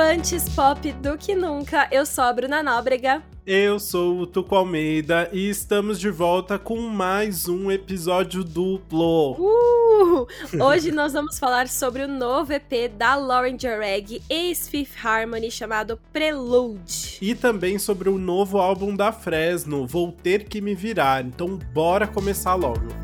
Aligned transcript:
antes 0.00 0.48
pop 0.48 0.92
do 0.94 1.18
que 1.18 1.34
nunca. 1.34 1.86
Eu 1.90 2.06
sou 2.06 2.24
a 2.24 2.32
Bruna 2.32 2.62
Nóbrega. 2.62 3.22
Eu 3.46 3.78
sou 3.78 4.20
o 4.20 4.26
Tuco 4.26 4.54
Almeida 4.54 5.28
e 5.32 5.48
estamos 5.48 6.00
de 6.00 6.10
volta 6.10 6.58
com 6.58 6.80
mais 6.80 7.48
um 7.48 7.70
episódio 7.70 8.42
duplo. 8.42 9.36
Uh! 9.38 10.26
Hoje 10.62 10.90
nós 10.90 11.12
vamos 11.12 11.38
falar 11.38 11.68
sobre 11.68 12.02
o 12.02 12.08
novo 12.08 12.52
EP 12.52 12.90
da 12.96 13.14
Lauren 13.14 13.58
Jareg, 13.58 14.22
ex-Fifth 14.28 15.04
Harmony, 15.04 15.50
chamado 15.50 15.98
Prelude. 16.12 17.18
E 17.20 17.34
também 17.34 17.78
sobre 17.78 18.08
o 18.08 18.18
novo 18.18 18.58
álbum 18.58 18.96
da 18.96 19.12
Fresno, 19.12 19.86
Vou 19.86 20.12
Ter 20.12 20.44
Que 20.44 20.60
Me 20.60 20.74
Virar. 20.74 21.24
Então 21.24 21.58
bora 21.72 22.06
começar 22.06 22.54
logo. 22.54 22.99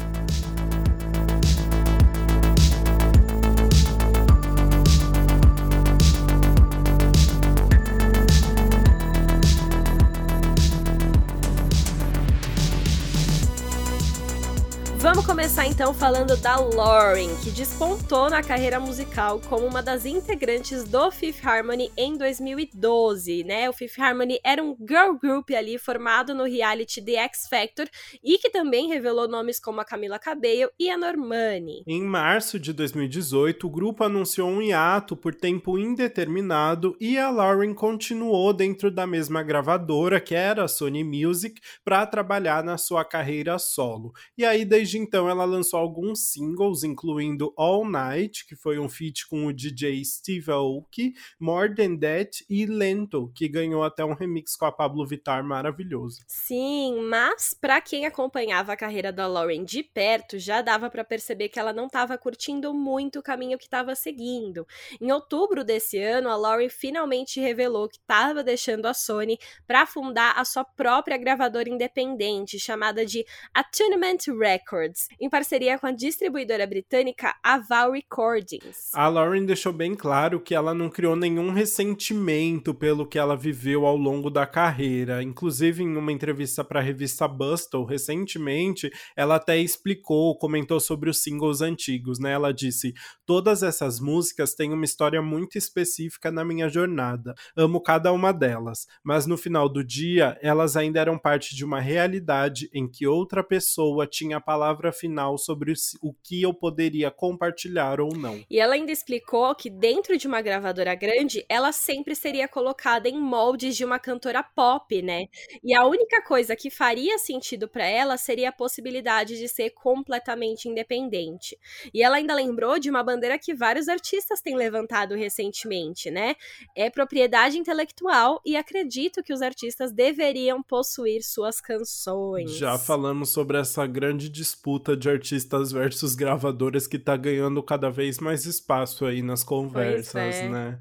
Começar 15.27 15.67
então 15.67 15.93
falando 15.93 16.37
da 16.37 16.57
Lauren, 16.57 17.29
que 17.43 17.51
despontou 17.51 18.31
na 18.31 18.43
carreira 18.43 18.81
musical 18.81 19.41
como 19.49 19.67
uma 19.67 19.83
das 19.83 20.07
integrantes 20.07 20.85
do 20.85 21.11
Fifth 21.11 21.45
Harmony 21.45 21.91
em 21.97 22.17
2012, 22.17 23.45
né? 23.45 23.69
O 23.69 23.73
Fifth 23.73 23.99
Harmony 23.99 24.39
era 24.43 24.63
um 24.63 24.77
girl 24.89 25.15
group 25.21 25.51
ali 25.51 25.79
formado 25.79 26.35
no 26.35 26.45
reality 26.45 27.03
The 27.03 27.17
X 27.25 27.49
Factor 27.49 27.87
e 28.23 28.39
que 28.39 28.51
também 28.51 28.89
revelou 28.89 29.29
nomes 29.29 29.61
como 29.61 29.81
a 29.81 29.85
Camila 29.85 30.19
Cabello 30.19 30.71
e 30.79 30.89
a 30.89 30.97
Normani. 30.97 31.83
Em 31.87 32.03
março 32.03 32.59
de 32.59 32.73
2018, 32.73 33.67
o 33.67 33.71
grupo 33.71 34.05
anunciou 34.05 34.49
um 34.49 34.63
hiato 34.63 35.17
por 35.17 35.35
tempo 35.35 35.79
indeterminado 35.79 36.97
e 37.01 37.19
a 37.19 37.31
Lauren 37.31 37.75
continuou 37.75 38.53
dentro 38.53 38.91
da 38.91 39.07
mesma 39.07 39.43
gravadora, 39.43 40.21
que 40.21 40.35
era 40.35 40.65
a 40.65 40.69
Sony 40.69 41.05
Music, 41.05 41.61
para 41.85 42.07
trabalhar 42.07 42.63
na 42.63 42.79
sua 42.79 43.05
carreira 43.05 43.59
solo. 43.59 44.13
E 44.39 44.45
aí 44.45 44.65
desde 44.65 44.87
Desde 44.87 44.99
então, 45.17 45.31
ela 45.31 45.47
lançou 45.47 45.81
alguns 45.81 46.31
singles, 46.31 46.85
incluindo 46.85 47.51
All 47.57 47.89
Night, 47.89 48.45
que 48.45 48.55
foi 48.55 48.79
um 48.79 48.87
feat 48.87 49.27
com 49.27 49.47
o 49.47 49.53
DJ 49.53 50.05
Steve 50.05 50.51
Aoki, 50.51 51.15
More 51.41 51.75
Than 51.75 51.97
That 51.97 52.45
e 52.51 52.67
Lento, 52.67 53.33
que 53.35 53.49
ganhou 53.49 53.83
até 53.83 54.05
um 54.05 54.13
remix 54.13 54.55
com 54.55 54.67
a 54.67 54.73
Pablo 54.73 55.07
Vittar 55.07 55.43
maravilhoso. 55.43 56.21
Sim, 56.29 57.01
mas 57.09 57.57
para 57.59 57.81
quem 57.81 58.05
acompanhava 58.05 58.75
a 58.75 58.77
carreira 58.77 59.11
da 59.11 59.27
Lauren 59.27 59.65
de 59.65 59.83
perto, 59.83 60.39
já 60.39 60.61
dava 60.61 60.91
para 60.91 61.03
perceber 61.03 61.49
que 61.49 61.59
ela 61.59 61.73
não 61.73 61.87
estava 61.87 62.19
curtindo 62.19 62.75
muito 62.75 63.21
o 63.21 63.23
caminho 63.23 63.57
que 63.57 63.65
estava 63.65 63.95
seguindo. 63.95 64.67
Em 65.01 65.11
outubro 65.11 65.65
desse 65.65 65.97
ano, 65.97 66.29
a 66.29 66.37
Lauren 66.37 66.69
finalmente 66.69 67.41
revelou 67.41 67.89
que 67.89 67.97
estava 67.97 68.45
deixando 68.45 68.85
a 68.85 68.93
Sony 68.93 69.39
para 69.67 69.87
fundar 69.87 70.39
a 70.39 70.45
sua 70.45 70.63
própria 70.63 71.17
gravadora 71.17 71.71
independente, 71.71 72.61
chamada 72.61 73.07
de 73.07 73.25
Attunement 73.55 74.19
Records 74.39 75.06
Em 75.21 75.31
parceria 75.31 75.79
com 75.79 75.87
a 75.87 75.93
distribuidora 75.93 76.67
britânica 76.67 77.35
Aval 77.43 77.93
Recordings. 77.93 78.91
A 78.95 79.09
Lauren 79.09 79.45
deixou 79.45 79.73
bem 79.73 79.95
claro 79.95 80.41
que 80.41 80.55
ela 80.55 80.75
não 80.75 80.91
criou 80.91 81.17
nenhum 81.17 81.53
ressentimento 81.53 82.75
pelo 82.75 83.07
que 83.07 83.19
ela 83.19 83.37
viveu 83.37 83.87
ao 83.87 83.97
longo 83.97 84.31
da 84.31 84.47
carreira. 84.47 85.23
Inclusive, 85.23 85.83
em 85.83 85.97
uma 85.97 86.13
entrevista 86.13 86.65
para 86.65 86.81
a 86.81 86.83
revista 86.83 87.27
Bustle, 87.27 87.85
recentemente, 87.85 88.91
ela 89.17 89.37
até 89.37 89.59
explicou, 89.59 90.37
comentou 90.37 90.81
sobre 90.81 91.09
os 91.09 91.23
singles 91.23 91.61
antigos, 91.61 92.19
né? 92.19 92.33
Ela 92.33 92.53
disse: 92.53 92.93
Todas 93.25 93.63
essas 93.63 94.01
músicas 94.01 94.55
têm 94.55 94.73
uma 94.73 94.85
história 94.85 95.23
muito 95.23 95.57
específica 95.59 96.31
na 96.31 96.45
minha 96.45 96.69
jornada. 96.69 97.35
Amo 97.57 97.81
cada 97.81 98.13
uma 98.13 98.33
delas, 98.33 98.87
mas 99.03 99.27
no 99.27 99.37
final 99.37 99.69
do 99.69 99.83
dia, 99.83 100.39
elas 100.43 100.77
ainda 100.77 101.01
eram 101.01 101.19
parte 101.19 101.55
de 101.55 101.65
uma 101.65 101.81
realidade 101.81 102.69
em 102.73 102.89
que 102.89 103.07
outra 103.07 103.43
pessoa 103.43 104.07
tinha 104.07 104.37
a 104.37 104.41
palavra 104.41 104.93
final 104.97 105.37
sobre 105.39 105.73
o 106.03 106.13
que 106.23 106.43
eu 106.43 106.55
poderia 106.55 107.11
compartilhar 107.11 108.01
ou 108.01 108.17
não. 108.17 108.43
E 108.51 108.59
ela 108.59 108.75
ainda 108.75 108.93
explicou 108.93 109.55
que 109.55 109.69
dentro 109.69 110.17
de 110.17 110.27
uma 110.27 110.41
gravadora 110.41 110.95
grande, 110.95 111.45
ela 111.49 111.73
sempre 111.73 112.15
seria 112.15 112.49
colocada 112.49 113.09
em 113.09 113.19
moldes 113.19 113.77
de 113.77 113.85
uma 113.85 113.99
cantora 113.99 114.43
pop, 114.43 115.03
né? 115.03 115.27
E 115.63 115.75
a 115.75 115.85
única 115.85 116.23
coisa 116.23 116.57
que 116.57 116.71
faria 116.71 117.19
sentido 117.19 117.69
para 117.69 117.85
ela 117.85 118.17
seria 118.17 118.49
a 118.49 118.53
possibilidade 118.53 119.37
de 119.37 119.49
ser 119.49 119.71
completamente 119.71 120.69
independente. 120.69 121.59
E 121.93 122.03
ela 122.03 122.17
ainda 122.17 122.35
lembrou 122.35 122.79
de 122.79 122.89
uma 122.89 123.03
bandeira 123.03 123.39
que 123.39 123.55
vários 123.55 123.89
artistas 123.89 124.41
têm 124.41 124.57
levantado 124.57 125.15
recentemente, 125.15 126.11
né? 126.11 126.37
É 126.75 126.89
propriedade 126.89 127.59
intelectual 127.59 128.41
e 128.45 128.57
acredito 128.57 129.23
que 129.23 129.33
os 129.33 129.43
artistas 129.43 129.93
deveriam 129.93 130.63
possuir 130.63 131.23
suas 131.23 131.61
canções. 131.61 132.57
Já 132.57 132.79
falamos 132.79 133.33
sobre 133.33 133.59
essa 133.59 133.87
grande 133.87 134.29
disputa 134.29 134.76
disputa 134.77 134.97
de 134.97 135.09
artistas 135.09 135.73
versus 135.73 136.15
gravadoras 136.15 136.87
que 136.87 136.99
tá 136.99 137.17
ganhando 137.17 137.63
cada 137.63 137.91
vez 137.91 138.19
mais 138.19 138.45
espaço 138.45 139.07
aí 139.07 139.23
nas 139.23 139.43
conversas, 139.43 140.37
é. 140.37 140.49
né? 140.49 140.79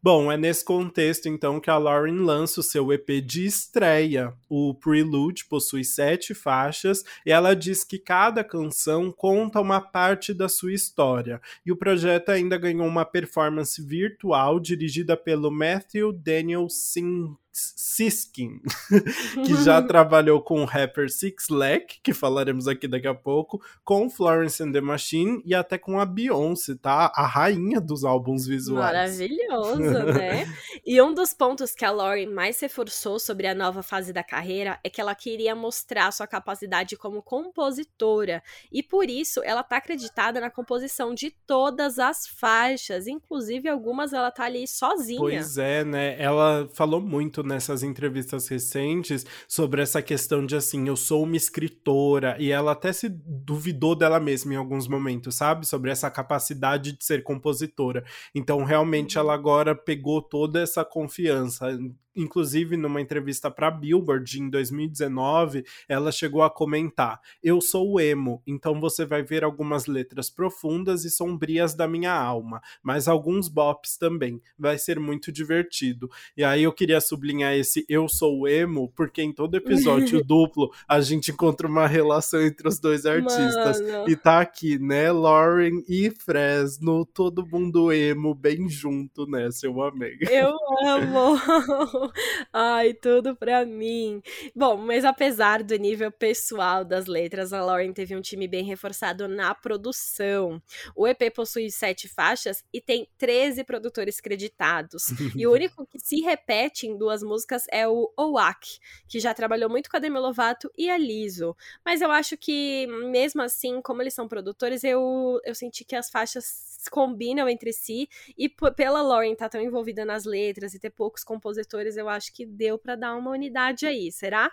Bom, 0.00 0.30
é 0.30 0.36
nesse 0.36 0.64
contexto 0.64 1.28
então 1.28 1.58
que 1.58 1.68
a 1.68 1.76
Lauren 1.76 2.20
lança 2.20 2.60
o 2.60 2.62
seu 2.62 2.92
EP 2.92 3.20
de 3.20 3.46
estreia. 3.46 4.32
O 4.48 4.72
Prelude 4.72 5.44
possui 5.46 5.82
sete 5.82 6.34
faixas 6.34 7.02
e 7.26 7.32
ela 7.32 7.54
diz 7.56 7.82
que 7.82 7.98
cada 7.98 8.44
canção 8.44 9.10
conta 9.10 9.60
uma 9.60 9.80
parte 9.80 10.32
da 10.32 10.48
sua 10.48 10.72
história. 10.72 11.40
E 11.66 11.72
o 11.72 11.76
projeto 11.76 12.28
ainda 12.28 12.56
ganhou 12.56 12.86
uma 12.86 13.04
performance 13.04 13.82
virtual 13.82 14.60
dirigida 14.60 15.16
pelo 15.16 15.50
Matthew 15.50 16.12
Daniel 16.12 16.68
Singh 16.68 17.34
Siskin, 17.76 18.60
que 19.44 19.54
já 19.64 19.82
trabalhou 19.82 20.40
com 20.42 20.62
o 20.62 20.64
rapper 20.64 21.10
Six 21.10 21.48
Lack, 21.48 22.00
que 22.02 22.12
falaremos 22.12 22.68
aqui 22.68 22.86
daqui 22.86 23.08
a 23.08 23.14
pouco, 23.14 23.60
com 23.84 24.08
Florence 24.08 24.62
and 24.62 24.72
the 24.72 24.80
Machine 24.80 25.42
e 25.44 25.54
até 25.54 25.78
com 25.78 25.98
a 25.98 26.06
Beyoncé, 26.06 26.74
tá? 26.80 27.12
A 27.14 27.26
rainha 27.26 27.80
dos 27.80 28.04
álbuns 28.04 28.46
visuais. 28.46 28.92
Maravilhoso, 28.92 30.04
né? 30.12 30.46
e 30.86 31.00
um 31.02 31.12
dos 31.12 31.34
pontos 31.34 31.74
que 31.74 31.84
a 31.84 31.90
Lauren 31.90 32.30
mais 32.30 32.60
reforçou 32.60 33.18
sobre 33.18 33.46
a 33.46 33.54
nova 33.54 33.82
fase 33.82 34.12
da 34.12 34.22
carreira 34.22 34.78
é 34.84 34.90
que 34.90 35.00
ela 35.00 35.14
queria 35.14 35.54
mostrar 35.54 36.12
sua 36.12 36.26
capacidade 36.26 36.96
como 36.96 37.22
compositora, 37.22 38.42
e 38.70 38.82
por 38.82 39.08
isso 39.08 39.42
ela 39.42 39.62
tá 39.62 39.78
acreditada 39.78 40.40
na 40.40 40.50
composição 40.50 41.14
de 41.14 41.30
todas 41.46 41.98
as 41.98 42.26
faixas, 42.26 43.06
inclusive 43.06 43.68
algumas 43.68 44.12
ela 44.12 44.30
tá 44.30 44.44
ali 44.44 44.66
sozinha. 44.66 45.18
Pois 45.18 45.58
é, 45.58 45.84
né? 45.84 46.16
Ela 46.20 46.68
falou 46.72 47.00
muito 47.00 47.42
nessas 47.48 47.82
entrevistas 47.82 48.46
recentes 48.46 49.26
sobre 49.48 49.82
essa 49.82 50.02
questão 50.02 50.44
de 50.44 50.54
assim, 50.54 50.86
eu 50.86 50.96
sou 50.96 51.24
uma 51.24 51.36
escritora, 51.36 52.36
e 52.38 52.52
ela 52.52 52.72
até 52.72 52.92
se 52.92 53.08
duvidou 53.08 53.96
dela 53.96 54.20
mesma 54.20 54.54
em 54.54 54.56
alguns 54.56 54.86
momentos, 54.86 55.34
sabe? 55.34 55.66
Sobre 55.66 55.90
essa 55.90 56.10
capacidade 56.10 56.92
de 56.96 57.04
ser 57.04 57.22
compositora. 57.22 58.04
Então, 58.34 58.62
realmente, 58.62 59.18
ela 59.18 59.34
agora 59.34 59.74
pegou 59.74 60.22
toda 60.22 60.60
essa 60.60 60.84
confiança 60.84 61.76
inclusive 62.18 62.76
numa 62.76 63.00
entrevista 63.00 63.50
para 63.50 63.70
Billboard 63.70 64.40
em 64.40 64.50
2019, 64.50 65.64
ela 65.88 66.12
chegou 66.12 66.42
a 66.42 66.50
comentar: 66.50 67.20
"Eu 67.42 67.60
sou 67.60 68.00
emo, 68.00 68.42
então 68.46 68.80
você 68.80 69.06
vai 69.06 69.22
ver 69.22 69.44
algumas 69.44 69.86
letras 69.86 70.28
profundas 70.28 71.04
e 71.04 71.10
sombrias 71.10 71.74
da 71.74 71.86
minha 71.88 72.12
alma, 72.12 72.60
mas 72.82 73.08
alguns 73.08 73.48
bops 73.48 73.96
também. 73.96 74.40
Vai 74.58 74.78
ser 74.78 74.98
muito 74.98 75.32
divertido". 75.32 76.10
E 76.36 76.44
aí 76.44 76.62
eu 76.64 76.72
queria 76.72 77.00
sublinhar 77.00 77.54
esse 77.54 77.84
eu 77.88 78.08
sou 78.08 78.48
emo, 78.48 78.92
porque 78.94 79.22
em 79.22 79.32
todo 79.32 79.56
episódio 79.56 80.22
duplo 80.24 80.70
a 80.86 81.00
gente 81.00 81.30
encontra 81.30 81.66
uma 81.66 81.86
relação 81.86 82.42
entre 82.42 82.68
os 82.68 82.78
dois 82.78 83.06
artistas. 83.06 83.80
Mano. 83.80 84.08
E 84.08 84.16
tá 84.16 84.40
aqui, 84.40 84.78
né, 84.78 85.10
Lauren 85.12 85.82
e 85.88 86.10
Fresno, 86.10 87.06
todo 87.06 87.46
mundo 87.46 87.92
emo 87.92 88.34
bem 88.34 88.68
junto 88.68 89.26
nessa, 89.26 89.66
eu 89.66 89.82
amei. 89.82 90.18
Eu 90.20 90.54
amo. 90.84 91.38
Ai, 92.52 92.94
tudo 92.94 93.36
pra 93.36 93.64
mim. 93.64 94.22
Bom, 94.54 94.76
mas 94.76 95.04
apesar 95.04 95.62
do 95.62 95.76
nível 95.76 96.10
pessoal 96.10 96.84
das 96.84 97.06
letras, 97.06 97.52
a 97.52 97.62
Lauren 97.62 97.92
teve 97.92 98.16
um 98.16 98.20
time 98.20 98.46
bem 98.46 98.64
reforçado 98.64 99.28
na 99.28 99.54
produção. 99.54 100.62
O 100.94 101.06
EP 101.06 101.32
possui 101.34 101.70
sete 101.70 102.08
faixas 102.08 102.64
e 102.72 102.80
tem 102.80 103.08
13 103.18 103.64
produtores 103.64 104.20
creditados. 104.20 105.06
e 105.36 105.46
o 105.46 105.52
único 105.52 105.86
que 105.86 105.98
se 105.98 106.20
repete 106.20 106.86
em 106.86 106.96
duas 106.96 107.22
músicas 107.22 107.64
é 107.70 107.86
o 107.86 108.12
Owak, 108.16 108.78
que 109.06 109.20
já 109.20 109.34
trabalhou 109.34 109.70
muito 109.70 109.90
com 109.90 109.96
a 109.96 110.00
Demi 110.00 110.18
Lovato 110.18 110.70
e 110.76 110.90
a 110.90 110.96
Lizzo. 110.96 111.56
Mas 111.84 112.00
eu 112.00 112.10
acho 112.10 112.36
que, 112.36 112.86
mesmo 113.10 113.42
assim, 113.42 113.80
como 113.82 114.02
eles 114.02 114.14
são 114.14 114.28
produtores, 114.28 114.84
eu, 114.84 115.40
eu 115.44 115.54
senti 115.54 115.84
que 115.84 115.96
as 115.96 116.10
faixas 116.10 116.68
combinam 116.90 117.48
entre 117.48 117.72
si 117.72 118.08
e 118.36 118.48
pela 118.48 119.02
Lauren 119.02 119.32
estar 119.32 119.46
tá 119.46 119.58
tão 119.58 119.60
envolvida 119.60 120.04
nas 120.04 120.24
letras 120.24 120.74
e 120.74 120.78
ter 120.78 120.90
poucos 120.90 121.24
compositores, 121.24 121.96
eu 121.98 122.08
acho 122.08 122.32
que 122.34 122.46
deu 122.46 122.78
para 122.78 122.96
dar 122.96 123.16
uma 123.16 123.30
unidade 123.30 123.86
aí, 123.86 124.10
será? 124.12 124.50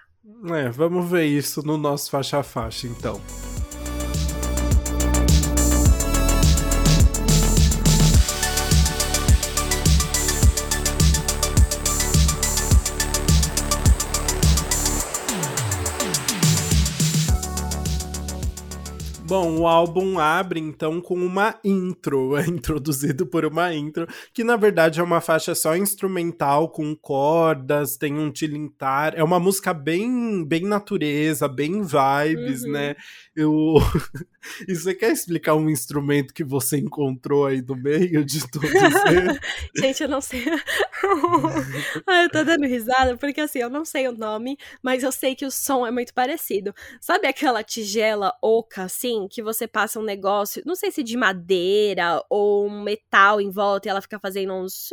É, 0.54 0.70
vamos 0.70 1.10
ver 1.10 1.26
isso 1.26 1.66
no 1.66 1.78
nosso 1.78 2.10
faixa 2.10 2.40
a 2.40 2.44
faixa, 2.44 2.88
então. 2.88 3.22
Bom, 19.28 19.58
o 19.58 19.68
álbum 19.68 20.20
abre 20.20 20.60
então 20.60 21.02
com 21.02 21.16
uma 21.16 21.60
intro, 21.64 22.38
é 22.38 22.46
introduzido 22.46 23.26
por 23.26 23.44
uma 23.44 23.74
intro, 23.74 24.08
que 24.32 24.44
na 24.44 24.56
verdade 24.56 25.00
é 25.00 25.04
uma 25.04 25.20
faixa 25.20 25.56
só 25.56 25.76
instrumental 25.76 26.70
com 26.70 26.96
cordas, 26.96 27.98
tem 27.98 28.14
um 28.14 28.32
tilintar, 28.32 29.14
é 29.16 29.24
uma 29.24 29.40
música 29.40 29.74
bem 29.74 30.46
bem 30.46 30.62
natureza, 30.62 31.48
bem 31.48 31.82
vibes, 31.82 32.64
uhum. 32.64 32.72
né? 32.72 32.96
Eu 33.36 33.78
E 34.68 34.76
você 34.76 34.94
quer 34.94 35.12
explicar 35.12 35.56
um 35.56 35.70
instrumento 35.70 36.34
que 36.34 36.44
você 36.44 36.78
encontrou 36.78 37.46
aí 37.46 37.62
no 37.62 37.76
meio 37.76 38.24
de 38.24 38.48
tudo 38.50 38.66
isso? 38.66 38.76
Gente, 39.76 40.04
eu 40.04 40.10
não 40.10 40.22
sei. 40.22 40.46
ah, 42.08 42.24
eu 42.24 42.30
tô 42.30 42.44
dando 42.44 42.66
risada 42.66 43.18
porque 43.18 43.42
assim, 43.42 43.60
eu 43.60 43.70
não 43.70 43.86
sei 43.86 44.08
o 44.08 44.12
nome, 44.12 44.58
mas 44.82 45.04
eu 45.04 45.12
sei 45.12 45.36
que 45.36 45.46
o 45.46 45.52
som 45.52 45.86
é 45.86 45.92
muito 45.92 46.14
parecido. 46.14 46.74
Sabe 47.00 47.28
aquela 47.28 47.64
tigela 47.64 48.34
oca 48.42 48.84
assim, 48.84 49.28
que 49.30 49.42
você 49.42 49.68
passa 49.68 50.00
um 50.00 50.04
negócio, 50.04 50.64
não 50.66 50.76
sei 50.76 50.92
se 50.92 51.04
de 51.04 51.18
madeira 51.18 52.24
ou 52.30 52.68
um 52.68 52.84
metal 52.84 53.42
em 53.42 53.50
volta 53.50 53.88
e 53.88 53.90
ela 53.90 54.02
fica 54.02 54.20
fazendo 54.20 54.54
uns 54.54 54.90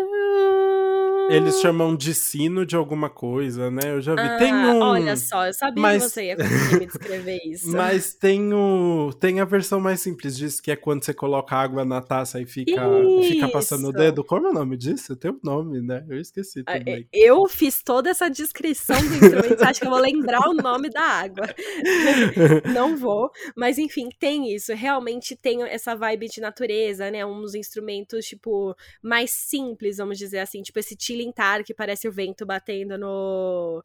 eles 1.31 1.61
chamam 1.61 1.95
de 1.97 2.15
sino 2.15 2.67
de 2.67 2.77
alguma 2.77 3.09
coisa, 3.09 3.71
né? 3.71 3.83
Eu 3.87 4.01
já 4.01 4.15
vi. 4.15 4.21
Ah, 4.21 4.37
tem 4.37 4.53
um. 4.55 4.81
Olha 4.81 5.17
só, 5.17 5.47
eu 5.47 5.55
sabia 5.55 5.81
mas... 5.81 6.03
que 6.03 6.11
você 6.11 6.25
ia 6.27 6.37
conseguir 6.37 6.79
me 6.79 6.87
descrever 6.87 7.41
isso. 7.47 7.71
Mas 7.71 8.15
tem, 8.15 8.53
o... 8.53 9.13
tem 9.19 9.41
a 9.41 9.45
versão 9.45 9.81
mais 9.81 10.01
simples 10.01 10.37
disso, 10.37 10.63
que 10.63 10.71
é 10.71 10.77
quando 10.77 11.05
você 11.05 11.15
coloca 11.15 11.57
água 11.57 11.85
na 11.85 12.01
taça 12.01 12.41
e 12.41 12.47
fica, 12.47 12.83
fica 13.23 13.49
passando 13.49 13.89
o 13.89 13.93
dedo. 13.93 14.25
Como 14.25 14.47
é 14.47 14.51
o 14.51 14.55
nome 14.55 14.77
disso? 14.77 15.17
Tem 15.17 15.31
um 15.31 15.41
nome, 15.43 15.81
né? 15.81 15.92
Eu 16.09 16.21
esqueci 16.21 16.63
ah, 16.67 16.79
também. 16.79 17.09
Eu 17.13 17.47
fiz 17.49 17.83
toda 17.83 18.11
essa 18.11 18.29
descrição 18.29 18.97
do 19.01 19.15
instrumento. 19.15 19.63
acho 19.63 19.81
que 19.81 19.87
eu 19.87 19.91
vou 19.91 20.01
lembrar 20.01 20.49
o 20.49 20.55
nome 20.55 20.89
da 20.91 21.03
água? 21.03 21.47
Não 22.73 22.97
vou. 22.97 23.31
Mas 23.57 23.79
enfim, 23.79 24.09
tem 24.19 24.55
isso. 24.55 24.73
Realmente 24.75 25.37
tem 25.37 25.63
essa 25.65 25.95
vibe 25.95 26.29
de 26.29 26.41
natureza, 26.41 27.11
né? 27.11 27.25
Uns 27.25 27.55
instrumentos, 27.55 28.25
tipo, 28.27 28.75
mais 29.03 29.31
simples, 29.31 29.97
vamos 29.99 30.19
dizer 30.19 30.39
assim. 30.39 30.63
Tipo 30.63 30.79
esse 30.79 30.97
tilintar 30.97 31.65
que 31.65 31.75
parece 31.75 32.09
o 32.09 32.13
vento 32.13 32.47
batendo 32.47 32.97
no. 32.99 33.85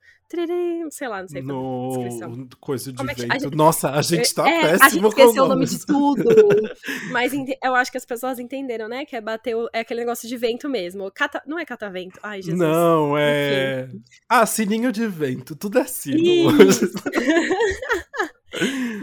Sei 0.90 1.08
lá, 1.08 1.22
não 1.22 1.28
sei 1.28 1.42
no... 1.42 1.90
descrição. 1.90 2.50
Coisa 2.60 2.92
de 2.92 3.02
é 3.02 3.14
que... 3.14 3.22
vento. 3.22 3.34
A 3.34 3.40
gente... 3.40 3.56
Nossa, 3.56 3.92
a 3.92 4.02
gente 4.02 4.36
tá 4.36 4.50
é, 4.50 4.62
péssimo. 4.62 4.84
A 4.84 4.90
gente 4.90 5.08
esqueceu 5.08 5.44
o 5.44 5.48
nome 5.48 5.66
de 5.66 5.86
tudo. 5.86 6.24
Mas 7.12 7.32
eu 7.64 7.76
acho 7.76 7.92
que 7.92 7.98
as 7.98 8.06
pessoas 8.06 8.38
entenderam, 8.38 8.90
né? 8.90 9.06
Que 9.06 9.16
é 9.16 9.22
bater. 9.22 9.56
O... 9.56 9.70
É 9.72 9.80
aquele 9.80 10.02
negócio 10.02 10.28
de 10.28 10.36
vento 10.36 10.68
mesmo. 10.68 11.10
Cata... 11.12 11.42
Não 11.48 11.58
é 11.58 11.66
catavento. 11.66 12.20
Ai, 12.22 12.42
Jesus. 12.42 12.60
Não, 12.60 13.18
é. 13.18 13.88
Enfim. 13.88 14.04
Ah, 14.28 14.46
sininho 14.46 14.92
de 14.92 15.08
vento. 15.08 15.56
Tudo 15.56 15.80
é 15.80 15.86
sino. 15.86 16.52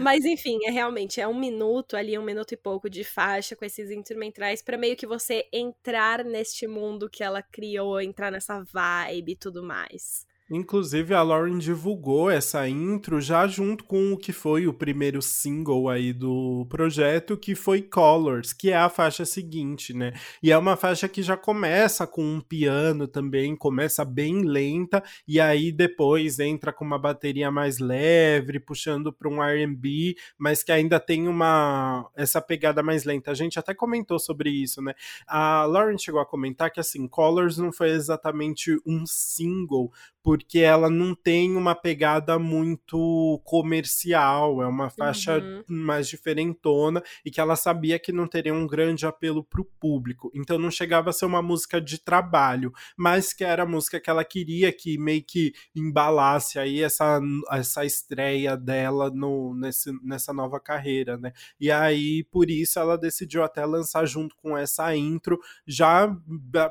Mas 0.01 0.25
enfim, 0.25 0.59
é 0.65 0.71
realmente 0.71 1.21
é 1.21 1.27
um 1.27 1.37
minuto 1.37 1.95
ali, 1.95 2.17
um 2.17 2.23
minuto 2.23 2.51
e 2.51 2.57
pouco 2.57 2.89
de 2.89 3.03
faixa 3.03 3.55
com 3.55 3.63
esses 3.63 3.89
instrumentais 3.89 4.61
para 4.61 4.77
meio 4.77 4.95
que 4.95 5.07
você 5.07 5.47
entrar 5.51 6.23
neste 6.23 6.67
mundo 6.67 7.09
que 7.09 7.23
ela 7.23 7.41
criou, 7.41 8.01
entrar 8.01 8.31
nessa 8.31 8.63
vibe 8.63 9.31
e 9.31 9.35
tudo 9.35 9.63
mais. 9.63 10.25
Inclusive, 10.49 11.11
a 11.15 11.23
Lauren 11.23 11.57
divulgou 11.57 12.29
essa 12.29 12.69
intro 12.69 13.19
já 13.19 13.47
junto 13.47 13.83
com 13.83 14.13
o 14.13 14.17
que 14.17 14.31
foi 14.31 14.67
o 14.67 14.73
primeiro 14.73 15.19
single 15.19 15.89
aí 15.89 16.13
do 16.13 16.67
projeto, 16.69 17.35
que 17.35 17.55
foi 17.55 17.81
Colors, 17.81 18.53
que 18.53 18.69
é 18.69 18.77
a 18.77 18.87
faixa 18.87 19.25
seguinte, 19.25 19.91
né? 19.91 20.13
E 20.43 20.51
é 20.51 20.57
uma 20.57 20.77
faixa 20.77 21.09
que 21.09 21.23
já 21.23 21.35
começa 21.35 22.05
com 22.05 22.23
um 22.23 22.39
piano 22.39 23.07
também, 23.07 23.55
começa 23.55 24.05
bem 24.05 24.43
lenta, 24.43 25.03
e 25.27 25.39
aí 25.39 25.71
depois 25.71 26.37
entra 26.37 26.71
com 26.71 26.85
uma 26.85 26.99
bateria 26.99 27.49
mais 27.49 27.79
leve, 27.79 28.59
puxando 28.59 29.11
para 29.11 29.27
um 29.27 29.41
R&B, 29.41 30.15
mas 30.37 30.61
que 30.61 30.71
ainda 30.71 30.99
tem 30.99 31.27
uma 31.27 32.07
essa 32.15 32.39
pegada 32.39 32.83
mais 32.83 33.03
lenta. 33.03 33.31
A 33.31 33.35
gente 33.35 33.57
até 33.57 33.73
comentou 33.73 34.19
sobre 34.19 34.51
isso, 34.51 34.79
né? 34.79 34.93
A 35.27 35.65
Lauren 35.65 35.97
chegou 35.97 36.21
a 36.21 36.25
comentar 36.25 36.69
que 36.69 36.79
assim, 36.79 37.07
Colors 37.07 37.57
não 37.57 37.71
foi 37.71 37.89
exatamente 37.89 38.77
um 38.85 39.07
single, 39.07 39.91
porque 40.35 40.59
ela 40.59 40.89
não 40.89 41.15
tem 41.15 41.55
uma 41.55 41.73
pegada 41.73 42.37
muito 42.37 43.41
comercial, 43.45 44.61
é 44.61 44.67
uma 44.67 44.89
faixa 44.89 45.37
uhum. 45.37 45.63
mais 45.65 46.09
diferentona 46.09 47.01
e 47.23 47.31
que 47.31 47.39
ela 47.39 47.55
sabia 47.55 47.97
que 47.97 48.11
não 48.11 48.27
teria 48.27 48.53
um 48.53 48.67
grande 48.67 49.05
apelo 49.05 49.45
para 49.45 49.61
o 49.61 49.65
público. 49.79 50.29
Então 50.35 50.59
não 50.59 50.69
chegava 50.69 51.09
a 51.09 51.13
ser 51.13 51.25
uma 51.25 51.41
música 51.41 51.79
de 51.79 51.97
trabalho, 51.97 52.73
mas 52.97 53.31
que 53.31 53.45
era 53.45 53.63
a 53.63 53.65
música 53.65 53.97
que 53.97 54.09
ela 54.09 54.25
queria 54.25 54.73
que 54.73 54.97
meio 54.97 55.23
que 55.23 55.53
embalasse 55.73 56.59
aí 56.59 56.83
essa, 56.83 57.21
essa 57.49 57.85
estreia 57.85 58.57
dela 58.57 59.09
no, 59.09 59.55
nesse, 59.55 59.89
nessa 60.03 60.33
nova 60.33 60.59
carreira, 60.59 61.17
né? 61.17 61.31
E 61.57 61.71
aí 61.71 62.25
por 62.25 62.49
isso 62.49 62.77
ela 62.77 62.97
decidiu 62.97 63.41
até 63.41 63.65
lançar 63.65 64.05
junto 64.05 64.35
com 64.35 64.57
essa 64.57 64.93
intro, 64.93 65.39
já 65.65 66.13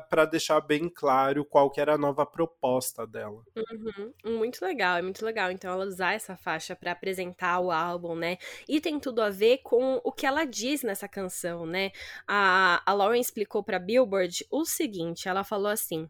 para 0.07 0.25
deixar 0.25 0.61
bem 0.61 0.87
claro 0.87 1.43
qual 1.43 1.71
que 1.71 1.81
era 1.81 1.95
a 1.95 1.97
nova 1.97 2.27
proposta 2.27 3.07
dela. 3.07 3.43
Uhum. 3.55 4.13
Muito 4.37 4.63
legal, 4.65 4.97
é 4.97 5.01
muito 5.01 5.23
legal. 5.23 5.49
Então, 5.49 5.71
ela 5.71 5.85
usar 5.85 6.13
essa 6.13 6.35
faixa 6.35 6.75
para 6.75 6.91
apresentar 6.91 7.59
o 7.59 7.71
álbum, 7.71 8.13
né? 8.13 8.37
E 8.67 8.81
tem 8.81 8.99
tudo 8.99 9.21
a 9.21 9.29
ver 9.29 9.59
com 9.63 10.01
o 10.03 10.11
que 10.11 10.25
ela 10.25 10.43
diz 10.45 10.83
nessa 10.83 11.07
canção, 11.07 11.65
né? 11.65 11.91
A, 12.27 12.81
a 12.85 12.93
Lauren 12.93 13.19
explicou 13.21 13.63
pra 13.63 13.79
Billboard 13.79 14.45
o 14.51 14.65
seguinte: 14.65 15.29
ela 15.29 15.43
falou 15.43 15.71
assim: 15.71 16.09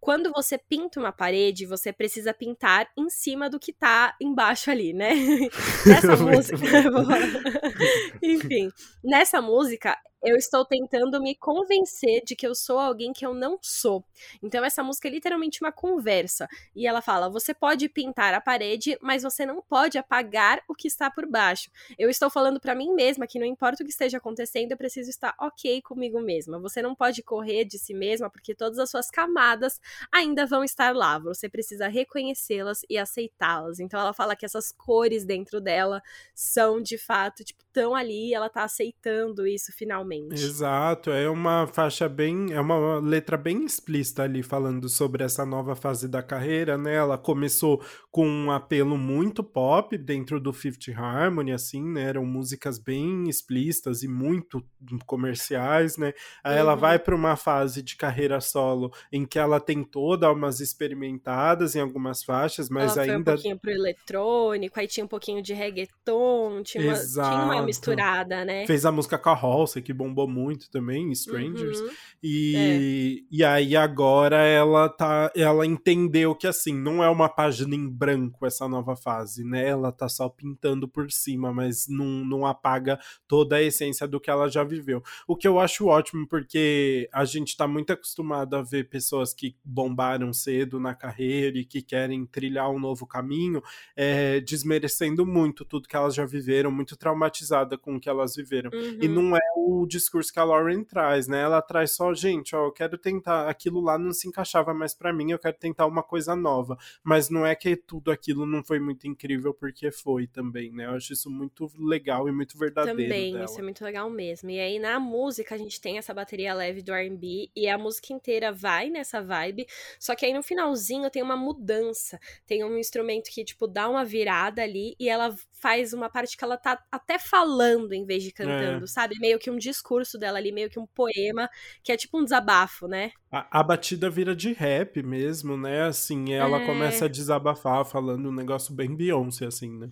quando 0.00 0.30
você 0.32 0.56
pinta 0.56 1.00
uma 1.00 1.12
parede, 1.12 1.66
você 1.66 1.92
precisa 1.92 2.32
pintar 2.32 2.88
em 2.96 3.10
cima 3.10 3.50
do 3.50 3.58
que 3.58 3.72
tá 3.72 4.14
embaixo 4.20 4.70
ali, 4.70 4.92
né? 4.92 5.10
nessa 5.86 6.16
música. 6.16 6.58
Enfim, 8.22 8.68
nessa 9.02 9.42
música, 9.42 9.98
eu 10.24 10.36
estou 10.36 10.64
tentando 10.64 11.20
me 11.20 11.34
convencer 11.34 12.22
de 12.24 12.34
que 12.34 12.46
eu 12.46 12.54
sou 12.54 12.78
alguém 12.78 13.12
que 13.12 13.24
eu 13.24 13.34
não 13.34 13.58
sou. 13.60 14.04
Então 14.42 14.64
essa 14.64 14.82
música 14.82 15.08
é 15.08 15.10
literalmente 15.10 15.60
uma 15.62 15.70
conversa. 15.70 16.48
E 16.74 16.86
ela 16.86 17.02
fala: 17.02 17.28
você 17.28 17.52
pode 17.52 17.88
pintar 17.88 18.32
a 18.34 18.40
parede, 18.40 18.98
mas 19.02 19.22
você 19.22 19.44
não 19.44 19.60
pode 19.62 19.98
apagar 19.98 20.62
o 20.68 20.74
que 20.74 20.88
está 20.88 21.10
por 21.10 21.26
baixo. 21.26 21.70
Eu 21.98 22.08
estou 22.08 22.30
falando 22.30 22.58
para 22.58 22.74
mim 22.74 22.92
mesma 22.94 23.26
que 23.26 23.38
não 23.38 23.46
importa 23.46 23.82
o 23.82 23.86
que 23.86 23.92
esteja 23.92 24.18
acontecendo, 24.18 24.72
eu 24.72 24.78
preciso 24.78 25.10
estar 25.10 25.34
ok 25.38 25.82
comigo 25.82 26.20
mesma. 26.20 26.58
Você 26.60 26.80
não 26.80 26.94
pode 26.94 27.22
correr 27.22 27.64
de 27.64 27.78
si 27.78 27.92
mesma 27.94 28.30
porque 28.30 28.54
todas 28.54 28.78
as 28.78 28.90
suas 28.90 29.10
camadas 29.10 29.80
ainda 30.10 30.46
vão 30.46 30.64
estar 30.64 30.94
lá. 30.94 31.18
Você 31.18 31.48
precisa 31.48 31.86
reconhecê-las 31.88 32.80
e 32.88 32.96
aceitá-las. 32.96 33.78
Então 33.80 34.00
ela 34.00 34.14
fala 34.14 34.34
que 34.34 34.46
essas 34.46 34.72
cores 34.72 35.24
dentro 35.24 35.60
dela 35.60 36.02
são 36.34 36.80
de 36.80 36.96
fato, 36.96 37.44
tipo, 37.44 37.62
tão 37.72 37.94
ali, 37.94 38.32
ela 38.32 38.48
tá 38.48 38.64
aceitando 38.64 39.46
isso 39.46 39.72
finalmente. 39.72 40.13
Exato, 40.30 41.10
é 41.10 41.28
uma 41.28 41.66
faixa 41.66 42.08
bem, 42.08 42.52
é 42.52 42.60
uma 42.60 42.98
letra 42.98 43.36
bem 43.36 43.64
explícita 43.64 44.22
ali 44.22 44.42
falando 44.42 44.88
sobre 44.88 45.24
essa 45.24 45.44
nova 45.44 45.74
fase 45.74 46.08
da 46.08 46.22
carreira, 46.22 46.76
né? 46.76 46.94
Ela 46.94 47.18
começou 47.18 47.82
com 48.10 48.26
um 48.26 48.50
apelo 48.50 48.96
muito 48.96 49.42
pop 49.42 49.96
dentro 49.98 50.38
do 50.38 50.52
Fifth 50.52 50.88
Harmony, 50.96 51.52
assim, 51.52 51.82
né? 51.82 52.02
Eram 52.02 52.24
músicas 52.24 52.78
bem 52.78 53.28
explícitas 53.28 54.02
e 54.02 54.08
muito 54.08 54.64
comerciais, 55.06 55.96
né? 55.96 56.12
Aí 56.42 56.54
uhum. 56.54 56.60
ela 56.60 56.74
vai 56.74 56.98
para 56.98 57.14
uma 57.14 57.36
fase 57.36 57.82
de 57.82 57.96
carreira 57.96 58.40
solo 58.40 58.92
em 59.12 59.24
que 59.24 59.38
ela 59.38 59.58
tentou 59.58 60.16
dar 60.16 60.32
umas 60.32 60.60
experimentadas 60.60 61.74
em 61.74 61.80
algumas 61.80 62.22
faixas, 62.22 62.68
mas 62.68 62.96
ela 62.96 63.02
ainda. 63.02 63.14
Foi 63.14 63.20
um 63.20 63.36
pouquinho 63.36 63.58
pro 63.58 63.70
eletrônico, 63.70 64.78
aí 64.78 64.86
tinha 64.86 65.04
um 65.04 65.08
pouquinho 65.08 65.42
de 65.42 65.54
reggaeton, 65.54 66.62
tinha 66.62 66.84
uma, 66.84 66.98
tinha 66.98 67.44
uma 67.44 67.62
misturada, 67.62 68.44
né? 68.44 68.66
Fez 68.66 68.84
a 68.84 68.92
música 68.92 69.18
Carroça, 69.18 69.80
que 69.80 69.92
bombou 70.12 70.28
muito 70.28 70.70
também, 70.70 71.10
Strangers. 71.12 71.80
Uhum. 71.80 71.90
E, 72.22 72.56
é. 72.56 73.24
e 73.30 73.44
aí 73.44 73.76
agora 73.76 74.38
ela 74.38 74.88
tá. 74.88 75.30
Ela 75.36 75.66
entendeu 75.66 76.34
que 76.34 76.46
assim, 76.46 76.74
não 76.74 77.02
é 77.02 77.08
uma 77.08 77.28
página 77.28 77.74
em 77.74 77.88
branco 77.88 78.46
essa 78.46 78.68
nova 78.68 78.96
fase, 78.96 79.44
né? 79.44 79.68
Ela 79.68 79.92
tá 79.92 80.08
só 80.08 80.28
pintando 80.28 80.88
por 80.88 81.10
cima, 81.10 81.52
mas 81.52 81.86
não, 81.88 82.24
não 82.24 82.46
apaga 82.46 82.98
toda 83.28 83.56
a 83.56 83.62
essência 83.62 84.06
do 84.08 84.20
que 84.20 84.30
ela 84.30 84.48
já 84.48 84.64
viveu. 84.64 85.02
O 85.26 85.36
que 85.36 85.46
eu 85.46 85.60
acho 85.60 85.86
ótimo, 85.86 86.26
porque 86.26 87.08
a 87.12 87.24
gente 87.24 87.56
tá 87.56 87.68
muito 87.68 87.92
acostumado 87.92 88.56
a 88.56 88.62
ver 88.62 88.88
pessoas 88.88 89.32
que 89.34 89.56
bombaram 89.64 90.32
cedo 90.32 90.80
na 90.80 90.94
carreira 90.94 91.58
e 91.58 91.64
que 91.64 91.82
querem 91.82 92.26
trilhar 92.26 92.70
um 92.70 92.78
novo 92.78 93.06
caminho, 93.06 93.62
é, 93.96 94.40
desmerecendo 94.40 95.26
muito 95.26 95.64
tudo 95.64 95.88
que 95.88 95.96
elas 95.96 96.14
já 96.14 96.24
viveram, 96.24 96.70
muito 96.70 96.96
traumatizada 96.96 97.76
com 97.76 97.96
o 97.96 98.00
que 98.00 98.08
elas 98.08 98.34
viveram. 98.34 98.70
Uhum. 98.72 98.98
E 99.00 99.08
não 99.08 99.36
é 99.36 99.40
o 99.56 99.86
discurso 99.98 100.32
que 100.32 100.38
a 100.38 100.44
Lauren 100.44 100.84
traz, 100.84 101.26
né? 101.28 101.40
Ela 101.40 101.62
traz 101.62 101.92
só, 101.92 102.12
gente, 102.14 102.54
ó, 102.54 102.66
eu 102.66 102.72
quero 102.72 102.98
tentar, 102.98 103.48
aquilo 103.48 103.80
lá 103.80 103.98
não 103.98 104.12
se 104.12 104.28
encaixava 104.28 104.74
mais 104.74 104.94
para 104.94 105.12
mim, 105.12 105.30
eu 105.30 105.38
quero 105.38 105.56
tentar 105.56 105.86
uma 105.86 106.02
coisa 106.02 106.34
nova. 106.34 106.76
Mas 107.02 107.30
não 107.30 107.46
é 107.46 107.54
que 107.54 107.76
tudo 107.76 108.10
aquilo 108.10 108.46
não 108.46 108.62
foi 108.64 108.78
muito 108.80 109.06
incrível, 109.06 109.54
porque 109.54 109.90
foi 109.90 110.26
também, 110.26 110.72
né? 110.72 110.86
Eu 110.86 110.90
acho 110.90 111.12
isso 111.12 111.30
muito 111.30 111.70
legal 111.78 112.28
e 112.28 112.32
muito 112.32 112.58
verdadeiro. 112.58 112.98
Também, 112.98 113.32
dela. 113.32 113.44
isso 113.44 113.58
é 113.58 113.62
muito 113.62 113.84
legal 113.84 114.10
mesmo. 114.10 114.50
E 114.50 114.58
aí 114.58 114.78
na 114.78 114.98
música 114.98 115.54
a 115.54 115.58
gente 115.58 115.80
tem 115.80 115.98
essa 115.98 116.12
bateria 116.12 116.54
leve 116.54 116.82
do 116.82 116.92
RB 116.92 117.50
e 117.54 117.68
a 117.68 117.78
música 117.78 118.12
inteira 118.12 118.52
vai 118.52 118.90
nessa 118.90 119.22
vibe, 119.22 119.66
só 119.98 120.14
que 120.14 120.26
aí 120.26 120.32
no 120.32 120.42
finalzinho 120.42 121.10
tem 121.10 121.22
uma 121.22 121.36
mudança. 121.36 122.18
Tem 122.46 122.64
um 122.64 122.76
instrumento 122.78 123.30
que, 123.30 123.44
tipo, 123.44 123.66
dá 123.66 123.88
uma 123.88 124.04
virada 124.04 124.62
ali 124.62 124.94
e 124.98 125.08
ela 125.08 125.34
faz 125.64 125.94
uma 125.94 126.10
parte 126.10 126.36
que 126.36 126.44
ela 126.44 126.58
tá 126.58 126.78
até 126.92 127.18
falando 127.18 127.94
em 127.94 128.04
vez 128.04 128.22
de 128.22 128.30
cantando, 128.30 128.84
é. 128.84 128.86
sabe? 128.86 129.18
Meio 129.18 129.38
que 129.38 129.50
um 129.50 129.56
discurso 129.84 130.18
dela 130.18 130.38
ali, 130.38 130.50
meio 130.50 130.70
que 130.70 130.80
um 130.80 130.86
poema, 130.86 131.48
que 131.82 131.92
é 131.92 131.96
tipo 131.96 132.18
um 132.18 132.24
desabafo, 132.24 132.88
né? 132.88 133.12
A, 133.30 133.60
a 133.60 133.62
batida 133.62 134.08
vira 134.08 134.34
de 134.34 134.52
rap 134.52 135.02
mesmo, 135.02 135.56
né? 135.56 135.82
Assim, 135.82 136.32
ela 136.32 136.62
é... 136.62 136.66
começa 136.66 137.04
a 137.04 137.08
desabafar, 137.08 137.84
falando 137.84 138.30
um 138.30 138.34
negócio 138.34 138.74
bem 138.74 138.96
Beyoncé, 138.96 139.46
assim, 139.46 139.70
né? 139.78 139.90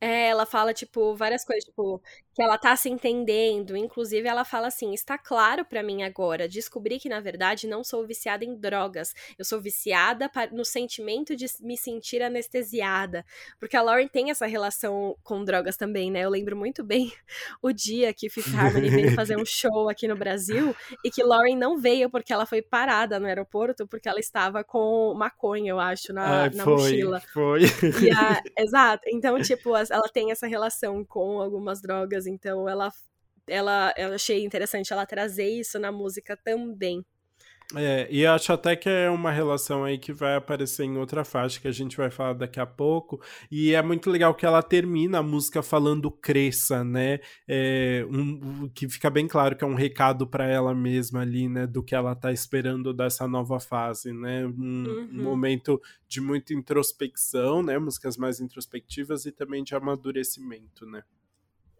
É, 0.00 0.28
ela 0.28 0.46
fala, 0.46 0.72
tipo, 0.72 1.14
várias 1.14 1.44
coisas, 1.44 1.64
tipo, 1.64 2.00
que 2.40 2.44
ela 2.44 2.56
tá 2.56 2.74
se 2.74 2.88
entendendo. 2.88 3.76
Inclusive, 3.76 4.26
ela 4.26 4.46
fala 4.46 4.68
assim: 4.68 4.94
está 4.94 5.18
claro 5.18 5.62
para 5.62 5.82
mim 5.82 6.02
agora. 6.02 6.48
Descobri 6.48 6.98
que, 6.98 7.06
na 7.06 7.20
verdade, 7.20 7.66
não 7.66 7.84
sou 7.84 8.06
viciada 8.06 8.46
em 8.46 8.56
drogas. 8.56 9.14
Eu 9.38 9.44
sou 9.44 9.60
viciada 9.60 10.30
no 10.50 10.64
sentimento 10.64 11.36
de 11.36 11.44
me 11.60 11.76
sentir 11.76 12.22
anestesiada. 12.22 13.26
Porque 13.58 13.76
a 13.76 13.82
Lauren 13.82 14.08
tem 14.08 14.30
essa 14.30 14.46
relação 14.46 15.14
com 15.22 15.44
drogas 15.44 15.76
também, 15.76 16.10
né? 16.10 16.24
Eu 16.24 16.30
lembro 16.30 16.56
muito 16.56 16.82
bem 16.82 17.12
o 17.60 17.72
dia 17.72 18.14
que 18.14 18.30
Fifth 18.30 18.54
Harmony 18.54 18.88
veio 18.88 19.12
fazer 19.14 19.36
um 19.36 19.44
show 19.44 19.90
aqui 19.90 20.08
no 20.08 20.16
Brasil 20.16 20.74
e 21.04 21.10
que 21.10 21.22
Lauren 21.22 21.56
não 21.56 21.78
veio 21.78 22.08
porque 22.08 22.32
ela 22.32 22.46
foi 22.46 22.62
parada 22.62 23.20
no 23.20 23.26
aeroporto 23.26 23.86
porque 23.86 24.08
ela 24.08 24.18
estava 24.18 24.64
com 24.64 25.12
maconha, 25.14 25.72
eu 25.72 25.78
acho, 25.78 26.14
na, 26.14 26.44
Ai, 26.44 26.50
na 26.54 26.64
foi, 26.64 26.74
mochila. 26.74 27.20
Foi. 27.34 27.64
A, 28.16 28.42
exato. 28.62 29.02
Então, 29.08 29.38
tipo, 29.42 29.76
ela 29.76 30.08
tem 30.10 30.30
essa 30.30 30.46
relação 30.46 31.04
com 31.04 31.38
algumas 31.38 31.82
drogas, 31.82 32.29
então 32.30 32.68
ela, 32.68 32.90
ela, 33.46 33.92
eu 33.96 34.14
achei 34.14 34.44
interessante 34.44 34.92
ela 34.92 35.06
trazer 35.06 35.48
isso 35.48 35.78
na 35.78 35.92
música 35.92 36.36
também. 36.36 37.04
É, 37.76 38.08
e 38.10 38.26
acho 38.26 38.52
até 38.52 38.74
que 38.74 38.88
é 38.88 39.08
uma 39.08 39.30
relação 39.30 39.84
aí 39.84 39.96
que 39.96 40.12
vai 40.12 40.34
aparecer 40.34 40.84
em 40.84 40.96
outra 40.96 41.24
faixa 41.24 41.60
que 41.60 41.68
a 41.68 41.72
gente 41.72 41.96
vai 41.96 42.10
falar 42.10 42.32
daqui 42.32 42.58
a 42.58 42.66
pouco. 42.66 43.20
E 43.50 43.74
é 43.74 43.82
muito 43.82 44.10
legal 44.10 44.34
que 44.34 44.44
ela 44.44 44.62
termina 44.62 45.18
a 45.18 45.22
música 45.22 45.62
falando 45.62 46.10
cresça, 46.10 46.82
né? 46.82 47.20
É, 47.46 48.04
um, 48.10 48.68
que 48.68 48.88
fica 48.88 49.08
bem 49.08 49.28
claro 49.28 49.54
que 49.54 49.62
é 49.62 49.66
um 49.66 49.74
recado 49.74 50.26
para 50.26 50.46
ela 50.46 50.74
mesma 50.74 51.20
ali, 51.20 51.48
né? 51.48 51.66
Do 51.66 51.82
que 51.82 51.94
ela 51.94 52.14
tá 52.14 52.32
esperando 52.32 52.92
dessa 52.92 53.28
nova 53.28 53.60
fase, 53.60 54.12
né? 54.12 54.44
Um, 54.46 54.84
uhum. 54.84 55.08
um 55.12 55.22
momento 55.22 55.80
de 56.08 56.20
muita 56.20 56.52
introspecção, 56.52 57.62
né? 57.62 57.78
Músicas 57.78 58.16
mais 58.16 58.40
introspectivas 58.40 59.26
e 59.26 59.32
também 59.32 59.62
de 59.62 59.76
amadurecimento, 59.76 60.84
né? 60.86 61.04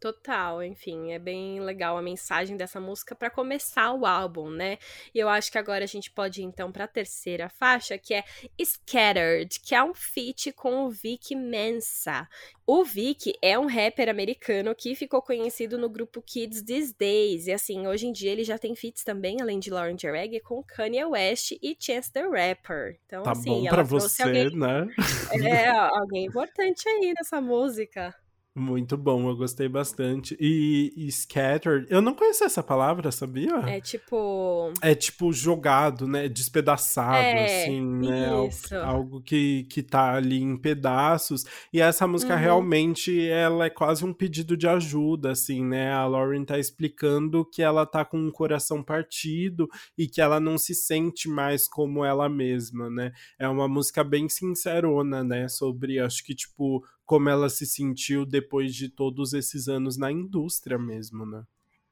Total, 0.00 0.64
enfim, 0.64 1.12
é 1.12 1.18
bem 1.18 1.60
legal 1.60 1.98
a 1.98 2.00
mensagem 2.00 2.56
dessa 2.56 2.80
música 2.80 3.14
para 3.14 3.28
começar 3.28 3.92
o 3.92 4.06
álbum, 4.06 4.48
né? 4.48 4.78
E 5.14 5.18
eu 5.18 5.28
acho 5.28 5.52
que 5.52 5.58
agora 5.58 5.84
a 5.84 5.86
gente 5.86 6.10
pode 6.10 6.40
ir 6.40 6.44
então 6.44 6.72
para 6.72 6.84
a 6.84 6.88
terceira 6.88 7.50
faixa, 7.50 7.98
que 7.98 8.14
é 8.14 8.24
Scattered, 8.64 9.60
que 9.60 9.74
é 9.74 9.84
um 9.84 9.92
feat 9.92 10.52
com 10.52 10.86
o 10.86 10.90
Vic 10.90 11.36
Mensa. 11.36 12.26
O 12.66 12.82
Vic 12.82 13.34
é 13.42 13.58
um 13.58 13.66
rapper 13.66 14.08
americano 14.08 14.74
que 14.74 14.94
ficou 14.94 15.20
conhecido 15.20 15.76
no 15.76 15.90
grupo 15.90 16.22
Kids 16.22 16.62
These 16.62 16.94
Days, 16.98 17.46
e 17.46 17.52
assim, 17.52 17.86
hoje 17.86 18.06
em 18.06 18.12
dia 18.12 18.32
ele 18.32 18.44
já 18.44 18.56
tem 18.56 18.74
feats 18.74 19.04
também, 19.04 19.42
além 19.42 19.58
de 19.58 19.70
Lauren 19.70 19.98
Jareg, 19.98 20.40
com 20.40 20.62
Kanye 20.62 21.04
West 21.04 21.52
e 21.60 21.76
Chance 21.78 22.10
the 22.10 22.22
Rapper. 22.22 22.98
Então, 23.04 23.22
tá 23.22 23.32
assim, 23.32 23.50
bom 23.50 23.68
pra 23.68 23.82
você, 23.82 24.22
alguém... 24.22 24.56
né? 24.56 24.86
É, 25.66 25.68
alguém 25.68 26.24
importante 26.24 26.88
aí 26.88 27.12
nessa 27.14 27.38
música. 27.38 28.14
Muito 28.60 28.94
bom, 28.94 29.26
eu 29.26 29.34
gostei 29.34 29.70
bastante. 29.70 30.36
E, 30.38 30.92
e, 30.94 31.10
scattered, 31.10 31.86
eu 31.88 32.02
não 32.02 32.14
conhecia 32.14 32.46
essa 32.46 32.62
palavra, 32.62 33.10
sabia? 33.10 33.56
É 33.66 33.80
tipo. 33.80 34.70
É 34.82 34.94
tipo 34.94 35.32
jogado, 35.32 36.06
né? 36.06 36.28
Despedaçado, 36.28 37.16
é, 37.16 37.62
assim, 37.62 37.80
né? 37.80 38.46
Isso. 38.46 38.74
Algo, 38.76 38.90
algo, 38.90 39.22
que, 39.22 39.64
que 39.64 39.82
tá 39.82 40.12
ali 40.12 40.42
em 40.42 40.58
pedaços. 40.58 41.46
E 41.72 41.80
essa 41.80 42.06
música 42.06 42.34
uhum. 42.34 42.40
realmente, 42.40 43.26
ela 43.28 43.64
é 43.64 43.70
quase 43.70 44.04
um 44.04 44.12
pedido 44.12 44.58
de 44.58 44.68
ajuda, 44.68 45.30
assim, 45.30 45.64
né? 45.64 45.90
A 45.92 46.06
Lauren 46.06 46.44
tá 46.44 46.58
explicando 46.58 47.44
que 47.44 47.62
ela 47.62 47.86
tá 47.86 48.04
com 48.04 48.18
um 48.18 48.30
coração 48.30 48.82
partido 48.82 49.66
e 49.96 50.06
que 50.06 50.20
ela 50.20 50.38
não 50.38 50.58
se 50.58 50.74
sente 50.74 51.30
mais 51.30 51.66
como 51.66 52.04
ela 52.04 52.28
mesma, 52.28 52.90
né? 52.90 53.10
É 53.38 53.48
uma 53.48 53.66
música 53.66 54.04
bem 54.04 54.28
sincerona, 54.28 55.24
né? 55.24 55.48
Sobre, 55.48 55.98
acho 55.98 56.22
que, 56.22 56.34
tipo, 56.34 56.84
como 57.10 57.28
ela 57.28 57.48
se 57.48 57.66
sentiu 57.66 58.24
depois 58.24 58.72
de 58.72 58.88
todos 58.88 59.32
esses 59.32 59.66
anos 59.66 59.98
na 59.98 60.12
indústria 60.12 60.78
mesmo, 60.78 61.26
né? 61.26 61.42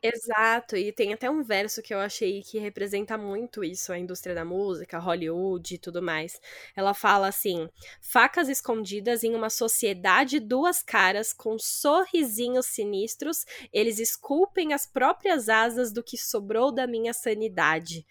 Exato, 0.00 0.76
e 0.76 0.92
tem 0.92 1.12
até 1.12 1.28
um 1.28 1.42
verso 1.42 1.82
que 1.82 1.92
eu 1.92 1.98
achei 1.98 2.40
que 2.40 2.60
representa 2.60 3.18
muito 3.18 3.64
isso, 3.64 3.92
a 3.92 3.98
indústria 3.98 4.32
da 4.32 4.44
música, 4.44 4.96
Hollywood 4.96 5.75
e 5.75 5.78
tudo 5.78 6.00
mais. 6.00 6.40
Ela 6.76 6.94
fala 6.94 7.26
assim: 7.26 7.68
facas 8.00 8.48
escondidas 8.48 9.25
em 9.25 9.34
uma 9.34 9.50
sociedade 9.50 10.38
duas 10.38 10.84
caras, 10.84 11.32
com 11.32 11.58
sorrisinhos 11.58 12.66
sinistros, 12.66 13.44
eles 13.72 13.98
esculpem 13.98 14.72
as 14.72 14.87
próprias 14.87 15.48
asas 15.48 15.92
do 15.92 16.00
que 16.00 16.16
sobrou 16.16 16.70
da 16.70 16.87
minha 16.87 17.12
sanidade. 17.12 18.06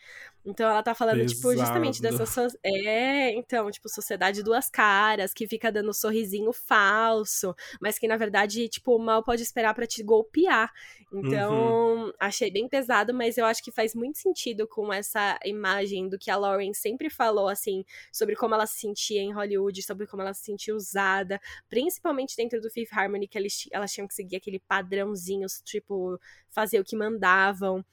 Então 0.48 0.70
ela 0.70 0.82
tá 0.82 0.96
falando, 0.96 1.18
Pesado. 1.18 1.36
tipo, 1.36 1.58
justamente 1.58 2.02
dessa. 2.02 2.26
So... 2.26 2.48
É, 2.64 3.32
então, 3.34 3.70
tipo, 3.70 3.90
sociedade 3.90 4.42
duas 4.42 4.70
caras, 4.70 5.34
que 5.34 5.46
fica 5.46 5.70
dando 5.70 5.90
um 5.90 5.94
sorrisinho 5.94 6.54
falso, 6.54 7.54
mas 7.82 8.00
que 8.00 8.08
na 8.08 8.16
verdade, 8.16 8.70
tipo, 8.70 8.98
mal 8.98 9.22
pode 9.22 9.44
esperar 9.44 9.74
para 9.74 9.86
te 9.86 10.02
golpear. 10.02 10.72
Então, 11.12 12.06
uhum. 12.06 12.14
achei 12.18 12.50
bem 12.50 12.68
pesado, 12.70 13.14
mas 13.14 13.38
eu 13.38 13.46
acho 13.46 13.62
que 13.62 13.72
faz 13.74 13.94
muito 13.94 14.20
sentido 14.20 14.66
com 14.66 14.92
essa 14.92 15.38
imagem 15.44 16.08
do 16.08 16.18
que 16.18 16.32
a 16.32 16.38
Lauren 16.38 16.74
sempre 16.74 17.10
falou, 17.10 17.50
assim, 17.50 17.84
sobre 18.12 18.34
como 18.36 18.56
ela 18.56 18.66
se 18.66 18.80
sentia 18.80 19.22
em 19.22 19.34
Hollywood, 19.34 19.82
sobre 19.84 20.08
como 20.08 20.22
ela 20.22 20.34
se 20.34 20.46
sentia 20.46 20.74
usada, 20.74 21.42
principalmente 21.68 22.38
dentro 22.38 22.62
do 22.62 22.70
Fifth 22.70 22.94
Harmony, 22.94 23.28
que 23.28 23.38
eles, 23.38 23.68
elas 23.72 23.92
tinham 23.92 24.08
que 24.08 24.14
seguir 24.14 24.38
aquele 24.38 24.60
padrãozinho, 24.60 25.46
tipo, 25.66 26.18
fazer 26.50 26.80
o 26.80 26.86
que 26.86 26.96
mandavam. 26.96 27.84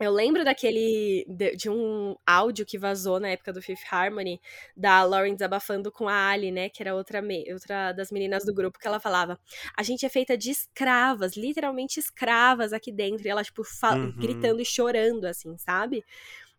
Eu 0.00 0.12
lembro 0.12 0.44
daquele. 0.44 1.24
De, 1.28 1.56
de, 1.56 1.68
um 1.68 2.14
áudio 2.24 2.64
que 2.64 2.78
vazou 2.78 3.18
na 3.18 3.30
época 3.30 3.52
do 3.52 3.60
Fifth 3.60 3.82
Harmony, 3.90 4.40
da 4.76 5.02
Lauren 5.02 5.34
desabafando 5.34 5.90
com 5.90 6.08
a 6.08 6.28
Ali, 6.28 6.52
né? 6.52 6.68
Que 6.68 6.82
era 6.82 6.94
outra, 6.94 7.20
outra 7.52 7.92
das 7.92 8.12
meninas 8.12 8.44
do 8.44 8.54
grupo, 8.54 8.78
que 8.78 8.86
ela 8.86 9.00
falava: 9.00 9.38
A 9.76 9.82
gente 9.82 10.06
é 10.06 10.08
feita 10.08 10.38
de 10.38 10.50
escravas, 10.50 11.36
literalmente 11.36 11.98
escravas 11.98 12.72
aqui 12.72 12.92
dentro. 12.92 13.26
E 13.26 13.30
ela, 13.30 13.42
tipo, 13.42 13.62
uhum. 13.62 14.12
gritando 14.16 14.60
e 14.60 14.64
chorando, 14.64 15.24
assim, 15.24 15.58
sabe? 15.58 16.04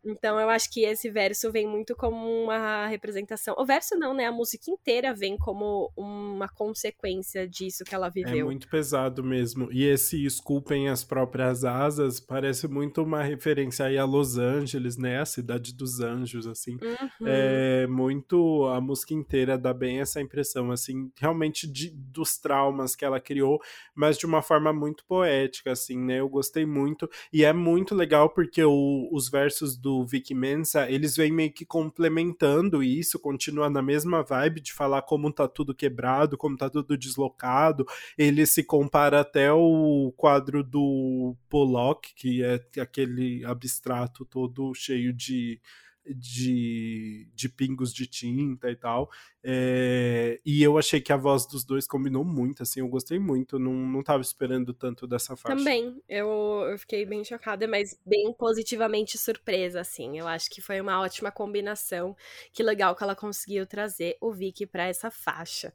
Então 0.05 0.39
eu 0.39 0.49
acho 0.49 0.71
que 0.71 0.85
esse 0.85 1.09
verso 1.09 1.51
vem 1.51 1.67
muito 1.67 1.95
como 1.95 2.25
uma 2.43 2.87
representação. 2.87 3.55
O 3.57 3.65
verso 3.65 3.95
não, 3.97 4.13
né? 4.13 4.25
A 4.25 4.31
música 4.31 4.71
inteira 4.71 5.13
vem 5.13 5.37
como 5.37 5.91
uma 5.95 6.47
consequência 6.47 7.47
disso 7.47 7.83
que 7.83 7.93
ela 7.93 8.07
é 8.07 8.11
viveu. 8.11 8.39
É 8.39 8.43
muito 8.43 8.69
pesado 8.69 9.23
mesmo. 9.23 9.69
E 9.71 9.85
esse 9.85 10.23
esculpem 10.25 10.87
as 10.87 11.03
próprias 11.03 11.65
asas 11.65 12.19
parece 12.19 12.67
muito 12.67 13.03
uma 13.03 13.21
referência 13.21 13.85
aí 13.85 13.97
a 13.97 14.05
Los 14.05 14.37
Angeles, 14.37 14.97
né? 14.97 15.19
A 15.19 15.25
cidade 15.25 15.73
dos 15.73 15.99
anjos, 15.99 16.47
assim. 16.47 16.77
Uhum. 16.81 17.27
É 17.27 17.85
muito 17.87 18.65
a 18.67 18.79
música 18.79 19.13
inteira 19.13 19.57
dá 19.57 19.73
bem 19.73 19.99
essa 19.99 20.21
impressão, 20.21 20.71
assim, 20.71 21.11
realmente 21.17 21.67
de, 21.67 21.89
dos 21.89 22.37
traumas 22.37 22.95
que 22.95 23.03
ela 23.03 23.19
criou, 23.19 23.59
mas 23.93 24.17
de 24.17 24.25
uma 24.25 24.41
forma 24.41 24.71
muito 24.71 25.03
poética, 25.05 25.71
assim, 25.71 25.97
né? 25.97 26.19
Eu 26.19 26.29
gostei 26.29 26.65
muito 26.65 27.09
e 27.33 27.43
é 27.43 27.51
muito 27.51 27.93
legal 27.93 28.29
porque 28.29 28.63
o, 28.63 29.09
os 29.11 29.29
versos 29.29 29.77
do 29.77 29.88
do 29.89 30.05
Vic 30.05 30.35
Mensa, 30.35 30.87
eles 30.87 31.15
vêm 31.15 31.31
meio 31.31 31.51
que 31.51 31.65
complementando 31.65 32.83
isso, 32.83 33.17
continua 33.17 33.71
na 33.71 33.81
mesma 33.81 34.21
vibe 34.21 34.61
de 34.61 34.71
falar 34.71 35.01
como 35.01 35.33
tá 35.33 35.47
tudo 35.47 35.73
quebrado, 35.73 36.37
como 36.37 36.55
tá 36.55 36.69
tudo 36.69 36.95
deslocado. 36.95 37.87
Ele 38.15 38.45
se 38.45 38.63
compara 38.63 39.21
até 39.21 39.51
o 39.51 40.13
quadro 40.15 40.63
do 40.63 41.35
Pollock, 41.49 42.13
que 42.13 42.43
é 42.43 42.61
aquele 42.79 43.43
abstrato 43.43 44.23
todo 44.25 44.75
cheio 44.75 45.11
de 45.11 45.59
de, 46.13 47.27
de 47.33 47.49
pingos 47.49 47.93
de 47.93 48.07
tinta 48.07 48.69
e 48.69 48.75
tal. 48.75 49.09
É, 49.41 50.39
e 50.45 50.61
eu 50.61 50.77
achei 50.77 50.99
que 50.99 51.13
a 51.13 51.17
voz 51.17 51.45
dos 51.45 51.63
dois 51.63 51.87
combinou 51.87 52.25
muito, 52.25 52.61
assim, 52.61 52.81
eu 52.81 52.87
gostei 52.89 53.17
muito, 53.17 53.57
não, 53.57 53.73
não 53.73 54.03
tava 54.03 54.21
esperando 54.21 54.73
tanto 54.73 55.07
dessa 55.07 55.35
faixa. 55.35 55.55
Também, 55.55 56.01
eu, 56.09 56.27
eu 56.69 56.77
fiquei 56.77 57.05
bem 57.05 57.23
chocada, 57.23 57.65
mas 57.67 57.97
bem 58.05 58.33
positivamente 58.33 59.17
surpresa, 59.17 59.79
assim. 59.79 60.19
Eu 60.19 60.27
acho 60.27 60.49
que 60.49 60.61
foi 60.61 60.81
uma 60.81 60.99
ótima 60.99 61.31
combinação. 61.31 62.15
Que 62.51 62.61
legal 62.61 62.95
que 62.95 63.03
ela 63.03 63.15
conseguiu 63.15 63.65
trazer 63.65 64.17
o 64.19 64.31
Vicky 64.31 64.65
para 64.65 64.87
essa 64.87 65.09
faixa. 65.09 65.73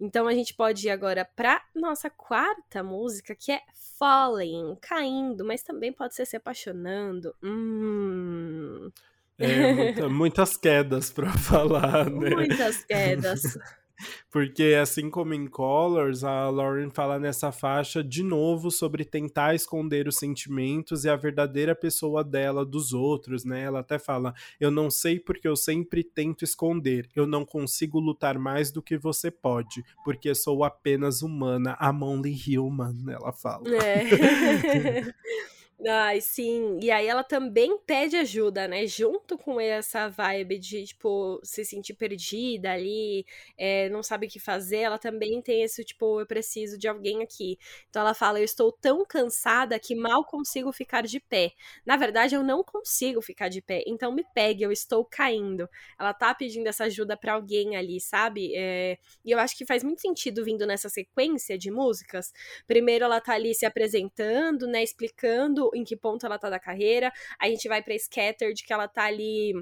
Então 0.00 0.26
a 0.26 0.34
gente 0.34 0.52
pode 0.54 0.86
ir 0.86 0.90
agora 0.90 1.24
para 1.24 1.62
nossa 1.74 2.10
quarta 2.10 2.82
música, 2.82 3.34
que 3.34 3.52
é 3.52 3.60
Falling, 3.96 4.76
caindo, 4.80 5.44
mas 5.44 5.62
também 5.62 5.92
pode 5.92 6.14
ser 6.14 6.26
se 6.26 6.36
apaixonando. 6.36 7.34
Hum. 7.42 8.90
É, 9.38 9.72
muita, 9.72 10.08
muitas 10.08 10.56
quedas 10.56 11.10
para 11.10 11.30
falar, 11.38 12.10
né? 12.10 12.30
Muitas 12.30 12.84
quedas. 12.84 13.42
Porque 14.30 14.76
assim 14.80 15.08
como 15.08 15.34
em 15.34 15.46
Colors, 15.46 16.24
a 16.24 16.50
Lauren 16.50 16.90
fala 16.90 17.18
nessa 17.18 17.52
faixa 17.52 18.02
de 18.02 18.24
novo 18.24 18.68
sobre 18.70 19.04
tentar 19.04 19.54
esconder 19.54 20.08
os 20.08 20.16
sentimentos 20.16 21.04
e 21.04 21.08
a 21.08 21.14
verdadeira 21.14 21.76
pessoa 21.76 22.24
dela 22.24 22.66
dos 22.66 22.92
outros, 22.92 23.44
né? 23.44 23.62
Ela 23.62 23.80
até 23.80 23.96
fala: 23.96 24.34
"Eu 24.58 24.70
não 24.70 24.90
sei 24.90 25.20
porque 25.20 25.46
eu 25.46 25.54
sempre 25.54 26.02
tento 26.02 26.42
esconder. 26.42 27.08
Eu 27.14 27.26
não 27.26 27.44
consigo 27.44 28.00
lutar 28.00 28.36
mais 28.36 28.72
do 28.72 28.82
que 28.82 28.98
você 28.98 29.30
pode, 29.30 29.84
porque 30.04 30.34
sou 30.34 30.64
apenas 30.64 31.22
humana, 31.22 31.78
I'm 31.80 32.02
only 32.02 32.34
human", 32.34 32.96
ela 33.08 33.32
fala. 33.32 33.62
É. 33.76 35.04
Ai, 35.86 36.20
sim. 36.20 36.78
E 36.80 36.90
aí 36.90 37.06
ela 37.06 37.24
também 37.24 37.76
pede 37.78 38.16
ajuda, 38.16 38.68
né? 38.68 38.86
Junto 38.86 39.36
com 39.36 39.60
essa 39.60 40.08
vibe 40.08 40.58
de, 40.58 40.84
tipo, 40.86 41.40
se 41.42 41.64
sentir 41.64 41.94
perdida 41.94 42.70
ali, 42.72 43.26
é, 43.58 43.88
não 43.90 44.00
sabe 44.02 44.26
o 44.26 44.30
que 44.30 44.38
fazer, 44.38 44.78
ela 44.78 44.98
também 44.98 45.42
tem 45.42 45.62
esse, 45.62 45.84
tipo, 45.84 46.20
eu 46.20 46.26
preciso 46.26 46.78
de 46.78 46.86
alguém 46.86 47.22
aqui. 47.22 47.58
Então 47.90 48.00
ela 48.02 48.14
fala, 48.14 48.38
eu 48.38 48.44
estou 48.44 48.70
tão 48.72 49.04
cansada 49.04 49.78
que 49.78 49.94
mal 49.96 50.24
consigo 50.24 50.72
ficar 50.72 51.02
de 51.02 51.18
pé. 51.20 51.52
Na 51.84 51.96
verdade, 51.96 52.34
eu 52.36 52.42
não 52.44 52.62
consigo 52.62 53.20
ficar 53.20 53.48
de 53.48 53.60
pé, 53.60 53.82
então 53.86 54.12
me 54.14 54.24
pegue, 54.32 54.62
eu 54.62 54.70
estou 54.72 55.04
caindo. 55.04 55.68
Ela 55.98 56.14
tá 56.14 56.32
pedindo 56.34 56.68
essa 56.68 56.84
ajuda 56.84 57.16
para 57.16 57.32
alguém 57.34 57.76
ali, 57.76 58.00
sabe? 58.00 58.52
É... 58.56 58.96
E 59.24 59.32
eu 59.32 59.38
acho 59.40 59.56
que 59.56 59.66
faz 59.66 59.82
muito 59.82 60.00
sentido 60.00 60.44
vindo 60.44 60.66
nessa 60.66 60.88
sequência 60.88 61.58
de 61.58 61.70
músicas. 61.70 62.32
Primeiro 62.66 63.04
ela 63.04 63.20
tá 63.20 63.34
ali 63.34 63.54
se 63.54 63.66
apresentando, 63.66 64.66
né, 64.68 64.82
explicando 64.82 65.63
em 65.74 65.84
que 65.84 65.96
ponto 65.96 66.26
ela 66.26 66.38
tá 66.38 66.50
da 66.50 66.58
carreira. 66.58 67.12
A 67.38 67.48
gente 67.48 67.68
vai 67.68 67.82
pra 67.82 67.98
Scattered, 67.98 68.62
que 68.64 68.72
ela 68.72 68.88
tá 68.88 69.04
ali 69.04 69.54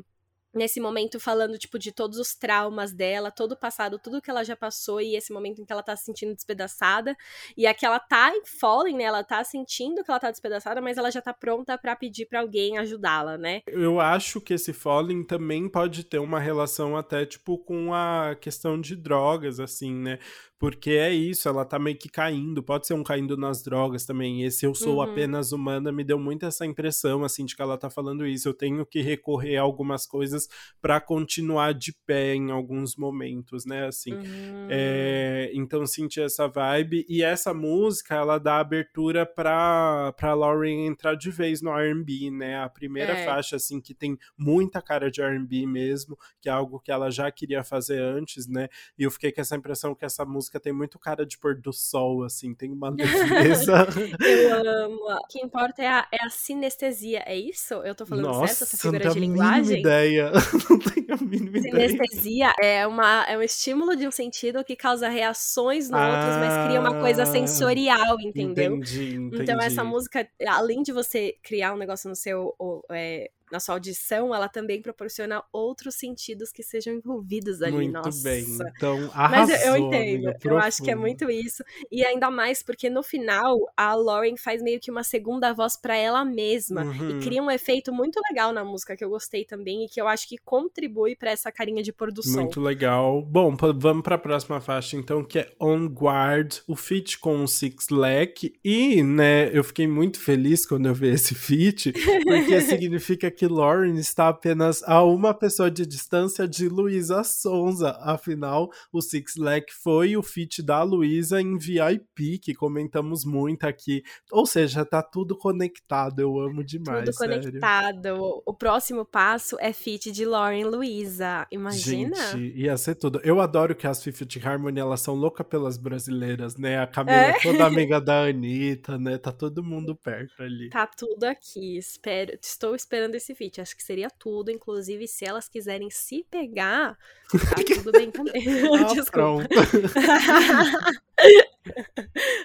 nesse 0.54 0.80
momento 0.80 1.18
falando, 1.18 1.59
tipo, 1.59 1.78
de 1.78 1.92
todos 1.92 2.18
os 2.18 2.35
traumas 2.35 2.92
dela, 2.92 3.30
todo 3.30 3.52
o 3.52 3.56
passado, 3.56 3.99
tudo 3.99 4.21
que 4.21 4.30
ela 4.30 4.44
já 4.44 4.54
passou 4.54 5.00
e 5.00 5.16
esse 5.16 5.32
momento 5.32 5.61
em 5.61 5.64
que 5.64 5.73
ela 5.73 5.82
tá 5.82 5.97
se 5.97 6.04
sentindo 6.04 6.35
despedaçada. 6.35 7.16
E 7.56 7.66
aqui 7.66 7.87
ela 7.87 7.99
tá 7.99 8.32
em 8.35 8.44
falling, 8.44 8.97
né? 8.97 9.04
Ela 9.04 9.25
tá 9.25 9.42
sentindo 9.44 10.04
que 10.04 10.11
ela 10.11 10.21
tá 10.21 10.30
despedaçada, 10.30 10.80
mas 10.80 10.99
ela 10.99 11.11
já 11.11 11.23
tá 11.23 11.32
pronta 11.32 11.78
para 11.78 11.97
pedir 11.97 12.26
para 12.26 12.40
alguém 12.40 12.78
ajudá-la, 12.78 13.38
né? 13.38 13.62
Eu 13.66 13.99
acho 14.00 14.40
que 14.40 14.54
esse 14.54 14.73
falling 14.73 15.25
também 15.25 15.68
pode 15.68 16.04
ter 16.04 16.18
uma 16.18 16.38
relação 16.38 16.97
até, 16.97 17.25
tipo, 17.25 17.59
com 17.59 17.94
a 17.94 18.37
questão 18.40 18.80
de 18.80 18.94
drogas, 18.94 19.59
assim, 19.59 19.94
né? 19.94 20.18
Porque 20.62 20.90
é 20.90 21.12
isso, 21.12 21.49
ela 21.49 21.64
tá 21.64 21.76
meio 21.76 21.99
que 21.99 22.09
caindo, 22.09 22.62
pode 22.62 22.87
ser 22.87 22.95
um 22.95 23.02
caindo 23.02 23.37
nas 23.37 23.64
drogas 23.64 24.07
também. 24.07 24.45
Esse 24.45 24.64
eu 24.64 24.76
sou 24.76 24.99
uhum. 24.99 25.02
apenas 25.02 25.50
humana 25.50 25.90
me 25.90 26.04
deu 26.04 26.21
muito 26.21 26.47
essa 26.47 26.64
impressão, 26.64 27.25
assim, 27.25 27.45
de 27.45 27.57
que 27.57 27.62
ela 27.62 27.76
tá 27.76 27.90
falando 27.90 28.25
isso. 28.25 28.49
Eu 28.49 28.54
tenho 28.54 28.87
que 28.87 29.00
recorrer 29.00 29.57
a 29.57 29.62
algumas 29.62 30.07
coisas 30.07 30.47
para 30.81 31.00
continuar 31.00 31.75
de 31.75 31.92
pé 32.07 32.37
em 32.37 32.52
alguns 32.52 32.95
momentos, 32.95 33.66
né? 33.66 33.88
Assim, 33.88 34.12
uhum. 34.12 34.69
é, 34.71 35.50
então 35.52 35.85
senti 35.85 36.21
essa 36.21 36.47
vibe. 36.47 37.04
E 37.09 37.25
essa 37.25 37.52
música, 37.52 38.14
ela 38.14 38.38
dá 38.38 38.61
abertura 38.61 39.26
pra, 39.26 40.12
pra 40.16 40.33
Lauren 40.33 40.87
entrar 40.87 41.16
de 41.16 41.33
vez 41.33 41.61
no 41.61 41.73
RB, 41.73 42.31
né? 42.31 42.62
A 42.62 42.69
primeira 42.69 43.14
é. 43.14 43.25
faixa, 43.25 43.57
assim, 43.57 43.81
que 43.81 43.95
tem 43.95 44.16
muita 44.38 44.81
cara 44.81 45.11
de 45.11 45.21
RB 45.21 45.66
mesmo, 45.66 46.16
que 46.40 46.49
é 46.49 46.52
algo 46.52 46.78
que 46.78 46.92
ela 46.92 47.11
já 47.11 47.28
queria 47.33 47.64
fazer 47.64 48.00
antes, 48.00 48.47
né? 48.47 48.69
E 48.97 49.02
eu 49.02 49.11
fiquei 49.11 49.33
com 49.33 49.40
essa 49.40 49.57
impressão 49.57 49.92
que 49.92 50.04
essa 50.04 50.25
música 50.25 50.51
música 50.52 50.61
tem 50.61 50.73
muito 50.73 50.99
cara 50.99 51.25
de 51.25 51.38
pôr 51.38 51.54
do 51.54 51.73
sol, 51.73 52.25
assim, 52.25 52.54
tem 52.54 52.71
uma 52.73 52.90
leveza. 52.92 53.88
eu 54.21 54.85
amo. 54.85 54.97
O 54.97 55.26
que 55.28 55.40
importa 55.40 55.82
é 55.82 55.88
a, 55.88 56.06
é 56.12 56.25
a 56.25 56.30
sinestesia, 56.30 57.23
é 57.26 57.37
isso? 57.37 57.75
Eu 57.75 57.94
tô 57.94 58.04
falando 58.04 58.26
Nossa, 58.26 58.54
certo, 58.54 58.62
essa 58.62 58.76
figura 58.76 59.11
de 59.11 59.21
linguagem? 59.21 59.80
ideia. 59.80 60.30
não 60.68 60.78
tenho 60.78 61.14
a 61.14 61.16
mínima 61.16 61.59
ideia. 61.59 61.88
Sinestesia 61.88 62.52
é, 62.61 62.87
uma, 62.87 63.25
é 63.25 63.38
um 63.38 63.42
estímulo 63.42 63.97
de 63.97 64.06
um 64.06 64.11
sentido 64.11 64.62
que 64.64 64.76
causa 64.76 65.09
reações 65.09 65.88
no 65.88 65.97
ah, 65.97 66.09
outros, 66.09 66.37
mas 66.37 66.66
cria 66.66 66.80
uma 66.80 67.00
coisa 67.00 67.25
sensorial, 67.25 68.21
entendeu? 68.21 68.76
Entendi, 68.76 69.14
entendi. 69.14 69.42
Então 69.42 69.61
essa 69.61 69.82
música, 69.82 70.28
além 70.47 70.82
de 70.82 70.92
você 70.92 71.37
criar 71.42 71.72
um 71.72 71.79
negócio 71.79 72.09
no 72.09 72.16
seu 72.16 72.55
é, 72.90 73.31
na 73.53 73.61
sua 73.61 73.75
audição, 73.75 74.35
ela 74.35 74.49
também 74.49 74.81
proporciona 74.81 75.45
outros 75.53 75.97
sentidos 75.97 76.51
que 76.51 76.62
sejam 76.62 76.95
envolvidos 76.95 77.61
ali. 77.61 77.75
Muito 77.75 77.93
Nossa. 77.93 78.23
bem. 78.23 78.47
Então, 78.75 79.11
arrasou, 79.12 79.55
Mas 79.55 79.67
eu, 79.67 79.77
entendo. 79.77 80.33
eu 80.43 80.59
acho 80.59 80.83
que 80.83 80.91
é 80.91 80.95
muito 80.95 81.31
isso. 81.31 81.62
E 81.91 82.03
ainda 82.03 82.31
mais 82.31 82.62
porque 82.62 82.88
no 82.88 83.03
final 83.03 83.59
a 83.77 83.95
Lauren 83.95 84.38
faz 84.38 84.62
meio 84.62 84.81
que 84.81 84.91
uma 84.91 85.05
segunda 85.05 85.53
voz 85.53 85.77
para 85.77 85.95
ela 85.95 86.25
mesma 86.25 86.83
uhum. 86.83 87.21
e 87.21 87.23
cria 87.23 87.43
um 87.43 87.51
efeito 87.51 87.93
muito 87.93 88.19
legal 88.31 88.55
na 88.55 88.65
música 88.65 88.97
que 88.97 89.05
eu 89.05 89.11
gostei 89.11 89.45
também 89.45 89.85
e 89.85 89.88
que 89.88 90.01
eu 90.01 90.09
acho 90.09 90.27
que 90.27 90.38
contribui 90.38 91.15
para 91.15 91.31
essa 91.31 91.53
carinha 91.53 91.83
de 91.83 91.93
pôr 91.93 92.11
do 92.11 92.23
sol. 92.23 92.45
Muito 92.45 92.59
legal. 92.59 93.21
Bom, 93.21 93.55
vamos 93.77 94.03
para 94.03 94.15
a 94.15 94.19
próxima 94.19 94.62
faixa 94.62 94.97
então, 94.97 95.23
que 95.23 95.41
é 95.41 95.53
On 95.61 95.85
Guard, 95.88 96.61
o 96.67 96.75
feat 96.75 97.19
com 97.19 97.45
o 97.45 97.49
Six 97.49 97.91
Lack 97.91 98.55
e, 98.65 99.03
né, 99.03 99.51
eu 99.53 99.62
fiquei 99.62 99.87
muito 99.87 100.19
feliz 100.19 100.65
quando 100.65 100.87
eu 100.87 100.95
vi 100.95 101.09
esse 101.09 101.35
feat, 101.35 101.93
porque 102.25 102.61
significa 102.62 103.31
que 103.31 103.41
que 103.42 103.48
Lauren 103.48 103.96
está 103.96 104.28
apenas 104.28 104.85
a 104.85 105.02
uma 105.02 105.35
pessoa 105.35 105.68
de 105.68 105.85
distância 105.85 106.46
de 106.46 106.68
Luísa 106.68 107.24
Sonza. 107.24 107.98
Afinal, 108.00 108.70
o 108.92 109.02
Six 109.02 109.35
Lack 109.35 109.66
foi 109.83 110.16
o 110.16 110.22
feat 110.22 110.62
da 110.62 110.85
Luísa 110.85 111.40
em 111.40 111.59
VIP, 111.59 112.38
que 112.38 112.55
comentamos 112.55 113.24
muito 113.24 113.64
aqui. 113.64 114.05
Ou 114.31 114.46
seja, 114.46 114.85
tá 114.85 115.02
tudo 115.02 115.37
conectado. 115.37 116.20
Eu 116.20 116.38
amo 116.38 116.62
demais. 116.62 117.05
Tudo 117.05 117.14
sério. 117.16 117.42
conectado. 117.42 118.42
O 118.46 118.55
próximo 118.55 119.05
passo 119.05 119.57
é 119.59 119.72
feat 119.72 120.12
de 120.12 120.24
Lauren 120.24 120.66
Luísa. 120.66 121.44
Imagina? 121.50 122.14
Gente, 122.14 122.57
ia 122.57 122.76
ser 122.76 122.94
tudo. 122.94 123.20
Eu 123.24 123.40
adoro 123.40 123.74
que 123.74 123.88
as 123.88 124.00
Fifth 124.00 124.37
Harmony 124.44 124.78
elas 124.78 125.00
são 125.00 125.16
loucas 125.16 125.48
pelas 125.48 125.76
brasileiras, 125.76 126.57
né? 126.57 126.78
A 126.78 126.87
Camila 126.87 127.16
é 127.16 127.40
toda 127.40 127.66
amiga 127.66 128.00
da 128.00 128.22
Anitta, 128.26 128.96
né? 128.96 129.18
Tá 129.18 129.33
todo 129.33 129.64
mundo 129.64 129.96
perto 129.96 130.44
ali. 130.44 130.70
Tá 130.70 130.87
tudo 130.87 131.24
aqui. 131.24 131.76
Espero, 131.76 132.38
estou 132.40 132.76
esperando 132.76 133.16
esse 133.16 133.32
esse 133.33 133.35
feat. 133.35 133.61
Acho 133.61 133.77
que 133.77 133.83
seria 133.83 134.09
tudo, 134.11 134.51
inclusive 134.51 135.09
se 135.09 135.25
elas 135.25 135.49
quiserem 135.49 135.90
se 135.90 136.25
pegar, 136.31 136.97
tá 137.33 137.57
tudo 137.75 137.92
bem 137.92 138.11
também. 138.11 138.33
Ah, 138.73 138.95
Desculpa. 138.95 139.49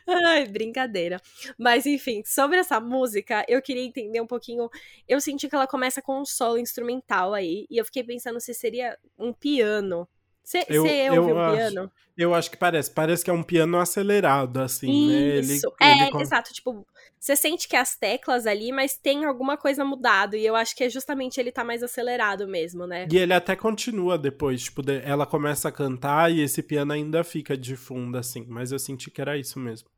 Ai, 0.07 0.47
brincadeira. 0.47 1.21
Mas 1.57 1.85
enfim, 1.85 2.23
sobre 2.25 2.57
essa 2.57 2.79
música, 2.79 3.45
eu 3.47 3.61
queria 3.61 3.83
entender 3.83 4.21
um 4.21 4.27
pouquinho. 4.27 4.69
Eu 5.07 5.19
senti 5.19 5.47
que 5.49 5.55
ela 5.55 5.67
começa 5.67 6.01
com 6.01 6.21
um 6.21 6.25
solo 6.25 6.57
instrumental 6.57 7.33
aí, 7.33 7.65
e 7.69 7.77
eu 7.77 7.85
fiquei 7.85 8.03
pensando 8.03 8.39
se 8.39 8.53
seria 8.53 8.97
um 9.17 9.33
piano. 9.33 10.07
Você 10.47 11.09
ouviu 11.09 11.37
o 11.37 11.53
piano? 11.53 11.91
Eu 12.17 12.33
acho 12.33 12.49
que 12.49 12.55
parece. 12.55 12.89
Parece 12.89 13.21
que 13.21 13.29
é 13.29 13.33
um 13.33 13.43
piano 13.43 13.77
acelerado, 13.77 14.61
assim, 14.61 14.89
Isso. 14.89 15.67
né? 15.77 15.89
Ele, 15.89 16.05
é, 16.05 16.07
ele... 16.07 16.21
exato. 16.21 16.53
Tipo, 16.53 16.87
você 17.19 17.35
sente 17.35 17.67
que 17.67 17.75
as 17.75 17.97
teclas 17.97 18.47
ali, 18.47 18.71
mas 18.71 18.97
tem 18.97 19.25
alguma 19.25 19.57
coisa 19.57 19.83
mudado. 19.83 20.37
E 20.37 20.45
eu 20.45 20.55
acho 20.55 20.73
que 20.73 20.85
é 20.85 20.89
justamente 20.89 21.37
ele 21.37 21.51
tá 21.51 21.65
mais 21.65 21.83
acelerado 21.83 22.47
mesmo, 22.47 22.87
né? 22.87 23.09
E 23.11 23.17
ele 23.17 23.33
até 23.33 23.57
continua 23.57 24.17
depois. 24.17 24.63
Tipo, 24.63 24.81
ela 25.03 25.25
começa 25.25 25.67
a 25.67 25.71
cantar 25.71 26.31
e 26.31 26.39
esse 26.39 26.63
piano 26.63 26.93
ainda 26.93 27.25
fica 27.25 27.57
de 27.57 27.75
fundo, 27.75 28.17
assim. 28.17 28.45
Mas 28.47 28.71
eu 28.71 28.79
senti 28.79 29.11
que 29.11 29.19
era 29.19 29.37
isso 29.37 29.59
mesmo. 29.59 29.89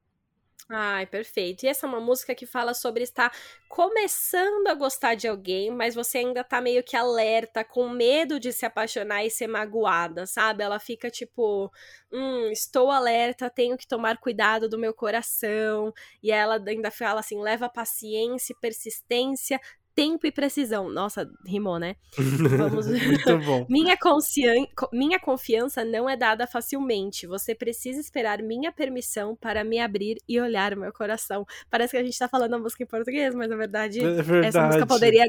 Ai, 0.71 1.07
perfeito. 1.07 1.63
E 1.63 1.67
essa 1.67 1.87
é 1.87 1.89
uma 1.89 1.99
música 1.99 2.35
que 2.35 2.45
fala 2.45 2.75
sobre 2.75 3.01
estar 3.03 3.31
começando 3.67 4.67
a 4.67 4.75
gostar 4.75 5.15
de 5.15 5.27
alguém, 5.27 5.71
mas 5.71 5.95
você 5.95 6.19
ainda 6.19 6.43
tá 6.43 6.61
meio 6.61 6.83
que 6.83 6.95
alerta, 6.95 7.63
com 7.63 7.89
medo 7.89 8.39
de 8.39 8.53
se 8.53 8.67
apaixonar 8.67 9.25
e 9.25 9.31
ser 9.31 9.47
magoada, 9.47 10.27
sabe? 10.27 10.63
Ela 10.63 10.79
fica 10.79 11.09
tipo, 11.09 11.71
hum, 12.11 12.51
estou 12.51 12.91
alerta, 12.91 13.49
tenho 13.49 13.75
que 13.77 13.87
tomar 13.87 14.19
cuidado 14.19 14.69
do 14.69 14.77
meu 14.77 14.93
coração. 14.93 15.91
E 16.21 16.31
ela 16.31 16.63
ainda 16.67 16.91
fala 16.91 17.19
assim: 17.21 17.41
leva 17.41 17.67
paciência 17.67 18.53
e 18.53 18.59
persistência, 18.61 19.59
tempo 19.95 20.25
e 20.25 20.31
precisão. 20.31 20.89
Nossa, 20.89 21.29
rimou, 21.45 21.79
né? 21.79 21.95
Vamos... 22.17 22.87
Muito 22.87 23.37
bom. 23.39 23.65
minha, 23.69 23.97
conscian... 23.97 24.65
minha 24.91 25.19
confiança 25.19 25.83
não 25.83 26.09
é 26.09 26.15
dada 26.15 26.47
facilmente. 26.47 27.27
Você 27.27 27.53
precisa 27.53 27.99
esperar 27.99 28.41
minha 28.41 28.71
permissão 28.71 29.35
para 29.35 29.63
me 29.63 29.79
abrir 29.79 30.17
e 30.27 30.39
olhar 30.39 30.73
o 30.73 30.79
meu 30.79 30.93
coração. 30.93 31.45
Parece 31.69 31.91
que 31.91 31.97
a 31.97 32.03
gente 32.03 32.17
tá 32.17 32.27
falando 32.27 32.55
a 32.55 32.59
música 32.59 32.83
em 32.83 32.87
português, 32.87 33.33
mas 33.35 33.49
na 33.49 33.55
verdade, 33.55 33.99
é 34.03 34.21
verdade. 34.21 34.47
essa 34.47 34.65
música 34.65 34.87
poderia 34.87 35.25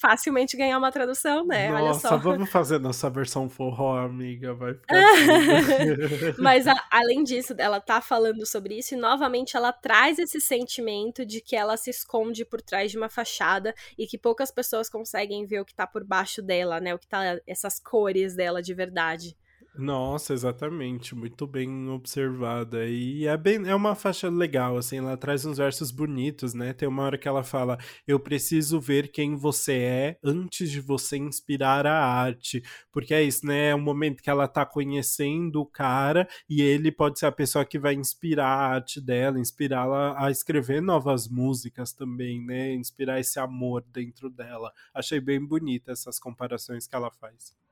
facilmente 0.00 0.56
ganhar 0.56 0.76
uma 0.78 0.92
tradução, 0.92 1.46
né? 1.46 1.70
Nossa, 1.70 1.82
Olha 1.82 1.94
só. 1.94 2.16
vamos 2.18 2.50
fazer 2.50 2.78
nossa 2.78 3.08
versão 3.08 3.48
forró, 3.48 3.98
amiga. 3.98 4.54
Vai 4.54 4.74
ficar 4.74 4.94
Mas 6.38 6.66
a, 6.66 6.74
além 6.90 7.22
disso, 7.22 7.54
ela 7.58 7.80
tá 7.80 8.00
falando 8.00 8.44
sobre 8.46 8.78
isso 8.78 8.94
e 8.94 8.98
novamente 8.98 9.56
ela 9.56 9.72
traz 9.72 10.18
esse 10.18 10.40
sentimento 10.40 11.24
de 11.24 11.40
que 11.40 11.56
ela 11.56 11.76
se 11.76 11.90
esconde 11.90 12.44
por 12.44 12.60
trás 12.60 12.90
de 12.90 12.98
uma 12.98 13.08
fachada 13.08 13.74
e 13.96 14.06
que 14.06 14.13
poucas 14.18 14.50
pessoas 14.50 14.88
conseguem 14.88 15.46
ver 15.46 15.60
o 15.60 15.64
que 15.64 15.74
tá 15.74 15.86
por 15.86 16.04
baixo 16.04 16.42
dela, 16.42 16.80
né? 16.80 16.94
O 16.94 16.98
que 16.98 17.06
tá 17.06 17.40
essas 17.46 17.78
cores 17.78 18.34
dela 18.34 18.62
de 18.62 18.74
verdade. 18.74 19.36
Nossa, 19.76 20.32
exatamente, 20.32 21.16
muito 21.16 21.48
bem 21.48 21.88
observada. 21.88 22.86
E 22.86 23.26
é 23.26 23.36
bem, 23.36 23.56
é 23.68 23.74
uma 23.74 23.96
faixa 23.96 24.28
legal, 24.30 24.76
assim, 24.76 24.98
ela 24.98 25.16
traz 25.16 25.44
uns 25.44 25.58
versos 25.58 25.90
bonitos, 25.90 26.54
né? 26.54 26.72
Tem 26.72 26.86
uma 26.88 27.02
hora 27.02 27.18
que 27.18 27.26
ela 27.26 27.42
fala: 27.42 27.76
"Eu 28.06 28.20
preciso 28.20 28.80
ver 28.80 29.08
quem 29.10 29.34
você 29.34 29.72
é 29.74 30.18
antes 30.22 30.70
de 30.70 30.80
você 30.80 31.16
inspirar 31.16 31.88
a 31.88 31.92
arte". 32.06 32.62
Porque 32.92 33.12
é 33.12 33.22
isso, 33.24 33.44
né? 33.44 33.70
É 33.70 33.74
um 33.74 33.80
momento 33.80 34.22
que 34.22 34.30
ela 34.30 34.46
tá 34.46 34.64
conhecendo 34.64 35.60
o 35.60 35.66
cara 35.66 36.28
e 36.48 36.62
ele 36.62 36.92
pode 36.92 37.18
ser 37.18 37.26
a 37.26 37.32
pessoa 37.32 37.64
que 37.64 37.78
vai 37.78 37.94
inspirar 37.94 38.46
a 38.46 38.68
arte 38.76 39.00
dela, 39.00 39.40
inspirá-la 39.40 40.14
a 40.24 40.30
escrever 40.30 40.80
novas 40.80 41.26
músicas 41.26 41.92
também, 41.92 42.40
né? 42.40 42.72
Inspirar 42.74 43.18
esse 43.18 43.40
amor 43.40 43.82
dentro 43.92 44.30
dela. 44.30 44.72
Achei 44.94 45.18
bem 45.20 45.44
bonita 45.44 45.90
essas 45.90 46.20
comparações 46.20 46.86
que 46.86 46.94
ela 46.94 47.10
faz. 47.10 47.63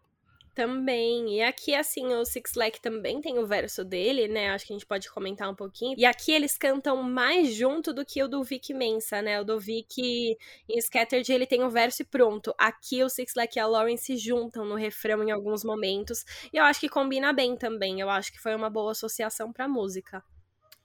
Também. 0.55 1.37
E 1.37 1.43
aqui, 1.43 1.75
assim, 1.75 2.07
o 2.15 2.25
Six 2.27 2.55
Lack 2.55 2.81
também 2.81 3.21
tem 3.23 3.39
o 3.39 3.47
verso 3.47 3.83
dele, 3.83 4.29
né? 4.29 4.51
Acho 4.51 4.67
que 4.67 4.73
a 4.73 4.77
gente 4.77 4.87
pode 4.87 5.11
comentar 5.11 5.51
um 5.51 5.55
pouquinho. 5.55 5.95
E 5.97 6.05
aqui 6.05 6.31
eles 6.31 6.59
cantam 6.59 7.03
mais 7.03 7.55
junto 7.55 7.93
do 7.93 8.05
que 8.05 8.23
o 8.23 8.29
do 8.29 8.45
Vic 8.45 8.75
Mensa, 8.75 9.23
né? 9.23 9.41
O 9.41 9.45
do 9.45 9.59
Vic 9.59 10.37
em 10.69 10.81
Scattered 10.81 11.33
ele 11.33 11.47
tem 11.47 11.65
o 11.65 11.71
verso 11.71 12.03
e 12.03 12.05
pronto. 12.05 12.55
Aqui 12.59 13.03
o 13.03 13.09
Six 13.09 13.35
Lack 13.35 13.57
e 13.57 13.61
a 13.61 13.67
Lauren 13.67 13.97
se 13.97 14.17
juntam 14.17 14.67
no 14.67 14.75
refrão 14.75 15.23
em 15.23 15.31
alguns 15.31 15.65
momentos. 15.65 16.23
E 16.53 16.59
eu 16.59 16.65
acho 16.65 16.81
que 16.81 16.89
combina 16.89 17.33
bem 17.33 17.57
também. 17.57 18.01
Eu 18.01 18.11
acho 18.11 18.31
que 18.31 18.41
foi 18.41 18.55
uma 18.55 18.69
boa 18.69 18.93
associação 18.93 19.53
pra 19.53 19.67
música. 19.67 20.23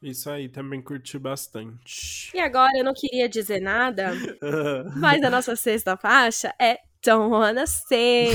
Isso 0.01 0.30
aí, 0.30 0.47
também 0.47 0.82
curti 0.82 1.17
bastante. 1.17 2.30
E 2.36 2.39
agora 2.39 2.71
eu 2.77 2.84
não 2.84 2.93
queria 2.93 3.27
dizer 3.27 3.60
nada, 3.60 4.12
mas 4.95 5.23
a 5.23 5.30
nossa 5.30 5.56
sexta 5.56 5.97
faixa 5.97 6.53
é 6.62 6.77
Don't 7.03 7.31
wanna 7.31 7.65
say. 7.67 8.29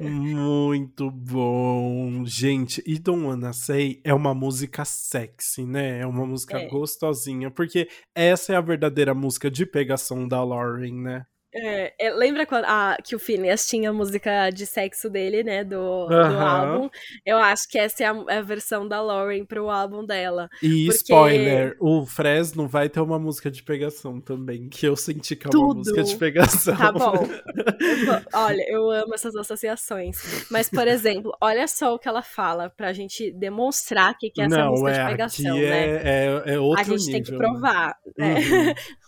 Muito 0.00 1.10
bom. 1.10 2.24
Gente, 2.24 2.82
e 2.86 2.98
Don't 2.98 3.24
Wanna 3.24 3.52
Say 3.52 4.00
é 4.04 4.12
uma 4.12 4.34
música 4.34 4.84
sexy, 4.84 5.64
né? 5.66 6.00
É 6.00 6.06
uma 6.06 6.26
música 6.26 6.58
é. 6.58 6.68
gostosinha, 6.68 7.50
porque 7.50 7.88
essa 8.14 8.52
é 8.52 8.56
a 8.56 8.60
verdadeira 8.60 9.14
música 9.14 9.50
de 9.50 9.64
pegação 9.64 10.26
da 10.28 10.42
Lauren, 10.42 10.94
né? 10.94 11.26
É, 11.58 11.94
é, 11.98 12.10
lembra 12.12 12.44
quando, 12.44 12.64
ah, 12.66 12.98
que 13.02 13.16
o 13.16 13.18
Phineas 13.18 13.66
tinha 13.66 13.88
a 13.88 13.92
música 13.92 14.50
de 14.50 14.66
sexo 14.66 15.08
dele, 15.08 15.42
né? 15.42 15.64
Do, 15.64 16.04
uh 16.04 16.08
-huh. 16.08 16.28
do 16.28 16.38
álbum. 16.38 16.90
Eu 17.24 17.38
acho 17.38 17.68
que 17.68 17.78
essa 17.78 18.04
é 18.04 18.06
a, 18.06 18.38
a, 18.38 18.42
versão 18.42 18.86
da 18.86 19.00
Lauren 19.00 19.44
pro 19.44 19.70
álbum 19.70 20.04
dela. 20.04 20.50
E 20.62 20.86
porque... 20.86 20.98
spoiler, 20.98 21.76
o 21.80 22.04
Fresno 22.04 22.68
vai 22.68 22.88
ter 22.90 23.00
uma 23.00 23.18
música 23.18 23.50
de 23.50 23.62
pegação 23.62 24.20
também, 24.20 24.68
que 24.68 24.86
eu 24.86 24.94
senti 24.96 25.34
que 25.34 25.46
é 25.46 25.48
uma 25.48 25.52
Tudo. 25.52 25.78
música 25.78 26.02
de 26.02 26.16
pegação. 26.16 26.76
Tá 26.76 26.92
bom. 26.92 27.14
olha, 28.34 28.64
eu 28.68 28.90
amo 28.90 29.14
essas 29.14 29.34
associações. 29.34 30.46
Mas, 30.50 30.68
por 30.68 30.86
exemplo, 30.86 31.32
olha 31.40 31.66
só 31.66 31.94
o 31.94 31.98
que 31.98 32.08
ela 32.08 32.22
fala 32.22 32.68
pra 32.68 32.92
gente 32.92 33.30
demonstrar 33.32 34.16
que, 34.18 34.30
que 34.30 34.42
é 34.42 34.44
essa 34.44 34.58
Não, 34.58 34.70
música 34.72 34.90
é, 34.90 35.04
de 35.04 35.10
pegação, 35.10 35.56
né? 35.56 35.86
É, 35.86 36.42
é, 36.46 36.54
é 36.54 36.58
outro 36.58 36.80
A 36.80 36.84
gente 36.84 37.06
nível, 37.06 37.12
tem 37.12 37.22
que 37.22 37.36
provar. 37.36 37.96
Né? 38.16 38.34
Uhum. 38.34 38.74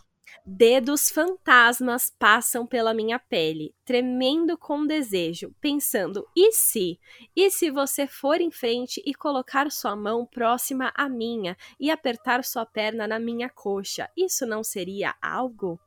Dedos 0.51 1.11
fantasmas 1.11 2.11
passam 2.19 2.67
pela 2.67 2.95
minha 2.95 3.19
pele, 3.19 3.75
tremendo 3.85 4.57
com 4.57 4.87
desejo, 4.87 5.55
pensando: 5.61 6.27
e 6.35 6.53
se? 6.53 6.99
E 7.37 7.51
se 7.51 7.71
você 7.71 8.07
for 8.07 8.41
em 8.41 8.51
frente 8.51 9.03
e 9.05 9.13
colocar 9.15 9.71
sua 9.71 9.95
mão 9.95 10.25
próxima 10.25 10.91
à 10.97 11.07
minha 11.07 11.55
e 11.79 11.91
apertar 11.91 12.43
sua 12.45 12.65
perna 12.65 13.07
na 13.07 13.19
minha 13.19 13.51
coxa? 13.51 14.09
Isso 14.17 14.47
não 14.47 14.65
seria 14.65 15.15
algo? 15.21 15.79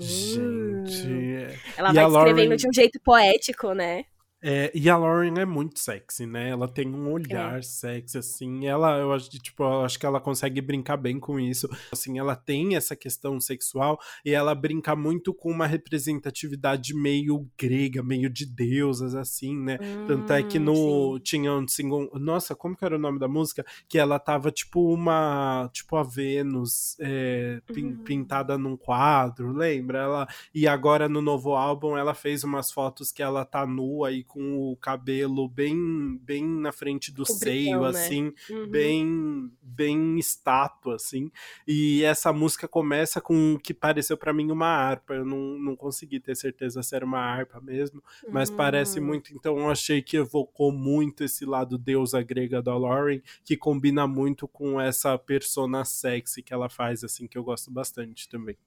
Gente. 0.00 1.06
Uh. 1.06 1.58
Ela 1.76 1.92
vai 1.92 2.04
descrevendo 2.06 2.48
Lauren... 2.48 2.56
de 2.56 2.68
um 2.68 2.72
jeito 2.72 2.98
poético, 3.00 3.74
né? 3.74 4.06
É, 4.48 4.70
e 4.72 4.88
a 4.88 4.96
Lauren 4.96 5.40
é 5.40 5.44
muito 5.44 5.80
sexy, 5.80 6.24
né? 6.24 6.50
Ela 6.50 6.68
tem 6.68 6.86
um 6.86 7.10
olhar 7.10 7.58
é. 7.58 7.62
sexy, 7.62 8.16
assim. 8.16 8.64
Ela, 8.64 8.96
eu 8.96 9.12
acho, 9.12 9.28
tipo, 9.28 9.64
eu 9.64 9.84
acho 9.84 9.98
que 9.98 10.06
ela 10.06 10.20
consegue 10.20 10.60
brincar 10.60 10.96
bem 10.96 11.18
com 11.18 11.40
isso. 11.40 11.68
Assim, 11.90 12.16
ela 12.16 12.36
tem 12.36 12.76
essa 12.76 12.94
questão 12.94 13.40
sexual 13.40 13.98
e 14.24 14.32
ela 14.32 14.54
brinca 14.54 14.94
muito 14.94 15.34
com 15.34 15.50
uma 15.50 15.66
representatividade 15.66 16.94
meio 16.94 17.48
grega, 17.58 18.04
meio 18.04 18.30
de 18.30 18.46
deusas, 18.46 19.16
assim, 19.16 19.56
né? 19.56 19.78
Hum, 19.82 20.06
Tanto 20.06 20.32
é 20.32 20.42
que 20.44 20.60
hum, 20.60 20.62
no. 20.62 21.16
Sim. 21.16 21.22
Tinha 21.24 21.52
um 21.52 21.66
single. 21.66 22.08
Nossa, 22.14 22.54
como 22.54 22.76
que 22.76 22.84
era 22.84 22.94
o 22.94 23.00
nome 23.00 23.18
da 23.18 23.26
música? 23.26 23.64
Que 23.88 23.98
ela 23.98 24.20
tava, 24.20 24.52
tipo, 24.52 24.94
uma. 24.94 25.68
Tipo, 25.72 25.96
a 25.96 26.04
Vênus 26.04 26.96
é, 27.00 27.60
uhum. 27.76 27.96
pintada 28.04 28.56
num 28.56 28.76
quadro, 28.76 29.52
lembra? 29.52 29.98
Ela, 29.98 30.28
e 30.54 30.68
agora 30.68 31.08
no 31.08 31.20
novo 31.20 31.56
álbum 31.56 31.96
ela 31.96 32.14
fez 32.14 32.44
umas 32.44 32.70
fotos 32.70 33.10
que 33.10 33.24
ela 33.24 33.44
tá 33.44 33.66
nua 33.66 34.12
e 34.12 34.22
com 34.22 34.35
com 34.36 34.70
o 34.70 34.76
cabelo 34.76 35.48
bem 35.48 36.20
bem 36.20 36.46
na 36.46 36.70
frente 36.70 37.10
do 37.10 37.24
seio, 37.24 37.80
né? 37.80 37.88
assim, 37.88 38.34
uhum. 38.50 38.68
bem 38.68 39.50
bem 39.62 40.18
estátua, 40.18 40.96
assim. 40.96 41.30
E 41.66 42.04
essa 42.04 42.34
música 42.34 42.68
começa 42.68 43.18
com 43.18 43.54
o 43.54 43.58
que 43.58 43.72
pareceu 43.72 44.14
para 44.14 44.34
mim 44.34 44.50
uma 44.50 44.66
harpa. 44.66 45.14
Eu 45.14 45.24
não, 45.24 45.58
não 45.58 45.74
consegui 45.74 46.20
ter 46.20 46.36
certeza 46.36 46.82
se 46.82 46.94
era 46.94 47.06
uma 47.06 47.18
harpa 47.18 47.62
mesmo, 47.62 48.04
mas 48.28 48.50
uhum. 48.50 48.56
parece 48.56 49.00
muito. 49.00 49.32
Então 49.34 49.58
eu 49.58 49.70
achei 49.70 50.02
que 50.02 50.18
evocou 50.18 50.70
muito 50.70 51.24
esse 51.24 51.46
lado 51.46 51.78
deusa 51.78 52.22
grega 52.22 52.60
da 52.60 52.76
Lauren, 52.76 53.22
que 53.42 53.56
combina 53.56 54.06
muito 54.06 54.46
com 54.46 54.78
essa 54.78 55.16
persona 55.16 55.82
sexy 55.82 56.42
que 56.42 56.52
ela 56.52 56.68
faz, 56.68 57.02
assim, 57.02 57.26
que 57.26 57.38
eu 57.38 57.42
gosto 57.42 57.70
bastante 57.70 58.28
também. 58.28 58.58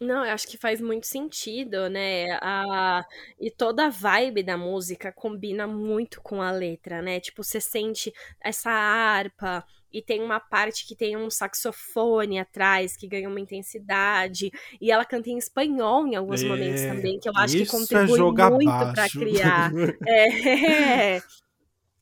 Não, 0.00 0.24
eu 0.24 0.32
acho 0.32 0.48
que 0.48 0.56
faz 0.56 0.80
muito 0.80 1.06
sentido, 1.06 1.90
né? 1.90 2.26
A... 2.40 3.04
E 3.38 3.50
toda 3.50 3.86
a 3.86 3.90
vibe 3.90 4.42
da 4.42 4.56
música 4.56 5.12
combina 5.12 5.66
muito 5.66 6.22
com 6.22 6.40
a 6.40 6.50
letra, 6.50 7.02
né? 7.02 7.20
Tipo, 7.20 7.44
você 7.44 7.60
sente 7.60 8.10
essa 8.40 8.70
harpa 8.70 9.62
e 9.92 10.00
tem 10.00 10.22
uma 10.22 10.40
parte 10.40 10.86
que 10.86 10.96
tem 10.96 11.18
um 11.18 11.28
saxofone 11.28 12.38
atrás 12.38 12.96
que 12.96 13.06
ganha 13.06 13.28
uma 13.28 13.40
intensidade. 13.40 14.50
E 14.80 14.90
ela 14.90 15.04
canta 15.04 15.28
em 15.28 15.36
espanhol 15.36 16.06
em 16.06 16.16
alguns 16.16 16.42
é, 16.42 16.48
momentos 16.48 16.80
também, 16.80 17.18
que 17.18 17.28
eu 17.28 17.32
acho 17.36 17.56
que 17.56 17.62
é 17.62 17.66
contribui 17.66 18.20
é 18.40 18.50
muito 18.50 18.94
para 18.94 19.08
criar. 19.10 19.70
é. 20.08 21.20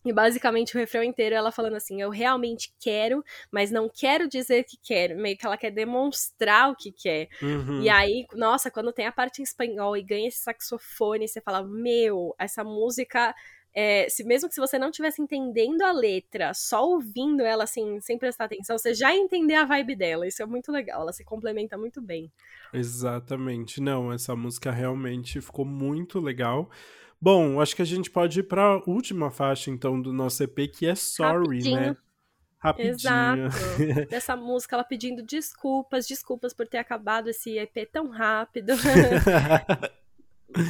E 0.05 0.13
basicamente 0.13 0.77
o 0.77 0.79
refrão 0.79 1.03
inteiro 1.03 1.35
ela 1.35 1.51
falando 1.51 1.77
assim: 1.77 2.01
Eu 2.01 2.11
realmente 2.11 2.73
quero, 2.81 3.25
mas 3.51 3.71
não 3.71 3.89
quero 3.89 4.29
dizer 4.29 4.65
que 4.65 4.77
quero. 4.83 5.17
Meio 5.17 5.37
que 5.37 5.45
ela 5.45 5.57
quer 5.57 5.71
demonstrar 5.71 6.71
o 6.71 6.77
que 6.77 6.93
quer. 6.93 7.29
Uhum. 7.43 7.83
E 7.83 7.89
aí, 7.89 8.27
nossa, 8.35 8.71
quando 8.71 8.93
tem 8.93 9.07
a 9.07 9.13
parte 9.13 9.41
em 9.41 9.45
espanhol 9.45 9.97
e 9.97 10.03
ganha 10.03 10.29
esse 10.29 10.39
saxofone, 10.39 11.27
você 11.27 11.41
fala: 11.41 11.63
Meu, 11.63 12.35
essa 12.39 12.63
música. 12.63 13.35
É, 13.75 14.09
se 14.09 14.25
mesmo 14.25 14.49
que 14.49 14.55
se 14.55 14.61
você 14.61 14.77
não 14.79 14.89
estivesse 14.89 15.23
entendendo 15.23 15.83
a 15.83 15.93
letra, 15.93 16.53
só 16.53 16.85
ouvindo 16.85 17.43
ela 17.43 17.65
assim, 17.65 18.01
sem 18.01 18.19
prestar 18.19 18.47
atenção, 18.47 18.77
você 18.77 18.93
já 18.93 19.15
entender 19.15 19.55
a 19.55 19.65
vibe 19.65 19.95
dela. 19.95 20.27
Isso 20.27 20.43
é 20.43 20.47
muito 20.47 20.73
legal, 20.73 21.03
ela 21.03 21.13
se 21.13 21.23
complementa 21.23 21.77
muito 21.77 22.01
bem. 22.01 22.33
Exatamente. 22.73 23.81
Não, 23.81 24.11
essa 24.11 24.35
música 24.35 24.73
realmente 24.73 25.41
ficou 25.41 25.65
muito 25.65 26.19
legal. 26.19 26.69
Bom, 27.21 27.61
acho 27.61 27.75
que 27.75 27.83
a 27.83 27.85
gente 27.85 28.11
pode 28.11 28.41
ir 28.41 28.45
para 28.45 28.63
a 28.63 28.83
última 28.87 29.31
faixa, 29.31 29.71
então, 29.71 30.01
do 30.01 30.13
nosso 30.13 30.43
EP, 30.43 30.69
que 30.73 30.87
é 30.87 30.95
Sorry, 30.95 31.59
Rapidinho. 31.59 31.81
né? 31.81 31.97
Rapidinho. 32.59 32.95
Exato. 32.95 34.07
Dessa 34.11 34.37
música, 34.37 34.77
ela 34.77 34.85
pedindo 34.85 35.23
desculpas, 35.23 36.07
desculpas 36.07 36.55
por 36.55 36.67
ter 36.69 36.79
acabado 36.79 37.29
esse 37.29 37.59
EP 37.59 37.89
tão 37.91 38.09
rápido. 38.09 38.75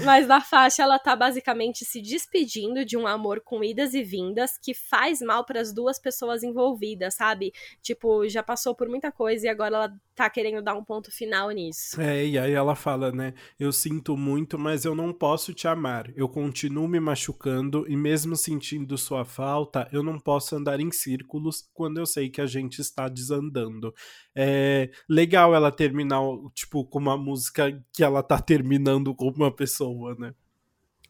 Mas 0.04 0.26
na 0.26 0.40
faixa 0.40 0.82
ela 0.82 0.98
tá 0.98 1.14
basicamente 1.14 1.84
se 1.84 2.02
despedindo 2.02 2.84
de 2.84 2.96
um 2.96 3.06
amor 3.06 3.40
com 3.40 3.62
idas 3.62 3.94
e 3.94 4.02
vindas 4.02 4.58
que 4.58 4.74
faz 4.74 5.20
mal 5.20 5.44
para 5.44 5.60
as 5.60 5.72
duas 5.72 6.00
pessoas 6.00 6.42
envolvidas, 6.42 7.14
sabe? 7.14 7.52
Tipo, 7.80 8.28
já 8.28 8.42
passou 8.42 8.74
por 8.74 8.88
muita 8.88 9.12
coisa 9.12 9.46
e 9.46 9.48
agora 9.48 9.76
ela 9.76 10.00
tá 10.18 10.28
querendo 10.28 10.60
dar 10.60 10.74
um 10.74 10.84
ponto 10.84 11.10
final 11.12 11.50
nisso. 11.50 12.00
É, 12.00 12.26
e 12.26 12.38
aí 12.38 12.52
ela 12.52 12.74
fala, 12.74 13.12
né? 13.12 13.32
Eu 13.58 13.72
sinto 13.72 14.16
muito, 14.16 14.58
mas 14.58 14.84
eu 14.84 14.94
não 14.94 15.12
posso 15.12 15.54
te 15.54 15.68
amar. 15.68 16.12
Eu 16.16 16.28
continuo 16.28 16.88
me 16.88 16.98
machucando 16.98 17.86
e 17.88 17.96
mesmo 17.96 18.34
sentindo 18.34 18.98
sua 18.98 19.24
falta, 19.24 19.88
eu 19.92 20.02
não 20.02 20.18
posso 20.18 20.56
andar 20.56 20.80
em 20.80 20.90
círculos 20.90 21.68
quando 21.72 21.98
eu 21.98 22.06
sei 22.06 22.28
que 22.28 22.40
a 22.40 22.46
gente 22.46 22.80
está 22.80 23.08
desandando. 23.08 23.94
É 24.36 24.90
legal 25.08 25.54
ela 25.54 25.70
terminar, 25.70 26.20
tipo, 26.54 26.84
com 26.84 26.98
uma 26.98 27.16
música 27.16 27.80
que 27.92 28.02
ela 28.02 28.22
tá 28.22 28.40
terminando 28.40 29.14
com 29.14 29.28
uma 29.30 29.54
pessoa, 29.54 30.16
né? 30.18 30.34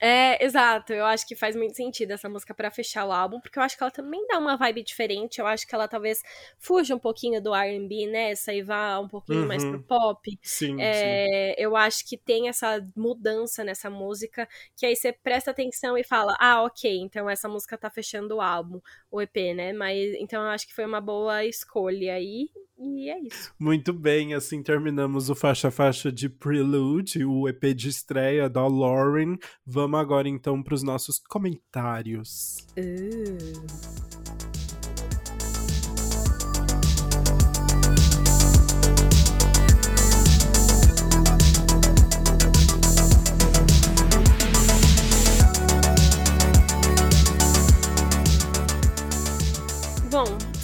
É, 0.00 0.44
exato. 0.44 0.92
Eu 0.92 1.04
acho 1.04 1.26
que 1.26 1.34
faz 1.34 1.56
muito 1.56 1.74
sentido 1.74 2.12
essa 2.12 2.28
música 2.28 2.54
para 2.54 2.70
fechar 2.70 3.04
o 3.04 3.12
álbum, 3.12 3.40
porque 3.40 3.58
eu 3.58 3.62
acho 3.62 3.76
que 3.76 3.82
ela 3.82 3.90
também 3.90 4.26
dá 4.26 4.38
uma 4.38 4.56
vibe 4.56 4.82
diferente. 4.82 5.40
Eu 5.40 5.46
acho 5.46 5.66
que 5.66 5.74
ela 5.74 5.88
talvez 5.88 6.22
fuja 6.58 6.94
um 6.94 6.98
pouquinho 6.98 7.42
do 7.42 7.54
R&B, 7.54 8.06
né? 8.06 8.30
Essa 8.30 8.52
e 8.52 8.62
vá 8.62 8.98
um 9.00 9.08
pouquinho 9.08 9.40
uhum. 9.40 9.46
mais 9.46 9.64
pro 9.64 9.82
pop. 9.82 10.38
Sim, 10.42 10.80
é, 10.80 11.54
sim. 11.56 11.62
Eu 11.62 11.76
acho 11.76 12.06
que 12.06 12.16
tem 12.16 12.48
essa 12.48 12.86
mudança 12.96 13.64
nessa 13.64 13.90
música, 13.90 14.48
que 14.76 14.86
aí 14.86 14.94
você 14.94 15.12
presta 15.12 15.50
atenção 15.50 15.98
e 15.98 16.04
fala, 16.04 16.36
ah, 16.38 16.62
ok, 16.62 16.98
então 17.00 17.28
essa 17.28 17.48
música 17.48 17.76
tá 17.76 17.90
fechando 17.90 18.36
o 18.36 18.40
álbum, 18.40 18.80
o 19.10 19.20
EP, 19.20 19.54
né? 19.54 19.72
Mas 19.72 20.14
então 20.14 20.42
eu 20.42 20.48
acho 20.50 20.66
que 20.66 20.74
foi 20.74 20.84
uma 20.84 21.00
boa 21.00 21.44
escolha 21.44 22.14
aí. 22.14 22.48
E 22.78 23.10
é 23.10 23.18
isso. 23.20 23.52
Muito 23.58 23.92
bem, 23.92 24.34
assim 24.34 24.62
terminamos 24.62 25.28
o 25.28 25.34
faixa 25.34 25.70
faixa 25.70 26.12
de 26.12 26.28
Prelude, 26.28 27.24
o 27.24 27.48
EP 27.48 27.74
de 27.74 27.88
estreia 27.88 28.48
da 28.48 28.66
Lauren. 28.66 29.36
Vamos 29.66 29.98
agora 29.98 30.28
então 30.28 30.62
para 30.62 30.74
os 30.74 30.82
nossos 30.82 31.18
comentários. 31.18 32.66
Uh. 32.78 34.17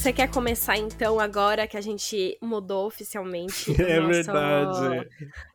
Você 0.04 0.12
quer 0.12 0.30
começar 0.30 0.76
então 0.76 1.18
agora 1.18 1.66
que 1.66 1.78
a 1.78 1.80
gente 1.80 2.36
mudou 2.42 2.86
oficialmente? 2.86 3.72
É 3.80 3.98
nosso, 3.98 4.12
verdade. 4.12 5.08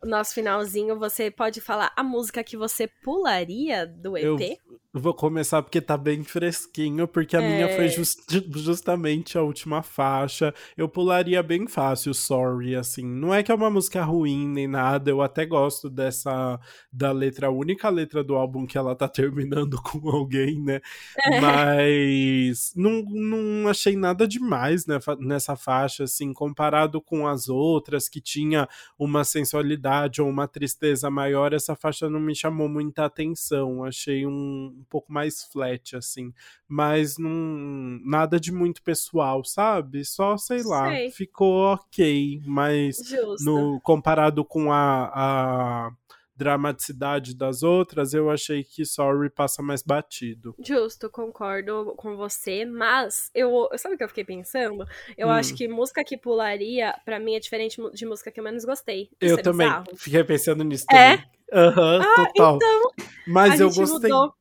O 0.03 0.07
nosso 0.07 0.33
finalzinho, 0.33 0.97
você 0.97 1.29
pode 1.29 1.62
falar 1.62 1.93
a 1.95 2.01
música 2.03 2.43
que 2.43 2.57
você 2.57 2.88
pularia 2.88 3.85
do 3.85 4.17
EP? 4.17 4.41
Eu, 4.41 4.79
Vou 4.91 5.13
começar 5.13 5.62
porque 5.62 5.80
tá 5.80 5.95
bem 5.95 6.23
fresquinho, 6.23 7.08
porque 7.08 7.38
a 7.38 7.41
é. 7.41 7.47
minha 7.47 7.75
foi 7.75 7.86
é. 7.86 7.89
just, 7.89 8.21
justamente 8.56 9.38
a 9.38 9.43
última 9.43 9.84
faixa. 9.84 10.52
Eu 10.75 10.89
pularia 10.89 11.43
bem 11.43 11.67
fácil, 11.67 12.12
sorry, 12.12 12.75
assim. 12.75 13.06
Não 13.06 13.32
é 13.32 13.43
que 13.43 13.52
é 13.52 13.56
uma 13.56 13.69
música 13.69 14.04
ruim 14.04 14.47
nem 14.47 14.67
nada, 14.67 15.12
eu 15.12 15.21
até 15.21 15.45
gosto 15.45 15.91
dessa 15.91 16.60
da 16.91 17.12
letra, 17.12 17.47
a 17.47 17.52
única 17.52 17.88
letra 17.88 18.23
do 18.23 18.34
álbum 18.34 18.65
que 18.65 18.80
ela 18.80 18.95
tá 18.95 19.08
terminando 19.10 19.80
com 19.80 20.10
alguém, 20.10 20.60
né? 20.60 20.82
É. 21.23 21.39
Mas 21.39 22.73
não, 22.75 23.04
não 23.04 23.69
achei 23.69 23.95
nada 23.95 24.28
demais 24.28 24.88
né, 24.88 24.97
nessa 25.19 25.56
faixa, 25.56 26.06
assim, 26.06 26.34
comparado 26.34 26.99
com 26.99 27.28
as 27.28 27.47
outras 27.47 28.10
que 28.10 28.19
tinha 28.19 28.67
uma 28.97 29.23
sensualidade 29.23 30.19
ou 30.19 30.28
uma 30.28 30.47
tristeza 30.47 31.12
maior, 31.12 31.54
essa 31.54 31.75
faixa 31.75 32.10
não 32.10 32.19
me 32.19 32.34
chamou 32.34 32.67
muita 32.67 33.06
atenção. 33.06 33.84
Achei 33.84 34.25
um 34.25 34.79
um 34.80 34.84
pouco 34.86 35.12
mais 35.12 35.44
flat, 35.44 35.96
assim. 35.96 36.34
Mas 36.68 37.18
não, 37.18 38.00
nada 38.04 38.39
de 38.39 38.52
muito 38.52 38.82
pessoal, 38.82 39.44
sabe? 39.44 40.06
Só, 40.06 40.38
sei 40.38 40.63
lá, 40.63 40.89
sei. 40.89 41.12
ficou 41.12 41.74
ok. 41.74 42.42
Mas 42.46 42.98
no, 43.42 43.80
comparado 43.82 44.46
com 44.46 44.72
a, 44.72 45.12
a 45.13 45.92
dramaticidade 46.39 47.36
das 47.36 47.63
outras, 47.63 48.13
eu 48.13 48.32
achei 48.32 48.63
que 48.63 48.86
Sorry 48.86 49.30
passa 49.30 49.62
mais 49.62 49.84
batido. 49.84 50.56
Justo, 50.58 51.10
concordo 51.10 51.94
com 51.98 52.15
você, 52.15 52.63
mas 52.63 53.30
eu, 53.36 53.70
sabe 53.78 53.96
o 53.96 53.98
que 53.98 54.04
eu 54.06 54.08
fiquei 54.08 54.24
pensando? 54.24 54.86
Eu 55.18 55.28
hum. 55.28 55.32
acho 55.32 55.54
que 55.54 55.68
música 55.68 56.02
que 56.02 56.18
pularia, 56.18 56.96
para 57.04 57.20
mim, 57.20 57.36
é 57.36 57.39
diferente 57.42 57.78
de 57.94 58.06
música 58.06 58.32
que 58.32 58.39
eu 58.39 58.44
menos 58.44 58.63
gostei. 58.63 59.10
eu 59.20 59.38
é 59.38 59.42
também, 59.42 59.68
bizarro. 59.68 59.98
fiquei 59.98 60.24
pensando 60.24 60.63
nisso 60.63 60.86
é? 60.89 61.18
também. 61.18 61.30
Aham, 61.52 61.98
uhum, 61.98 62.04
ah, 62.04 62.15
total. 62.15 62.56
Então, 62.58 62.92
mas 63.28 63.60
eu 63.60 63.70
gostei. 63.72 64.10
Mudou. 64.10 64.34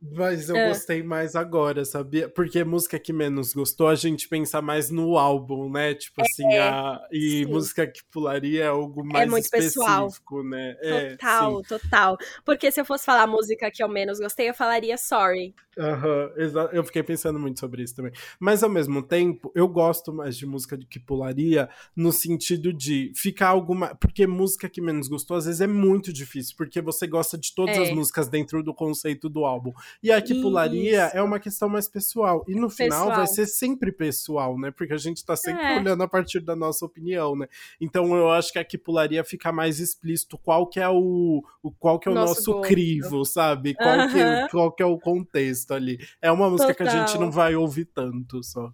Mas 0.00 0.48
eu 0.50 0.56
é. 0.56 0.68
gostei 0.68 1.02
mais 1.02 1.34
agora, 1.34 1.84
sabia? 1.84 2.28
Porque 2.28 2.62
música 2.62 2.98
que 2.98 3.12
menos 3.12 3.54
gostou, 3.54 3.88
a 3.88 3.94
gente 3.94 4.28
pensa 4.28 4.60
mais 4.60 4.90
no 4.90 5.16
álbum, 5.16 5.70
né? 5.70 5.94
Tipo 5.94 6.20
assim, 6.20 6.46
é, 6.52 6.60
a... 6.60 7.00
e 7.10 7.44
sim. 7.44 7.46
música 7.46 7.86
que 7.86 8.04
pularia 8.04 8.64
é 8.64 8.66
algo 8.68 9.00
é 9.00 9.12
mais 9.12 9.26
é 9.26 9.30
muito 9.30 9.44
específico, 9.44 9.82
pessoal. 9.82 10.44
né? 10.44 10.76
É, 10.80 11.10
total, 11.10 11.62
total. 11.62 12.16
Porque 12.44 12.70
se 12.70 12.80
eu 12.80 12.84
fosse 12.84 13.06
falar 13.06 13.22
a 13.22 13.26
música 13.26 13.70
que 13.70 13.82
eu 13.82 13.88
menos 13.88 14.18
gostei, 14.18 14.48
eu 14.50 14.54
falaria 14.54 14.98
Sorry. 14.98 15.54
Aham, 15.78 16.32
uhum, 16.38 16.68
eu 16.72 16.82
fiquei 16.84 17.02
pensando 17.02 17.38
muito 17.38 17.60
sobre 17.60 17.82
isso 17.82 17.94
também. 17.94 18.10
Mas 18.40 18.62
ao 18.62 18.70
mesmo 18.70 19.02
tempo, 19.02 19.52
eu 19.54 19.68
gosto 19.68 20.10
mais 20.10 20.34
de 20.34 20.46
música 20.46 20.78
que 20.88 20.98
pularia 20.98 21.68
no 21.94 22.12
sentido 22.12 22.72
de 22.72 23.12
ficar 23.14 23.48
alguma. 23.48 23.94
Porque 23.94 24.26
música 24.26 24.70
que 24.70 24.80
menos 24.80 25.06
gostou, 25.06 25.36
às 25.36 25.44
vezes 25.44 25.60
é 25.60 25.66
muito 25.66 26.12
difícil, 26.14 26.54
porque 26.56 26.80
você 26.80 27.06
gosta 27.06 27.36
de 27.36 27.54
todas 27.54 27.76
as 27.76 27.90
músicas 27.90 28.26
dentro 28.26 28.62
do 28.62 28.72
conceito 28.72 29.28
do 29.28 29.44
álbum. 29.44 29.72
E 30.02 30.12
a 30.12 30.20
que 30.20 30.40
pularia 30.40 31.10
é 31.14 31.22
uma 31.22 31.38
questão 31.38 31.68
mais 31.68 31.88
pessoal. 31.88 32.44
E 32.48 32.54
no 32.54 32.68
final 32.68 33.06
pessoal. 33.06 33.16
vai 33.16 33.26
ser 33.26 33.46
sempre 33.46 33.92
pessoal, 33.92 34.58
né? 34.58 34.70
Porque 34.70 34.92
a 34.92 34.98
gente 34.98 35.24
tá 35.24 35.36
sempre 35.36 35.64
é. 35.64 35.78
olhando 35.78 36.02
a 36.02 36.08
partir 36.08 36.40
da 36.40 36.54
nossa 36.54 36.84
opinião, 36.84 37.36
né? 37.36 37.46
Então 37.80 38.14
eu 38.16 38.30
acho 38.30 38.52
que 38.52 38.58
a 38.58 38.64
que 38.64 38.78
pularia 38.78 39.24
fica 39.24 39.52
mais 39.52 39.80
explícito 39.80 40.38
qual 40.38 40.66
que 40.66 40.80
é 40.80 40.88
o, 40.88 41.42
o 41.62 41.70
qual 41.70 41.98
que 41.98 42.08
é 42.08 42.12
o 42.12 42.14
nosso, 42.14 42.52
nosso 42.52 42.60
crivo, 42.62 43.24
sabe? 43.24 43.74
Qual, 43.74 43.96
uh 43.96 44.00
-huh. 44.02 44.44
que, 44.44 44.50
qual 44.50 44.72
que 44.72 44.82
é 44.82 44.86
o 44.86 44.98
contexto 44.98 45.72
ali. 45.72 45.98
É 46.20 46.30
uma 46.30 46.48
música 46.50 46.74
Total. 46.74 46.92
que 46.92 46.96
a 46.96 47.06
gente 47.06 47.18
não 47.18 47.30
vai 47.30 47.54
ouvir 47.54 47.86
tanto 47.86 48.42
só. 48.42 48.72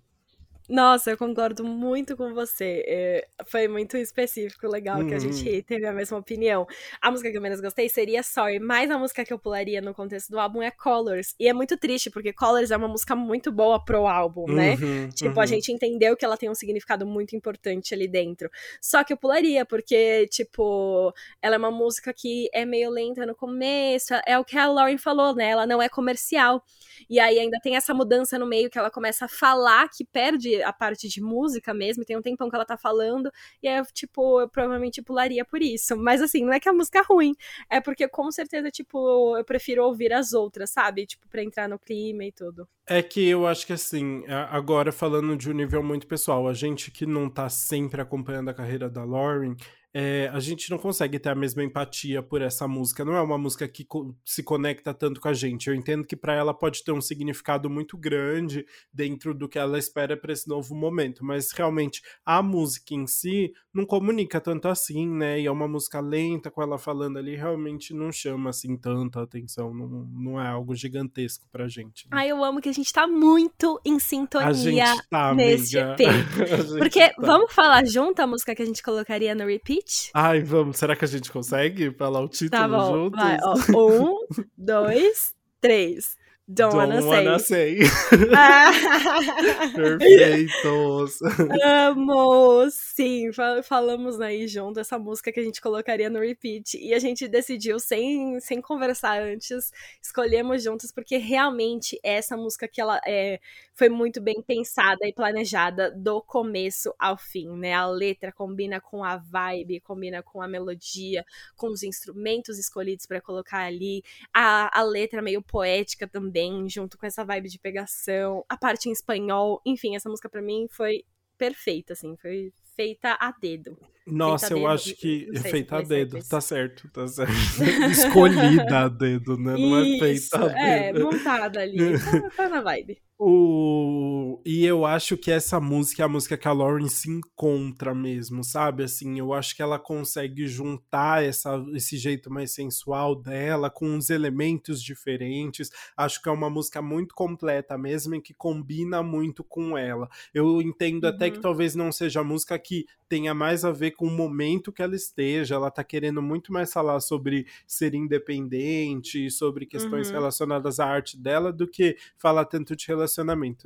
Nossa, 0.69 1.11
eu 1.11 1.19
concordo 1.19 1.65
muito 1.65 2.17
com 2.17 2.33
você. 2.33 2.85
É, 2.87 3.29
foi 3.47 3.67
muito 3.69 3.97
específico, 3.97 4.67
legal 4.69 5.01
uhum. 5.01 5.09
que 5.09 5.15
a 5.15 5.19
gente 5.19 5.49
uhum. 5.49 5.63
teve 5.63 5.87
a 5.87 5.93
mesma 5.93 6.19
opinião. 6.19 6.67
A 7.01 7.11
música 7.11 7.31
que 7.31 7.37
eu 7.37 7.43
menos 7.43 7.61
gostei 7.61 7.89
seria 7.89 8.23
Sorry, 8.23 8.59
mas 8.59 8.91
a 8.91 8.99
música 8.99 9.25
que 9.25 9.33
eu 9.33 9.39
pularia 9.39 9.81
no 9.81 9.93
contexto 9.93 10.31
do 10.31 10.39
álbum 10.39 10.63
é 10.63 10.71
Colors. 10.71 11.35
E 11.39 11.49
é 11.49 11.53
muito 11.53 11.77
triste, 11.77 12.11
porque 12.11 12.33
Colors 12.33 12.71
é 12.71 12.77
uma 12.77 12.89
música 12.89 13.17
muito 13.17 13.51
boa 13.51 13.85
pro 13.85 14.07
álbum, 14.07 14.47
né? 14.47 14.75
Uhum, 14.75 15.09
tipo, 15.11 15.35
uhum. 15.35 15.41
a 15.41 15.47
gente 15.47 15.73
entendeu 15.73 16.17
que 16.17 16.25
ela 16.25 16.37
tem 16.37 16.49
um 16.49 16.55
significado 16.55 17.05
muito 17.07 17.35
importante 17.35 17.95
ali 17.95 18.07
dentro. 18.07 18.51
Só 18.81 19.03
que 19.05 19.13
eu 19.13 19.17
pularia, 19.17 19.67
porque, 19.67 20.27
tipo, 20.29 21.13
ela 21.41 21.57
é 21.57 21.59
uma 21.59 21.71
música 21.71 22.13
que 22.13 22.49
é 22.53 22.65
meio 22.65 22.91
lenta 22.91 23.27
no 23.27 23.35
começo. 23.35 24.15
É 24.27 24.39
o 24.39 24.45
que 24.45 24.57
a 24.57 24.67
Lauren 24.67 24.99
falou, 24.99 25.35
né? 25.35 25.51
Ela 25.51 25.67
não 25.67 25.83
é 25.83 25.89
comercial. 25.89 26.63
E 27.11 27.19
aí 27.19 27.39
ainda 27.39 27.59
tem 27.63 27.77
essa 27.77 27.93
mudança 27.93 28.39
no 28.39 28.47
meio 28.47 28.71
que 28.71 28.79
ela 28.79 28.91
começa 28.91 29.25
a 29.25 29.29
falar 29.29 29.89
que 29.89 30.05
perde 30.05 30.62
a 30.63 30.73
parte 30.73 31.09
de 31.09 31.21
música 31.21 31.73
mesmo, 31.75 32.05
tem 32.05 32.17
um 32.17 32.23
tempão 32.23 32.49
que 32.49 32.57
ela 32.57 32.65
tá 32.65 32.77
falando, 32.77 33.31
e 33.63 33.69
aí, 33.69 33.83
tipo, 33.93 34.41
eu 34.41 34.49
provavelmente 34.49 35.03
pularia 35.03 35.45
por 35.45 35.63
isso. 35.63 35.97
Mas 35.97 36.23
assim, 36.23 36.45
não 36.45 36.53
é 36.53 36.61
que 36.61 36.69
a 36.69 36.73
música 36.73 36.99
é 36.99 37.03
ruim, 37.03 37.35
é 37.71 37.81
porque 37.81 38.09
com 38.09 38.31
certeza, 38.31 38.71
tipo, 38.71 39.37
eu 39.37 39.45
prefiro 39.45 39.85
ouvir 39.85 40.13
as 40.13 40.33
outras, 40.33 40.71
sabe? 40.71 41.07
Tipo, 41.07 41.29
pra 41.29 41.43
entrar 41.43 41.69
no 41.69 41.79
clima 41.79 42.25
e 42.25 42.33
tudo. 42.33 42.69
É 42.87 43.03
que 43.03 43.29
eu 43.29 43.47
acho 43.47 43.67
que 43.67 43.73
assim, 43.73 44.25
agora 44.51 44.91
falando 44.91 45.37
de 45.37 45.51
um 45.51 45.55
nível 45.55 45.83
muito 45.83 46.07
pessoal, 46.07 46.49
a 46.49 46.53
gente 46.53 46.91
que 46.91 47.07
não 47.07 47.31
tá 47.31 47.49
sempre 47.49 48.01
acompanhando 48.01 48.51
a 48.51 48.55
carreira 48.55 48.91
da 48.91 49.05
Lauren, 49.05 49.55
é, 49.95 50.31
a 50.33 50.41
gente 50.41 50.71
não 50.71 50.79
consegue 50.79 51.19
ter 51.19 51.29
a 51.29 51.35
mesma 51.35 51.63
empatia 51.63 52.23
por 52.23 52.41
essa 52.41 52.67
música. 52.67 53.05
Não 53.05 53.15
é 53.15 53.21
uma 53.21 53.37
música 53.37 53.69
que 53.69 53.85
co 53.85 54.15
se 54.25 54.43
conecta 54.43 54.95
tanto 54.95 55.21
com 55.21 55.29
a 55.29 55.35
gente. 55.35 55.69
Eu 55.69 55.75
entendo 55.75 56.07
que 56.07 56.17
para 56.17 56.35
ela 56.35 56.55
pode 56.55 56.83
ter 56.83 56.93
um 56.93 57.01
significado 57.01 57.69
muito 57.69 57.97
grande 57.99 58.65
dentro 58.93 59.35
do 59.35 59.49
que 59.49 59.59
ela 59.59 59.79
espera 59.79 60.17
para 60.17 60.33
esse 60.33 60.49
novo 60.49 60.75
momento, 60.75 61.25
mas 61.25 61.53
realmente 61.53 62.03
a 62.25 62.43
música 62.43 62.95
em 62.95 63.07
si 63.07 63.53
não 63.73 63.85
comunica 63.85 64.41
tanto 64.41 64.69
assim, 64.69 65.09
né? 65.09 65.41
E 65.41 65.47
é 65.47 65.51
uma 65.51 65.69
música 65.69 66.01
lenta 66.01 66.51
com 66.51 66.63
ela 66.63 66.79
falando 66.79 67.19
ali, 67.19 67.37
realmente 67.37 67.93
não 67.93 68.11
chama 68.11 68.51
assim 68.51 68.77
tanta 68.77 69.23
atenção. 69.23 69.75
Não, 69.75 69.89
não 69.89 70.41
é 70.41 70.49
algo 70.49 70.75
gigantesco 70.75 71.47
pra 71.51 71.69
gente. 71.69 72.05
Né? 72.05 72.11
Ai, 72.13 72.31
eu 72.31 72.43
amo 72.43 72.61
que 72.61 72.69
a 72.69 72.73
gente 72.73 72.93
tá 72.93 73.07
muito 73.07 73.81
em 73.85 73.99
sintonia 73.99 74.49
a 74.49 74.53
gente 74.53 75.09
tá, 75.09 75.35
nesse 75.35 75.79
EP. 75.79 75.99
Porque 76.79 77.09
tá. 77.09 77.15
vamos 77.19 77.53
falar 77.53 77.85
junto 77.87 78.21
a 78.21 78.27
música 78.27 78.55
que 78.55 78.63
a 78.63 78.67
gente 78.67 78.83
colocaria 78.83 79.35
no 79.35 79.47
repeat? 79.47 79.82
Ai, 80.15 80.43
vamos. 80.43 80.77
Será 80.79 80.95
que 80.97 81.05
a 81.05 81.09
gente 81.09 81.31
consegue 81.31 81.91
falar 81.93 82.21
o 82.21 82.29
título 82.29 82.63
tá 82.63 82.69
bom, 82.69 82.93
juntos? 82.93 83.21
Vai, 83.21 83.39
ó. 83.43 83.55
Um, 83.77 84.27
dois, 84.57 85.35
três. 85.61 86.17
Don't, 86.49 86.73
Don't 86.73 86.91
wanna, 86.91 87.07
wanna 87.07 87.39
say. 87.39 87.85
say. 87.85 88.19
Perfeitos. 89.77 91.21
Amo, 91.63 92.69
sim. 92.69 93.31
Falamos 93.63 94.21
aí 94.21 94.49
junto 94.49 94.81
essa 94.81 94.99
música 94.99 95.31
que 95.31 95.39
a 95.39 95.43
gente 95.45 95.61
colocaria 95.61 96.11
no 96.11 96.19
repeat. 96.19 96.77
E 96.77 96.93
a 96.95 96.99
gente 96.99 97.29
decidiu, 97.29 97.79
sem, 97.79 98.41
sem 98.41 98.61
conversar 98.61 99.23
antes, 99.23 99.73
escolhemos 100.03 100.65
juntos, 100.65 100.91
porque 100.91 101.17
realmente 101.17 102.01
essa 102.03 102.37
música 102.37 102.67
que 102.67 102.81
ela 102.81 103.01
é, 103.07 103.39
foi 103.73 103.89
muito 103.89 104.21
bem 104.21 104.43
pensada 104.43 105.07
e 105.07 105.13
planejada 105.13 105.93
do 105.93 106.21
começo 106.21 106.93
ao 106.99 107.17
fim, 107.17 107.57
né? 107.57 107.73
A 107.73 107.87
letra 107.87 108.33
combina 108.33 108.81
com 108.81 109.05
a 109.05 109.17
vibe, 109.17 109.79
combina 109.79 110.25
com 110.25 110.43
a 110.43 110.49
melodia, 110.49 111.25
com 111.55 111.69
os 111.69 111.85
instrumentos 111.85 112.59
escolhidos 112.59 113.07
para 113.07 113.21
colocar 113.21 113.61
ali. 113.61 114.03
A, 114.35 114.77
a 114.77 114.83
letra 114.83 115.23
meio 115.23 115.41
poética 115.41 116.09
também 116.09 116.32
também, 116.33 116.69
junto 116.69 116.97
com 116.97 117.07
essa 117.07 117.25
vibe 117.25 117.49
de 117.49 117.59
pegação, 117.59 118.45
a 118.49 118.57
parte 118.57 118.89
em 118.89 118.93
espanhol, 118.93 119.61
enfim, 119.67 119.95
essa 119.95 120.09
música 120.09 120.29
para 120.29 120.41
mim 120.41 120.67
foi 120.71 121.05
perfeita, 121.37 121.93
assim, 121.93 122.17
foi 122.17 122.53
feita 122.75 123.17
a 123.21 123.33
dedo. 123.33 123.77
Nossa, 124.07 124.55
eu 124.55 124.59
dedo, 124.59 124.69
acho 124.69 124.97
que 124.97 125.29
feita 125.43 125.77
a 125.77 125.83
dedo, 125.83 126.19
tá 126.27 126.41
certo, 126.41 126.91
tá 126.91 127.07
certo. 127.07 127.33
Escolhida 127.91 128.79
a 128.79 128.89
dedo, 128.89 129.37
né? 129.37 129.53
Não 129.53 129.85
Isso, 129.85 130.05
é 130.05 130.09
feita 130.09 130.47
a 130.47 130.59
é, 130.59 130.93
dedo. 130.93 131.01
É, 131.01 131.05
montada 131.05 131.61
ali, 131.61 131.99
tá, 131.99 132.31
tá 132.31 132.49
na 132.49 132.61
vibe. 132.63 133.01
O... 133.25 134.43
E 134.45 134.65
eu 134.65 134.85
acho 134.85 135.17
que 135.17 135.31
essa 135.31 135.61
música 135.61 136.03
é 136.03 136.05
a 136.05 136.09
música 136.09 136.37
que 136.37 136.49
a 136.49 136.53
Lauren 136.53 136.89
se 136.89 137.09
encontra 137.09 137.95
mesmo, 137.95 138.43
sabe? 138.43 138.83
Assim, 138.83 139.17
eu 139.17 139.33
acho 139.33 139.55
que 139.55 139.63
ela 139.63 139.79
consegue 139.79 140.49
juntar 140.49 141.23
essa, 141.23 141.65
esse 141.73 141.97
jeito 141.97 142.29
mais 142.33 142.51
sensual 142.51 143.15
dela 143.15 143.71
com 143.71 143.89
uns 143.89 144.11
elementos 144.11 144.83
diferentes. 144.83 145.71
Acho 145.97 146.21
que 146.21 146.29
é 146.29 146.33
uma 146.33 146.51
música 146.51 146.83
muito 146.83 147.15
completa 147.15 147.79
mesmo 147.79 148.17
e 148.17 148.21
que 148.21 148.35
combina 148.35 149.05
muito 149.05 149.45
com 149.45 149.79
ela. 149.79 150.09
Eu 150.35 150.61
entendo 150.61 151.05
uhum. 151.05 151.11
até 151.11 151.31
que 151.31 151.37
uhum. 151.37 151.43
talvez 151.43 151.77
não 151.77 151.93
seja 151.93 152.23
a 152.23 152.25
música 152.25 152.59
que 152.59 152.87
tenha 153.13 153.35
mais 153.35 153.63
a 153.63 153.71
ver 153.71 153.91
com 153.91 154.07
o 154.07 154.11
momento 154.11 154.73
que 154.73 154.81
ela 154.81 154.97
esteja. 154.97 155.55
Ela 155.55 155.71
tá 155.71 155.85
querendo 155.85 156.23
muito 156.23 156.51
mais 156.51 156.73
falar 156.73 156.99
sobre 156.99 157.47
ser 157.67 157.95
independente, 157.95 159.31
sobre 159.31 159.67
questões 159.67 160.09
uhum. 160.09 160.15
relacionadas 160.15 160.81
à 160.81 160.87
arte 160.87 161.17
dela, 161.17 161.53
do 161.53 161.69
que 161.69 161.97
falar 162.17 162.47
tanto 162.47 162.75
de 162.75 162.87
relacionamento, 162.89 163.12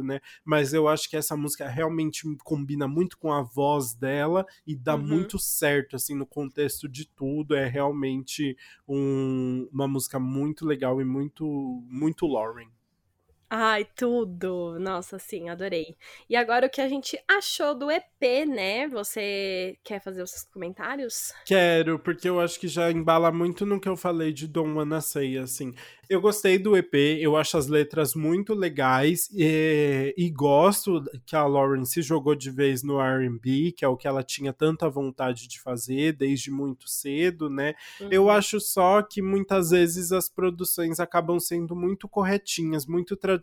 né? 0.03 0.21
Mas 0.45 0.73
eu 0.73 0.89
acho 0.89 1.09
que 1.09 1.17
essa 1.17 1.37
música 1.37 1.69
realmente 1.69 2.23
combina 2.43 2.89
muito 2.89 3.19
com 3.19 3.33
a 3.33 3.43
voz 3.43 3.95
dela 3.95 4.47
e 4.67 4.75
dá 4.75 4.95
uhum. 4.95 5.03
muito 5.03 5.39
certo, 5.39 5.97
assim, 5.97 6.15
no 6.15 6.27
contexto 6.27 6.89
de 6.89 7.07
tudo. 7.07 7.55
É 7.55 7.67
realmente 7.67 8.57
um, 8.89 9.69
uma 9.73 9.87
música 9.87 10.19
muito 10.19 10.65
legal 10.65 11.01
e 11.01 11.05
muito, 11.05 11.45
muito 11.89 12.27
Lauren. 12.27 12.69
Ai, 13.49 13.87
tudo! 13.97 14.77
Nossa, 14.81 15.21
sim, 15.21 15.49
adorei. 15.49 15.97
E 16.29 16.35
agora 16.35 16.67
o 16.67 16.71
que 16.71 16.81
a 16.81 16.89
gente 16.89 17.17
achou 17.29 17.77
do 17.77 17.89
EP, 17.91 18.45
né? 18.47 18.89
Você 18.89 19.79
quer 19.85 20.03
fazer 20.03 20.23
os 20.23 20.31
seus 20.31 20.45
comentários? 20.45 21.33
Quero, 21.47 21.97
porque 21.99 22.29
eu 22.29 22.41
acho 22.41 22.59
que 22.59 22.67
já 22.67 22.91
embala 22.91 23.31
muito 23.31 23.65
no 23.65 23.81
que 23.81 23.89
eu 23.89 23.97
falei 23.97 24.33
de 24.33 24.49
Dom 24.49 24.75
Wanna 24.75 25.01
Say, 25.01 25.39
assim. 25.39 25.73
Eu 26.09 26.21
gostei 26.21 26.57
do 26.57 26.77
EP, 26.77 26.95
eu 27.21 27.37
acho 27.37 27.59
as 27.59 27.67
letras 27.67 28.15
muito 28.15 28.55
legais 28.55 29.29
e, 29.33 30.15
e 30.17 30.31
gosto 30.31 31.03
que 31.27 31.35
a 31.35 31.45
Lauren 31.45 31.85
se 31.85 32.01
jogou 32.01 32.37
de 32.37 32.49
vez 32.49 32.85
no 32.85 33.01
R&B, 33.01 33.73
que 33.77 33.85
é 33.85 33.89
o 33.89 33.97
que 33.97 34.07
ela 34.07 34.23
tinha 34.23 34.53
tanta 34.53 34.89
vontade 34.89 35.49
de 35.49 35.61
fazer 35.61 36.13
desde 36.13 36.49
muito 36.49 36.89
cedo, 36.89 37.51
né? 37.51 37.75
Uhum. 38.01 38.09
Eu 38.11 38.31
acho 38.31 38.61
só 38.61 39.03
que 39.03 39.21
muitas 39.21 39.71
vezes 39.71 40.13
as 40.13 40.29
produções 40.29 41.01
acabam 41.01 41.41
sendo 41.41 41.75
muito 41.75 42.09
corretinhas, 42.09 42.87
muito 42.87 43.17
tradicionais, 43.17 43.36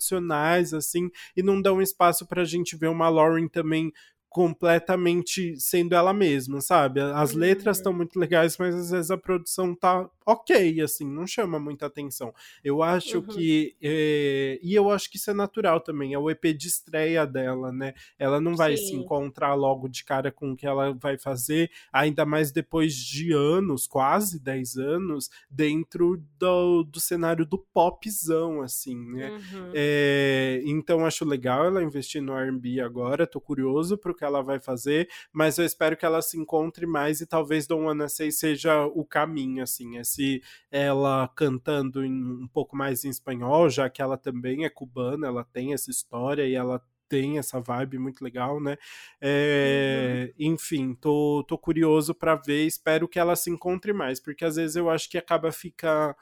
assim, 0.73 1.09
e 1.35 1.43
não 1.43 1.61
dão 1.61 1.81
espaço 1.81 2.25
pra 2.25 2.43
gente 2.43 2.75
ver 2.75 2.87
uma 2.87 3.09
Lauren 3.09 3.47
também 3.47 3.91
completamente 4.33 5.55
sendo 5.59 5.93
ela 5.93 6.11
mesma, 6.11 6.59
sabe? 6.59 6.99
As 6.99 7.33
letras 7.33 7.77
estão 7.77 7.91
uhum. 7.91 7.99
muito 7.99 8.17
legais, 8.19 8.57
mas 8.57 8.73
às 8.73 8.89
vezes 8.89 9.11
a 9.11 9.17
produção 9.17 9.75
tá 9.75 10.09
ok, 10.25 10.81
assim, 10.81 11.05
não 11.05 11.27
chama 11.27 11.59
muita 11.59 11.85
atenção. 11.85 12.33
Eu 12.63 12.81
acho 12.81 13.19
uhum. 13.19 13.27
que. 13.27 13.75
É, 13.79 14.59
e 14.63 14.73
eu 14.73 14.89
acho 14.89 15.11
que 15.11 15.17
isso 15.17 15.29
é 15.29 15.35
natural 15.35 15.79
também, 15.79 16.15
é 16.15 16.17
o 16.17 16.31
EP 16.31 16.45
de 16.57 16.67
estreia 16.67 17.27
dela, 17.27 17.71
né? 17.71 17.93
Ela 18.17 18.41
não 18.41 18.55
vai 18.55 18.75
Sim. 18.75 18.87
se 18.87 18.95
encontrar 18.95 19.53
logo 19.53 19.87
de 19.87 20.03
cara 20.03 20.31
com 20.31 20.53
o 20.53 20.55
que 20.55 20.65
ela 20.65 20.93
vai 20.93 21.15
fazer, 21.15 21.69
ainda 21.91 22.25
mais 22.25 22.51
depois 22.51 22.95
de 22.95 23.33
anos, 23.33 23.85
quase 23.85 24.39
10 24.39 24.77
anos, 24.77 25.29
dentro 25.47 26.19
do, 26.39 26.83
do 26.83 26.99
cenário 26.99 27.45
do 27.45 27.59
popzão, 27.59 28.63
assim, 28.63 28.97
né? 29.11 29.29
Uhum. 29.29 29.71
É, 29.75 30.63
então 30.65 31.05
acho 31.05 31.23
legal 31.23 31.65
ela 31.65 31.83
investir 31.83 32.19
no 32.19 32.33
RB 32.33 32.81
agora, 32.81 33.27
tô 33.27 33.39
curioso 33.39 33.95
pro 33.95 34.15
que 34.23 34.25
ela 34.25 34.41
vai 34.41 34.57
fazer, 34.57 35.09
mas 35.33 35.57
eu 35.57 35.65
espero 35.65 35.97
que 35.97 36.05
ela 36.05 36.21
se 36.21 36.39
encontre 36.39 36.85
mais 36.85 37.19
e 37.19 37.27
talvez 37.27 37.67
Don't 37.67 37.85
Wanna 37.85 38.07
Say 38.07 38.31
seja 38.31 38.85
o 38.85 39.03
caminho, 39.03 39.61
assim, 39.61 40.01
se 40.05 40.41
ela 40.71 41.29
cantando 41.35 42.05
em, 42.05 42.13
um 42.13 42.47
pouco 42.47 42.73
mais 42.73 43.03
em 43.03 43.09
espanhol, 43.09 43.69
já 43.69 43.89
que 43.89 44.01
ela 44.01 44.17
também 44.17 44.63
é 44.63 44.69
cubana, 44.69 45.27
ela 45.27 45.43
tem 45.43 45.73
essa 45.73 45.91
história 45.91 46.47
e 46.47 46.55
ela 46.55 46.81
tem 47.09 47.37
essa 47.37 47.59
vibe 47.59 47.99
muito 47.99 48.23
legal, 48.23 48.61
né? 48.61 48.77
É, 49.19 50.33
uhum. 50.39 50.53
Enfim, 50.53 50.95
tô, 50.95 51.43
tô 51.45 51.57
curioso 51.57 52.15
para 52.15 52.35
ver, 52.35 52.65
espero 52.65 53.07
que 53.07 53.19
ela 53.19 53.35
se 53.35 53.51
encontre 53.51 53.91
mais, 53.91 54.21
porque 54.21 54.45
às 54.45 54.55
vezes 54.55 54.77
eu 54.77 54.89
acho 54.89 55.09
que 55.09 55.17
acaba 55.17 55.51
ficar. 55.51 56.15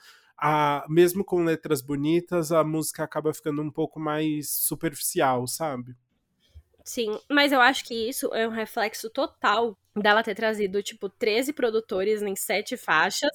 A, 0.44 0.84
mesmo 0.90 1.24
com 1.24 1.44
letras 1.44 1.84
bonitas, 1.84 2.52
a 2.52 2.64
música 2.64 3.04
acaba 3.04 3.32
ficando 3.32 3.62
um 3.62 3.70
pouco 3.70 4.00
mais 4.00 4.50
superficial, 4.50 5.46
sabe? 5.46 5.96
Sim, 6.94 7.18
mas 7.30 7.54
eu 7.54 7.62
acho 7.62 7.86
que 7.86 7.94
isso 8.10 8.34
é 8.34 8.46
um 8.46 8.52
reflexo 8.52 9.10
total 9.10 9.78
dela 9.96 10.24
ter 10.24 10.36
trazido, 10.36 10.82
tipo, 10.82 11.10
13 11.10 11.52
produtores 11.52 12.22
em 12.22 12.36
sete 12.36 12.78
faixas. 12.78 13.32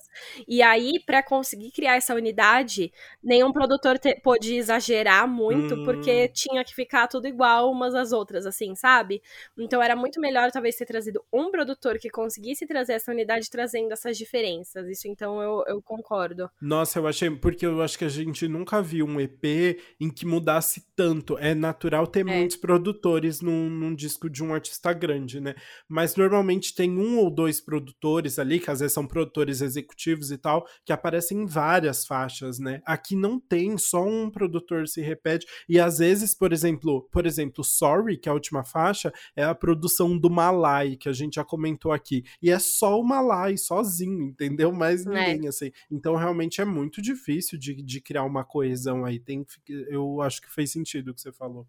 E 0.49 0.63
aí, 0.63 0.95
para 1.05 1.23
conseguir 1.23 1.71
criar 1.71 1.97
essa 1.97 2.15
unidade, 2.15 2.93
nenhum 3.23 3.53
produtor 3.53 3.99
te, 3.99 4.15
pôde 4.23 4.55
exagerar 4.55 5.29
muito, 5.29 5.75
hum. 5.75 5.85
porque 5.85 6.29
tinha 6.29 6.65
que 6.65 6.75
ficar 6.75 7.09
tudo 7.09 7.27
igual 7.27 7.71
umas 7.71 7.95
às 7.95 8.13
outras, 8.13 8.47
assim, 8.47 8.75
sabe? 8.75 9.23
Então 9.59 9.83
era 9.83 9.95
muito 9.95 10.21
melhor, 10.21 10.51
talvez, 10.51 10.77
ter 10.77 10.87
trazido 10.87 11.23
um 11.33 11.51
produtor 11.51 11.99
que 11.99 12.09
conseguisse 12.09 12.67
trazer 12.67 12.95
essa 12.95 13.13
unidade 13.13 13.51
trazendo 13.51 13.93
essas 13.93 14.17
diferenças. 14.17 14.89
Isso, 14.89 15.09
então, 15.09 15.43
eu, 15.43 15.63
eu 15.67 15.83
concordo. 15.83 16.51
Nossa, 16.61 16.99
eu 16.99 17.07
achei. 17.07 17.31
Porque 17.31 17.67
eu 17.67 17.83
acho 17.83 17.99
que 17.99 18.05
a 18.05 18.09
gente 18.09 18.49
nunca 18.49 18.81
viu 18.81 19.05
um 19.05 19.21
EP 19.21 19.79
em 20.01 20.09
que 20.09 20.25
mudasse 20.25 20.87
tanto. 20.95 21.37
É 21.37 21.55
natural 21.55 22.07
ter 22.07 22.21
é. 22.21 22.25
muitos 22.25 22.57
produtores 22.57 23.41
num, 23.43 23.69
num 23.69 23.95
disco 23.95 24.31
de 24.31 24.43
um 24.43 24.55
artista 24.55 24.93
grande, 24.93 25.41
né? 25.41 25.55
Mas 25.89 26.17
normalmente 26.17 26.46
normalmente 26.47 26.75
tem 26.75 26.97
um 26.97 27.19
ou 27.19 27.31
dois 27.31 27.61
produtores 27.61 28.39
ali, 28.39 28.61
que 28.61 28.71
às 28.71 28.79
vezes 28.81 28.95
são 28.95 29.07
produtores 29.07 29.61
executivos 29.61 30.31
e 30.31 30.39
tal, 30.39 30.67
que 30.85 30.93
aparecem 30.93 31.43
em 31.43 31.47
várias 31.47 32.07
faixas, 32.07 32.59
né? 32.59 32.81
Aqui 32.87 33.17
não 33.17 33.41
tem, 33.41 33.77
só 33.77 34.07
um 34.07 34.31
produtor 34.31 34.87
se 34.87 35.01
repete. 35.01 35.47
E 35.69 35.81
às 35.81 35.99
vezes, 35.99 36.35
por 36.35 36.53
exemplo, 36.53 37.09
por 37.11 37.27
exemplo, 37.27 37.65
Sorry, 37.65 38.17
que 38.17 38.29
é 38.29 38.31
a 38.31 38.35
última 38.35 38.65
faixa, 38.65 39.13
é 39.35 39.43
a 39.43 39.55
produção 39.55 40.17
do 40.17 40.31
Malai, 40.31 40.97
que 40.97 41.09
a 41.09 41.13
gente 41.13 41.35
já 41.35 41.45
comentou 41.45 41.91
aqui. 41.91 42.25
E 42.41 42.51
é 42.51 42.59
só 42.59 42.99
o 42.99 43.05
Malai, 43.05 43.57
sozinho, 43.57 44.23
entendeu? 44.23 44.73
Mais 44.73 45.05
é. 45.05 45.09
ninguém, 45.09 45.47
é. 45.47 45.49
assim. 45.49 45.73
Então, 45.91 46.15
realmente 46.15 46.61
é 46.61 46.65
muito 46.65 47.03
difícil 47.03 47.59
de, 47.59 47.75
de 47.83 48.01
criar 48.01 48.25
uma 48.25 48.45
coesão 48.45 49.05
aí. 49.05 49.19
Tem, 49.19 49.45
eu 49.69 50.21
acho 50.21 50.41
que 50.41 50.53
fez 50.53 50.71
sentido 50.71 51.11
o 51.11 51.15
que 51.15 51.21
você 51.21 51.33
falou. 51.33 51.67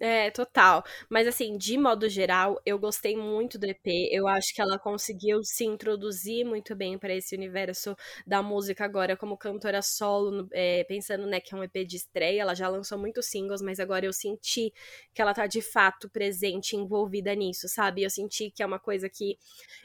É, 0.00 0.28
total. 0.32 0.82
Mas 1.08 1.26
assim, 1.28 1.56
de 1.56 1.78
modo 1.78 2.08
geral, 2.08 2.60
eu 2.66 2.76
gostei 2.78 3.16
muito 3.16 3.56
do 3.58 3.64
EP. 3.64 4.08
Eu 4.10 4.26
acho 4.26 4.52
que 4.52 4.60
ela 4.60 4.76
conseguiu 4.76 5.42
se 5.44 5.64
introduzir 5.64 6.44
muito 6.44 6.74
bem 6.74 6.98
para 6.98 7.14
esse 7.14 7.34
universo 7.36 7.96
da 8.26 8.42
música 8.42 8.84
agora 8.84 9.16
como 9.16 9.36
cantora 9.38 9.80
solo, 9.82 10.48
é, 10.52 10.82
pensando, 10.84 11.26
né, 11.28 11.38
que 11.40 11.54
é 11.54 11.58
um 11.58 11.62
EP 11.62 11.84
de 11.86 11.96
estreia. 11.96 12.42
Ela 12.42 12.54
já 12.56 12.68
lançou 12.68 12.98
muitos 12.98 13.26
singles, 13.26 13.62
mas 13.62 13.78
agora 13.78 14.04
eu 14.04 14.12
senti 14.12 14.72
que 15.14 15.22
ela 15.22 15.32
tá 15.32 15.46
de 15.46 15.62
fato 15.62 16.08
presente, 16.10 16.74
envolvida 16.74 17.32
nisso, 17.34 17.68
sabe? 17.68 18.02
Eu 18.02 18.10
senti 18.10 18.50
que 18.50 18.64
é 18.64 18.66
uma 18.66 18.80
coisa 18.80 19.08
que 19.08 19.38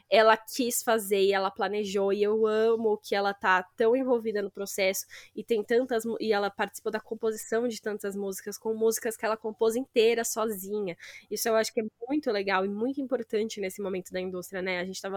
ela 0.09 0.35
quis 0.35 0.81
fazer 0.81 1.21
e 1.21 1.33
ela 1.33 1.51
planejou 1.51 2.11
e 2.11 2.23
eu 2.23 2.47
amo 2.47 2.97
que 2.97 3.13
ela 3.13 3.31
tá 3.31 3.63
tão 3.77 3.95
envolvida 3.95 4.41
no 4.41 4.49
processo 4.49 5.05
e 5.35 5.43
tem 5.43 5.63
tantas 5.63 6.03
e 6.19 6.33
ela 6.33 6.49
participou 6.49 6.91
da 6.91 6.99
composição 6.99 7.67
de 7.67 7.79
tantas 7.79 8.15
músicas 8.15 8.57
com 8.57 8.73
músicas 8.73 9.15
que 9.15 9.23
ela 9.23 9.37
compôs 9.37 9.75
inteira 9.75 9.98
sozinha. 10.23 10.97
Isso 11.29 11.47
eu 11.49 11.55
acho 11.55 11.73
que 11.73 11.81
é 11.81 11.83
muito 12.07 12.31
legal 12.31 12.65
e 12.65 12.69
muito 12.69 13.01
importante 13.01 13.59
nesse 13.61 13.81
momento 13.81 14.11
da 14.11 14.19
indústria, 14.19 14.61
né? 14.61 14.79
A 14.79 14.85
gente 14.85 15.01
tá 15.01 15.09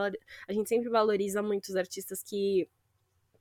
a 0.48 0.52
gente 0.52 0.68
sempre 0.68 0.88
valoriza 0.88 1.42
muito 1.42 1.66
os 1.66 1.76
artistas 1.76 2.22
que 2.22 2.68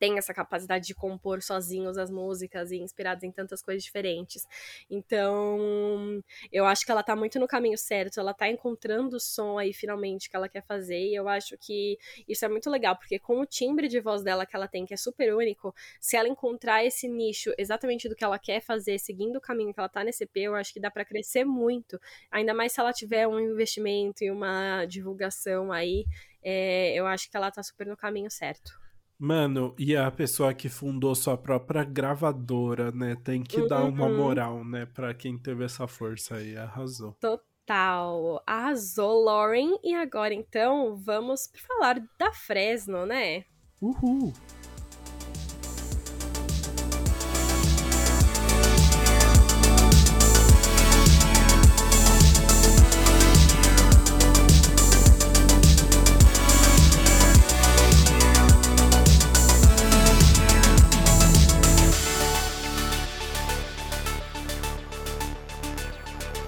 tem 0.02 0.18
essa 0.18 0.34
capacidade 0.34 0.88
de 0.88 0.96
compor 0.96 1.44
sozinhos 1.44 1.96
as 1.96 2.10
músicas 2.10 2.72
e 2.72 2.78
inspirados 2.78 3.24
em 3.24 3.32
tantas 3.32 3.62
coisas 3.62 3.84
diferentes. 3.84 4.48
Então, 4.90 6.24
eu 6.52 6.66
acho 6.66 6.84
que 6.84 6.92
ela 6.92 7.04
tá 7.04 7.16
muito 7.16 7.40
no 7.40 7.48
caminho 7.48 7.78
certo, 7.78 8.20
ela 8.20 8.34
tá 8.34 8.50
encontrando 8.50 9.18
o 9.18 9.20
som 9.20 9.60
aí 9.60 9.72
finalmente 9.72 10.28
que 10.28 10.36
ela 10.36 10.50
quer 10.50 10.64
fazer, 10.66 11.00
e 11.00 11.14
eu 11.14 11.28
acho 11.30 11.56
que 11.56 12.00
isso 12.28 12.44
é 12.44 12.50
muito 12.50 12.68
legal, 12.68 12.98
porque 12.98 13.20
com 13.20 13.42
o 13.42 13.46
timbre 13.46 13.88
de 13.88 14.00
voz 14.00 14.24
dela 14.24 14.44
que 14.44 14.56
ela 14.56 14.68
tem, 14.68 14.88
que 14.88 14.94
é 14.96 14.98
super 14.98 15.36
único, 15.36 15.72
se 16.00 16.18
ela 16.18 16.28
encontrar 16.28 16.84
esse 16.84 17.08
nicho 17.08 17.54
exatamente 17.56 18.10
do 18.10 18.16
que 18.16 18.24
ela 18.24 18.40
quer 18.40 18.60
fazer, 18.60 18.98
seguindo 18.98 19.36
o 19.36 19.42
caminho 19.42 19.72
que 19.72 19.80
ela 19.80 19.88
tá 19.88 20.04
nesse 20.04 20.24
EP, 20.24 20.36
eu 20.38 20.56
acho 20.56 20.74
que 20.74 20.80
dá 20.80 20.90
para 20.90 21.06
crescer 21.06 21.46
muito, 21.46 22.02
ainda 22.32 22.56
mais 22.56 22.72
se 22.72 22.80
ela 22.80 22.92
tiver 22.92 23.28
um 23.28 23.40
investimento 23.40 24.24
e 24.24 24.32
uma 24.32 24.84
divulgação 24.86 25.72
aí, 25.72 26.06
é, 26.42 26.96
eu 26.96 27.06
acho 27.06 27.30
que 27.30 27.38
ela 27.38 27.52
tá 27.52 27.62
super 27.62 27.86
no 27.86 27.96
caminho 27.96 28.32
certo. 28.32 28.82
Mano, 29.24 29.76
e 29.78 29.96
a 29.96 30.10
pessoa 30.10 30.52
que 30.52 30.68
fundou 30.68 31.14
sua 31.14 31.38
própria 31.38 31.84
gravadora, 31.84 32.92
né? 32.92 33.16
Tem 33.24 33.44
que 33.44 33.62
uhum. 33.62 33.68
dar 33.68 33.84
uma 33.84 34.08
uhum. 34.08 34.18
moral, 34.18 34.66
né? 34.66 34.88
Pra 34.88 35.14
quem 35.14 35.38
teve 35.38 35.64
essa 35.64 35.86
força 35.88 36.38
aí, 36.38 36.58
arrasou. 36.58 37.16
Total. 37.20 38.42
Arrasou, 38.48 39.24
Lauren. 39.24 39.78
E 39.84 39.94
agora, 39.94 40.34
então, 40.34 40.96
vamos 40.96 41.52
falar 41.68 42.02
da 42.18 42.34
Fresno, 42.34 43.06
né? 43.06 43.46
Uhul. 43.80 44.34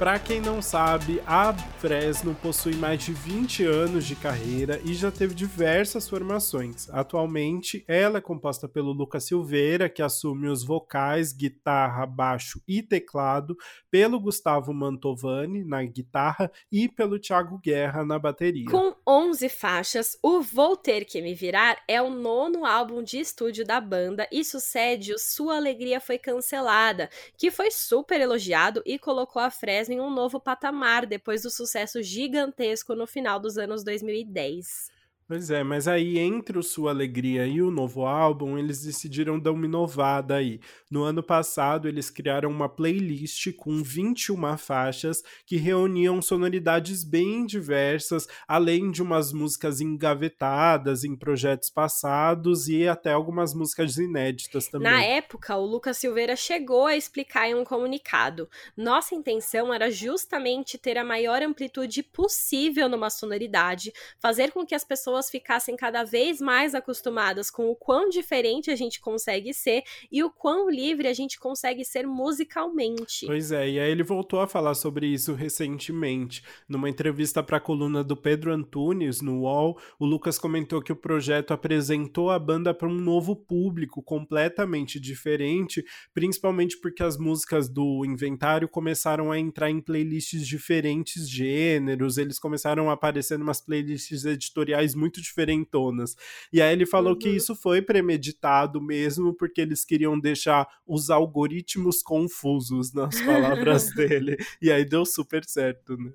Para 0.03 0.19
quem 0.19 0.41
não 0.41 0.61
sabe, 0.61 1.23
a 1.25 1.53
Fresno 1.53 2.35
possui 2.35 2.75
mais 2.75 3.01
de 3.01 3.13
20 3.13 3.63
anos 3.63 4.05
de 4.05 4.17
carreira 4.17 4.81
e 4.83 4.93
já 4.93 5.09
teve 5.09 5.33
diversas 5.33 6.09
formações. 6.09 6.89
Atualmente, 6.89 7.85
ela 7.87 8.17
é 8.17 8.21
composta 8.21 8.67
pelo 8.67 8.91
Lucas 8.91 9.23
Silveira, 9.23 9.87
que 9.87 10.01
assume 10.01 10.49
os 10.49 10.61
vocais, 10.61 11.31
guitarra, 11.31 12.05
baixo 12.05 12.61
e 12.67 12.83
teclado, 12.83 13.55
pelo 13.89 14.19
Gustavo 14.19 14.73
Mantovani 14.73 15.63
na 15.63 15.81
guitarra 15.85 16.51
e 16.69 16.89
pelo 16.89 17.17
Thiago 17.17 17.57
Guerra 17.63 18.03
na 18.03 18.19
bateria. 18.19 18.69
Com 18.69 18.93
11 19.07 19.47
faixas, 19.47 20.17
o 20.21 20.41
Vou 20.41 20.75
Ter 20.75 21.05
Que 21.05 21.21
Me 21.21 21.33
Virar 21.33 21.81
é 21.87 22.01
o 22.01 22.09
nono 22.09 22.65
álbum 22.65 23.01
de 23.01 23.21
estúdio 23.21 23.65
da 23.65 23.79
banda 23.79 24.27
e 24.29 24.43
sucede 24.43 25.13
o 25.13 25.17
Sua 25.17 25.55
Alegria 25.55 26.01
Foi 26.01 26.17
Cancelada, 26.17 27.09
que 27.37 27.49
foi 27.49 27.71
super 27.71 28.19
elogiado 28.19 28.83
e 28.85 28.99
colocou 28.99 29.41
a 29.41 29.49
Fresno 29.49 29.92
em 29.93 30.01
um 30.01 30.09
novo 30.09 30.39
patamar 30.39 31.05
depois 31.05 31.43
do 31.43 31.49
sucesso 31.49 32.01
gigantesco 32.01 32.95
no 32.95 33.07
final 33.07 33.39
dos 33.39 33.57
anos 33.57 33.83
2010. 33.83 34.92
Pois 35.33 35.49
é, 35.49 35.63
mas 35.63 35.87
aí 35.87 36.19
entre 36.19 36.59
o 36.59 36.61
Sua 36.61 36.91
Alegria 36.91 37.47
e 37.47 37.59
o 37.59 37.71
novo 37.71 38.05
álbum, 38.05 38.55
eles 38.55 38.83
decidiram 38.83 39.39
dar 39.39 39.51
uma 39.51 39.65
inovada 39.65 40.35
aí. 40.35 40.59
No 40.91 41.01
ano 41.01 41.23
passado, 41.23 41.87
eles 41.87 42.11
criaram 42.11 42.51
uma 42.51 42.69
playlist 42.69 43.51
com 43.53 43.81
21 43.81 44.55
faixas 44.59 45.23
que 45.43 45.57
reuniam 45.57 46.21
sonoridades 46.21 47.03
bem 47.03 47.47
diversas, 47.47 48.27
além 48.47 48.91
de 48.91 49.01
umas 49.01 49.33
músicas 49.33 49.81
engavetadas 49.81 51.03
em 51.03 51.15
projetos 51.15 51.71
passados 51.71 52.67
e 52.67 52.87
até 52.87 53.11
algumas 53.11 53.55
músicas 53.55 53.97
inéditas 53.97 54.67
também. 54.67 54.91
Na 54.91 55.03
época, 55.03 55.57
o 55.57 55.65
Lucas 55.65 55.97
Silveira 55.97 56.35
chegou 56.35 56.85
a 56.85 56.95
explicar 56.95 57.49
em 57.49 57.55
um 57.55 57.63
comunicado: 57.63 58.47
nossa 58.77 59.15
intenção 59.15 59.73
era 59.73 59.89
justamente 59.89 60.77
ter 60.77 60.95
a 60.95 61.03
maior 61.03 61.41
amplitude 61.41 62.03
possível 62.03 62.87
numa 62.87 63.09
sonoridade, 63.09 63.91
fazer 64.19 64.51
com 64.51 64.63
que 64.63 64.75
as 64.75 64.83
pessoas 64.83 65.22
pessoas 65.23 65.29
ficassem 65.29 65.75
cada 65.75 66.03
vez 66.03 66.39
mais 66.39 66.75
acostumadas 66.75 67.49
com 67.49 67.69
o 67.69 67.75
quão 67.75 68.09
diferente 68.09 68.71
a 68.71 68.75
gente 68.75 68.99
consegue 68.99 69.53
ser 69.53 69.83
e 70.11 70.23
o 70.23 70.29
quão 70.29 70.69
livre 70.69 71.07
a 71.07 71.13
gente 71.13 71.39
consegue 71.39 71.85
ser 71.85 72.05
musicalmente. 72.05 73.25
Pois 73.25 73.51
é, 73.51 73.69
e 73.69 73.79
aí 73.79 73.91
ele 73.91 74.03
voltou 74.03 74.39
a 74.39 74.47
falar 74.47 74.73
sobre 74.73 75.07
isso 75.07 75.33
recentemente. 75.33 76.43
Numa 76.67 76.89
entrevista 76.89 77.41
para 77.43 77.57
a 77.57 77.59
coluna 77.59 78.03
do 78.03 78.15
Pedro 78.17 78.51
Antunes 78.51 79.21
no 79.21 79.41
UOL, 79.41 79.77
o 79.99 80.05
Lucas 80.05 80.37
comentou 80.37 80.81
que 80.81 80.91
o 80.91 80.95
projeto 80.95 81.53
apresentou 81.53 82.29
a 82.31 82.39
banda 82.39 82.73
para 82.73 82.87
um 82.87 82.93
novo 82.93 83.35
público 83.35 84.01
completamente 84.01 84.99
diferente, 84.99 85.83
principalmente 86.13 86.79
porque 86.79 87.03
as 87.03 87.17
músicas 87.17 87.69
do 87.69 88.05
inventário 88.05 88.67
começaram 88.67 89.31
a 89.31 89.39
entrar 89.39 89.69
em 89.69 89.81
playlists 89.81 90.47
diferentes 90.47 91.29
gêneros, 91.29 92.17
eles 92.17 92.39
começaram 92.39 92.89
a 92.89 92.93
aparecer 92.93 93.39
em 93.39 93.43
umas 93.43 93.61
playlists 93.61 94.25
editoriais 94.25 94.95
muito 95.03 95.21
diferentonas. 95.21 96.15
E 96.51 96.61
aí 96.61 96.71
ele 96.71 96.85
falou 96.85 97.11
uhum. 97.13 97.19
que 97.19 97.29
isso 97.29 97.53
foi 97.55 97.81
premeditado 97.81 98.81
mesmo, 98.81 99.33
porque 99.33 99.59
eles 99.59 99.83
queriam 99.83 100.17
deixar 100.17 100.65
os 100.87 101.09
algoritmos 101.09 102.01
confusos 102.01 102.93
nas 102.93 103.19
palavras 103.21 103.91
dele. 103.93 104.37
E 104.61 104.71
aí 104.71 104.85
deu 104.85 105.05
super 105.05 105.43
certo, 105.43 105.97
né? 105.97 106.13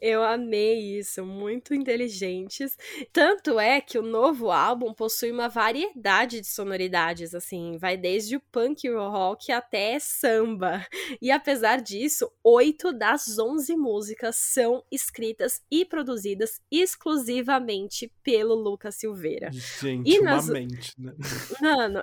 Eu 0.00 0.22
amei 0.22 0.98
isso, 0.98 1.24
muito 1.24 1.74
inteligentes. 1.74 2.76
Tanto 3.12 3.58
é 3.58 3.80
que 3.80 3.98
o 3.98 4.02
novo 4.02 4.50
álbum 4.50 4.92
possui 4.92 5.32
uma 5.32 5.48
variedade 5.48 6.40
de 6.40 6.46
sonoridades, 6.46 7.34
assim, 7.34 7.78
vai 7.78 7.96
desde 7.96 8.36
o 8.36 8.40
punk 8.52 8.88
rock 8.90 9.50
até 9.50 9.98
samba. 9.98 10.86
E 11.20 11.30
apesar 11.30 11.80
disso, 11.80 12.30
oito 12.44 12.92
das 12.92 13.38
onze 13.38 13.74
músicas 13.74 14.36
são 14.36 14.84
escritas 14.92 15.62
e 15.70 15.84
produzidas 15.84 16.60
exclusivamente 16.70 18.12
pelo 18.26 18.56
Lucas 18.56 18.96
Silveira. 18.96 19.52
Gente, 19.52 20.10
e 20.10 20.20
nas... 20.20 20.48
mente, 20.48 20.92
né? 20.98 21.14
Mano, 21.62 22.02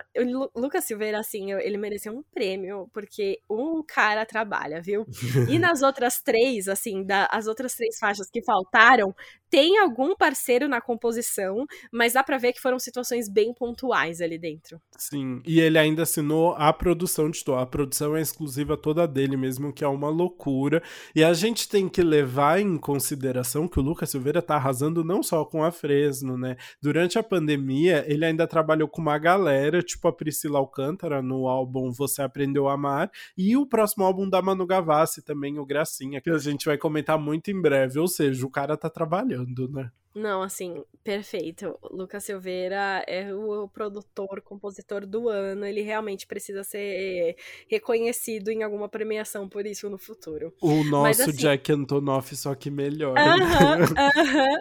o 0.55 0.57
Lucas 0.57 0.86
Silveira, 0.86 1.19
assim, 1.19 1.51
ele 1.51 1.76
mereceu 1.76 2.13
um 2.13 2.24
prêmio, 2.34 2.89
porque 2.93 3.41
o 3.49 3.84
cara 3.84 4.26
trabalha, 4.26 4.82
viu? 4.82 5.05
E 5.49 5.59
nas 5.59 5.82
outras 5.82 6.21
três, 6.21 6.69
assim, 6.69 7.03
da, 7.03 7.28
as 7.30 7.45
outras 7.45 7.76
três 7.76 7.99
faixas 7.99 8.30
que 8.32 8.41
faltaram, 8.41 9.13
tem 9.54 9.78
algum 9.78 10.16
parceiro 10.16 10.68
na 10.68 10.82
composição, 10.82 11.68
mas 11.91 12.14
dá 12.14 12.24
pra 12.24 12.39
ver 12.39 12.54
que 12.54 12.60
foram 12.60 12.80
situações 12.80 13.30
bem 13.30 13.54
pontuais 13.54 14.20
ali 14.20 14.39
dentro. 14.39 14.82
Sim, 14.97 15.43
e 15.45 15.60
ele 15.60 15.78
ainda 15.78 16.01
assinou 16.01 16.56
a 16.58 16.74
produção 16.74 17.30
de 17.30 17.43
tudo. 17.43 17.60
A 17.60 17.66
produção 17.68 18.18
é 18.18 18.22
exclusiva 18.22 18.76
toda 18.76 19.08
dele 19.08 19.38
mesmo, 19.38 19.72
que 19.72 19.84
é 19.84 19.88
uma 19.88 20.10
loucura. 20.10 20.82
E 21.16 21.24
a 21.24 21.36
gente 21.36 21.70
tem 21.70 21.88
que 21.88 22.01
levar 22.01 22.60
em 22.60 22.80
consideração 22.80 23.68
que 23.68 23.80
o 23.80 23.84
Lucas 23.84 24.10
Silveira 24.10 24.41
tá 24.41 24.56
arrasando 24.56 25.04
não 25.04 25.22
só 25.22 25.45
com 25.45 25.64
a 25.64 25.72
Fresno, 25.72 26.36
né? 26.36 26.58
Durante 26.82 27.20
a 27.20 27.24
pandemia, 27.24 28.04
ele 28.08 28.26
ainda 28.26 28.47
trabalhou 28.47 28.88
com 28.88 29.04
uma 29.04 29.20
galera, 29.20 29.84
tipo 29.84 30.08
a 30.08 30.12
Priscila 30.12 30.58
Alcântara, 30.58 31.22
no 31.22 31.47
álbum 31.47 31.91
Você 31.91 32.24
Aprendeu 32.24 32.68
a 32.68 32.74
Amar, 32.74 33.12
e 33.38 33.56
o 33.56 33.68
próximo 33.68 34.04
álbum 34.04 34.28
da 34.28 34.41
Manu 34.41 34.66
Gavassi 34.66 35.22
também, 35.24 35.60
o 35.60 35.66
Gracinha, 35.66 36.20
que 36.20 36.32
a 36.32 36.39
gente 36.39 36.66
vai 36.66 36.76
comentar 36.76 37.20
muito 37.20 37.51
em 37.51 37.62
breve. 37.62 37.99
Ou 37.99 38.08
seja, 38.08 38.43
o 38.47 38.49
cara 38.49 38.76
tá 38.76 38.89
trabalhando 38.89 39.43
né? 39.70 39.91
Não, 40.16 40.44
assim, 40.44 40.84
perfeito. 41.04 41.76
Lucas 41.89 42.24
Silveira 42.24 43.04
é 43.08 43.34
o 43.34 43.68
produtor, 43.68 44.41
compositor 44.41 45.08
do 45.08 45.28
ano. 45.28 45.66
Ele 45.66 45.82
realmente 45.82 46.28
precisa 46.28 46.64
ser 46.64 47.36
reconhecido 47.68 48.50
em 48.50 48.62
alguma 48.62 48.88
premiação 48.88 49.50
por 49.50 49.66
isso 49.66 49.89
no 49.89 49.98
futuro. 49.98 50.54
O 50.62 50.84
nosso 50.84 51.02
Mas, 51.02 51.20
assim... 51.20 51.32
Jack 51.32 51.72
Antonoff, 51.72 52.36
só 52.36 52.54
que 52.54 52.70
melhor. 52.70 53.18
Aham, 53.18 53.34
uh 53.34 53.84
aham. 53.98 54.18
-huh, 54.18 54.22
uh 54.22 54.34
-huh. 54.34 54.58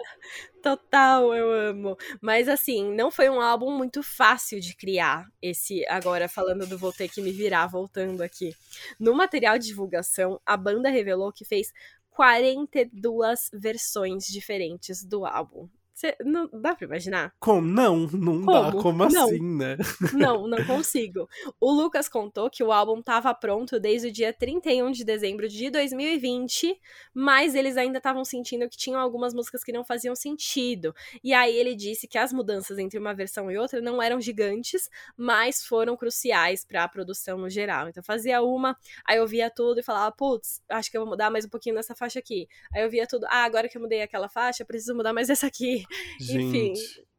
Total, 0.63 1.35
eu 1.35 1.51
amo. 1.51 1.97
Mas 2.21 2.47
assim, 2.47 2.95
não 2.95 3.11
foi 3.11 3.29
um 3.29 3.41
álbum 3.41 3.69
muito 3.69 4.01
fácil 4.01 4.59
de 4.59 4.75
criar. 4.75 5.27
Esse, 5.41 5.85
agora 5.87 6.29
falando 6.29 6.65
do 6.65 6.77
Vou 6.77 6.93
Ter 6.93 7.09
Que 7.09 7.21
Me 7.21 7.31
Virar, 7.31 7.67
voltando 7.67 8.21
aqui. 8.21 8.55
No 8.97 9.13
material 9.13 9.59
de 9.59 9.67
divulgação, 9.67 10.39
a 10.45 10.55
banda 10.55 10.89
revelou 10.89 11.33
que 11.33 11.43
fez 11.43 11.67
42 12.13 13.49
versões 13.53 14.25
diferentes 14.25 15.03
do 15.03 15.25
álbum. 15.25 15.67
Cê, 15.93 16.15
não 16.25 16.49
dá 16.51 16.73
pra 16.75 16.87
imaginar? 16.87 17.31
Como? 17.39 17.67
Não, 17.67 18.07
não 18.07 18.43
Como? 18.43 18.71
dá. 18.71 18.71
Como 18.81 19.09
não. 19.09 19.25
assim, 19.25 19.39
né? 19.39 19.77
Não, 20.11 20.47
não 20.47 20.57
consigo. 20.65 21.29
O 21.59 21.71
Lucas 21.71 22.09
contou 22.09 22.49
que 22.49 22.63
o 22.63 22.71
álbum 22.71 22.99
estava 22.99 23.31
pronto 23.35 23.79
desde 23.79 24.07
o 24.07 24.11
dia 24.11 24.33
31 24.33 24.91
de 24.91 25.05
dezembro 25.05 25.47
de 25.47 25.69
2020, 25.69 26.75
mas 27.13 27.53
eles 27.53 27.77
ainda 27.77 27.99
estavam 27.99 28.25
sentindo 28.25 28.67
que 28.67 28.75
tinham 28.75 28.99
algumas 28.99 29.35
músicas 29.35 29.63
que 29.63 29.71
não 29.71 29.85
faziam 29.85 30.15
sentido. 30.15 30.95
E 31.23 31.31
aí 31.31 31.55
ele 31.55 31.75
disse 31.75 32.07
que 32.07 32.17
as 32.17 32.33
mudanças 32.33 32.79
entre 32.79 32.97
uma 32.97 33.13
versão 33.13 33.51
e 33.51 33.57
outra 33.57 33.79
não 33.79 34.01
eram 34.01 34.19
gigantes, 34.19 34.89
mas 35.15 35.63
foram 35.63 35.95
cruciais 35.95 36.65
para 36.65 36.83
a 36.83 36.87
produção 36.87 37.37
no 37.37 37.49
geral. 37.51 37.87
Então 37.87 38.03
fazia 38.03 38.41
uma, 38.41 38.75
aí 39.07 39.17
eu 39.17 39.27
via 39.27 39.49
tudo 39.51 39.79
e 39.79 39.83
falava, 39.83 40.11
putz, 40.15 40.59
acho 40.69 40.89
que 40.89 40.97
eu 40.97 41.01
vou 41.01 41.09
mudar 41.11 41.29
mais 41.29 41.45
um 41.45 41.49
pouquinho 41.49 41.75
nessa 41.75 41.93
faixa 41.93 42.17
aqui. 42.17 42.47
Aí 42.73 42.81
eu 42.81 42.89
via 42.89 43.05
tudo, 43.05 43.27
ah, 43.29 43.43
agora 43.43 43.69
que 43.69 43.77
eu 43.77 43.81
mudei 43.81 44.01
aquela 44.01 44.27
faixa, 44.27 44.65
preciso 44.65 44.95
mudar 44.95 45.13
mais 45.13 45.29
essa 45.29 45.45
aqui. 45.45 45.82
Gente, 46.19 46.43
Enfim. 46.43 46.73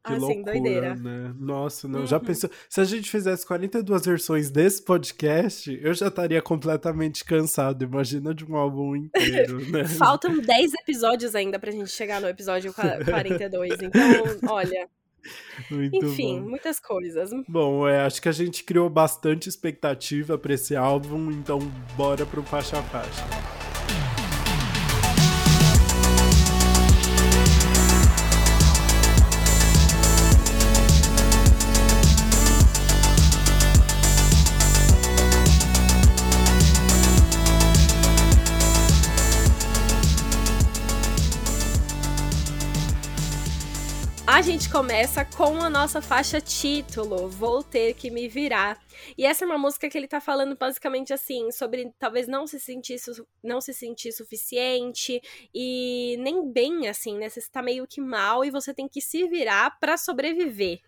Que 0.06 0.12
assim, 0.12 0.20
loucura, 0.20 0.52
doideira. 0.52 0.94
né? 0.96 1.34
Nossa, 1.38 1.88
não, 1.88 2.00
Uhum. 2.00 2.06
já 2.06 2.20
pensou? 2.20 2.50
Se 2.68 2.78
a 2.78 2.84
gente 2.84 3.10
fizesse 3.10 3.46
42 3.46 4.04
versões 4.04 4.50
desse 4.50 4.82
podcast, 4.84 5.78
eu 5.82 5.94
já 5.94 6.08
estaria 6.08 6.42
completamente 6.42 7.24
cansado. 7.24 7.84
Imagina 7.84 8.34
de 8.34 8.44
um 8.44 8.54
álbum 8.54 8.94
inteiro, 8.94 9.58
né? 9.70 9.84
Faltam 9.88 10.38
10 10.38 10.72
episódios 10.82 11.34
ainda 11.34 11.58
pra 11.58 11.70
gente 11.70 11.88
chegar 11.90 12.20
no 12.20 12.28
episódio 12.28 12.70
qua- 12.74 13.02
42. 13.02 13.80
Então, 13.80 14.02
olha, 14.52 14.86
Muito 15.70 15.96
enfim, 16.04 16.38
bom. 16.42 16.50
muitas 16.50 16.78
coisas. 16.78 17.30
Bom, 17.48 17.88
é, 17.88 18.04
acho 18.04 18.20
que 18.20 18.28
a 18.28 18.32
gente 18.32 18.62
criou 18.62 18.90
bastante 18.90 19.48
expectativa 19.48 20.36
pra 20.36 20.52
esse 20.52 20.76
álbum, 20.76 21.30
então 21.30 21.58
bora 21.96 22.26
pro 22.26 22.42
faixa 22.42 22.78
a 22.78 22.82
faixa. 22.82 23.63
Gente 44.44 44.68
começa 44.68 45.24
com 45.24 45.62
a 45.62 45.70
nossa 45.70 46.02
faixa 46.02 46.38
título, 46.38 47.30
Vou 47.30 47.62
Ter 47.62 47.94
Que 47.94 48.10
Me 48.10 48.28
Virar. 48.28 48.78
E 49.16 49.24
essa 49.24 49.42
é 49.42 49.46
uma 49.46 49.56
música 49.56 49.88
que 49.88 49.96
ele 49.96 50.06
tá 50.06 50.20
falando 50.20 50.54
basicamente 50.54 51.14
assim, 51.14 51.50
sobre 51.50 51.90
talvez 51.98 52.28
não 52.28 52.46
se 52.46 52.60
sentir, 52.60 52.96
não 53.42 53.58
se 53.58 53.72
sentir 53.72 54.12
suficiente 54.12 55.18
e 55.54 56.18
nem 56.20 56.52
bem 56.52 56.88
assim, 56.88 57.16
né? 57.16 57.30
Você 57.30 57.38
está 57.38 57.62
meio 57.62 57.86
que 57.86 58.02
mal 58.02 58.44
e 58.44 58.50
você 58.50 58.74
tem 58.74 58.86
que 58.86 59.00
se 59.00 59.26
virar 59.28 59.78
pra 59.80 59.96
sobreviver. 59.96 60.78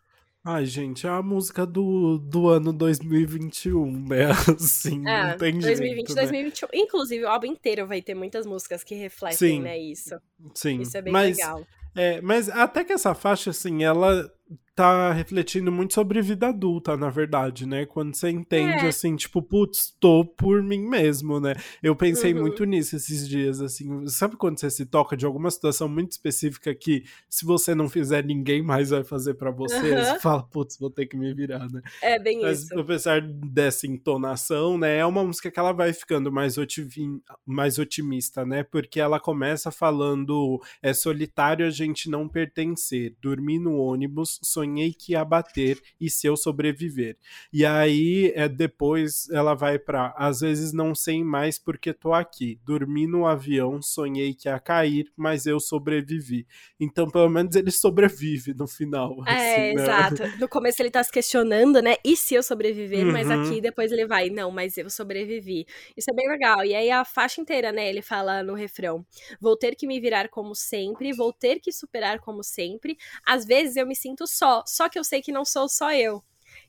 Ai, 0.45 0.67
gente, 0.67 1.07
é 1.07 1.11
a 1.11 1.23
música 1.23 1.65
do, 1.65 2.19
do 2.19 2.49
ano 2.49 2.75
2021, 2.75 4.07
né? 4.07 4.27
Assim, 4.55 5.03
É, 5.09 5.31
não 5.31 5.39
tem 5.39 5.59
2020, 5.59 6.09
jeito, 6.09 6.15
né? 6.15 6.23
2021. 6.23 6.69
Inclusive, 6.75 7.25
o 7.25 7.29
álbum 7.29 7.47
inteiro 7.47 7.87
vai 7.87 8.03
ter 8.03 8.15
muitas 8.15 8.45
músicas 8.47 8.85
que 8.85 8.95
refletem, 8.95 9.37
Sim. 9.39 9.61
né, 9.63 9.79
isso. 9.79 10.15
Sim, 10.55 10.83
Isso 10.83 10.97
é 10.97 11.03
bem 11.03 11.13
mas, 11.13 11.39
legal. 11.39 11.67
É, 11.97 12.21
mas 12.21 12.49
até 12.51 12.85
que 12.85 12.93
essa 12.93 13.15
faixa, 13.15 13.51
assim, 13.51 13.83
ela 13.83 14.31
tá 14.77 15.11
refletindo 15.13 15.73
muito 15.73 15.95
sobre 15.95 16.21
vida 16.21 16.49
adulta, 16.49 16.97
na 16.99 17.09
verdade, 17.09 17.67
né? 17.67 17.87
Quando 17.87 18.15
você 18.15 18.29
entende, 18.29 18.85
É. 18.85 18.89
assim, 18.89 19.17
tipo, 19.17 19.43
putz, 19.43 19.97
tô 19.99 20.23
por 20.25 20.63
mim 20.63 20.87
mesmo, 20.87 21.41
né? 21.41 21.55
Eu 21.83 21.97
pensei 21.97 22.35
Uhum. 22.35 22.43
muito 22.43 22.63
nisso 22.65 22.95
esses 22.95 23.27
dias, 23.27 23.63
assim. 23.63 24.07
Sabe 24.07 24.37
quando 24.37 24.61
você 24.61 24.69
se 24.71 24.85
toca 24.85 25.17
de 25.17 25.25
alguma 25.25 25.51
situação 25.51 25.89
muito 25.89 26.13
específica 26.13 26.75
que, 26.75 27.05
se 27.29 27.47
você 27.47 27.75
não 27.75 27.89
fizer, 27.89 28.23
ninguém 28.23 28.63
mais 28.63 28.91
vai 28.91 29.03
fazer 29.03 29.35
pra 29.35 29.51
você? 29.51 29.95
Aham. 29.95 30.05
Você 30.05 30.21
fala, 30.21 30.43
putz, 30.43 30.79
vou 30.79 30.91
ter 30.91 31.07
que 31.07 31.17
me 31.17 31.33
virar, 31.33 31.67
né? 31.73 31.81
É 32.03 32.19
bem 32.19 32.43
Mas 32.43 32.65
isso. 32.65 32.79
apesar 32.79 33.23
dessa 33.23 33.87
entonação, 33.87 34.77
né, 34.77 34.99
é 34.99 35.07
uma 35.07 35.25
música 35.25 35.51
que 35.51 35.59
ela 35.59 35.73
vai 35.73 35.95
ficando 35.95 36.31
mais, 36.31 36.59
otivi- 36.59 37.19
mais 37.47 37.79
otimista, 37.79 38.45
né? 38.45 38.63
Porque 38.63 39.01
ela 39.01 39.19
começa 39.19 39.71
falando: 39.71 40.61
é 40.83 40.93
solitário 40.93 41.67
a 41.67 41.71
gente 41.71 42.11
não 42.11 42.29
pertencer. 42.29 43.15
Dormi 43.23 43.59
no 43.59 43.77
ônibus, 43.79 44.39
sonhei 44.67 44.93
que 44.93 45.13
ia 45.13 45.25
bater 45.25 45.81
e 46.01 46.11
se 46.11 46.27
eu 46.27 46.37
sobreviver. 46.37 47.17
E 47.53 47.65
aí, 47.65 48.33
é, 48.35 48.49
depois 48.49 49.29
ela 49.31 49.55
vai 49.55 49.79
pra 49.79 50.15
às 50.17 50.41
vezes 50.41 50.73
não 50.73 50.95
sei 50.95 51.23
mais 51.25 51.59
porque 51.59 51.93
tô 51.93 52.13
aqui. 52.13 52.59
Dormi 52.65 53.07
no 53.07 53.27
avião, 53.27 53.81
sonhei 53.81 54.35
que 54.35 54.49
ia 54.49 54.59
cair, 54.59 55.11
mas 55.17 55.47
eu 55.47 55.61
sobrevivi. 55.61 56.47
Então, 56.81 57.09
pelo 57.11 57.29
menos 57.29 57.55
ele 57.57 57.71
sobrevive 57.71 58.55
no 58.55 58.67
final. 58.67 59.17
É, 59.27 59.33
assim, 59.35 59.75
né? 59.75 59.83
exato. 59.83 60.23
No 60.39 60.49
começo 60.49 60.81
ele 60.81 60.91
tá 60.91 61.03
se 61.03 61.11
questionando, 61.11 61.83
né? 61.83 61.97
E 62.05 62.17
se 62.17 62.35
eu 62.35 62.43
sobreviver? 62.43 63.07
Mas 63.07 63.29
Uhum. 63.29 63.35
aqui 63.35 63.61
depois 63.61 63.91
ele 63.91 64.07
vai, 64.07 64.31
não, 64.31 64.51
mas 64.51 64.77
eu 64.77 64.89
sobrevivi. 64.89 65.67
Isso 65.97 66.11
é 66.11 66.15
bem 66.15 66.29
legal. 66.29 66.65
E 66.65 66.75
aí 66.75 66.91
a 66.91 67.05
faixa 67.05 67.41
inteira, 67.41 67.73
né? 67.73 67.89
Ele 67.89 68.03
fala 68.03 68.43
no 68.43 68.55
refrão: 68.55 69.05
Vou 69.41 69.57
ter 69.57 69.75
que 69.75 69.87
me 69.87 70.01
virar 70.01 70.29
como 70.29 70.55
sempre, 70.55 71.13
vou 71.13 71.33
ter 71.33 71.61
que 71.61 71.73
superar 71.73 72.21
como 72.21 72.43
sempre. 72.45 72.97
Às 73.27 73.45
vezes 73.45 73.77
eu 73.77 73.87
me 73.87 73.97
sinto 73.97 74.27
só, 74.27 74.56
só 74.67 74.89
que 74.89 74.99
eu 74.99 75.05
sei 75.05 75.21
que 75.23 75.33
não 75.33 75.45
sou 75.45 75.69
só 75.69 75.93
eu. 75.93 76.23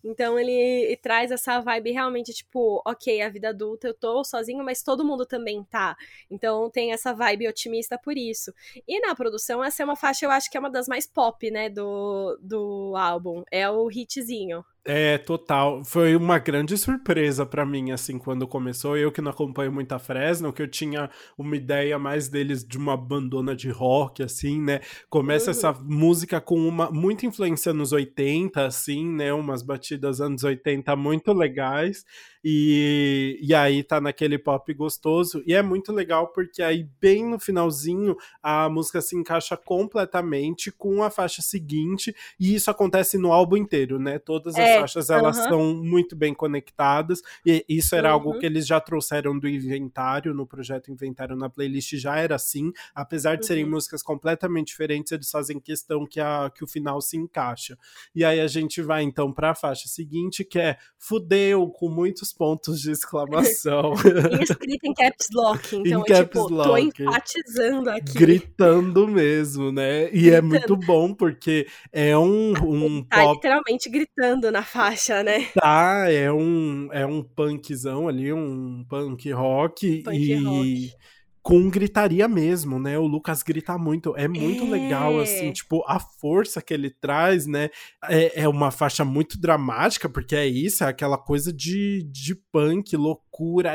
Então 0.04 0.40
ele 0.40 0.98
traz 1.02 1.32
essa 1.32 1.60
vibe 1.60 1.92
realmente, 1.92 2.34
tipo, 2.34 2.82
ok, 2.86 3.22
a 3.22 3.30
vida 3.30 3.50
adulta, 3.50 3.88
eu 3.88 3.94
tô 3.94 4.24
sozinho, 4.24 4.64
mas 4.64 4.84
todo 4.84 5.06
mundo 5.06 5.26
também 5.26 5.64
tá. 5.64 5.96
Então 6.30 6.70
tem 6.70 6.94
essa 6.94 7.14
vibe 7.14 7.48
otimista 7.48 7.98
por 7.98 8.18
isso. 8.18 8.54
E 8.88 9.00
na 9.00 9.16
produção, 9.16 9.64
essa 9.64 9.84
é 9.84 9.86
uma 9.86 9.96
faixa, 9.96 10.26
eu 10.26 10.32
acho 10.32 10.50
que 10.50 10.58
é 10.58 10.60
uma 10.60 10.70
das 10.70 10.88
mais 10.88 11.06
pop, 11.06 11.50
né, 11.52 11.70
do, 11.70 12.38
do 12.42 12.96
álbum. 12.96 13.44
É 13.52 13.70
o 13.70 13.90
hitzinho. 13.92 14.64
É, 14.90 15.18
total. 15.18 15.84
Foi 15.84 16.16
uma 16.16 16.40
grande 16.40 16.78
surpresa 16.78 17.46
pra 17.46 17.66
mim, 17.66 17.92
assim, 17.92 18.18
quando 18.18 18.48
começou. 18.48 18.96
Eu 18.96 19.12
que 19.12 19.20
não 19.20 19.32
acompanho 19.32 19.70
muito 19.70 19.92
a 19.92 20.00
Fresno, 20.00 20.54
que 20.54 20.62
eu 20.62 20.68
tinha 20.68 21.10
uma 21.38 21.58
ideia 21.58 22.00
mais 22.00 22.30
deles 22.30 22.64
de 22.66 22.78
uma 22.78 22.96
bandona 22.96 23.54
de 23.54 23.70
rock, 23.70 24.24
assim, 24.24 24.62
né? 24.62 24.80
Começa 25.10 25.52
Uhum. 25.52 25.58
essa 25.58 25.74
música 25.74 26.40
com 26.40 26.58
uma 26.66 26.90
muita 26.90 27.26
influência 27.26 27.74
nos 27.74 27.92
80, 27.92 28.66
assim, 28.66 29.06
né? 29.14 29.34
Umas 29.34 29.62
batidas 29.62 30.22
anos 30.22 30.46
80 30.46 30.96
muito 30.96 31.34
legais. 31.34 32.06
E, 32.50 33.38
e 33.42 33.54
aí 33.54 33.84
tá 33.84 34.00
naquele 34.00 34.38
pop 34.38 34.74
gostoso. 34.74 35.44
E 35.46 35.54
é 35.54 35.62
muito 35.62 35.92
legal 35.92 36.28
porque 36.32 36.62
aí, 36.64 36.88
bem 37.02 37.26
no 37.30 37.38
finalzinho, 37.38 38.16
a 38.42 38.70
música 38.70 39.02
se 39.02 39.18
encaixa 39.18 39.58
completamente 39.58 40.72
com 40.72 41.04
a 41.04 41.10
faixa 41.10 41.42
seguinte. 41.42 42.16
E 42.40 42.56
isso 42.56 42.72
acontece 42.72 43.18
no 43.18 43.34
álbum 43.34 43.58
inteiro, 43.58 44.00
né? 44.00 44.18
Todas 44.18 44.56
as 44.56 44.62
É, 44.62 44.77
faixas 44.80 45.10
elas 45.10 45.38
aham. 45.40 45.50
são 45.50 45.74
muito 45.76 46.16
bem 46.16 46.34
conectadas. 46.34 47.22
E 47.46 47.66
isso 47.68 47.96
era 47.96 48.10
algo 48.12 48.32
Uhum. 48.34 48.40
que 48.40 48.46
eles 48.46 48.66
já 48.68 48.80
trouxeram 48.80 49.38
do 49.38 49.48
inventário, 49.48 50.34
no 50.34 50.46
projeto 50.46 50.92
Inventário 50.92 51.36
na 51.36 51.50
playlist 51.50 51.96
já 51.96 52.18
era 52.18 52.36
assim. 52.36 52.72
Apesar 52.96 53.36
de 53.38 53.46
serem 53.46 53.64
Uhum. 53.66 53.72
músicas 53.72 54.02
completamente 54.04 54.68
diferentes, 54.68 55.12
eles 55.12 55.30
fazem 55.30 55.60
questão 55.60 56.06
que, 56.06 56.20
a, 56.20 56.50
que 56.54 56.64
o 56.64 56.68
final 56.68 57.02
se 57.02 57.18
encaixa. 57.18 57.78
E 58.16 58.24
aí 58.26 58.40
a 58.40 58.48
gente 58.48 58.82
vai 58.82 59.04
então 59.04 59.32
para 59.32 59.52
a 59.52 59.56
faixa 59.56 59.88
seguinte, 59.88 60.44
que 60.44 60.60
é 60.60 60.78
Fudeu, 60.98 61.68
com 61.70 61.90
muitos 61.90 62.34
pontos 62.34 62.82
de 62.82 62.92
exclamação. 62.92 63.94
E 64.40 64.44
escrito 64.44 64.86
em 64.86 64.94
caps 64.94 65.28
lock. 65.34 65.58
Então 65.88 66.04
Em 66.08 66.12
é 66.14 66.24
tipo, 66.24 66.48
tô 66.48 66.54
lock. 66.54 67.02
enfatizando 67.04 67.90
aqui. 67.90 68.14
Gritando 68.14 69.08
mesmo, 69.08 69.72
né? 69.72 70.10
E 70.14 70.30
é 70.30 70.42
Gritando. 70.42 70.48
muito 70.48 70.78
bom 70.78 71.14
porque 71.14 71.68
é 71.92 72.18
um, 72.18 72.52
um 72.64 73.04
Tá 73.04 73.22
pop 73.24 73.36
literalmente 73.36 73.90
gritando 73.90 74.52
na 74.52 74.62
faixa, 74.68 75.24
né? 75.24 75.48
Tá, 75.54 76.06
é 76.12 76.32
um, 76.32 76.90
é 76.92 77.06
um 77.06 77.24
punkzão 77.24 78.08
ali, 78.08 78.32
um 78.32 78.86
punk 78.88 79.32
rock 79.32 80.04
Punk 80.04 80.16
e 80.16 80.36
rock. 80.36 80.94
com 81.42 81.70
gritaria 81.70 82.28
mesmo, 82.28 82.78
né? 82.78 83.00
O 83.00 83.08
Lucas 83.08 83.42
grita 83.42 83.78
muito, 83.78 84.14
é 84.18 84.28
muito 84.28 84.66
É. 84.66 84.70
legal, 84.70 85.20
assim, 85.20 85.52
tipo, 85.52 85.84
a 85.88 86.00
força 86.00 86.62
que 86.62 86.74
ele 86.74 86.90
traz, 86.92 87.48
né? 87.48 87.70
É, 88.10 88.42
é 88.44 88.48
uma 88.50 88.70
faixa 88.70 89.06
muito 89.06 89.40
dramática, 89.40 90.10
porque 90.10 90.36
é 90.36 90.46
isso, 90.46 90.84
é 90.84 90.88
aquela 90.88 91.18
coisa 91.18 91.52
de, 91.54 92.04
de 92.12 92.36
punk, 92.52 92.96
loucura, 92.98 93.26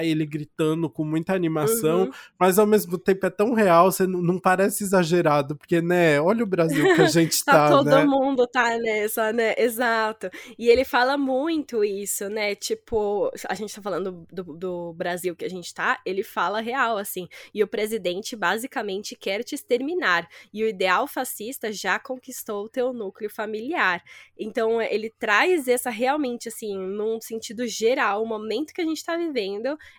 ele 0.05 0.27
gritando 0.27 0.89
com 0.91 1.05
muita 1.05 1.35
animação, 1.35 2.05
Uhum. 2.05 2.11
mas 2.39 2.59
ao 2.59 2.67
mesmo 2.67 2.99
tempo 2.99 3.27
é 3.27 3.31
tão 3.31 3.53
real, 3.55 3.91
você 3.93 4.07
não, 4.07 4.21
não 4.23 4.39
parece 4.39 4.83
exagerado, 4.85 5.57
porque, 5.57 5.81
né, 5.81 6.21
olha 6.21 6.43
o 6.43 6.47
Brasil 6.47 6.85
que 6.95 7.01
a 7.03 7.07
gente 7.09 7.45
Tá 7.45 7.53
tá, 7.53 7.69
todo 7.69 7.85
né? 7.91 8.05
mundo 8.05 8.47
tá 8.47 8.77
nessa, 8.79 9.33
né? 9.33 9.55
Exato. 9.59 10.31
E 10.59 10.69
ele 10.69 10.85
fala 10.85 11.17
muito 11.19 11.85
isso, 11.85 12.29
né? 12.29 12.55
Tipo, 12.55 13.31
a 13.49 13.55
gente 13.55 13.75
tá 13.75 13.83
falando 13.83 14.27
do, 14.33 14.43
do 14.57 14.93
Brasil 14.95 15.35
que 15.37 15.45
a 15.45 15.51
gente 15.51 15.73
tá, 15.75 16.01
ele 16.07 16.23
fala 16.23 16.61
real, 16.61 16.97
assim. 16.97 17.29
E 17.53 17.63
o 17.63 17.69
presidente 17.69 18.35
basicamente 18.37 19.15
quer 19.17 19.43
te 19.45 19.55
exterminar. 19.55 20.29
E 20.53 20.65
o 20.65 20.69
ideal 20.69 21.07
fascista 21.07 21.73
já 21.73 21.99
conquistou 21.99 22.65
o 22.65 22.69
teu 22.69 22.93
núcleo 22.93 23.29
familiar. 23.31 24.03
Então, 24.39 24.81
ele 24.81 25.11
traz 25.19 25.69
essa 25.69 25.91
realmente, 25.91 26.49
assim, 26.49 26.77
num 26.79 27.21
sentido 27.21 27.67
geral, 27.67 28.23
o 28.23 28.27
momento 28.27 28.73
que 28.73 28.81
a 28.81 28.85
gente 28.85 29.05
tá 29.05 29.17
vivendo, 29.17 29.52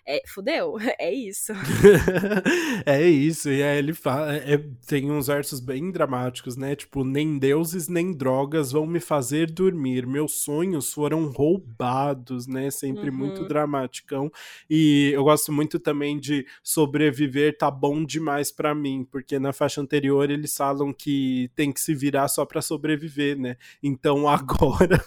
é, 0.06 0.22
fudeu, 0.26 0.74
é 0.98 1.12
isso. 1.12 1.52
é 2.86 3.02
isso, 3.08 3.50
e 3.50 3.62
aí 3.62 3.78
ele 3.78 3.92
fala, 3.94 4.34
é- 4.36 4.58
tem 4.86 5.10
uns 5.10 5.26
versos 5.26 5.60
bem 5.60 5.90
dramáticos, 5.90 6.56
né? 6.56 6.74
Tipo, 6.76 7.04
nem 7.04 7.38
deuses 7.38 7.88
nem 7.88 8.12
drogas 8.12 8.72
vão 8.72 8.86
me 8.86 9.00
fazer 9.00 9.50
dormir, 9.50 10.06
meus 10.06 10.42
sonhos 10.42 10.92
foram 10.92 11.26
roubados, 11.30 12.46
né? 12.46 12.70
Sempre 12.70 13.10
muito 13.10 13.40
Uhum. 13.42 13.46
dramaticão. 13.48 14.30
E 14.68 15.10
eu 15.14 15.24
gosto 15.24 15.52
muito 15.52 15.78
também 15.78 16.18
de 16.18 16.46
sobreviver 16.62 17.56
tá 17.56 17.70
bom 17.70 18.04
demais 18.04 18.50
pra 18.52 18.74
mim, 18.74 19.06
porque 19.10 19.38
na 19.38 19.52
faixa 19.52 19.80
anterior 19.80 20.30
eles 20.30 20.54
falam 20.56 20.92
que 20.92 21.50
tem 21.54 21.72
que 21.72 21.80
se 21.80 21.94
virar 21.94 22.28
só 22.28 22.44
pra 22.44 22.62
sobreviver, 22.62 23.38
né? 23.38 23.56
Então 23.82 24.28
agora. 24.28 25.04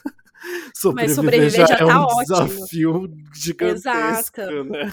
Sobreviver, 0.75 1.15
sobreviver 1.15 1.51
já, 1.51 1.65
já 1.65 1.75
é 1.75 1.77
tá 1.77 1.85
um 1.85 2.03
ótimo. 2.03 2.21
desafio 2.21 3.13
gigantesco, 3.33 4.41
Exato. 4.41 4.63
né? 4.63 4.91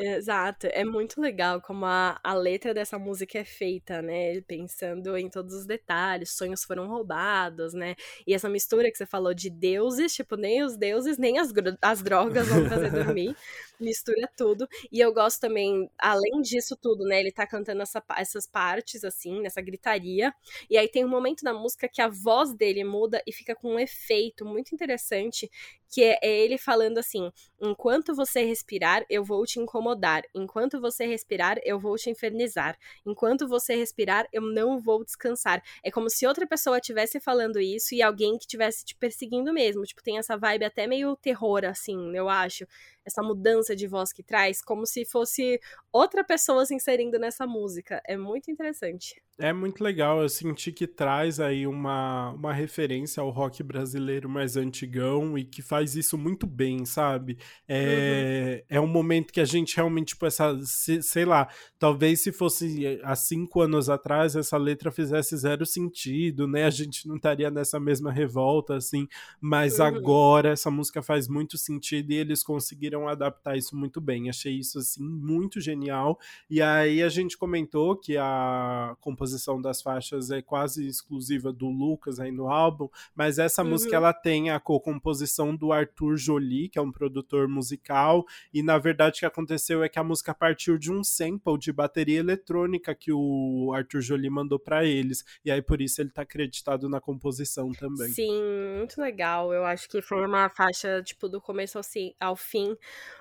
Exato, 0.00 0.68
é 0.68 0.84
muito 0.84 1.20
legal 1.20 1.60
como 1.60 1.84
a, 1.84 2.20
a 2.22 2.32
letra 2.32 2.72
dessa 2.72 2.96
música 3.00 3.36
é 3.40 3.44
feita, 3.44 4.00
né? 4.00 4.40
Pensando 4.42 5.16
em 5.16 5.28
todos 5.28 5.52
os 5.52 5.66
detalhes, 5.66 6.30
sonhos 6.30 6.62
foram 6.62 6.86
roubados, 6.86 7.74
né? 7.74 7.96
E 8.24 8.32
essa 8.32 8.48
mistura 8.48 8.92
que 8.92 8.96
você 8.96 9.04
falou 9.06 9.34
de 9.34 9.50
deuses, 9.50 10.14
tipo, 10.14 10.36
nem 10.36 10.62
os 10.62 10.76
deuses, 10.76 11.18
nem 11.18 11.38
as, 11.38 11.52
as 11.82 12.00
drogas 12.00 12.46
vão 12.46 12.68
fazer 12.68 12.90
dormir. 12.92 13.34
Mistura 13.80 14.28
tudo. 14.36 14.68
E 14.90 15.00
eu 15.00 15.12
gosto 15.12 15.40
também, 15.40 15.90
além 15.98 16.40
disso 16.42 16.76
tudo, 16.76 17.04
né? 17.04 17.20
Ele 17.20 17.32
tá 17.32 17.46
cantando 17.46 17.82
essa, 17.82 18.02
essas 18.16 18.46
partes, 18.46 19.04
assim, 19.04 19.40
nessa 19.40 19.60
gritaria. 19.60 20.32
E 20.70 20.76
aí 20.76 20.88
tem 20.88 21.04
um 21.04 21.08
momento 21.08 21.42
da 21.42 21.52
música 21.52 21.88
que 21.88 22.02
a 22.02 22.08
voz 22.08 22.54
dele 22.54 22.84
muda 22.84 23.22
e 23.26 23.32
fica 23.32 23.54
com 23.54 23.74
um 23.74 23.78
efeito 23.78 24.44
muito 24.44 24.74
interessante, 24.74 25.50
que 25.90 26.02
é, 26.02 26.18
é 26.22 26.40
ele 26.40 26.58
falando 26.58 26.98
assim: 26.98 27.30
enquanto 27.60 28.14
você 28.14 28.42
respirar, 28.44 29.04
eu 29.08 29.24
vou 29.24 29.44
te 29.44 29.58
incomodar. 29.58 30.22
Enquanto 30.34 30.80
você 30.80 31.06
respirar, 31.06 31.58
eu 31.64 31.78
vou 31.78 31.96
te 31.96 32.10
infernizar. 32.10 32.78
Enquanto 33.06 33.48
você 33.48 33.74
respirar, 33.74 34.26
eu 34.32 34.42
não 34.42 34.78
vou 34.78 35.04
descansar. 35.04 35.62
É 35.82 35.90
como 35.90 36.10
se 36.10 36.26
outra 36.26 36.46
pessoa 36.46 36.78
estivesse 36.78 37.20
falando 37.20 37.60
isso 37.60 37.94
e 37.94 38.02
alguém 38.02 38.36
que 38.36 38.44
estivesse 38.44 38.84
te 38.84 38.94
perseguindo 38.96 39.52
mesmo. 39.52 39.82
Tipo, 39.84 40.02
tem 40.02 40.18
essa 40.18 40.36
vibe 40.36 40.64
até 40.64 40.86
meio 40.86 41.16
terror, 41.16 41.64
assim, 41.64 42.14
eu 42.16 42.28
acho 42.28 42.66
essa 43.08 43.22
mudança 43.68 43.76
de 43.76 43.86
voz 43.86 44.12
que 44.12 44.22
traz, 44.22 44.62
como 44.62 44.86
se 44.86 45.04
fosse 45.04 45.60
outra 45.92 46.24
pessoa 46.24 46.64
se 46.64 46.74
inserindo 46.74 47.18
nessa 47.18 47.46
música. 47.46 48.00
É 48.06 48.16
muito 48.16 48.50
interessante. 48.50 49.20
É 49.40 49.52
muito 49.52 49.84
legal, 49.84 50.20
eu 50.20 50.28
senti 50.28 50.72
que 50.72 50.84
traz 50.84 51.38
aí 51.38 51.64
uma, 51.64 52.30
uma 52.30 52.52
referência 52.52 53.20
ao 53.20 53.30
rock 53.30 53.62
brasileiro 53.62 54.28
mais 54.28 54.56
antigão 54.56 55.38
e 55.38 55.44
que 55.44 55.62
faz 55.62 55.94
isso 55.94 56.18
muito 56.18 56.44
bem, 56.44 56.84
sabe? 56.84 57.38
É, 57.68 58.64
uhum. 58.68 58.76
é 58.76 58.80
um 58.80 58.88
momento 58.88 59.32
que 59.32 59.40
a 59.40 59.44
gente 59.44 59.76
realmente, 59.76 60.08
tipo, 60.08 60.26
essa, 60.26 60.58
sei 60.64 61.24
lá, 61.24 61.48
talvez 61.78 62.20
se 62.20 62.32
fosse 62.32 63.00
há 63.04 63.14
cinco 63.14 63.60
anos 63.60 63.88
atrás, 63.88 64.34
essa 64.34 64.56
letra 64.56 64.90
fizesse 64.90 65.36
zero 65.36 65.64
sentido, 65.64 66.48
né? 66.48 66.64
A 66.64 66.70
gente 66.70 67.06
não 67.06 67.14
estaria 67.14 67.48
nessa 67.48 67.78
mesma 67.78 68.10
revolta, 68.10 68.74
assim, 68.74 69.06
mas 69.40 69.78
uhum. 69.78 69.84
agora 69.84 70.50
essa 70.50 70.68
música 70.68 71.00
faz 71.00 71.28
muito 71.28 71.56
sentido 71.56 72.10
e 72.10 72.16
eles 72.16 72.42
conseguiram 72.42 73.06
adaptar 73.06 73.56
isso 73.58 73.76
muito 73.76 74.00
bem. 74.00 74.28
Achei 74.28 74.54
isso, 74.54 74.78
assim, 74.78 75.02
muito 75.02 75.60
genial. 75.60 76.18
E 76.48 76.62
aí 76.62 77.02
a 77.02 77.08
gente 77.08 77.36
comentou 77.36 77.96
que 77.96 78.16
a 78.16 78.96
composição 79.00 79.60
das 79.60 79.82
faixas 79.82 80.30
é 80.30 80.40
quase 80.40 80.86
exclusiva 80.86 81.52
do 81.52 81.68
Lucas 81.68 82.20
aí 82.20 82.30
no 82.30 82.48
álbum, 82.48 82.88
mas 83.14 83.38
essa 83.38 83.62
uhum. 83.62 83.70
música 83.70 83.96
ela 83.96 84.12
tem 84.12 84.50
a 84.50 84.60
co-composição 84.60 85.54
do 85.54 85.72
Arthur 85.72 86.16
Jolie, 86.16 86.68
que 86.68 86.78
é 86.78 86.82
um 86.82 86.92
produtor 86.92 87.48
musical, 87.48 88.24
e 88.52 88.62
na 88.62 88.78
verdade 88.78 89.16
o 89.16 89.20
que 89.20 89.26
aconteceu 89.26 89.82
é 89.82 89.88
que 89.88 89.98
a 89.98 90.04
música 90.04 90.34
partiu 90.34 90.78
de 90.78 90.92
um 90.92 91.02
sample 91.04 91.58
de 91.58 91.72
bateria 91.72 92.18
eletrônica 92.18 92.94
que 92.94 93.12
o 93.12 93.72
Arthur 93.74 94.00
Jolie 94.00 94.30
mandou 94.30 94.58
para 94.58 94.84
eles, 94.84 95.24
e 95.44 95.50
aí 95.50 95.62
por 95.62 95.80
isso 95.80 96.00
ele 96.00 96.10
tá 96.10 96.22
acreditado 96.22 96.88
na 96.88 97.00
composição 97.00 97.70
também. 97.72 98.12
Sim, 98.12 98.42
muito 98.76 99.00
legal. 99.00 99.52
Eu 99.52 99.64
acho 99.64 99.88
que 99.88 100.00
foi 100.00 100.24
uma 100.24 100.48
faixa 100.48 101.02
tipo 101.02 101.28
do 101.28 101.40
começo 101.40 101.78
ao 102.20 102.36
fim 102.36 102.76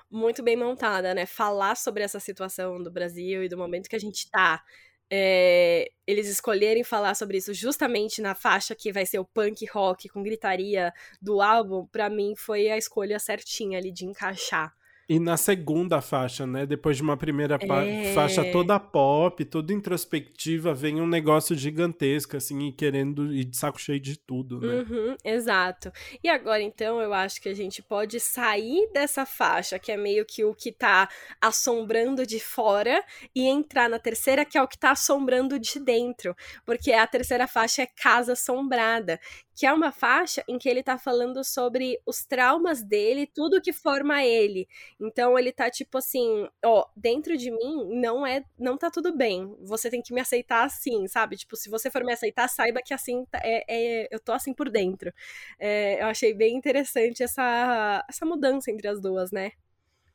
muito 0.10 0.44
bem 0.44 0.56
montada, 0.56 1.14
né? 1.14 1.26
Falar 1.26 1.76
sobre 1.76 2.04
essa 2.04 2.20
situação 2.20 2.82
do 2.82 2.92
Brasil 2.92 3.44
e 3.44 3.50
do 3.50 3.58
momento 3.58 3.90
que 3.90 3.96
a 3.96 4.00
gente 4.00 4.30
tá 4.30 4.64
é, 5.10 5.90
eles 6.06 6.28
escolherem 6.28 6.84
falar 6.84 7.16
sobre 7.16 7.38
isso 7.38 7.54
justamente 7.54 8.22
na 8.22 8.36
faixa 8.36 8.76
que 8.76 8.92
vai 8.92 9.06
ser 9.06 9.20
o 9.20 9.26
punk 9.26 9.66
rock 9.66 10.10
com 10.10 10.22
gritaria 10.22 10.94
do 11.22 11.42
álbum, 11.42 11.86
para 11.88 12.10
mim 12.10 12.34
foi 12.36 12.70
a 12.70 12.78
escolha 12.78 13.18
certinha 13.20 13.78
ali 13.78 13.92
de 13.92 14.06
encaixar. 14.06 14.74
E 15.10 15.20
na 15.20 15.38
segunda 15.38 16.02
faixa, 16.02 16.46
né? 16.46 16.66
Depois 16.66 16.98
de 16.98 17.04
uma 17.04 17.16
primeira 17.16 17.58
é... 17.62 18.14
faixa 18.14 18.44
toda 18.52 18.78
pop, 18.78 19.44
toda 19.46 19.72
introspectiva, 19.72 20.74
vem 20.74 21.00
um 21.00 21.08
negócio 21.08 21.56
gigantesco, 21.56 22.36
assim, 22.36 22.68
e 22.68 22.72
querendo 22.74 23.34
ir 23.34 23.46
de 23.46 23.56
saco 23.56 23.80
cheio 23.80 24.02
de 24.02 24.18
tudo, 24.18 24.60
né? 24.60 24.86
Uhum, 24.90 25.16
exato. 25.24 25.92
E 26.22 26.28
agora, 26.28 26.62
então, 26.62 27.00
eu 27.00 27.14
acho 27.14 27.42
que 27.42 27.48
a 27.48 27.54
gente 27.54 27.82
pode 27.82 28.20
sair 28.20 28.90
dessa 28.94 29.26
faixa, 29.26 29.80
que 29.80 29.92
é 29.92 29.98
meio 29.98 30.26
que 30.26 30.44
o 30.44 30.54
que 30.54 30.74
tá 30.74 31.08
assombrando 31.40 32.26
de 32.26 32.40
fora, 32.40 33.02
e 33.34 33.48
entrar 33.48 33.90
na 33.90 34.00
terceira, 34.00 34.44
que 34.44 34.58
é 34.58 34.62
o 34.62 34.68
que 34.68 34.78
tá 34.78 34.92
assombrando 34.92 35.58
de 35.58 35.80
dentro. 35.80 36.36
Porque 36.66 36.92
a 36.92 37.08
terceira 37.08 37.48
faixa 37.48 37.84
é 37.84 37.86
Casa 37.86 38.34
Assombrada, 38.34 39.20
que 39.58 39.66
é 39.66 39.74
uma 39.74 39.92
faixa 39.92 40.44
em 40.48 40.60
que 40.60 40.70
ele 40.70 40.84
tá 40.84 41.00
falando 41.00 41.44
sobre 41.44 42.00
os 42.06 42.24
traumas 42.24 42.84
dele, 42.84 43.26
tudo 43.26 43.60
que 43.60 43.74
forma 43.74 44.24
ele. 44.24 44.68
Então 45.02 45.38
ele 45.38 45.52
tá 45.52 45.68
tipo 45.68 45.98
assim, 45.98 46.48
ó, 46.64 46.86
dentro 46.96 47.36
de 47.36 47.50
mim 47.50 48.00
não 48.00 48.26
é, 48.26 48.46
não 48.56 48.78
tá 48.78 48.92
tudo 48.92 49.18
bem. 49.18 49.52
Você 49.64 49.90
tem 49.90 50.00
que 50.00 50.14
me 50.14 50.22
aceitar 50.22 50.64
assim, 50.64 51.08
sabe? 51.08 51.38
Tipo, 51.38 51.56
se 51.56 51.72
você 51.72 51.90
for 51.90 52.04
me 52.04 52.14
aceitar, 52.14 52.48
saiba 52.48 52.84
que 52.86 52.94
assim 52.94 53.26
tá, 53.26 53.40
é, 53.44 53.64
é 53.68 54.08
eu 54.12 54.20
tô 54.20 54.32
assim 54.32 54.54
por 54.54 54.70
dentro. 54.70 55.12
É, 55.58 56.04
eu 56.04 56.06
achei 56.06 56.36
bem 56.36 56.56
interessante 56.56 57.24
essa 57.24 58.06
essa 58.08 58.28
mudança 58.28 58.70
entre 58.70 58.88
as 58.88 59.02
duas, 59.02 59.32
né? 59.32 59.54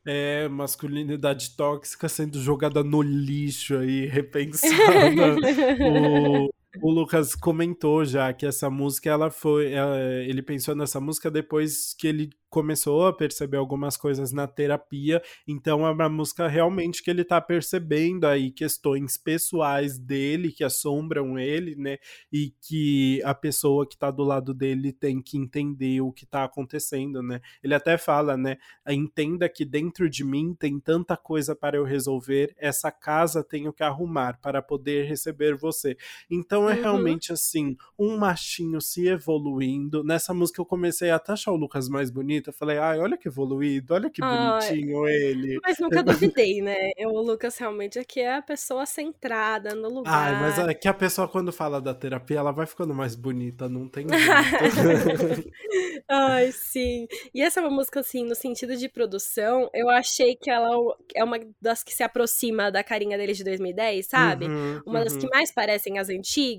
É, 0.05 0.49
masculinidade 0.49 1.57
tóxica 1.57 2.09
sendo 2.09 2.40
jogada 2.40 2.84
no 2.84 3.03
lixo 3.03 3.76
aí, 3.76 4.07
repensada. 4.07 4.70
o, 5.82 6.53
o 6.80 6.90
Lucas 6.90 7.34
comentou 7.34 8.04
já 8.04 8.32
que 8.32 8.46
essa 8.46 8.70
música 8.70 9.10
ela 9.10 9.30
foi, 9.30 9.72
ela, 9.72 9.98
ele 10.24 10.42
pensou 10.42 10.74
nessa 10.74 11.00
música 11.00 11.30
depois 11.30 11.94
que 11.94 12.06
ele 12.06 12.30
começou 12.52 13.06
a 13.06 13.14
perceber 13.14 13.56
algumas 13.56 13.96
coisas 13.96 14.30
na 14.30 14.46
terapia, 14.46 15.22
então 15.48 15.86
é 15.86 15.90
uma 15.90 16.08
música 16.10 16.46
realmente 16.46 17.02
que 17.02 17.10
ele 17.10 17.24
tá 17.24 17.40
percebendo 17.40 18.26
aí 18.26 18.50
questões 18.50 19.16
pessoais 19.16 19.98
dele 19.98 20.52
que 20.52 20.62
assombram 20.62 21.38
ele, 21.38 21.74
né? 21.74 21.96
E 22.30 22.52
que 22.60 23.22
a 23.24 23.34
pessoa 23.34 23.88
que 23.88 23.96
tá 23.96 24.10
do 24.10 24.22
lado 24.22 24.52
dele 24.52 24.92
tem 24.92 25.22
que 25.22 25.38
entender 25.38 26.02
o 26.02 26.12
que 26.12 26.26
tá 26.26 26.44
acontecendo, 26.44 27.22
né? 27.22 27.40
Ele 27.64 27.74
até 27.74 27.96
fala, 27.96 28.36
né? 28.36 28.58
Entenda 28.86 29.48
que 29.48 29.64
dentro 29.64 30.10
de 30.10 30.22
mim 30.22 30.54
tem 30.54 30.78
tanta 30.78 31.16
coisa 31.16 31.56
para 31.56 31.78
eu 31.78 31.84
resolver, 31.84 32.54
essa 32.58 32.90
casa 32.92 33.42
tenho 33.42 33.72
que 33.72 33.82
arrumar 33.82 34.38
para 34.42 34.60
poder 34.60 35.06
receber 35.06 35.56
você. 35.56 35.96
Então 36.30 36.61
é 36.68 36.74
uhum. 36.74 36.82
realmente 36.82 37.32
assim, 37.32 37.76
um 37.98 38.16
machinho 38.16 38.80
se 38.80 39.08
evoluindo. 39.08 40.02
Nessa 40.04 40.34
música 40.34 40.60
eu 40.60 40.66
comecei 40.66 41.10
a 41.10 41.16
até 41.16 41.32
achar 41.32 41.52
o 41.52 41.56
Lucas 41.56 41.88
mais 41.88 42.10
bonito. 42.10 42.50
Eu 42.50 42.54
falei, 42.54 42.78
ai, 42.78 42.98
olha 42.98 43.16
que 43.16 43.28
evoluído, 43.28 43.94
olha 43.94 44.10
que 44.10 44.20
bonitinho 44.20 45.06
ele. 45.06 45.58
Mas 45.62 45.78
nunca 45.78 46.02
duvidei, 46.02 46.60
né? 46.60 46.90
Eu, 46.96 47.10
o 47.10 47.22
Lucas 47.22 47.56
realmente 47.58 47.98
aqui 47.98 48.20
é 48.20 48.36
a 48.36 48.42
pessoa 48.42 48.86
centrada 48.86 49.74
no 49.74 49.88
lugar. 49.88 50.34
Ai, 50.34 50.40
mas 50.40 50.58
é 50.58 50.74
que 50.74 50.88
a 50.88 50.94
pessoa, 50.94 51.28
quando 51.28 51.52
fala 51.52 51.80
da 51.80 51.94
terapia, 51.94 52.38
ela 52.38 52.52
vai 52.52 52.66
ficando 52.66 52.94
mais 52.94 53.14
bonita, 53.14 53.68
não 53.68 53.88
tem 53.88 54.06
jeito. 54.08 55.50
ai, 56.08 56.52
sim. 56.52 57.06
E 57.34 57.40
essa 57.42 57.60
é 57.60 57.62
uma 57.62 57.74
música, 57.74 58.00
assim, 58.00 58.24
no 58.24 58.34
sentido 58.34 58.76
de 58.76 58.88
produção, 58.88 59.70
eu 59.74 59.88
achei 59.88 60.34
que 60.34 60.50
ela 60.50 60.70
é 61.14 61.24
uma 61.24 61.38
das 61.60 61.82
que 61.82 61.94
se 61.94 62.02
aproxima 62.02 62.70
da 62.70 62.82
carinha 62.82 63.16
dele 63.16 63.32
de 63.32 63.44
2010, 63.44 64.06
sabe? 64.06 64.46
Uhum, 64.46 64.80
uma 64.86 64.98
uhum. 64.98 65.04
das 65.04 65.16
que 65.16 65.28
mais 65.28 65.52
parecem 65.52 65.98
as 65.98 66.08
antigas, 66.08 66.51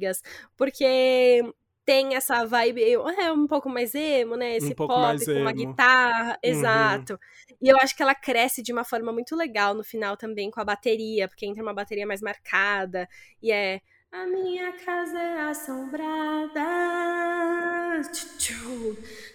porque 0.55 1.41
tem 1.85 2.15
essa 2.15 2.45
vibe 2.45 2.81
é 2.81 3.31
um 3.31 3.45
pouco 3.45 3.69
mais 3.69 3.93
emo, 3.93 4.35
né? 4.35 4.55
Esse 4.55 4.71
um 4.71 4.75
pop 4.75 5.25
com 5.25 5.31
uma 5.33 5.51
guitarra, 5.51 6.31
uhum. 6.31 6.37
exato. 6.51 7.19
E 7.61 7.67
eu 7.67 7.77
acho 7.77 7.95
que 7.95 8.01
ela 8.01 8.15
cresce 8.15 8.61
de 8.61 8.71
uma 8.71 8.83
forma 8.83 9.11
muito 9.11 9.35
legal 9.35 9.73
no 9.73 9.83
final 9.83 10.15
também 10.15 10.49
com 10.49 10.61
a 10.61 10.65
bateria, 10.65 11.27
porque 11.27 11.45
entra 11.45 11.61
uma 11.61 11.73
bateria 11.73 12.07
mais 12.07 12.21
marcada 12.21 13.07
e 13.41 13.51
é 13.51 13.81
a 14.13 14.27
minha 14.27 14.71
casa 14.73 15.19
é 15.19 15.41
assombrada. 15.41 16.61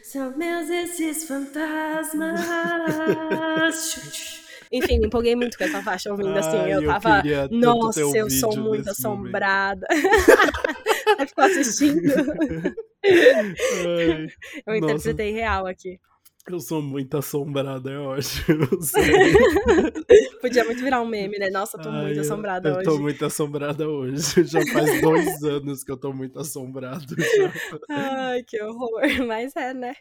São 0.05 0.37
meus 0.37 0.71
esses 0.71 1.27
fantasmas. 1.27 2.39
Enfim, 4.73 4.99
me 4.99 5.07
empolguei 5.07 5.35
muito 5.35 5.57
com 5.57 5.65
essa 5.65 5.83
faixa 5.83 6.11
ouvindo 6.11 6.37
assim. 6.37 6.57
Eu, 6.57 6.83
eu 6.83 6.87
tava. 6.87 7.23
Nossa, 7.51 8.01
eu 8.01 8.31
sou 8.31 8.57
muito 8.57 8.91
assombrada. 8.91 9.87
Aí 11.19 11.27
ficou 11.27 11.45
assistindo. 11.45 12.13
Ai, 13.05 14.27
eu 14.67 14.75
interpretei 14.77 15.33
nossa. 15.33 15.41
real 15.41 15.67
aqui. 15.67 15.99
Eu 16.51 16.61
sou 16.61 16.81
muito 16.81 17.15
assombrada, 17.17 17.91
eu 17.93 18.13
acho. 18.13 18.43
Podia 20.41 20.65
muito 20.65 20.83
virar 20.83 21.03
um 21.03 21.07
meme, 21.07 21.39
né? 21.39 21.51
Nossa, 21.51 21.77
eu 21.77 21.83
tô 21.83 21.91
Ai, 21.91 22.07
muito 22.07 22.21
assombrada 22.21 22.69
eu, 22.69 22.75
hoje. 22.77 22.87
Eu 22.87 22.93
tô 22.93 22.99
muito 23.03 23.25
assombrada 23.25 23.89
hoje. 23.89 24.45
Já 24.45 24.61
faz 24.73 25.01
dois 25.01 25.43
anos 25.43 25.85
que 25.85 25.93
eu 25.93 25.97
tô 25.97 26.13
muito 26.13 26.39
assombrado. 26.39 27.15
Já. 27.19 27.53
Ai, 27.91 28.43
que 28.45 28.63
horror. 28.63 29.03
Mas 29.27 29.55
é, 29.57 29.75
né? 29.75 29.95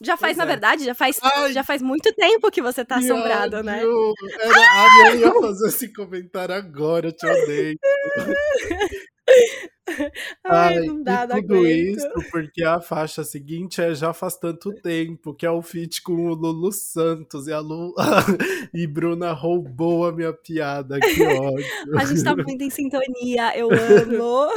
Já 0.00 0.16
faz, 0.16 0.36
pois 0.36 0.38
na 0.38 0.44
é. 0.44 0.46
verdade, 0.46 0.84
já 0.84 0.94
faz, 0.94 1.18
já 1.52 1.62
faz 1.62 1.82
muito 1.82 2.12
tempo 2.14 2.50
que 2.50 2.62
você 2.62 2.84
tá 2.84 2.96
assombrado, 2.96 3.62
né? 3.62 3.82
Era, 4.40 4.54
ah, 4.56 5.10
eu 5.10 5.20
ia 5.20 5.40
fazer 5.40 5.68
esse 5.68 5.92
comentário 5.92 6.54
agora, 6.54 7.08
eu 7.08 7.12
te 7.12 7.26
odeio. 7.26 7.78
Ai, 10.44 10.78
Ai 10.78 10.86
não 10.86 11.02
dá, 11.02 11.24
e 11.24 11.42
tudo 11.42 11.54
aguento. 11.56 11.98
isso 11.98 12.30
porque 12.30 12.62
a 12.62 12.80
faixa 12.80 13.24
seguinte 13.24 13.80
é 13.80 13.94
Já 13.94 14.12
Faz 14.12 14.36
Tanto 14.36 14.72
Tempo, 14.74 15.34
que 15.34 15.44
é 15.44 15.50
o 15.50 15.60
feat 15.60 16.02
com 16.02 16.12
o 16.28 16.34
Lulu 16.34 16.72
Santos. 16.72 17.46
E 17.46 17.52
a 17.52 17.58
Lu... 17.58 17.94
e 18.72 18.86
Bruna 18.86 19.32
roubou 19.32 20.06
a 20.06 20.12
minha 20.12 20.32
piada, 20.32 21.00
que 21.00 21.22
ódio. 21.22 21.66
a 21.98 22.04
gente 22.04 22.22
tá 22.22 22.34
muito 22.36 22.62
em 22.62 22.70
sintonia, 22.70 23.56
eu 23.58 23.68
amo. 23.70 24.48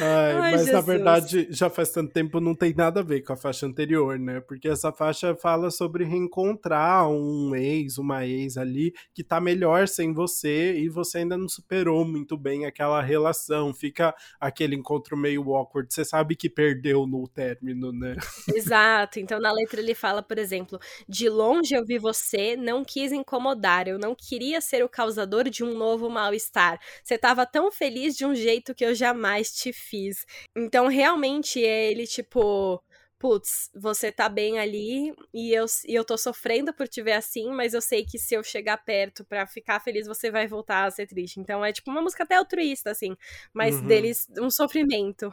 Ai, 0.00 0.32
Ai, 0.32 0.52
mas 0.52 0.60
Jesus. 0.64 0.72
na 0.72 0.80
verdade, 0.80 1.48
Já 1.50 1.68
Faz 1.68 1.90
Tanto 1.90 2.12
Tempo 2.12 2.40
não 2.40 2.54
tem 2.54 2.74
nada 2.74 3.00
a 3.00 3.04
ver 3.04 3.20
com 3.20 3.34
a 3.34 3.36
faixa 3.36 3.66
anterior, 3.66 4.18
né? 4.18 4.40
Porque 4.40 4.68
essa 4.68 4.90
faixa 4.92 5.34
fala 5.34 5.70
sobre 5.70 6.04
reencontrar 6.04 7.08
um 7.08 7.54
ex, 7.54 7.98
uma 7.98 8.26
ex 8.26 8.56
ali, 8.56 8.94
que 9.14 9.22
tá 9.22 9.40
melhor 9.40 9.86
sem 9.86 10.12
você 10.12 10.74
e 10.78 10.88
você 10.88 11.18
ainda 11.18 11.36
não 11.36 11.48
superou 11.48 12.04
muito 12.04 12.36
bem 12.36 12.64
aquela 12.64 13.02
relação. 13.02 13.61
Fica 13.70 14.14
aquele 14.40 14.74
encontro 14.74 15.14
meio 15.14 15.54
awkward. 15.54 15.92
Você 15.92 16.06
sabe 16.06 16.34
que 16.34 16.48
perdeu 16.48 17.06
no 17.06 17.28
término, 17.28 17.92
né? 17.92 18.16
Exato. 18.56 19.20
Então 19.20 19.38
na 19.38 19.52
letra 19.52 19.78
ele 19.78 19.94
fala, 19.94 20.22
por 20.22 20.38
exemplo, 20.38 20.78
de 21.06 21.28
longe 21.28 21.74
eu 21.74 21.84
vi 21.84 21.98
você, 21.98 22.56
não 22.56 22.82
quis 22.82 23.12
incomodar, 23.12 23.86
eu 23.88 23.98
não 23.98 24.14
queria 24.14 24.62
ser 24.62 24.82
o 24.82 24.88
causador 24.88 25.50
de 25.50 25.62
um 25.62 25.74
novo 25.76 26.08
mal-estar. 26.08 26.80
Você 27.04 27.18
tava 27.18 27.44
tão 27.44 27.70
feliz 27.70 28.16
de 28.16 28.24
um 28.24 28.34
jeito 28.34 28.74
que 28.74 28.84
eu 28.84 28.94
jamais 28.94 29.52
te 29.52 29.70
fiz. 29.70 30.24
Então 30.56 30.88
realmente 30.88 31.62
é 31.62 31.90
ele 31.90 32.06
tipo 32.06 32.82
putz, 33.22 33.70
você 33.72 34.10
tá 34.10 34.28
bem 34.28 34.58
ali 34.58 35.14
e 35.32 35.54
eu, 35.54 35.64
e 35.86 35.94
eu 35.94 36.04
tô 36.04 36.18
sofrendo 36.18 36.74
por 36.74 36.88
te 36.88 37.00
ver 37.00 37.12
assim, 37.12 37.52
mas 37.52 37.72
eu 37.72 37.80
sei 37.80 38.04
que 38.04 38.18
se 38.18 38.34
eu 38.34 38.42
chegar 38.42 38.76
perto 38.78 39.24
para 39.24 39.46
ficar 39.46 39.78
feliz, 39.78 40.08
você 40.08 40.28
vai 40.28 40.48
voltar 40.48 40.86
a 40.86 40.90
ser 40.90 41.06
triste. 41.06 41.38
Então 41.38 41.64
é 41.64 41.72
tipo 41.72 41.88
uma 41.88 42.02
música 42.02 42.24
até 42.24 42.34
altruísta, 42.34 42.90
assim, 42.90 43.16
mas 43.54 43.76
uhum. 43.76 43.86
deles 43.86 44.26
um 44.40 44.50
sofrimento. 44.50 45.32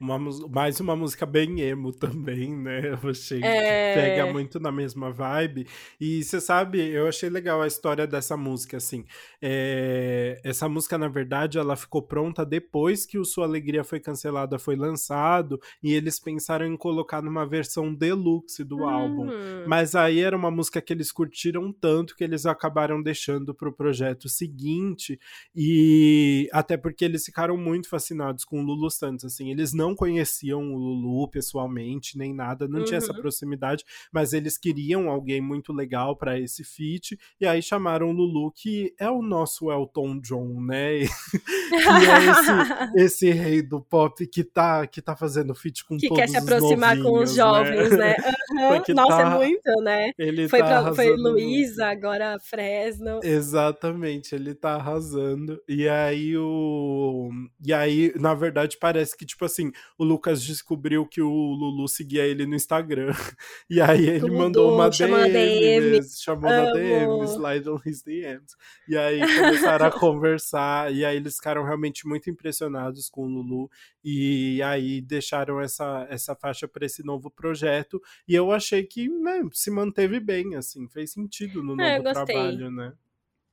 Uma, 0.00 0.18
mais 0.48 0.80
uma 0.80 0.96
música 0.96 1.24
bem 1.24 1.60
emo 1.60 1.92
também, 1.92 2.54
né? 2.54 2.98
Eu 3.02 3.10
achei 3.10 3.40
é... 3.42 3.94
que 3.94 4.00
pega 4.00 4.32
muito 4.32 4.58
na 4.58 4.72
mesma 4.72 5.10
vibe. 5.10 5.66
E 6.00 6.22
você 6.22 6.40
sabe, 6.40 6.80
eu 6.80 7.06
achei 7.06 7.30
legal 7.30 7.62
a 7.62 7.66
história 7.66 8.06
dessa 8.06 8.36
música, 8.36 8.76
assim. 8.76 9.04
É... 9.40 10.40
Essa 10.44 10.68
música, 10.68 10.98
na 10.98 11.08
verdade, 11.08 11.58
ela 11.58 11.76
ficou 11.76 12.02
pronta 12.02 12.44
depois 12.44 13.06
que 13.06 13.18
o 13.18 13.24
Sua 13.24 13.44
Alegria 13.44 13.84
foi 13.84 14.00
cancelada, 14.00 14.58
foi 14.58 14.76
lançado, 14.76 15.60
e 15.82 15.92
eles 15.94 16.18
pensaram 16.18 16.66
em 16.66 16.76
colocar 16.76 17.22
numa 17.22 17.46
versão 17.46 17.94
deluxe 17.94 18.64
do 18.64 18.84
álbum. 18.84 19.30
Hum. 19.30 19.64
Mas 19.66 19.94
aí 19.94 20.20
era 20.20 20.36
uma 20.36 20.50
música 20.50 20.80
que 20.80 20.92
eles 20.92 21.12
curtiram 21.12 21.72
tanto 21.72 22.16
que 22.16 22.24
eles 22.24 22.46
acabaram 22.46 23.02
deixando 23.02 23.54
pro 23.54 23.72
projeto 23.72 24.28
seguinte, 24.28 25.18
e 25.54 26.48
até 26.52 26.76
porque 26.76 27.04
eles 27.04 27.24
ficaram 27.24 27.56
muito 27.56 27.88
fascinados 27.88 28.44
com 28.44 28.60
o 28.60 28.62
Lulu 28.62 28.90
Santos, 28.90 29.24
assim, 29.24 29.50
eles 29.50 29.72
não 29.72 29.83
não 29.84 29.94
conheciam 29.94 30.72
o 30.72 30.78
Lulu 30.78 31.28
pessoalmente, 31.28 32.16
nem 32.16 32.34
nada, 32.34 32.66
não 32.66 32.78
uhum. 32.78 32.84
tinha 32.86 32.96
essa 32.96 33.12
uhum. 33.12 33.20
proximidade, 33.20 33.84
mas 34.10 34.32
eles 34.32 34.56
queriam 34.56 35.10
alguém 35.10 35.42
muito 35.42 35.72
legal 35.74 36.16
para 36.16 36.40
esse 36.40 36.64
feat, 36.64 37.18
e 37.38 37.46
aí 37.46 37.62
chamaram 37.62 38.08
o 38.08 38.12
Lulu, 38.12 38.50
que 38.50 38.94
é 38.98 39.10
o 39.10 39.20
nosso 39.20 39.70
Elton 39.70 40.18
John, 40.20 40.60
né? 40.62 41.00
que 41.68 42.96
é 42.96 42.96
esse, 42.96 43.28
esse, 43.28 43.30
rei 43.30 43.60
do 43.60 43.80
pop 43.80 44.26
que 44.26 44.42
tá, 44.42 44.86
que 44.86 45.02
tá 45.02 45.14
fazendo 45.14 45.54
feat 45.54 45.84
com 45.84 45.98
que 45.98 46.08
todos 46.08 46.24
os 46.24 46.30
Que 46.30 46.32
quer 46.32 46.40
se 46.40 46.54
aproximar 46.54 46.98
com 47.02 47.22
os 47.22 47.34
jovens, 47.34 47.90
né? 47.90 48.16
né? 48.54 48.70
Uhum. 48.70 48.94
Nossa, 48.94 49.20
é 49.20 49.24
tá, 49.24 49.32
é 49.32 49.36
muito, 49.36 49.82
né? 49.82 50.10
Ele 50.16 50.48
foi, 50.48 50.60
tá 50.60 50.94
foi 50.94 51.14
Luísa, 51.16 51.86
agora 51.86 52.38
Fresno. 52.38 53.20
Exatamente, 53.22 54.34
ele 54.34 54.54
tá 54.54 54.76
arrasando. 54.76 55.60
E 55.68 55.88
aí 55.88 56.36
o... 56.38 57.30
E 57.62 57.72
aí, 57.72 58.12
na 58.16 58.34
verdade, 58.34 58.78
parece 58.80 59.16
que, 59.16 59.26
tipo 59.26 59.44
assim, 59.44 59.70
o 59.98 60.04
Lucas 60.04 60.42
descobriu 60.42 61.06
que 61.06 61.20
o 61.20 61.28
Lulu 61.28 61.88
seguia 61.88 62.26
ele 62.26 62.46
no 62.46 62.54
Instagram. 62.54 63.12
E 63.68 63.80
aí 63.80 64.08
ele 64.08 64.20
Tudo, 64.20 64.34
mandou 64.34 64.74
uma 64.74 64.90
DM, 64.90 65.32
DM. 65.32 66.02
chamou 66.02 66.50
na 66.50 66.72
DM, 66.72 67.24
slide 67.24 67.68
on 67.68 67.80
his 67.84 68.02
DMs. 68.02 68.54
E 68.88 68.96
aí 68.96 69.20
começaram 69.20 69.86
a 69.86 69.90
conversar, 69.98 70.92
e 70.92 71.04
aí 71.04 71.16
eles 71.16 71.36
ficaram 71.36 71.64
realmente 71.64 72.06
muito 72.06 72.28
impressionados 72.28 73.08
com 73.08 73.22
o 73.22 73.28
Lulu, 73.28 73.70
e 74.02 74.60
aí 74.62 75.00
deixaram 75.00 75.60
essa, 75.60 76.06
essa 76.10 76.34
faixa 76.34 76.68
para 76.68 76.84
esse 76.84 77.04
novo 77.04 77.30
projeto. 77.30 78.00
E 78.28 78.34
eu 78.34 78.52
achei 78.52 78.84
que 78.84 79.08
né, 79.08 79.42
se 79.52 79.70
manteve 79.70 80.20
bem, 80.20 80.54
assim, 80.56 80.88
fez 80.88 81.12
sentido 81.12 81.62
no 81.62 81.80
é, 81.80 81.98
novo 81.98 82.12
trabalho, 82.12 82.70
né? 82.70 82.92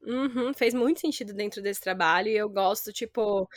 Uhum, 0.03 0.51
fez 0.53 0.73
muito 0.73 0.99
sentido 0.99 1.31
dentro 1.31 1.61
desse 1.61 1.79
trabalho 1.79 2.27
e 2.27 2.35
eu 2.35 2.49
gosto, 2.49 2.91
tipo, 2.91 3.47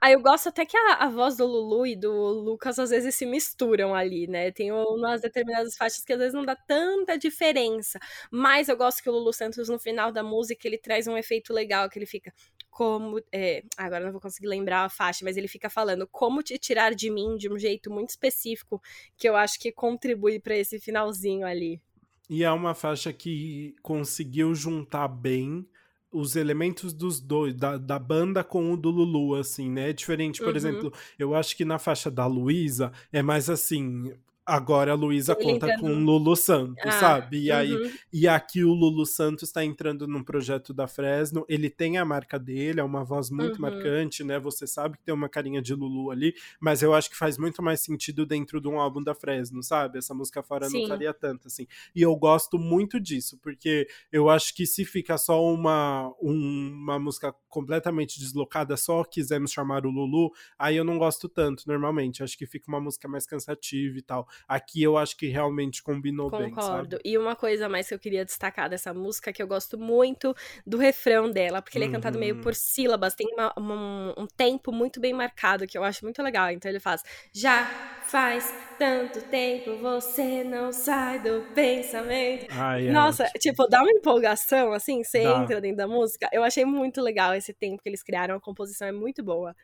ah, 0.00 0.10
eu 0.10 0.20
gosto 0.22 0.48
até 0.48 0.64
que 0.64 0.76
a, 0.76 0.94
a, 1.04 1.08
voz 1.08 1.36
do 1.36 1.46
Lulu 1.46 1.86
e 1.86 1.94
do 1.94 2.10
Lucas 2.10 2.78
às 2.78 2.90
vezes 2.90 3.14
se 3.14 3.26
misturam 3.26 3.94
ali, 3.94 4.26
né? 4.26 4.50
Tem 4.50 4.72
umas 4.72 5.20
determinadas 5.20 5.76
faixas 5.76 6.04
que 6.04 6.12
às 6.12 6.18
vezes 6.18 6.34
não 6.34 6.44
dá 6.44 6.56
tanta 6.56 7.18
diferença. 7.18 7.98
Mas 8.30 8.68
eu 8.68 8.76
gosto 8.76 9.02
que 9.02 9.10
o 9.10 9.12
Lulu 9.12 9.32
Santos, 9.32 9.68
no 9.68 9.78
final 9.78 10.10
da 10.10 10.22
música, 10.22 10.66
ele 10.66 10.78
traz 10.78 11.06
um 11.06 11.16
efeito 11.18 11.52
legal, 11.52 11.90
que 11.90 11.98
ele 11.98 12.06
fica 12.06 12.32
como. 12.70 13.20
É, 13.30 13.62
agora 13.76 14.04
não 14.04 14.12
vou 14.12 14.20
conseguir 14.20 14.46
lembrar 14.46 14.84
a 14.84 14.88
faixa, 14.88 15.24
mas 15.24 15.36
ele 15.36 15.48
fica 15.48 15.68
falando 15.68 16.08
como 16.10 16.42
te 16.42 16.58
tirar 16.58 16.94
de 16.94 17.10
mim 17.10 17.36
de 17.36 17.52
um 17.52 17.58
jeito 17.58 17.90
muito 17.90 18.10
específico, 18.10 18.80
que 19.16 19.28
eu 19.28 19.36
acho 19.36 19.58
que 19.60 19.70
contribui 19.70 20.40
para 20.40 20.56
esse 20.56 20.80
finalzinho 20.80 21.46
ali. 21.46 21.80
E 22.28 22.42
é 22.42 22.50
uma 22.50 22.74
faixa 22.74 23.12
que 23.12 23.74
conseguiu 23.82 24.54
juntar 24.54 25.08
bem 25.08 25.68
os 26.14 26.36
elementos 26.36 26.92
dos 26.92 27.20
dois, 27.20 27.54
da, 27.54 27.76
da 27.76 27.98
banda 27.98 28.44
com 28.44 28.72
o 28.72 28.76
do 28.76 28.88
Lulu, 28.88 29.34
assim, 29.34 29.68
né? 29.68 29.90
É 29.90 29.92
diferente, 29.92 30.40
por 30.40 30.50
uhum. 30.50 30.56
exemplo, 30.56 30.92
eu 31.18 31.34
acho 31.34 31.56
que 31.56 31.64
na 31.64 31.78
faixa 31.78 32.10
da 32.10 32.24
Luísa 32.24 32.92
é 33.12 33.20
mais 33.20 33.50
assim, 33.50 34.12
Agora 34.46 34.92
a 34.92 34.94
Luísa 34.94 35.34
conta 35.34 35.78
com 35.78 35.90
o 35.90 35.98
Lulu 35.98 36.36
Santos, 36.36 36.84
ah, 36.84 36.90
sabe? 36.92 37.46
E, 37.46 37.50
uhum. 37.50 37.56
aí, 37.56 37.94
e 38.12 38.28
aqui 38.28 38.62
o 38.62 38.74
Lulu 38.74 39.06
Santos 39.06 39.48
está 39.48 39.64
entrando 39.64 40.06
num 40.06 40.22
projeto 40.22 40.74
da 40.74 40.86
Fresno. 40.86 41.46
Ele 41.48 41.70
tem 41.70 41.96
a 41.96 42.04
marca 42.04 42.38
dele, 42.38 42.78
é 42.78 42.84
uma 42.84 43.02
voz 43.02 43.30
muito 43.30 43.54
uhum. 43.54 43.62
marcante, 43.62 44.22
né? 44.22 44.38
Você 44.38 44.66
sabe 44.66 44.98
que 44.98 45.04
tem 45.04 45.14
uma 45.14 45.30
carinha 45.30 45.62
de 45.62 45.74
Lulu 45.74 46.10
ali, 46.10 46.34
mas 46.60 46.82
eu 46.82 46.92
acho 46.92 47.08
que 47.08 47.16
faz 47.16 47.38
muito 47.38 47.62
mais 47.62 47.80
sentido 47.80 48.26
dentro 48.26 48.60
de 48.60 48.68
um 48.68 48.78
álbum 48.78 49.02
da 49.02 49.14
Fresno, 49.14 49.62
sabe? 49.62 49.98
Essa 49.98 50.12
música 50.12 50.42
fora 50.42 50.68
Sim. 50.68 50.82
não 50.82 50.88
faria 50.88 51.14
tanto, 51.14 51.48
assim. 51.48 51.66
E 51.96 52.02
eu 52.02 52.14
gosto 52.14 52.58
muito 52.58 53.00
disso, 53.00 53.38
porque 53.42 53.88
eu 54.12 54.28
acho 54.28 54.54
que 54.54 54.66
se 54.66 54.84
fica 54.84 55.16
só 55.16 55.42
uma, 55.42 56.12
um, 56.20 56.70
uma 56.82 56.98
música 56.98 57.34
completamente 57.48 58.18
deslocada, 58.18 58.76
só 58.76 59.04
quisermos 59.04 59.52
chamar 59.52 59.86
o 59.86 59.90
Lulu, 59.90 60.32
aí 60.58 60.76
eu 60.76 60.84
não 60.84 60.98
gosto 60.98 61.30
tanto, 61.30 61.64
normalmente. 61.66 62.22
Acho 62.22 62.36
que 62.36 62.46
fica 62.46 62.68
uma 62.68 62.80
música 62.80 63.08
mais 63.08 63.24
cansativa 63.24 63.96
e 63.96 64.02
tal. 64.02 64.28
Aqui 64.48 64.82
eu 64.82 64.96
acho 64.96 65.16
que 65.16 65.26
realmente 65.26 65.82
combinou 65.82 66.30
Concordo. 66.30 66.44
bem, 66.46 66.54
Concordo. 66.54 66.98
E 67.04 67.18
uma 67.18 67.36
coisa 67.36 67.68
mais 67.68 67.88
que 67.88 67.94
eu 67.94 67.98
queria 67.98 68.24
destacar 68.24 68.68
dessa 68.68 68.92
música, 68.92 69.32
que 69.32 69.42
eu 69.42 69.46
gosto 69.46 69.78
muito 69.78 70.34
do 70.66 70.76
refrão 70.76 71.30
dela, 71.30 71.60
porque 71.60 71.78
ele 71.78 71.86
é 71.86 71.90
cantado 71.90 72.18
meio 72.18 72.36
por 72.36 72.48
uhum. 72.48 72.54
sílabas, 72.54 73.14
tem 73.14 73.26
uma, 73.32 73.52
uma, 73.56 74.14
um 74.18 74.26
tempo 74.26 74.72
muito 74.72 75.00
bem 75.00 75.12
marcado, 75.12 75.66
que 75.66 75.76
eu 75.76 75.84
acho 75.84 76.04
muito 76.04 76.22
legal. 76.22 76.50
Então 76.50 76.70
ele 76.70 76.80
faz, 76.80 77.02
já 77.32 77.64
faz 78.06 78.52
tanto 78.78 79.22
tempo 79.22 79.76
você 79.76 80.44
não 80.44 80.72
sai 80.72 81.20
do 81.20 81.42
pensamento. 81.54 82.46
Ai, 82.50 82.88
é 82.88 82.90
Nossa, 82.90 83.24
ótimo. 83.24 83.40
tipo, 83.40 83.66
dá 83.68 83.82
uma 83.82 83.90
empolgação, 83.90 84.72
assim, 84.72 85.02
você 85.02 85.22
dá. 85.22 85.42
entra 85.42 85.60
dentro 85.60 85.78
da 85.78 85.88
música. 85.88 86.28
Eu 86.32 86.42
achei 86.42 86.64
muito 86.64 87.00
legal 87.00 87.34
esse 87.34 87.52
tempo 87.52 87.82
que 87.82 87.88
eles 87.88 88.02
criaram, 88.02 88.36
a 88.36 88.40
composição 88.40 88.88
é 88.88 88.92
muito 88.92 89.22
boa. 89.22 89.54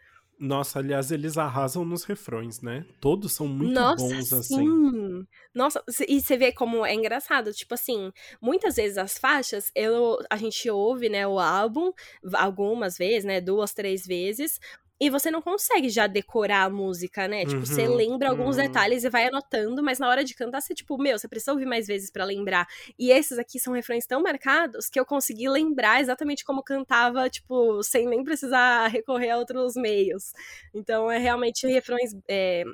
Nossa, 0.41 0.79
aliás, 0.79 1.11
eles 1.13 1.37
arrasam 1.37 1.85
nos 1.85 2.05
refrões, 2.05 2.63
né? 2.63 2.87
Todos 2.99 3.35
são 3.35 3.47
muito 3.47 3.75
Nossa, 3.75 4.03
bons, 4.03 4.33
assim. 4.33 4.55
Sim. 4.57 5.27
Nossa, 5.55 5.85
e 6.09 6.19
você 6.19 6.35
vê 6.39 6.51
como 6.51 6.85
é 6.87 6.95
engraçado, 6.95 7.53
tipo 7.53 7.75
assim, 7.75 8.11
muitas 8.41 8.77
vezes 8.77 8.97
as 8.97 9.19
faixas, 9.19 9.71
eu, 9.75 10.17
a 10.31 10.39
gente 10.39 10.71
ouve, 10.71 11.11
né, 11.11 11.27
o 11.27 11.39
álbum, 11.39 11.93
algumas 12.33 12.97
vezes, 12.97 13.25
né, 13.25 13.39
duas, 13.39 13.75
três 13.75 14.07
vezes, 14.07 14.59
e 15.01 15.09
você 15.09 15.31
não 15.31 15.41
consegue 15.41 15.89
já 15.89 16.07
decorar 16.07 16.65
a 16.65 16.71
música, 16.71 17.27
né? 17.27 17.47
Tipo, 17.47 17.61
uhum, 17.61 17.65
você 17.65 17.89
lembra 17.89 18.29
alguns 18.29 18.57
uhum. 18.57 18.63
detalhes 18.65 19.03
e 19.03 19.09
vai 19.09 19.27
anotando, 19.27 19.83
mas 19.83 19.99
na 19.99 20.07
hora 20.07 20.23
de 20.23 20.35
cantar, 20.35 20.61
você, 20.61 20.75
tipo, 20.75 20.99
meu, 20.99 21.19
você 21.19 21.27
precisa 21.27 21.53
ouvir 21.53 21.65
mais 21.65 21.87
vezes 21.87 22.11
para 22.11 22.23
lembrar. 22.23 22.69
E 22.99 23.11
esses 23.11 23.39
aqui 23.39 23.59
são 23.59 23.73
refrões 23.73 24.07
tão 24.07 24.23
marcados 24.23 24.91
que 24.91 25.01
eu 25.01 25.07
consegui 25.07 25.49
lembrar 25.49 26.03
exatamente 26.03 26.45
como 26.45 26.63
cantava, 26.63 27.31
tipo, 27.31 27.83
sem 27.83 28.07
nem 28.07 28.23
precisar 28.23 28.89
recorrer 28.89 29.31
a 29.31 29.39
outros 29.39 29.75
meios. 29.75 30.33
Então, 30.75 31.11
é 31.11 31.17
realmente 31.17 31.67
refrões. 31.67 32.15
É, 32.29 32.65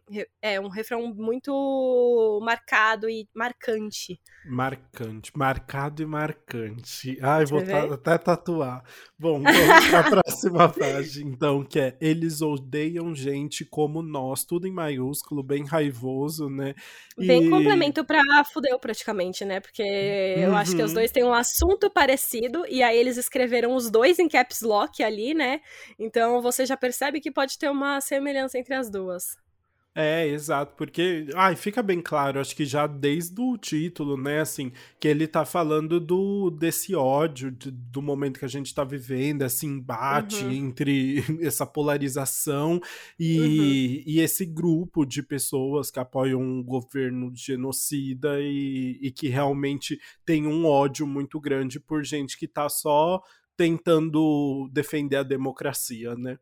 é 0.43 0.61
um 0.61 0.69
refrão 0.69 1.15
muito 1.15 2.41
marcado 2.43 3.09
e 3.09 3.29
marcante. 3.33 4.21
Marcante, 4.45 5.31
marcado 5.37 6.03
e 6.03 6.07
marcante. 6.07 7.19
Ai, 7.23 7.45
vou 7.47 7.61
até 7.93 8.19
tatuar. 8.19 8.83
Bom, 9.19 9.43
vamos 9.43 9.89
para 9.91 10.01
a 10.01 10.11
próxima 10.11 10.69
página, 10.69 11.31
então, 11.31 11.65
que 11.65 11.79
é 11.79 11.97
eles 12.17 12.43
odeiam 12.43 13.15
gente 13.15 13.65
como 13.65 14.03
nós, 14.03 14.45
tudo 14.45 14.67
em 14.67 14.73
maiúsculo, 14.73 15.43
bem 15.43 15.65
raivoso, 15.65 16.49
né? 16.49 16.75
Bem 17.17 17.47
e... 17.47 17.51
complemento 17.51 18.05
pra 18.05 18.23
fudeu 18.53 18.79
praticamente, 18.79 19.45
né? 19.45 19.61
Porque 19.61 19.83
uhum. 19.83 20.43
eu 20.43 20.57
acho 20.57 20.75
que 20.75 20.83
os 20.83 20.91
uhum. 20.91 20.95
dois 20.95 21.11
têm 21.11 21.25
um 21.25 21.33
assunto 21.33 21.91
parecido 21.91 22.65
e 22.69 22.83
aí 22.83 22.97
eles 22.97 23.17
escreveram 23.17 23.75
os 23.75 23.91
dois 23.91 24.19
em 24.19 24.29
caps 24.29 24.63
lock 24.63 25.03
ali, 25.03 25.35
né? 25.35 25.61
Então 25.99 26.41
você 26.41 26.67
já 26.67 26.77
percebe 26.77 27.21
que 27.21 27.31
pode 27.31 27.59
ter 27.59 27.71
uma 27.71 28.01
semelhança 28.01 28.59
entre 28.59 28.75
as 28.75 28.91
duas. 28.91 29.37
É, 29.99 30.29
exato, 30.29 30.75
porque, 30.77 31.27
ai, 31.35 31.57
fica 31.57 31.83
bem 31.83 32.03
claro, 32.03 32.39
acho 32.39 32.55
que 32.55 32.67
já 32.67 32.87
desde 32.87 33.41
o 33.41 33.57
título, 33.57 34.15
né, 34.15 34.41
assim, 34.41 34.71
que 35.01 35.09
ele 35.09 35.27
tá 35.27 35.47
falando 35.47 35.99
do 35.99 36.51
desse 36.51 36.95
ódio, 36.95 37.51
de, 37.51 37.71
do 37.71 38.03
momento 38.03 38.39
que 38.39 38.45
a 38.45 38.49
gente 38.49 38.75
tá 38.75 38.85
vivendo, 38.85 39.41
esse 39.41 39.65
embate 39.65 40.45
uhum. 40.45 40.53
entre 40.53 41.25
essa 41.41 41.65
polarização 41.65 42.79
e, 43.19 43.39
uhum. 43.39 44.03
e 44.07 44.21
esse 44.21 44.45
grupo 44.45 45.07
de 45.07 45.23
pessoas 45.23 45.91
que 45.91 45.99
apoiam 45.99 46.43
um 46.43 46.63
governo 46.63 47.33
genocida 47.35 48.39
e, 48.39 48.99
e 49.01 49.11
que 49.11 49.29
realmente 49.29 49.99
tem 50.27 50.47
um 50.47 50.67
ódio 50.67 51.07
muito 51.07 51.41
grande 51.41 51.81
por 51.81 52.05
gente 52.05 52.37
que 52.37 52.47
tá 52.47 52.69
só 52.69 53.23
tentando 53.57 54.69
defender 54.71 55.17
a 55.17 55.23
democracia, 55.23 56.15
né? 56.15 56.39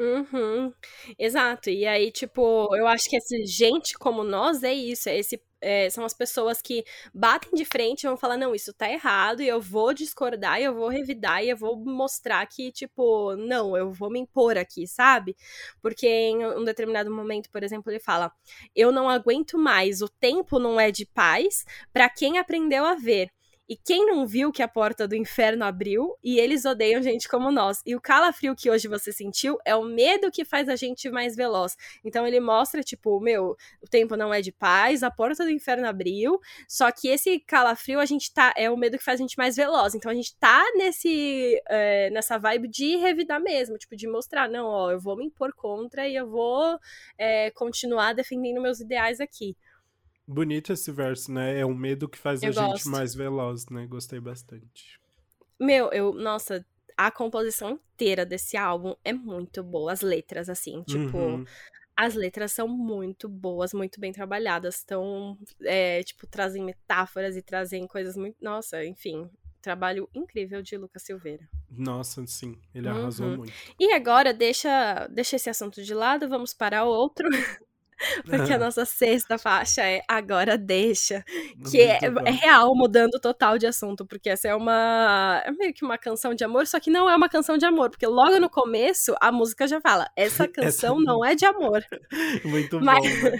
Uhum. 0.00 0.72
Exato. 1.18 1.68
E 1.68 1.86
aí, 1.86 2.10
tipo, 2.10 2.74
eu 2.74 2.86
acho 2.86 3.06
que 3.10 3.16
esse 3.16 3.44
gente 3.44 3.92
como 3.98 4.24
nós 4.24 4.62
é 4.62 4.72
isso, 4.72 5.10
é 5.10 5.18
esse 5.18 5.38
é, 5.60 5.90
são 5.90 6.06
as 6.06 6.14
pessoas 6.14 6.62
que 6.62 6.82
batem 7.12 7.50
de 7.52 7.66
frente 7.66 8.04
e 8.04 8.06
vão 8.08 8.16
falar, 8.16 8.38
não, 8.38 8.54
isso 8.54 8.72
tá 8.72 8.90
errado, 8.90 9.42
e 9.42 9.48
eu 9.48 9.60
vou 9.60 9.92
discordar, 9.92 10.58
e 10.58 10.64
eu 10.64 10.74
vou 10.74 10.88
revidar, 10.88 11.44
e 11.44 11.50
eu 11.50 11.56
vou 11.56 11.76
mostrar 11.76 12.46
que, 12.46 12.72
tipo, 12.72 13.36
não, 13.36 13.76
eu 13.76 13.92
vou 13.92 14.08
me 14.10 14.18
impor 14.20 14.56
aqui, 14.56 14.86
sabe? 14.86 15.36
Porque 15.82 16.08
em 16.08 16.46
um 16.46 16.64
determinado 16.64 17.10
momento, 17.14 17.50
por 17.50 17.62
exemplo, 17.62 17.92
ele 17.92 18.00
fala, 18.00 18.32
eu 18.74 18.90
não 18.90 19.06
aguento 19.06 19.58
mais, 19.58 20.00
o 20.00 20.08
tempo 20.08 20.58
não 20.58 20.80
é 20.80 20.90
de 20.90 21.04
paz 21.04 21.66
para 21.92 22.08
quem 22.08 22.38
aprendeu 22.38 22.86
a 22.86 22.94
ver. 22.94 23.30
E 23.70 23.76
quem 23.76 24.04
não 24.04 24.26
viu 24.26 24.50
que 24.50 24.64
a 24.64 24.66
porta 24.66 25.06
do 25.06 25.14
inferno 25.14 25.64
abriu 25.64 26.16
e 26.24 26.40
eles 26.40 26.64
odeiam 26.64 27.00
gente 27.00 27.28
como 27.28 27.52
nós. 27.52 27.80
E 27.86 27.94
o 27.94 28.00
calafrio 28.00 28.56
que 28.56 28.68
hoje 28.68 28.88
você 28.88 29.12
sentiu 29.12 29.58
é 29.64 29.76
o 29.76 29.84
medo 29.84 30.28
que 30.28 30.44
faz 30.44 30.68
a 30.68 30.74
gente 30.74 31.08
mais 31.08 31.36
veloz. 31.36 31.76
Então 32.04 32.26
ele 32.26 32.40
mostra, 32.40 32.82
tipo, 32.82 33.20
meu, 33.20 33.56
o 33.80 33.86
tempo 33.88 34.16
não 34.16 34.34
é 34.34 34.40
de 34.40 34.50
paz, 34.50 35.04
a 35.04 35.10
porta 35.10 35.44
do 35.44 35.50
inferno 35.50 35.86
abriu, 35.86 36.40
só 36.66 36.90
que 36.90 37.06
esse 37.06 37.38
calafrio 37.38 38.00
a 38.00 38.04
gente 38.06 38.34
tá. 38.34 38.52
É 38.56 38.68
o 38.68 38.76
medo 38.76 38.98
que 38.98 39.04
faz 39.04 39.20
a 39.20 39.22
gente 39.22 39.38
mais 39.38 39.54
veloz. 39.54 39.94
Então 39.94 40.10
a 40.10 40.14
gente 40.14 40.36
tá 40.36 40.64
nesse. 40.74 41.62
É, 41.68 42.10
nessa 42.10 42.38
vibe 42.38 42.66
de 42.66 42.96
revidar 42.96 43.40
mesmo, 43.40 43.78
tipo, 43.78 43.94
de 43.94 44.08
mostrar, 44.08 44.48
não, 44.48 44.66
ó, 44.66 44.90
eu 44.90 44.98
vou 44.98 45.16
me 45.16 45.26
impor 45.26 45.54
contra 45.54 46.08
e 46.08 46.16
eu 46.16 46.28
vou 46.28 46.76
é, 47.16 47.52
continuar 47.52 48.14
defendendo 48.14 48.60
meus 48.60 48.80
ideais 48.80 49.20
aqui. 49.20 49.56
Bonito 50.30 50.72
esse 50.72 50.92
verso, 50.92 51.32
né? 51.32 51.58
É 51.58 51.66
um 51.66 51.74
medo 51.74 52.08
que 52.08 52.16
faz 52.16 52.40
eu 52.40 52.50
a 52.50 52.52
gosto. 52.52 52.76
gente 52.76 52.88
mais 52.88 53.16
veloz, 53.16 53.66
né? 53.68 53.84
Gostei 53.88 54.20
bastante. 54.20 55.00
Meu, 55.58 55.90
eu, 55.90 56.14
nossa, 56.14 56.64
a 56.96 57.10
composição 57.10 57.70
inteira 57.70 58.24
desse 58.24 58.56
álbum 58.56 58.94
é 59.04 59.12
muito 59.12 59.60
boa. 59.60 59.92
As 59.92 60.02
letras, 60.02 60.48
assim, 60.48 60.84
tipo, 60.84 61.18
uhum. 61.18 61.44
as 61.96 62.14
letras 62.14 62.52
são 62.52 62.68
muito 62.68 63.28
boas, 63.28 63.74
muito 63.74 63.98
bem 63.98 64.12
trabalhadas. 64.12 64.76
Estão, 64.76 65.36
é, 65.62 66.04
tipo, 66.04 66.28
trazem 66.28 66.62
metáforas 66.62 67.36
e 67.36 67.42
trazem 67.42 67.84
coisas 67.88 68.16
muito. 68.16 68.36
Nossa, 68.40 68.84
enfim. 68.84 69.28
Trabalho 69.60 70.08
incrível 70.14 70.62
de 70.62 70.76
Lucas 70.76 71.02
Silveira. 71.02 71.46
Nossa, 71.68 72.24
sim, 72.28 72.56
ele 72.72 72.88
arrasou 72.88 73.26
uhum. 73.26 73.36
muito. 73.38 73.52
E 73.80 73.92
agora, 73.92 74.32
deixa, 74.32 75.08
deixa 75.08 75.34
esse 75.34 75.50
assunto 75.50 75.82
de 75.82 75.92
lado, 75.92 76.28
vamos 76.28 76.54
para 76.54 76.84
outro. 76.84 77.28
Porque 78.24 78.52
a 78.52 78.58
nossa 78.58 78.84
sexta 78.84 79.38
faixa 79.38 79.82
é 79.82 80.02
Agora 80.08 80.56
Deixa. 80.56 81.24
Que 81.70 81.80
é, 81.80 81.98
é, 82.24 82.30
real, 82.30 82.74
mudando 82.74 83.20
total 83.20 83.58
de 83.58 83.66
assunto. 83.66 84.06
Porque 84.06 84.30
essa 84.30 84.48
é 84.48 84.54
uma. 84.54 85.42
É 85.44 85.50
meio 85.50 85.74
que 85.74 85.84
uma 85.84 85.98
canção 85.98 86.34
de 86.34 86.44
amor, 86.44 86.66
só 86.66 86.80
que 86.80 86.90
não 86.90 87.08
é 87.08 87.14
uma 87.14 87.28
canção 87.28 87.58
de 87.58 87.64
amor. 87.64 87.90
Porque 87.90 88.06
logo 88.06 88.38
no 88.38 88.48
começo 88.48 89.14
a 89.20 89.30
música 89.30 89.66
já 89.66 89.80
fala: 89.80 90.10
essa 90.16 90.46
canção 90.48 90.96
essa... 90.96 91.04
não 91.04 91.24
é 91.24 91.34
de 91.34 91.44
amor. 91.44 91.84
Muito 92.44 92.80
Mas... 92.80 93.22
bom. 93.22 93.30
Né? 93.30 93.38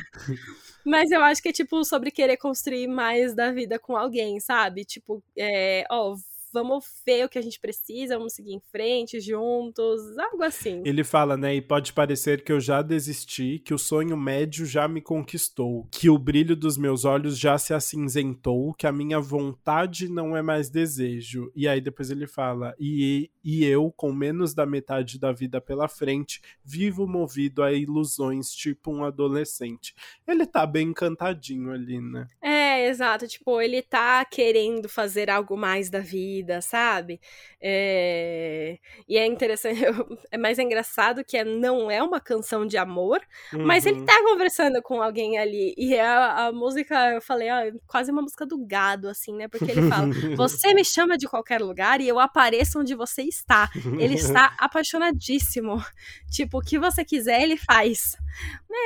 Mas 0.85 1.11
eu 1.11 1.23
acho 1.23 1.43
que 1.43 1.51
é 1.51 1.53
tipo 1.53 1.85
sobre 1.85 2.11
querer 2.11 2.39
construir 2.39 2.89
mais 2.89 3.35
da 3.35 3.53
vida 3.53 3.79
com 3.79 3.97
alguém, 3.97 4.41
sabe? 4.41 4.85
Tipo, 4.85 5.23
é, 5.37 5.85
ó, 5.91 6.17
vamos 6.53 6.85
ver 7.07 7.25
o 7.25 7.29
que 7.29 7.39
a 7.39 7.43
gente 7.43 7.59
precisa, 7.59 8.17
vamos 8.17 8.33
seguir 8.33 8.53
em 8.53 8.61
frente 8.61 9.21
juntos, 9.21 10.01
algo 10.19 10.43
assim. 10.43 10.83
Ele 10.85 11.05
fala, 11.05 11.37
né, 11.37 11.55
e 11.55 11.61
pode 11.61 11.93
parecer 11.93 12.43
que 12.43 12.53
eu 12.53 12.61
já 12.61 12.83
desisti, 12.83 13.59
que 13.59 13.75
o 13.75 13.79
sonho 13.79 14.17
médio 14.17 14.67
já 14.67 14.87
me 14.89 15.01
conquistou, 15.01 15.87
que 15.91 16.09
o 16.09 16.19
brilho 16.19 16.57
dos 16.57 16.77
meus 16.77 17.05
olhos 17.05 17.39
já 17.39 17.59
se 17.59 17.73
acinzentou, 17.75 18.75
que 18.75 18.87
a 18.87 18.93
minha 18.93 19.21
vontade 19.21 20.09
não 20.09 20.37
é 20.37 20.43
mais 20.43 20.71
desejo. 20.71 21.51
E 21.55 21.69
aí 21.69 21.81
depois 21.81 22.11
ele 22.11 22.27
fala, 22.27 22.75
e, 22.79 23.31
e 23.43 23.65
eu, 23.65 23.93
com 23.97 24.13
menos 24.13 24.55
da 24.55 24.67
metade 24.67 25.19
da 25.19 25.33
vida 25.33 25.61
pela 25.61 25.89
frente, 25.89 26.41
vivo 26.65 27.07
movido 27.07 27.63
a 27.63 27.73
ilusões, 27.73 28.51
tipo 28.53 28.91
um 28.91 29.05
adolescente. 29.05 29.95
Ele 30.27 30.47
tá 30.47 30.67
bem 30.67 30.89
encantadinho 30.89 31.73
ali, 31.73 32.01
né? 32.01 32.27
É, 32.43 32.89
exato, 32.89 33.27
tipo, 33.27 33.61
ele 33.61 33.83
tá 33.83 34.25
querendo 34.25 34.89
fazer 34.89 35.31
algo 35.31 35.57
mais 35.57 35.91
da 35.91 36.01
vida, 36.01 36.40
vida, 36.41 36.61
sabe? 36.61 37.21
É... 37.61 38.79
E 39.09 39.19
é 39.19 39.27
interessante, 39.27 39.81
é 40.31 40.39
mais 40.39 40.59
engraçado 40.59 41.25
que 41.25 41.37
é, 41.37 41.45
não 41.45 41.91
é 41.91 42.03
uma 42.03 42.21
canção 42.21 42.67
de 42.67 42.77
amor, 42.77 43.21
uhum. 43.53 43.67
mas 43.67 43.85
ele 43.87 44.01
uhum. 44.01 44.07
tá 44.07 44.17
conversando 44.23 44.83
com 44.83 45.03
alguém 45.03 45.39
ali. 45.39 45.75
E 45.77 45.95
é 45.95 46.05
a, 46.05 46.47
a 46.47 46.53
música, 46.53 47.13
eu 47.13 47.21
falei, 47.21 47.49
ó, 47.51 47.73
quase 47.87 48.11
uma 48.11 48.23
música 48.23 48.47
do 48.47 48.59
gado, 48.65 49.09
assim, 49.09 49.35
né? 49.35 49.49
Porque 49.49 49.71
ele 49.71 49.89
fala: 49.89 50.07
Você 50.37 50.75
me 50.75 50.85
chama 50.85 51.17
de 51.17 51.29
qualquer 51.29 51.61
lugar 51.61 52.01
e 52.01 52.09
eu 52.09 52.19
apareço 52.19 52.81
onde 52.81 52.95
você 52.95 53.23
está. 53.23 53.71
Ele 53.99 54.15
está 54.15 54.55
apaixonadíssimo. 54.59 55.83
Tipo, 56.31 56.59
o 56.59 56.63
que 56.63 56.79
você 56.79 57.05
quiser, 57.05 57.43
ele 57.43 57.57
faz. 57.57 58.17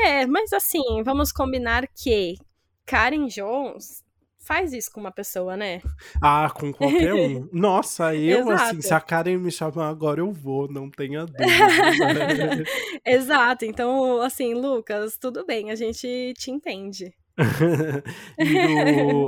É, 0.02 0.26
mas 0.26 0.52
assim, 0.52 1.02
vamos 1.05 1.30
combinar 1.30 1.86
que 1.88 2.36
Karen 2.84 3.26
Jones 3.26 4.03
faz 4.45 4.72
isso 4.72 4.90
com 4.92 5.01
uma 5.01 5.11
pessoa, 5.11 5.57
né? 5.57 5.80
Ah, 6.20 6.51
com 6.55 6.72
qualquer 6.72 7.14
um. 7.14 7.49
Nossa, 7.53 8.14
eu, 8.14 8.51
assim, 8.51 8.80
se 8.80 8.92
a 8.92 9.01
Karen 9.01 9.38
me 9.38 9.51
chamar 9.51 9.88
agora, 9.88 10.20
eu 10.20 10.30
vou, 10.30 10.70
não 10.70 10.90
tenha 10.90 11.24
dúvida. 11.26 11.45
Exato. 13.05 13.64
Então, 13.64 14.20
assim, 14.20 14.55
Lucas, 14.55 15.16
tudo 15.18 15.45
bem, 15.45 15.70
a 15.70 15.74
gente 15.74 16.34
te 16.36 16.51
entende. 16.51 17.14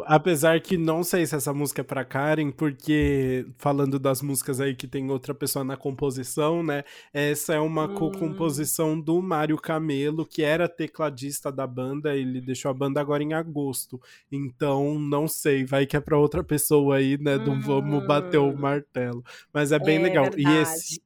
Apesar 0.06 0.60
que 0.60 0.78
não 0.78 1.02
sei 1.02 1.26
se 1.26 1.34
essa 1.34 1.52
música 1.52 1.80
é 1.80 1.84
pra 1.84 2.04
Karen, 2.04 2.52
porque 2.52 3.46
falando 3.58 3.98
das 3.98 4.22
músicas 4.22 4.60
aí 4.60 4.76
que 4.76 4.86
tem 4.86 5.10
outra 5.10 5.34
pessoa 5.34 5.64
na 5.64 5.76
composição, 5.76 6.62
né? 6.62 6.84
Essa 7.12 7.54
é 7.54 7.60
uma 7.60 7.86
hum. 7.86 7.94
co-composição 7.94 9.00
do 9.00 9.20
Mário 9.20 9.56
Camelo, 9.56 10.24
que 10.24 10.42
era 10.42 10.68
tecladista 10.68 11.50
da 11.50 11.66
banda, 11.66 12.14
ele 12.14 12.40
deixou 12.40 12.70
a 12.70 12.74
banda 12.74 13.00
agora 13.00 13.22
em 13.22 13.32
agosto. 13.32 14.00
Então, 14.30 14.98
não 14.98 15.26
sei, 15.26 15.64
vai 15.64 15.84
que 15.84 15.96
é 15.96 16.00
pra 16.00 16.18
outra 16.18 16.44
pessoa 16.44 16.96
aí, 16.96 17.18
né? 17.18 17.36
Não 17.36 17.60
vamos 17.60 18.06
bater 18.06 18.38
o 18.38 18.50
hum. 18.50 18.56
martelo. 18.56 19.24
Mas 19.52 19.72
é 19.72 19.78
bem 19.78 19.98
é 19.98 20.02
legal. 20.02 20.24
Verdade. 20.30 20.48
E 20.48 20.62
esse, 20.62 21.02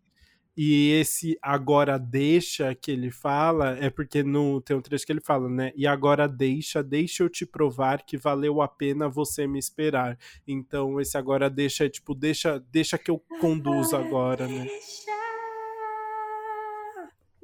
e 0.57 0.91
esse 0.93 1.39
agora 1.41 1.99
deixa 1.99 2.75
que 2.75 2.91
ele 2.91 3.11
fala 3.11 3.77
é 3.79 3.89
porque 3.89 4.23
no 4.23 4.61
tem 4.61 4.77
um 4.77 4.81
trecho 4.81 5.07
que 5.07 5.13
ele 5.13 5.21
fala, 5.21 5.49
né? 5.49 5.73
E 5.77 5.87
agora 5.87 6.29
deixa, 6.29 6.83
deixa 6.83 7.23
eu 7.23 7.29
te 7.29 7.47
provar 7.47 8.05
que 8.05 8.17
valeu 8.17 8.61
a 8.61 8.69
pena 8.69 9.09
você 9.09 9.47
me 9.47 9.59
esperar. 9.59 10.19
Então 10.47 11.01
esse 11.01 11.17
agora 11.17 11.49
deixa 11.49 11.87
é 11.87 11.89
tipo, 11.89 12.15
deixa, 12.15 12.59
deixa 12.71 12.99
que 12.99 13.11
eu 13.11 13.19
conduza 13.41 13.99
agora, 13.99 14.47
né? 14.47 14.67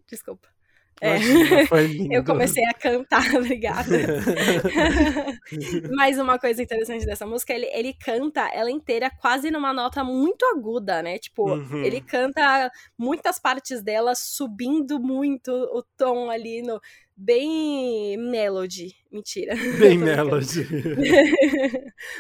Desculpa. 0.09 0.56
É. 1.01 1.17
eu 2.11 2.25
comecei 2.25 2.65
a 2.65 2.73
cantar, 2.73 3.23
obrigada. 3.37 3.87
Mas 5.95 6.19
uma 6.19 6.39
coisa 6.39 6.63
interessante 6.63 7.05
dessa 7.05 7.27
música, 7.27 7.53
ele, 7.53 7.67
ele 7.67 7.93
canta 7.93 8.49
ela 8.53 8.71
inteira 8.71 9.11
quase 9.11 9.51
numa 9.51 9.73
nota 9.73 10.03
muito 10.03 10.45
aguda, 10.47 11.03
né? 11.03 11.19
Tipo, 11.19 11.51
uhum. 11.51 11.85
ele 11.85 12.01
canta 12.01 12.71
muitas 12.97 13.39
partes 13.39 13.83
dela 13.83 14.15
subindo 14.15 14.99
muito 14.99 15.51
o 15.51 15.83
tom 15.97 16.31
ali 16.31 16.63
no. 16.63 16.81
Bem 17.19 18.19
melody. 18.19 18.95
Mentira. 19.11 19.55
Bem 19.79 19.97
melody. 19.97 20.69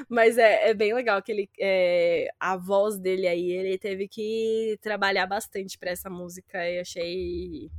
Mas 0.09 0.39
é, 0.39 0.71
é 0.71 0.75
bem 0.75 0.95
legal 0.95 1.23
que 1.23 1.31
ele. 1.31 1.51
É, 1.61 2.29
a 2.41 2.57
voz 2.57 2.99
dele 2.99 3.27
aí, 3.27 3.53
ele 3.53 3.77
teve 3.77 4.09
que 4.09 4.79
trabalhar 4.81 5.27
bastante 5.27 5.79
para 5.79 5.91
essa 5.91 6.09
música 6.09 6.67
e 6.67 6.81
achei 6.81 7.71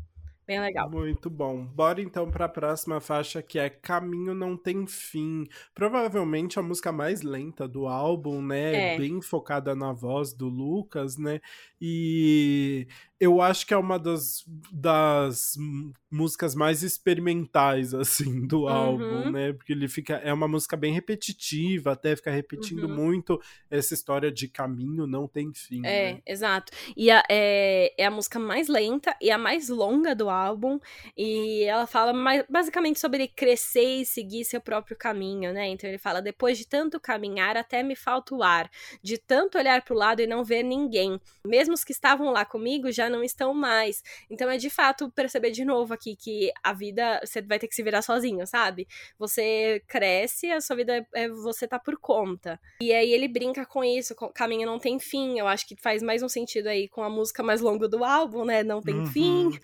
Bem 0.48 0.62
legal. 0.62 0.90
Muito 0.90 1.30
bom. 1.30 1.66
Bora 1.66 2.02
então 2.02 2.32
para 2.32 2.46
a 2.46 2.50
próxima 2.50 3.02
faixa 3.02 3.42
que 3.42 3.60
é 3.60 3.70
Caminho 3.70 4.34
Não 4.34 4.56
Tem 4.56 4.88
Fim. 4.88 5.46
Provavelmente 5.76 6.58
a 6.58 6.62
música 6.62 6.90
mais 6.90 7.22
lenta 7.22 7.68
do 7.68 7.86
álbum, 7.86 8.42
né? 8.42 8.94
É. 8.94 8.98
Bem 8.98 9.22
focada 9.22 9.76
na 9.76 9.92
voz 9.92 10.32
do 10.32 10.48
Lucas, 10.48 11.18
né? 11.18 11.42
E 11.82 12.88
eu 13.20 13.42
acho 13.42 13.66
que 13.66 13.74
é 13.74 13.78
uma 13.78 13.98
das, 13.98 14.44
das 14.72 15.56
músicas 16.10 16.54
mais 16.54 16.84
experimentais, 16.84 17.94
assim, 17.94 18.46
do 18.46 18.62
uhum. 18.62 18.70
álbum, 18.70 19.32
né? 19.32 19.54
Porque 19.54 19.74
ele 19.74 19.88
fica. 19.88 20.16
É 20.16 20.32
uma 20.32 20.48
música 20.48 20.78
bem 20.78 20.94
repetitiva, 20.94 21.92
até 21.92 22.16
fica 22.16 22.32
repetindo 22.32 22.84
uhum. 22.84 22.96
muito 22.96 23.42
essa 23.70 23.94
história 23.94 24.32
de 24.32 24.48
caminho 24.48 25.08
não 25.08 25.28
tem 25.28 25.52
fim. 25.54 25.86
É, 25.86 26.14
né? 26.14 26.22
exato. 26.26 26.72
E 26.96 27.10
a, 27.10 27.24
é, 27.30 27.94
é 27.98 28.06
a 28.06 28.12
música 28.12 28.40
mais 28.40 28.68
lenta 28.68 29.16
e 29.22 29.32
a 29.32 29.38
mais 29.38 29.70
longa 29.70 30.14
do 30.14 30.30
álbum. 30.30 30.80
E 31.18 31.64
ela 31.64 31.88
fala 31.88 32.14
mais, 32.14 32.46
basicamente 32.48 33.00
sobre 33.00 33.28
crescer 33.28 34.02
e 34.02 34.06
seguir 34.06 34.46
seu 34.46 34.62
próprio 34.62 34.96
caminho, 34.96 35.52
né? 35.52 35.68
Então 35.68 35.90
ele 35.90 35.98
fala: 35.98 36.22
depois 36.22 36.58
de 36.58 36.68
tanto 36.68 37.00
caminhar, 37.00 37.58
até 37.58 37.82
me 37.82 37.96
falta 37.96 38.36
o 38.36 38.44
ar, 38.44 38.70
de 39.02 39.18
tanto 39.18 39.58
olhar 39.58 39.82
pro 39.84 39.96
lado 39.96 40.22
e 40.22 40.28
não 40.28 40.44
ver 40.44 40.62
ninguém. 40.62 41.20
Mesmo 41.46 41.74
os 41.74 41.84
que 41.84 41.92
estavam 41.92 42.32
lá 42.32 42.46
comigo 42.46 42.92
já 42.92 43.07
não 43.10 43.24
estão 43.24 43.54
mais. 43.54 44.04
Então 44.30 44.50
é 44.50 44.58
de 44.58 44.70
fato 44.70 45.12
perceber 45.12 45.52
de 45.52 45.64
novo 45.66 45.94
aqui 45.94 46.16
que 46.16 46.52
a 46.64 46.74
vida 46.74 47.20
você 47.24 47.42
vai 47.42 47.60
ter 47.60 47.68
que 47.68 47.76
se 47.76 47.84
virar 47.84 48.02
sozinho, 48.02 48.46
sabe? 48.46 48.88
Você 49.18 49.82
cresce, 49.88 50.52
a 50.52 50.62
sua 50.62 50.76
vida 50.76 51.08
é 51.14 51.28
você 51.30 51.68
tá 51.68 51.80
por 51.80 51.98
conta. 51.98 52.60
E 52.82 52.94
aí 52.94 53.12
ele 53.12 53.28
brinca 53.28 53.66
com 53.66 53.84
isso, 53.84 54.16
com, 54.16 54.30
caminho 54.30 54.66
não 54.66 54.80
tem 54.80 55.00
fim. 55.00 55.40
Eu 55.40 55.48
acho 55.48 55.68
que 55.68 55.76
faz 55.76 56.02
mais 56.02 56.24
um 56.24 56.30
sentido 56.30 56.68
aí 56.68 56.88
com 56.88 57.04
a 57.04 57.10
música 57.10 57.44
mais 57.44 57.62
longa 57.62 57.88
do 57.88 58.04
álbum, 58.04 58.46
né? 58.46 58.64
Não 58.64 58.82
tem 58.82 58.96
uhum. 58.96 59.06
fim. 59.08 59.60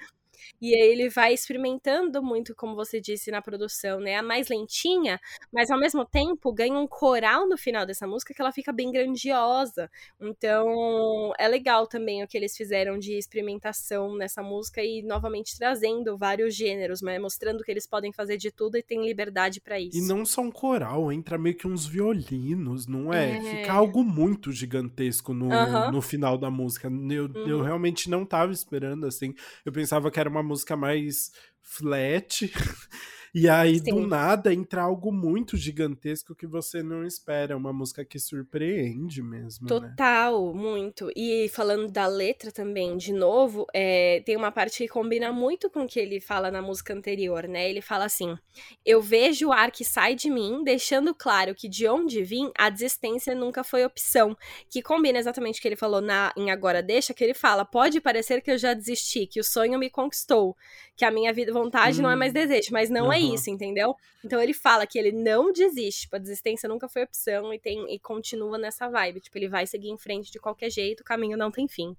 E 0.61 0.73
aí 0.73 0.91
ele 0.91 1.09
vai 1.09 1.33
experimentando 1.33 2.21
muito, 2.21 2.55
como 2.55 2.75
você 2.75 2.99
disse, 2.99 3.31
na 3.31 3.41
produção, 3.41 3.99
né? 3.99 4.15
A 4.15 4.23
mais 4.23 4.47
lentinha, 4.47 5.19
mas 5.51 5.69
ao 5.69 5.79
mesmo 5.79 6.05
tempo 6.05 6.51
ganha 6.53 6.77
um 6.77 6.87
coral 6.87 7.47
no 7.47 7.57
final 7.57 7.85
dessa 7.85 8.07
música 8.07 8.33
que 8.33 8.41
ela 8.41 8.51
fica 8.51 8.71
bem 8.71 8.91
grandiosa. 8.91 9.89
Então 10.19 11.33
é 11.37 11.47
legal 11.47 11.87
também 11.87 12.23
o 12.23 12.27
que 12.27 12.37
eles 12.37 12.55
fizeram 12.55 12.97
de 12.97 13.17
experimentação 13.17 14.15
nessa 14.15 14.41
música 14.41 14.81
e 14.83 15.01
novamente 15.03 15.57
trazendo 15.57 16.17
vários 16.17 16.55
gêneros, 16.55 17.01
né? 17.01 17.19
Mostrando 17.19 17.63
que 17.63 17.71
eles 17.71 17.87
podem 17.87 18.11
fazer 18.11 18.37
de 18.37 18.51
tudo 18.51 18.77
e 18.77 18.83
tem 18.83 19.05
liberdade 19.05 19.59
para 19.61 19.79
isso. 19.79 19.97
E 19.97 20.01
não 20.07 20.25
só 20.25 20.41
um 20.41 20.51
coral, 20.51 21.11
entra 21.11 21.37
meio 21.37 21.55
que 21.55 21.67
uns 21.67 21.85
violinos, 21.85 22.87
não 22.87 23.13
é? 23.13 23.37
é... 23.37 23.41
Fica 23.41 23.73
algo 23.73 24.03
muito 24.03 24.51
gigantesco 24.51 25.33
no, 25.33 25.49
no 25.91 26.01
final 26.01 26.37
da 26.37 26.49
música. 26.49 26.87
Eu, 26.87 27.25
uhum. 27.25 27.47
eu 27.47 27.61
realmente 27.61 28.09
não 28.09 28.25
tava 28.25 28.51
esperando, 28.51 29.05
assim. 29.05 29.33
Eu 29.65 29.71
pensava 29.71 30.09
que 30.09 30.19
era 30.19 30.29
uma 30.33 30.43
música 30.43 30.75
mais 30.75 31.31
flat. 31.61 32.51
E 33.35 33.49
aí, 33.49 33.79
Sim. 33.79 33.95
do 33.95 34.07
nada, 34.07 34.53
entra 34.53 34.83
algo 34.83 35.11
muito 35.11 35.57
gigantesco 35.57 36.35
que 36.35 36.45
você 36.45 36.83
não 36.83 37.03
espera. 37.03 37.57
Uma 37.57 37.73
música 37.73 38.05
que 38.05 38.19
surpreende 38.19 39.23
mesmo. 39.23 39.63
Né? 39.63 39.69
Total, 39.69 40.53
né? 40.53 40.61
muito. 40.61 41.09
E 41.15 41.49
falando 41.49 41.91
da 41.91 42.05
letra 42.05 42.51
também, 42.51 42.95
de 42.95 43.11
novo, 43.11 43.65
é, 43.73 44.21
tem 44.23 44.37
uma 44.37 44.51
parte 44.51 44.77
que 44.77 44.87
combina 44.87 45.33
muito 45.33 45.67
com 45.67 45.83
o 45.83 45.87
que 45.87 45.99
ele 45.99 46.19
fala 46.19 46.51
na 46.51 46.61
música 46.61 46.93
anterior, 46.93 47.47
né? 47.47 47.67
Ele 47.67 47.81
fala 47.81 48.05
assim: 48.05 48.37
Eu 48.85 49.01
vejo 49.01 49.47
o 49.47 49.51
ar 49.51 49.71
que 49.71 49.83
sai 49.83 50.13
de 50.13 50.29
mim, 50.29 50.63
deixando 50.63 51.11
claro 51.15 51.55
que 51.55 51.67
de 51.67 51.87
onde 51.87 52.23
vim, 52.23 52.51
a 52.55 52.69
desistência 52.69 53.33
nunca 53.33 53.63
foi 53.63 53.83
opção. 53.83 54.37
Que 54.69 54.83
combina 54.83 55.17
exatamente 55.17 55.57
o 55.57 55.61
que 55.63 55.67
ele 55.67 55.75
falou 55.75 56.01
na, 56.01 56.31
em 56.37 56.51
Agora 56.51 56.83
Deixa, 56.83 57.15
que 57.15 57.23
ele 57.23 57.33
fala: 57.33 57.65
Pode 57.65 57.99
parecer 57.99 58.43
que 58.43 58.51
eu 58.51 58.59
já 58.59 58.75
desisti, 58.75 59.25
que 59.25 59.39
o 59.39 59.43
sonho 59.43 59.79
me 59.79 59.89
conquistou, 59.89 60.55
que 60.95 61.03
a 61.03 61.11
minha 61.11 61.33
vida, 61.33 61.51
vontade 61.51 61.99
hum. 61.99 62.03
não 62.03 62.11
é 62.11 62.15
mais 62.15 62.31
hum. 62.31 62.35
desejo, 62.35 62.69
mas 62.71 62.89
não 62.89 63.11
é 63.11 63.19
uhum. 63.19 63.33
isso, 63.33 63.49
entendeu? 63.49 63.95
Então 64.23 64.41
ele 64.41 64.53
fala 64.53 64.85
que 64.85 64.97
ele 64.97 65.11
não 65.11 65.51
desiste, 65.51 66.01
tipo, 66.01 66.15
a 66.15 66.19
desistência 66.19 66.69
nunca 66.69 66.87
foi 66.87 67.03
opção 67.03 67.53
e 67.53 67.59
tem 67.59 67.93
e 67.93 67.99
continua 67.99 68.57
nessa 68.57 68.89
vibe, 68.89 69.21
tipo, 69.21 69.37
ele 69.37 69.49
vai 69.49 69.65
seguir 69.65 69.89
em 69.89 69.97
frente 69.97 70.31
de 70.31 70.39
qualquer 70.39 70.69
jeito, 70.69 71.01
o 71.01 71.05
caminho 71.05 71.37
não 71.37 71.51
tem 71.51 71.67
fim. 71.67 71.95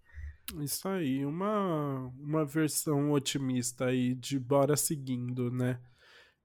Isso 0.60 0.86
aí, 0.88 1.24
uma 1.24 2.12
uma 2.18 2.44
versão 2.44 3.12
otimista 3.12 3.86
aí 3.86 4.14
de 4.14 4.38
bora 4.38 4.76
seguindo, 4.76 5.50
né? 5.50 5.80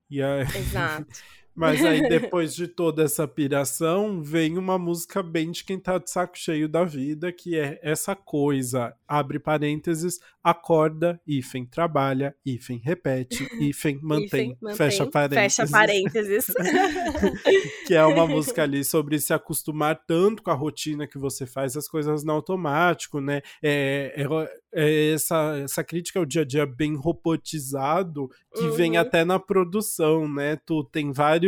E 0.10 0.22
aí... 0.22 0.42
Exato. 0.42 1.08
Mas 1.56 1.84
aí, 1.84 2.02
depois 2.08 2.56
de 2.56 2.68
toda 2.68 3.04
essa 3.04 3.28
piração, 3.28 4.22
vem 4.22 4.58
uma 4.58 4.78
música 4.78 5.22
bem 5.22 5.52
de 5.52 5.64
quem 5.64 5.80
tá 5.80 5.98
de 5.98 6.10
saco 6.10 6.38
cheio 6.38 6.70
da 6.70 6.84
vida, 6.84 7.32
que 7.32 7.58
é 7.58 7.80
essa 7.84 8.16
coisa, 8.16 8.96
abre 9.08 9.40
parênteses, 9.40 10.20
acorda, 10.44 11.20
hífen 11.28 11.66
trabalha, 11.66 12.36
hífen 12.46 12.80
repete, 12.84 13.48
hífen 13.60 14.00
mantém, 14.02 14.58
mantém 14.62 14.78
fecha 14.78 15.06
parênteses. 15.06 15.56
Fecha 15.56 15.72
parênteses. 15.72 16.46
que 17.86 17.94
é 17.94 18.06
uma 18.06 18.26
música 18.26 18.64
ali 18.64 18.84
sobre 18.84 19.20
se 19.20 19.34
acostumar 19.34 20.00
tanto 20.08 20.42
com 20.42 20.52
a 20.52 20.56
rotina 20.56 21.08
que 21.08 21.18
você 21.18 21.46
faz 21.46 21.76
as 21.76 21.88
coisas 21.88 22.24
no 22.24 22.32
automático, 22.32 23.20
né? 23.20 23.42
É, 23.62 24.14
é, 24.16 24.60
é 24.74 25.12
essa, 25.14 25.58
essa 25.64 25.84
crítica 25.84 26.20
ao 26.20 26.26
dia 26.26 26.44
a 26.44 26.46
dia 26.46 26.66
bem 26.66 26.96
robotizado 26.96 28.30
que 28.54 28.66
uhum. 28.66 28.72
vem 28.72 28.98
até 28.98 29.26
na 29.26 29.40
produção, 29.40 30.28
né? 30.28 30.58
Tu 30.66 30.84
tem 30.86 31.12
vários 31.12 31.39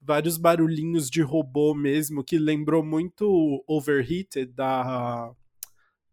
vários 0.00 0.36
barulhinhos 0.36 1.10
de 1.10 1.22
robô 1.22 1.74
mesmo 1.74 2.22
que 2.22 2.38
lembrou 2.38 2.84
muito 2.84 3.64
Overheated 3.66 4.52
da 4.52 5.32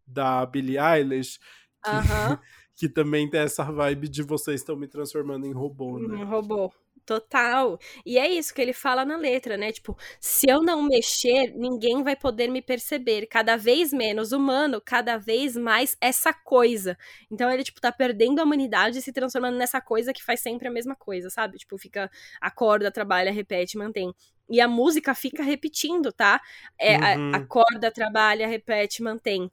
da 0.06 0.46
Billie 0.46 0.78
Eilish 0.78 1.38
que, 1.82 1.90
uhum. 1.90 2.38
que 2.76 2.88
também 2.88 3.28
tem 3.28 3.40
essa 3.40 3.64
vibe 3.64 4.08
de 4.08 4.22
vocês 4.22 4.60
estão 4.60 4.76
me 4.76 4.86
transformando 4.86 5.46
em 5.46 5.52
robô, 5.52 5.98
né? 5.98 6.16
Um 6.16 6.24
robô. 6.24 6.72
Total. 7.06 7.78
E 8.04 8.18
é 8.18 8.28
isso 8.28 8.52
que 8.52 8.60
ele 8.60 8.72
fala 8.72 9.04
na 9.04 9.16
letra, 9.16 9.56
né? 9.56 9.70
Tipo, 9.70 9.96
se 10.20 10.50
eu 10.50 10.60
não 10.60 10.82
mexer, 10.82 11.52
ninguém 11.54 12.02
vai 12.02 12.16
poder 12.16 12.48
me 12.48 12.60
perceber. 12.60 13.28
Cada 13.28 13.56
vez 13.56 13.92
menos 13.92 14.32
humano, 14.32 14.82
cada 14.84 15.16
vez 15.16 15.56
mais 15.56 15.96
essa 16.00 16.32
coisa. 16.32 16.98
Então 17.30 17.48
ele, 17.48 17.62
tipo, 17.62 17.80
tá 17.80 17.92
perdendo 17.92 18.40
a 18.40 18.42
humanidade 18.42 18.98
e 18.98 19.02
se 19.02 19.12
transformando 19.12 19.56
nessa 19.56 19.80
coisa 19.80 20.12
que 20.12 20.24
faz 20.24 20.40
sempre 20.40 20.66
a 20.66 20.70
mesma 20.70 20.96
coisa, 20.96 21.30
sabe? 21.30 21.58
Tipo, 21.58 21.78
fica, 21.78 22.10
acorda, 22.40 22.90
trabalha, 22.90 23.30
repete, 23.30 23.78
mantém. 23.78 24.12
E 24.50 24.60
a 24.60 24.66
música 24.66 25.14
fica 25.14 25.44
repetindo, 25.44 26.12
tá? 26.12 26.40
É, 26.76 27.16
uhum. 27.16 27.34
acorda, 27.36 27.88
trabalha, 27.92 28.48
repete, 28.48 29.00
mantém. 29.00 29.48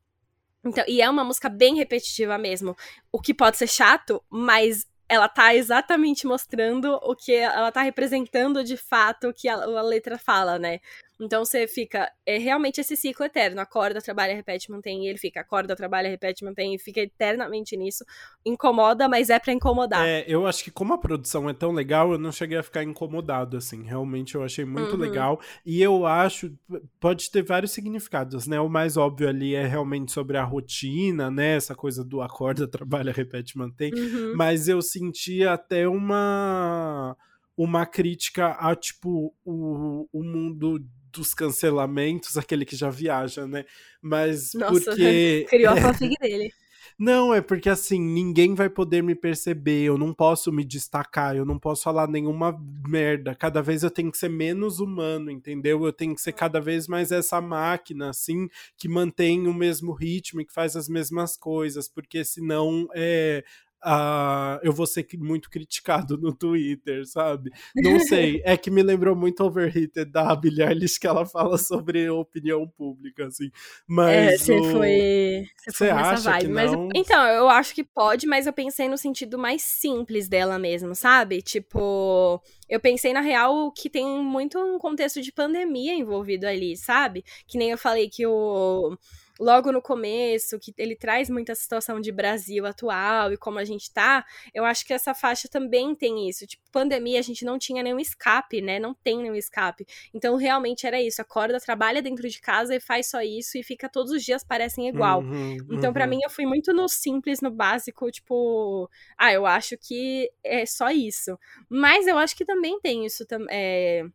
Então, 0.65 0.83
e 0.87 1.01
é 1.03 1.09
uma 1.09 1.23
música 1.23 1.49
bem 1.49 1.75
repetitiva 1.75 2.35
mesmo. 2.39 2.75
O 3.11 3.21
que 3.21 3.33
pode 3.33 3.57
ser 3.57 3.67
chato, 3.67 4.23
mas 4.27 4.87
ela 5.07 5.27
tá 5.27 5.53
exatamente 5.55 6.25
mostrando 6.25 6.99
o 7.03 7.15
que 7.15 7.33
ela 7.33 7.71
tá 7.71 7.81
representando 7.81 8.63
de 8.63 8.77
fato 8.77 9.29
o 9.29 9.33
que 9.33 9.47
a, 9.47 9.55
a 9.55 9.81
letra 9.81 10.17
fala, 10.17 10.57
né? 10.57 10.79
Então 11.19 11.45
você 11.45 11.67
fica. 11.67 12.11
É 12.25 12.37
realmente 12.37 12.81
esse 12.81 12.95
ciclo 12.95 13.25
eterno. 13.25 13.61
Acorda, 13.61 14.01
trabalha, 14.01 14.35
repete, 14.35 14.71
mantém. 14.71 15.05
E 15.05 15.09
ele 15.09 15.17
fica. 15.17 15.41
Acorda, 15.41 15.75
trabalha, 15.75 16.09
repete, 16.09 16.43
mantém. 16.43 16.73
E 16.73 16.79
fica 16.79 17.01
eternamente 17.01 17.77
nisso. 17.77 18.03
Incomoda, 18.45 19.07
mas 19.07 19.29
é 19.29 19.37
para 19.39 19.53
incomodar. 19.53 20.05
É, 20.05 20.25
eu 20.27 20.47
acho 20.47 20.63
que 20.63 20.71
como 20.71 20.93
a 20.93 20.97
produção 20.97 21.49
é 21.49 21.53
tão 21.53 21.71
legal, 21.71 22.11
eu 22.11 22.17
não 22.17 22.31
cheguei 22.31 22.57
a 22.57 22.63
ficar 22.63 22.83
incomodado, 22.83 23.57
assim. 23.57 23.83
Realmente 23.83 24.35
eu 24.35 24.43
achei 24.43 24.65
muito 24.65 24.93
uhum. 24.93 24.99
legal. 24.99 25.39
E 25.65 25.81
eu 25.81 26.05
acho. 26.05 26.51
Pode 26.99 27.29
ter 27.29 27.43
vários 27.43 27.71
significados, 27.71 28.47
né? 28.47 28.59
O 28.59 28.69
mais 28.69 28.97
óbvio 28.97 29.29
ali 29.29 29.53
é 29.55 29.65
realmente 29.65 30.11
sobre 30.11 30.37
a 30.37 30.43
rotina, 30.43 31.29
né? 31.29 31.55
Essa 31.55 31.75
coisa 31.75 32.03
do 32.03 32.21
acorda, 32.21 32.67
trabalha, 32.67 33.11
repete, 33.11 33.57
mantém. 33.57 33.93
Uhum. 33.93 34.33
Mas 34.35 34.67
eu 34.67 34.81
senti 34.81 35.43
até 35.43 35.87
uma 35.87 37.15
uma 37.55 37.85
crítica 37.85 38.47
a, 38.59 38.75
tipo, 38.75 39.33
o, 39.45 40.07
o 40.11 40.23
mundo 40.23 40.79
dos 41.13 41.33
cancelamentos, 41.33 42.37
aquele 42.37 42.65
que 42.65 42.75
já 42.75 42.89
viaja, 42.89 43.47
né? 43.47 43.65
Mas 44.01 44.53
Nossa, 44.53 44.73
porque. 44.73 45.45
Criou 45.49 45.73
a 45.73 45.77
fanfic 45.81 46.15
dele. 46.19 46.51
Não, 46.97 47.33
é 47.33 47.41
porque 47.41 47.69
assim, 47.69 47.99
ninguém 47.99 48.53
vai 48.53 48.69
poder 48.69 49.01
me 49.01 49.15
perceber, 49.15 49.83
eu 49.83 49.97
não 49.97 50.13
posso 50.13 50.51
me 50.51 50.63
destacar, 50.63 51.35
eu 51.35 51.43
não 51.43 51.57
posso 51.57 51.83
falar 51.83 52.07
nenhuma 52.07 52.55
merda. 52.87 53.33
Cada 53.33 53.61
vez 53.61 53.81
eu 53.83 53.89
tenho 53.89 54.11
que 54.11 54.17
ser 54.17 54.29
menos 54.29 54.79
humano, 54.79 55.31
entendeu? 55.31 55.83
Eu 55.83 55.93
tenho 55.93 56.13
que 56.13 56.21
ser 56.21 56.33
cada 56.33 56.61
vez 56.61 56.87
mais 56.87 57.11
essa 57.11 57.41
máquina, 57.41 58.09
assim, 58.09 58.47
que 58.77 58.87
mantém 58.87 59.47
o 59.47 59.53
mesmo 59.53 59.91
ritmo 59.91 60.41
e 60.41 60.45
que 60.45 60.53
faz 60.53 60.75
as 60.75 60.87
mesmas 60.87 61.35
coisas, 61.35 61.89
porque 61.89 62.23
senão 62.23 62.87
é, 62.93 63.43
uh, 63.85 64.59
eu 64.63 64.71
vou 64.71 64.87
ser 64.87 65.05
muito 65.17 65.49
criticado 65.49 66.17
no 66.17 66.33
Twitter, 66.33 67.05
sabe? 67.05 67.51
Não 67.75 67.99
sei, 67.99 68.41
é 68.45 68.55
que 68.57 68.71
me 68.71 68.81
lembrou 68.81 69.15
muito 69.15 69.43
Overheated 69.43 70.11
da 70.11 70.35
Billie 70.35 70.63
Eilish, 70.63 70.99
que 70.99 71.07
ela 71.07 71.25
fala 71.25 71.57
sobre 71.57 72.09
opinião 72.09 72.67
pública, 72.67 73.27
assim. 73.27 73.51
Mas. 73.87 74.09
É, 74.09 74.37
você 74.37 74.59
o... 74.59 74.71
foi. 74.71 75.45
Você 75.67 75.89
acha 75.89 76.31
vibe. 76.31 76.45
Que 76.45 76.53
não? 76.53 76.89
Então, 76.95 77.25
eu 77.27 77.49
acho 77.49 77.75
que 77.75 77.83
pode, 77.83 78.25
mas 78.25 78.47
eu 78.47 78.53
pensei 78.53 78.87
no 78.87 78.97
sentido 78.97 79.37
mais 79.37 79.61
simples 79.61 80.27
dela 80.27 80.57
mesmo, 80.57 80.95
sabe? 80.95 81.41
Tipo. 81.41 82.41
Eu 82.69 82.79
pensei, 82.79 83.13
na 83.13 83.21
real, 83.21 83.71
que 83.71 83.89
tem 83.89 84.05
muito 84.23 84.57
um 84.57 84.79
contexto 84.79 85.21
de 85.21 85.31
pandemia 85.31 85.93
envolvido 85.93 86.47
ali, 86.47 86.75
sabe? 86.75 87.23
Que 87.45 87.57
nem 87.57 87.69
eu 87.69 87.77
falei 87.77 88.09
que 88.09 88.25
o 88.25 88.97
logo 89.39 89.71
no 89.71 89.81
começo, 89.81 90.59
que 90.59 90.73
ele 90.77 90.95
traz 90.95 91.29
muita 91.29 91.55
situação 91.55 91.99
de 91.99 92.11
Brasil 92.11 92.65
atual 92.65 93.33
e 93.33 93.37
como 93.37 93.59
a 93.59 93.65
gente 93.65 93.91
tá, 93.91 94.25
eu 94.53 94.63
acho 94.63 94.85
que 94.85 94.93
essa 94.93 95.13
faixa 95.13 95.47
também 95.47 95.95
tem 95.95 96.29
isso. 96.29 96.45
Tipo, 96.45 96.63
pandemia, 96.71 97.19
a 97.19 97.23
gente 97.23 97.43
não 97.43 97.57
tinha 97.57 97.81
nenhum 97.81 97.99
escape, 97.99 98.61
né? 98.61 98.79
Não 98.79 98.93
tem 98.93 99.17
nenhum 99.17 99.35
escape. 99.35 99.85
Então, 100.13 100.35
realmente 100.35 100.85
era 100.85 101.01
isso. 101.01 101.21
Acorda, 101.21 101.59
trabalha 101.59 102.01
dentro 102.01 102.27
de 102.27 102.39
casa 102.39 102.75
e 102.75 102.79
faz 102.79 103.07
só 103.07 103.21
isso 103.21 103.57
e 103.57 103.63
fica 103.63 103.89
todos 103.89 104.11
os 104.11 104.23
dias 104.23 104.43
parecem 104.43 104.87
igual. 104.87 105.21
Uhum, 105.21 105.57
então, 105.71 105.89
uhum. 105.89 105.93
para 105.93 106.07
mim, 106.07 106.19
eu 106.23 106.29
fui 106.29 106.45
muito 106.45 106.73
no 106.73 106.87
simples, 106.87 107.41
no 107.41 107.51
básico, 107.51 108.11
tipo, 108.11 108.89
ah, 109.17 109.33
eu 109.33 109.45
acho 109.45 109.77
que 109.77 110.29
é 110.43 110.65
só 110.65 110.89
isso. 110.91 111.37
Mas 111.69 112.07
eu 112.07 112.17
acho 112.17 112.35
que 112.35 112.45
também 112.45 112.79
tem 112.79 113.05
isso 113.05 113.25
também. 113.25 113.47
É 113.51 114.05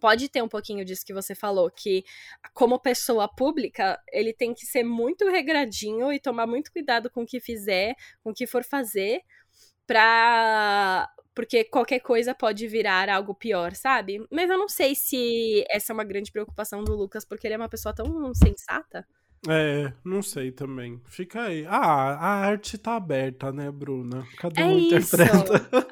pode 0.00 0.28
ter 0.28 0.42
um 0.42 0.48
pouquinho 0.48 0.84
disso 0.84 1.04
que 1.04 1.12
você 1.12 1.34
falou, 1.34 1.70
que 1.70 2.04
como 2.54 2.80
pessoa 2.80 3.28
pública, 3.28 4.00
ele 4.12 4.32
tem 4.32 4.54
que 4.54 4.66
ser 4.66 4.82
muito 4.82 5.28
regradinho 5.28 6.12
e 6.12 6.18
tomar 6.18 6.46
muito 6.46 6.72
cuidado 6.72 7.10
com 7.10 7.22
o 7.22 7.26
que 7.26 7.40
fizer, 7.40 7.94
com 8.24 8.30
o 8.30 8.34
que 8.34 8.46
for 8.46 8.64
fazer, 8.64 9.20
pra. 9.86 11.08
Porque 11.34 11.64
qualquer 11.64 12.00
coisa 12.00 12.34
pode 12.34 12.66
virar 12.66 13.08
algo 13.08 13.34
pior, 13.34 13.74
sabe? 13.74 14.26
Mas 14.30 14.50
eu 14.50 14.58
não 14.58 14.68
sei 14.68 14.94
se 14.94 15.64
essa 15.70 15.92
é 15.92 15.94
uma 15.94 16.04
grande 16.04 16.32
preocupação 16.32 16.82
do 16.84 16.94
Lucas, 16.94 17.24
porque 17.24 17.46
ele 17.46 17.54
é 17.54 17.56
uma 17.56 17.68
pessoa 17.68 17.94
tão 17.94 18.34
sensata. 18.34 19.06
É, 19.48 19.92
não 20.04 20.20
sei 20.22 20.52
também. 20.52 21.00
Fica 21.06 21.44
aí. 21.44 21.64
Ah, 21.66 22.14
a 22.14 22.28
arte 22.46 22.76
tá 22.76 22.96
aberta, 22.96 23.50
né, 23.50 23.70
Bruna? 23.70 24.26
Cada 24.36 24.60
é 24.60 24.64
um 24.66 24.78
interpreta. 24.78 25.70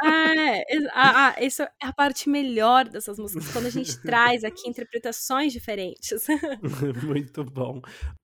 É, 0.48 0.62
a, 0.94 1.28
a, 1.28 1.44
isso 1.44 1.62
é 1.62 1.68
a 1.82 1.92
parte 1.92 2.28
melhor 2.28 2.88
dessas 2.88 3.18
músicas, 3.18 3.52
quando 3.52 3.66
a 3.66 3.70
gente 3.70 4.00
traz 4.02 4.44
aqui 4.44 4.68
interpretações 4.68 5.52
diferentes. 5.52 6.26
Muito 7.04 7.44
bom. 7.44 7.80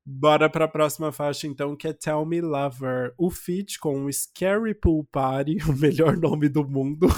Bora 0.06 0.48
pra 0.48 0.68
próxima 0.68 1.12
faixa, 1.12 1.46
então, 1.46 1.76
que 1.76 1.88
é 1.88 1.92
Tell 1.92 2.24
Me 2.24 2.40
Lover. 2.40 3.12
O 3.18 3.30
feat 3.30 3.78
com 3.78 4.04
o 4.04 4.12
Scary 4.12 4.74
Pool 4.74 5.04
Party, 5.10 5.58
o 5.68 5.72
melhor 5.72 6.16
nome 6.16 6.48
do 6.48 6.66
mundo. 6.66 7.08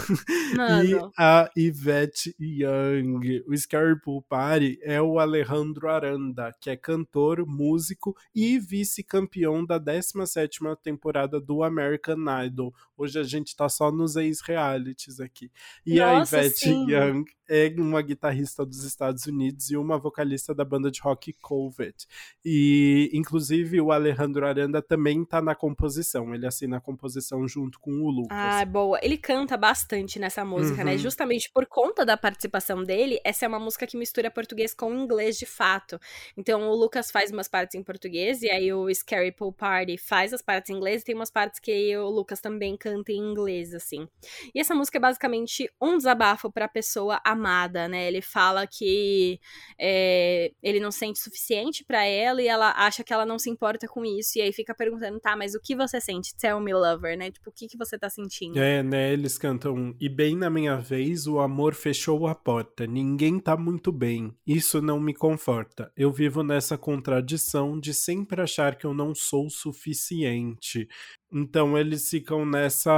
Mano. 0.55 0.83
E 0.83 1.11
a 1.17 1.49
Yvette 1.57 2.35
Young. 2.39 3.43
O 3.47 3.55
Scary 3.55 3.99
Pool 4.01 4.23
Party 4.23 4.77
é 4.81 5.01
o 5.01 5.19
Alejandro 5.19 5.89
Aranda, 5.89 6.51
que 6.59 6.69
é 6.69 6.75
cantor, 6.75 7.45
músico 7.45 7.96
e 8.33 8.59
vice-campeão 8.59 9.65
da 9.65 9.79
17ª 9.79 10.77
temporada 10.81 11.39
do 11.39 11.63
American 11.63 12.25
Idol. 12.45 12.73
Hoje 12.97 13.19
a 13.19 13.23
gente 13.23 13.55
tá 13.55 13.69
só 13.69 13.91
nos 13.91 14.15
ex-realities 14.15 15.19
aqui. 15.19 15.51
E 15.85 15.99
Nossa, 15.99 16.37
a 16.37 16.45
Ivete 16.45 16.59
sim. 16.59 16.85
Young 16.89 17.25
é 17.49 17.73
uma 17.77 18.01
guitarrista 18.01 18.65
dos 18.65 18.83
Estados 18.83 19.25
Unidos 19.25 19.69
e 19.69 19.77
uma 19.77 19.97
vocalista 19.97 20.53
da 20.53 20.65
banda 20.65 20.91
de 20.91 20.99
rock 21.01 21.33
Covet. 21.41 22.05
E, 22.43 23.09
inclusive, 23.13 23.79
o 23.79 23.91
Alejandro 23.91 24.45
Aranda 24.45 24.81
também 24.81 25.23
tá 25.23 25.41
na 25.41 25.55
composição. 25.55 26.33
Ele 26.35 26.45
assina 26.45 26.77
a 26.77 26.81
composição 26.81 27.47
junto 27.47 27.79
com 27.79 27.91
o 27.91 28.09
Lucas. 28.09 28.37
Ah, 28.37 28.65
boa. 28.65 28.99
Ele 29.01 29.17
canta 29.17 29.55
bastante 29.55 30.19
nessa 30.19 30.43
música, 30.43 30.83
né? 30.83 30.91
uhum. 30.91 30.97
né? 30.97 30.97
Justamente 30.97 31.49
por 31.53 31.65
conta 31.65 32.05
da 32.05 32.17
participação 32.17 32.83
dele, 32.83 33.19
essa 33.23 33.45
é 33.45 33.47
uma 33.47 33.59
música 33.59 33.87
que 33.87 33.97
mistura 33.97 34.29
português 34.29 34.73
com 34.73 34.93
inglês 34.93 35.37
de 35.37 35.45
fato. 35.45 35.99
Então, 36.35 36.69
o 36.69 36.75
Lucas 36.75 37.09
faz 37.11 37.31
umas 37.31 37.47
partes 37.47 37.75
em 37.75 37.83
português 37.87 38.41
e 38.41 38.49
aí 38.49 38.73
o 38.73 38.93
Scary 38.93 39.31
Pool 39.31 39.53
Party 39.53 39.97
faz 39.97 40.33
as 40.33 40.41
partes 40.41 40.69
em 40.69 40.75
inglês 40.75 41.01
e 41.01 41.05
tem 41.05 41.15
umas 41.15 41.31
partes 41.31 41.59
que 41.59 41.97
o 41.97 42.09
Lucas 42.09 42.41
também 42.41 42.75
canta 42.77 43.13
em 43.13 43.17
inglês, 43.17 43.73
assim. 43.73 44.07
E 44.53 44.59
essa 44.59 44.75
música 44.75 44.97
é 44.97 45.01
basicamente 45.01 45.69
um 45.81 45.97
desabafo 45.97 46.51
pra 46.51 46.67
pessoa 46.67 47.21
amada, 47.23 47.87
né? 47.87 48.07
Ele 48.07 48.21
fala 48.21 48.67
que 48.67 49.39
é, 49.79 50.51
ele 50.61 50.79
não 50.79 50.91
sente 50.91 51.19
suficiente 51.19 51.85
para 51.85 52.03
ela 52.05 52.41
e 52.41 52.47
ela 52.47 52.71
acha 52.75 53.03
que 53.03 53.13
ela 53.13 53.25
não 53.25 53.39
se 53.39 53.49
importa 53.49 53.87
com 53.87 54.03
isso. 54.03 54.37
E 54.37 54.41
aí 54.41 54.51
fica 54.51 54.75
perguntando, 54.75 55.19
tá, 55.19 55.35
mas 55.35 55.55
o 55.55 55.61
que 55.61 55.75
você 55.75 56.01
sente? 56.01 56.35
Tell 56.35 56.59
me, 56.59 56.73
lover, 56.73 57.17
né? 57.17 57.31
Tipo, 57.31 57.49
o 57.49 57.53
que, 57.53 57.67
que 57.67 57.77
você 57.77 57.97
tá 57.97 58.09
sentindo? 58.09 58.59
É, 58.59 58.83
né? 58.83 59.13
Eles 59.13 59.37
cantam, 59.37 59.95
e 59.99 60.09
bem 60.09 60.35
na 60.35 60.49
minha 60.49 60.75
vez, 60.75 61.25
o 61.25 61.39
amor 61.39 61.73
fechou 61.73 62.27
a 62.27 62.35
porta. 62.35 62.85
Ninguém 62.85 63.39
tá 63.39 63.55
muito 63.55 63.91
bem. 63.91 64.33
Isso 64.45 64.81
não 64.81 64.99
me 64.99 65.13
conforta. 65.13 65.91
Eu 65.95 66.11
vivo 66.11 66.43
nessa 66.43 66.77
contradição 66.77 67.76
de 67.79 67.93
sempre 67.93 68.41
achar 68.41 68.75
que 68.77 68.85
eu 68.85 68.93
não 68.93 69.13
sou 69.15 69.49
suficiente. 69.49 70.87
Então 71.29 71.77
eles 71.77 72.09
ficam 72.09 72.45
nessa. 72.45 72.89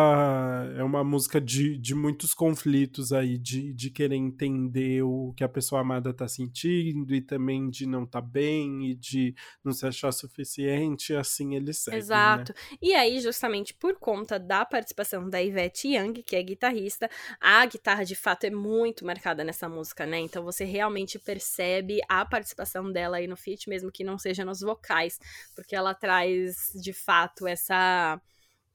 É 0.77 0.83
uma 0.83 1.03
música 1.03 1.41
de, 1.41 1.75
de 1.79 1.95
muitos 1.95 2.31
conflitos 2.31 3.11
aí, 3.11 3.39
de, 3.39 3.73
de 3.73 3.89
querer 3.89 4.17
entender 4.17 5.01
o 5.01 5.33
que 5.35 5.43
a 5.43 5.49
pessoa 5.49 5.81
amada 5.81 6.13
tá 6.13 6.27
sentindo 6.27 7.15
e 7.15 7.21
também 7.21 7.71
de 7.71 7.87
não 7.87 8.05
tá 8.05 8.21
bem 8.21 8.91
e 8.91 8.95
de 8.95 9.33
não 9.63 9.71
se 9.71 9.85
achar 9.87 10.11
suficiente, 10.11 11.15
assim 11.15 11.55
eles 11.55 11.79
seguem. 11.79 11.97
Né? 11.97 12.03
Exato. 12.03 12.53
Né? 12.53 12.77
E 12.79 12.93
aí, 12.93 13.19
justamente 13.19 13.73
por 13.73 13.95
conta 13.95 14.37
da 14.37 14.63
participação 14.63 15.27
da 15.27 15.41
Ivete 15.41 15.87
Young, 15.87 16.21
que 16.21 16.35
é 16.35 16.43
guitarrista, 16.43 17.09
a 17.41 17.65
guitarra 17.65 18.03
de 18.03 18.15
fato 18.15 18.43
é 18.43 18.51
muito 18.51 19.03
marcada 19.05 19.43
nessa 19.43 19.67
música, 19.67 20.05
né? 20.05 20.19
Então 20.19 20.43
você 20.43 20.63
realmente 20.65 21.17
percebe 21.17 21.99
a 22.07 22.23
participação 22.23 22.91
dela 22.91 23.17
aí 23.17 23.25
no 23.25 23.35
feat, 23.35 23.67
mesmo 23.67 23.91
que 23.91 24.03
não 24.03 24.19
seja 24.19 24.45
nos 24.45 24.61
vocais, 24.61 25.19
porque 25.55 25.75
ela 25.75 25.95
traz 25.95 26.71
de 26.75 26.93
fato 26.93 27.47
essa 27.47 28.19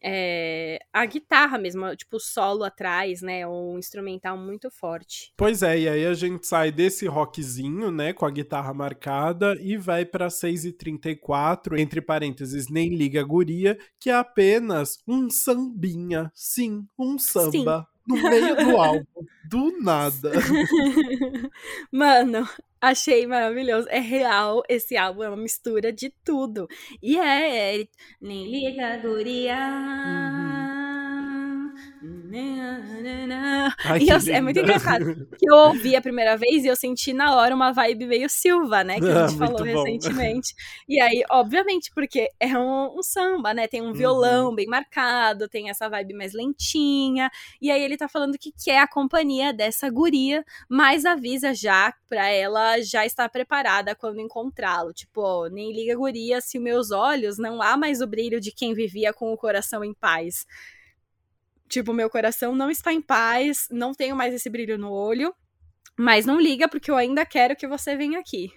é, 0.06 0.78
a 0.92 1.06
guitarra 1.06 1.56
mesmo, 1.56 1.96
tipo 1.96 2.20
solo 2.20 2.62
atrás, 2.62 3.22
né? 3.22 3.46
Um 3.46 3.78
instrumental 3.78 4.36
muito 4.36 4.70
forte. 4.70 5.32
Pois 5.34 5.62
é, 5.62 5.78
e 5.78 5.88
aí 5.88 6.04
a 6.04 6.12
gente 6.12 6.46
sai 6.46 6.70
desse 6.70 7.06
rockzinho, 7.06 7.90
né? 7.90 8.12
Com 8.12 8.26
a 8.26 8.30
guitarra 8.30 8.74
marcada 8.74 9.56
e 9.58 9.78
vai 9.78 10.04
pra 10.04 10.28
6h34, 10.28 11.78
entre 11.78 12.02
parênteses, 12.02 12.68
nem 12.68 12.94
liga 12.94 13.22
guria, 13.22 13.78
que 13.98 14.10
é 14.10 14.14
apenas 14.14 14.98
um 15.08 15.30
sambinha. 15.30 16.30
Sim, 16.34 16.86
um 16.98 17.18
samba. 17.18 17.88
Sim. 17.88 17.94
No 18.06 18.22
meio 18.22 18.56
do 18.56 18.76
álbum, 18.76 19.24
do 19.48 19.80
nada. 19.80 20.32
Mano, 21.90 22.46
Achei 22.88 23.26
maravilhoso. 23.26 23.88
É 23.88 23.98
real, 24.00 24.62
esse 24.68 24.96
álbum 24.96 25.22
é 25.22 25.28
uma 25.28 25.36
mistura 25.36 25.92
de 25.92 26.10
tudo. 26.24 26.68
E 27.02 27.16
é, 27.18 27.82
é 27.82 27.88
nem 28.20 28.50
liga, 28.50 28.98
guria. 28.98 29.56
Uhum. 30.04 30.63
Ai, 33.84 34.00
e 34.00 34.08
eu, 34.08 34.18
é 34.34 34.40
muito 34.40 34.58
engraçado. 34.58 35.04
que 35.38 35.48
eu 35.48 35.54
ouvi 35.54 35.96
a 35.96 36.00
primeira 36.00 36.36
vez 36.36 36.64
e 36.64 36.68
eu 36.68 36.76
senti 36.76 37.12
na 37.12 37.34
hora 37.34 37.54
uma 37.54 37.72
vibe 37.72 38.06
meio 38.06 38.28
Silva, 38.28 38.84
né? 38.84 38.98
Que 38.98 39.06
a 39.06 39.26
gente 39.26 39.42
ah, 39.42 39.46
falou 39.46 39.62
recentemente. 39.62 40.54
E 40.88 41.00
aí, 41.00 41.24
obviamente, 41.30 41.90
porque 41.94 42.28
é 42.38 42.56
um, 42.58 42.98
um 42.98 43.02
samba, 43.02 43.54
né? 43.54 43.66
Tem 43.66 43.82
um 43.82 43.92
violão 43.92 44.48
uhum. 44.48 44.54
bem 44.54 44.66
marcado, 44.66 45.48
tem 45.48 45.70
essa 45.70 45.88
vibe 45.88 46.14
mais 46.14 46.32
lentinha. 46.32 47.30
E 47.60 47.70
aí 47.70 47.82
ele 47.82 47.96
tá 47.96 48.08
falando 48.08 48.38
que 48.38 48.52
quer 48.52 48.80
a 48.80 48.88
companhia 48.88 49.52
dessa 49.52 49.88
guria, 49.90 50.44
mas 50.68 51.04
avisa 51.04 51.54
já 51.54 51.92
pra 52.08 52.28
ela 52.28 52.80
já 52.80 53.04
estar 53.04 53.28
preparada 53.28 53.94
quando 53.94 54.20
encontrá-lo. 54.20 54.92
Tipo, 54.92 55.20
ó, 55.20 55.48
nem 55.48 55.72
liga 55.72 55.96
guria 55.96 56.40
se 56.40 56.58
meus 56.58 56.90
olhos 56.90 57.38
não 57.38 57.60
há 57.60 57.76
mais 57.76 58.00
o 58.00 58.06
brilho 58.06 58.40
de 58.40 58.52
quem 58.52 58.74
vivia 58.74 59.12
com 59.12 59.32
o 59.32 59.36
coração 59.36 59.84
em 59.84 59.94
paz. 59.94 60.46
Tipo, 61.68 61.92
meu 61.92 62.10
coração 62.10 62.54
não 62.54 62.70
está 62.70 62.92
em 62.92 63.00
paz, 63.00 63.66
não 63.70 63.92
tenho 63.92 64.14
mais 64.14 64.34
esse 64.34 64.48
brilho 64.50 64.78
no 64.78 64.90
olho, 64.90 65.34
mas 65.98 66.26
não 66.26 66.40
liga 66.40 66.68
porque 66.68 66.90
eu 66.90 66.96
ainda 66.96 67.24
quero 67.24 67.56
que 67.56 67.66
você 67.66 67.96
venha 67.96 68.18
aqui. 68.18 68.50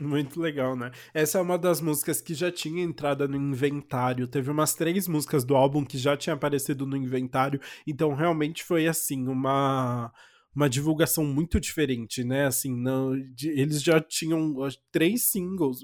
Muito 0.00 0.40
legal, 0.40 0.74
né? 0.74 0.90
Essa 1.14 1.38
é 1.38 1.40
uma 1.40 1.58
das 1.58 1.80
músicas 1.80 2.20
que 2.20 2.34
já 2.34 2.50
tinha 2.50 2.82
entrada 2.82 3.28
no 3.28 3.36
inventário. 3.36 4.26
Teve 4.26 4.50
umas 4.50 4.74
três 4.74 5.06
músicas 5.06 5.44
do 5.44 5.54
álbum 5.54 5.84
que 5.84 5.96
já 5.96 6.16
tinha 6.16 6.34
aparecido 6.34 6.86
no 6.86 6.96
inventário. 6.96 7.60
Então, 7.86 8.14
realmente 8.14 8.64
foi 8.64 8.88
assim, 8.88 9.28
uma 9.28 10.12
uma 10.54 10.68
divulgação 10.68 11.24
muito 11.24 11.58
diferente, 11.58 12.22
né? 12.22 12.46
Assim, 12.46 12.74
não, 12.74 13.18
de, 13.34 13.48
eles 13.48 13.82
já 13.82 14.00
tinham 14.00 14.54
três 14.90 15.24
singles, 15.24 15.80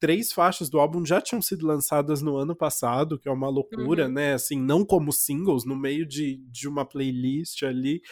três 0.00 0.32
faixas 0.32 0.68
do 0.68 0.80
álbum 0.80 1.04
já 1.06 1.20
tinham 1.20 1.40
sido 1.40 1.66
lançadas 1.66 2.20
no 2.20 2.36
ano 2.36 2.54
passado, 2.56 3.18
que 3.18 3.28
é 3.28 3.32
uma 3.32 3.48
loucura, 3.48 4.06
uhum. 4.06 4.12
né? 4.12 4.34
Assim, 4.34 4.60
não 4.60 4.84
como 4.84 5.12
singles, 5.12 5.64
no 5.64 5.76
meio 5.76 6.04
de, 6.04 6.36
de 6.50 6.68
uma 6.68 6.84
playlist 6.84 7.62
ali. 7.62 8.02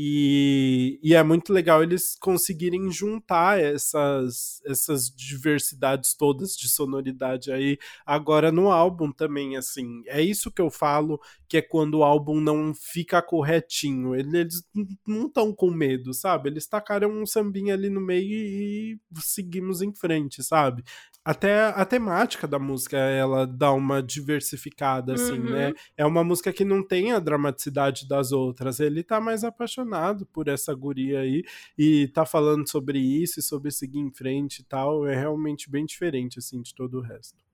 E, 0.00 1.00
e 1.02 1.12
é 1.12 1.24
muito 1.24 1.52
legal 1.52 1.82
eles 1.82 2.14
conseguirem 2.20 2.88
juntar 2.88 3.58
essas, 3.58 4.62
essas 4.64 5.10
diversidades 5.10 6.14
todas 6.14 6.56
de 6.56 6.68
sonoridade 6.68 7.50
aí 7.50 7.76
agora 8.06 8.52
no 8.52 8.70
álbum 8.70 9.10
também, 9.10 9.56
assim. 9.56 10.04
É 10.06 10.22
isso 10.22 10.52
que 10.52 10.62
eu 10.62 10.70
falo, 10.70 11.20
que 11.48 11.56
é 11.56 11.62
quando 11.62 11.94
o 11.98 12.04
álbum 12.04 12.40
não 12.40 12.72
fica 12.72 13.20
corretinho. 13.20 14.14
Eles 14.14 14.62
não 15.04 15.26
estão 15.26 15.52
com 15.52 15.68
medo, 15.68 16.14
sabe? 16.14 16.48
Eles 16.48 16.68
tacaram 16.68 17.10
um 17.10 17.26
sambinha 17.26 17.74
ali 17.74 17.90
no 17.90 18.00
meio 18.00 18.30
e 18.36 19.00
seguimos 19.16 19.82
em 19.82 19.92
frente, 19.92 20.44
sabe? 20.44 20.84
Até 21.28 21.66
a 21.66 21.84
temática 21.84 22.48
da 22.48 22.58
música, 22.58 22.96
ela 22.96 23.46
dá 23.46 23.70
uma 23.70 24.02
diversificada, 24.02 25.12
assim, 25.12 25.38
né? 25.38 25.44
uhum. 25.44 25.50
né? 25.50 25.74
É 25.94 26.06
uma 26.06 26.24
música 26.24 26.50
que 26.54 26.64
não 26.64 26.82
tem 26.82 27.12
a 27.12 27.18
dramaticidade 27.18 28.08
das 28.08 28.32
outras. 28.32 28.80
Ele 28.80 29.02
tá 29.02 29.20
mais 29.20 29.44
apaixonado 29.44 30.24
por 30.24 30.48
essa 30.48 30.74
guria 30.74 31.20
aí 31.20 31.44
e 31.76 32.08
tá 32.14 32.24
falando 32.24 32.66
sobre 32.66 32.98
isso 32.98 33.40
e 33.40 33.42
sobre 33.42 33.70
seguir 33.70 33.98
em 33.98 34.10
frente 34.10 34.60
e 34.60 34.64
tal. 34.64 35.06
É 35.06 35.14
realmente 35.14 35.70
bem 35.70 35.84
diferente, 35.84 36.38
assim, 36.38 36.62
de 36.62 36.74
todo 36.74 36.96
o 36.96 37.02
resto. 37.02 37.47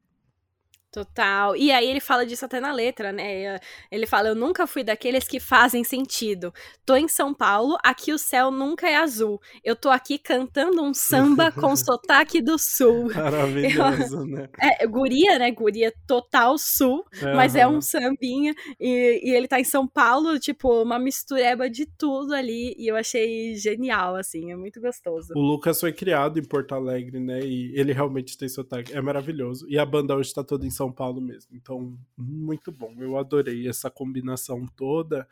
Total. 0.94 1.56
E 1.56 1.72
aí 1.72 1.90
ele 1.90 1.98
fala 1.98 2.24
disso 2.24 2.44
até 2.44 2.60
na 2.60 2.72
letra, 2.72 3.10
né? 3.10 3.58
Ele 3.90 4.06
fala: 4.06 4.28
Eu 4.28 4.36
nunca 4.36 4.64
fui 4.64 4.84
daqueles 4.84 5.26
que 5.26 5.40
fazem 5.40 5.82
sentido. 5.82 6.54
Tô 6.86 6.94
em 6.94 7.08
São 7.08 7.34
Paulo, 7.34 7.76
aqui 7.82 8.12
o 8.12 8.18
céu 8.18 8.48
nunca 8.52 8.88
é 8.88 8.94
azul. 8.94 9.40
Eu 9.64 9.74
tô 9.74 9.88
aqui 9.88 10.18
cantando 10.18 10.80
um 10.80 10.94
samba 10.94 11.50
com 11.50 11.74
sotaque 11.74 12.40
do 12.40 12.56
sul. 12.56 13.10
Maravilhoso, 13.12 14.18
Eu, 14.18 14.24
né? 14.24 14.48
É, 14.60 14.86
guria, 14.86 15.36
né? 15.36 15.50
Guria 15.50 15.92
total 16.06 16.56
sul, 16.56 17.04
uhum. 17.20 17.34
mas 17.34 17.56
é 17.56 17.66
um 17.66 17.80
sambinha. 17.80 18.54
E, 18.78 19.20
e, 19.24 19.34
ele 19.34 19.48
tá 19.48 19.58
em 19.58 19.64
São 19.64 19.88
Paulo, 19.88 20.38
tipo, 20.38 20.80
uma 20.80 21.00
mistureba 21.00 21.68
de 21.68 21.86
tudo 21.86 22.34
ali. 22.34 22.72
E 22.78 22.86
eu 22.86 22.94
achei 22.94 23.56
genial, 23.56 24.14
assim, 24.14 24.52
é 24.52 24.56
muito 24.56 24.80
gostoso. 24.80 25.32
O 25.34 25.40
Lucas 25.40 25.80
foi 25.80 25.92
criado 25.92 26.38
em 26.38 26.44
Porto 26.44 26.72
Alegre, 26.72 27.18
né? 27.18 27.40
E 27.40 27.72
ele 27.74 27.92
realmente 27.92 28.38
tem 28.38 28.48
sotaque. 28.48 28.94
É 28.96 29.00
maravilhoso. 29.00 29.66
E 29.68 29.76
a 29.76 29.84
banda 29.84 30.14
hoje 30.14 30.32
tá 30.32 30.44
toda 30.44 30.64
em 30.64 30.70
São 30.70 30.83
são 30.84 30.92
Paulo 30.92 31.20
mesmo. 31.20 31.56
Então, 31.56 31.96
muito 32.16 32.70
bom. 32.70 32.94
Eu 32.98 33.16
adorei 33.16 33.68
essa 33.68 33.90
combinação 33.90 34.66
toda. 34.76 35.26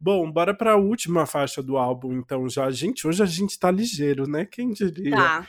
Bom, 0.00 0.30
bora 0.30 0.54
para 0.54 0.72
a 0.72 0.76
última 0.76 1.26
faixa 1.26 1.62
do 1.62 1.76
álbum, 1.76 2.14
então 2.14 2.48
já. 2.48 2.70
Gente, 2.70 3.06
hoje 3.06 3.22
a 3.22 3.26
gente 3.26 3.58
tá 3.58 3.70
ligeiro, 3.70 4.28
né? 4.28 4.44
Quem 4.44 4.70
diria? 4.70 5.16
Tá. 5.16 5.48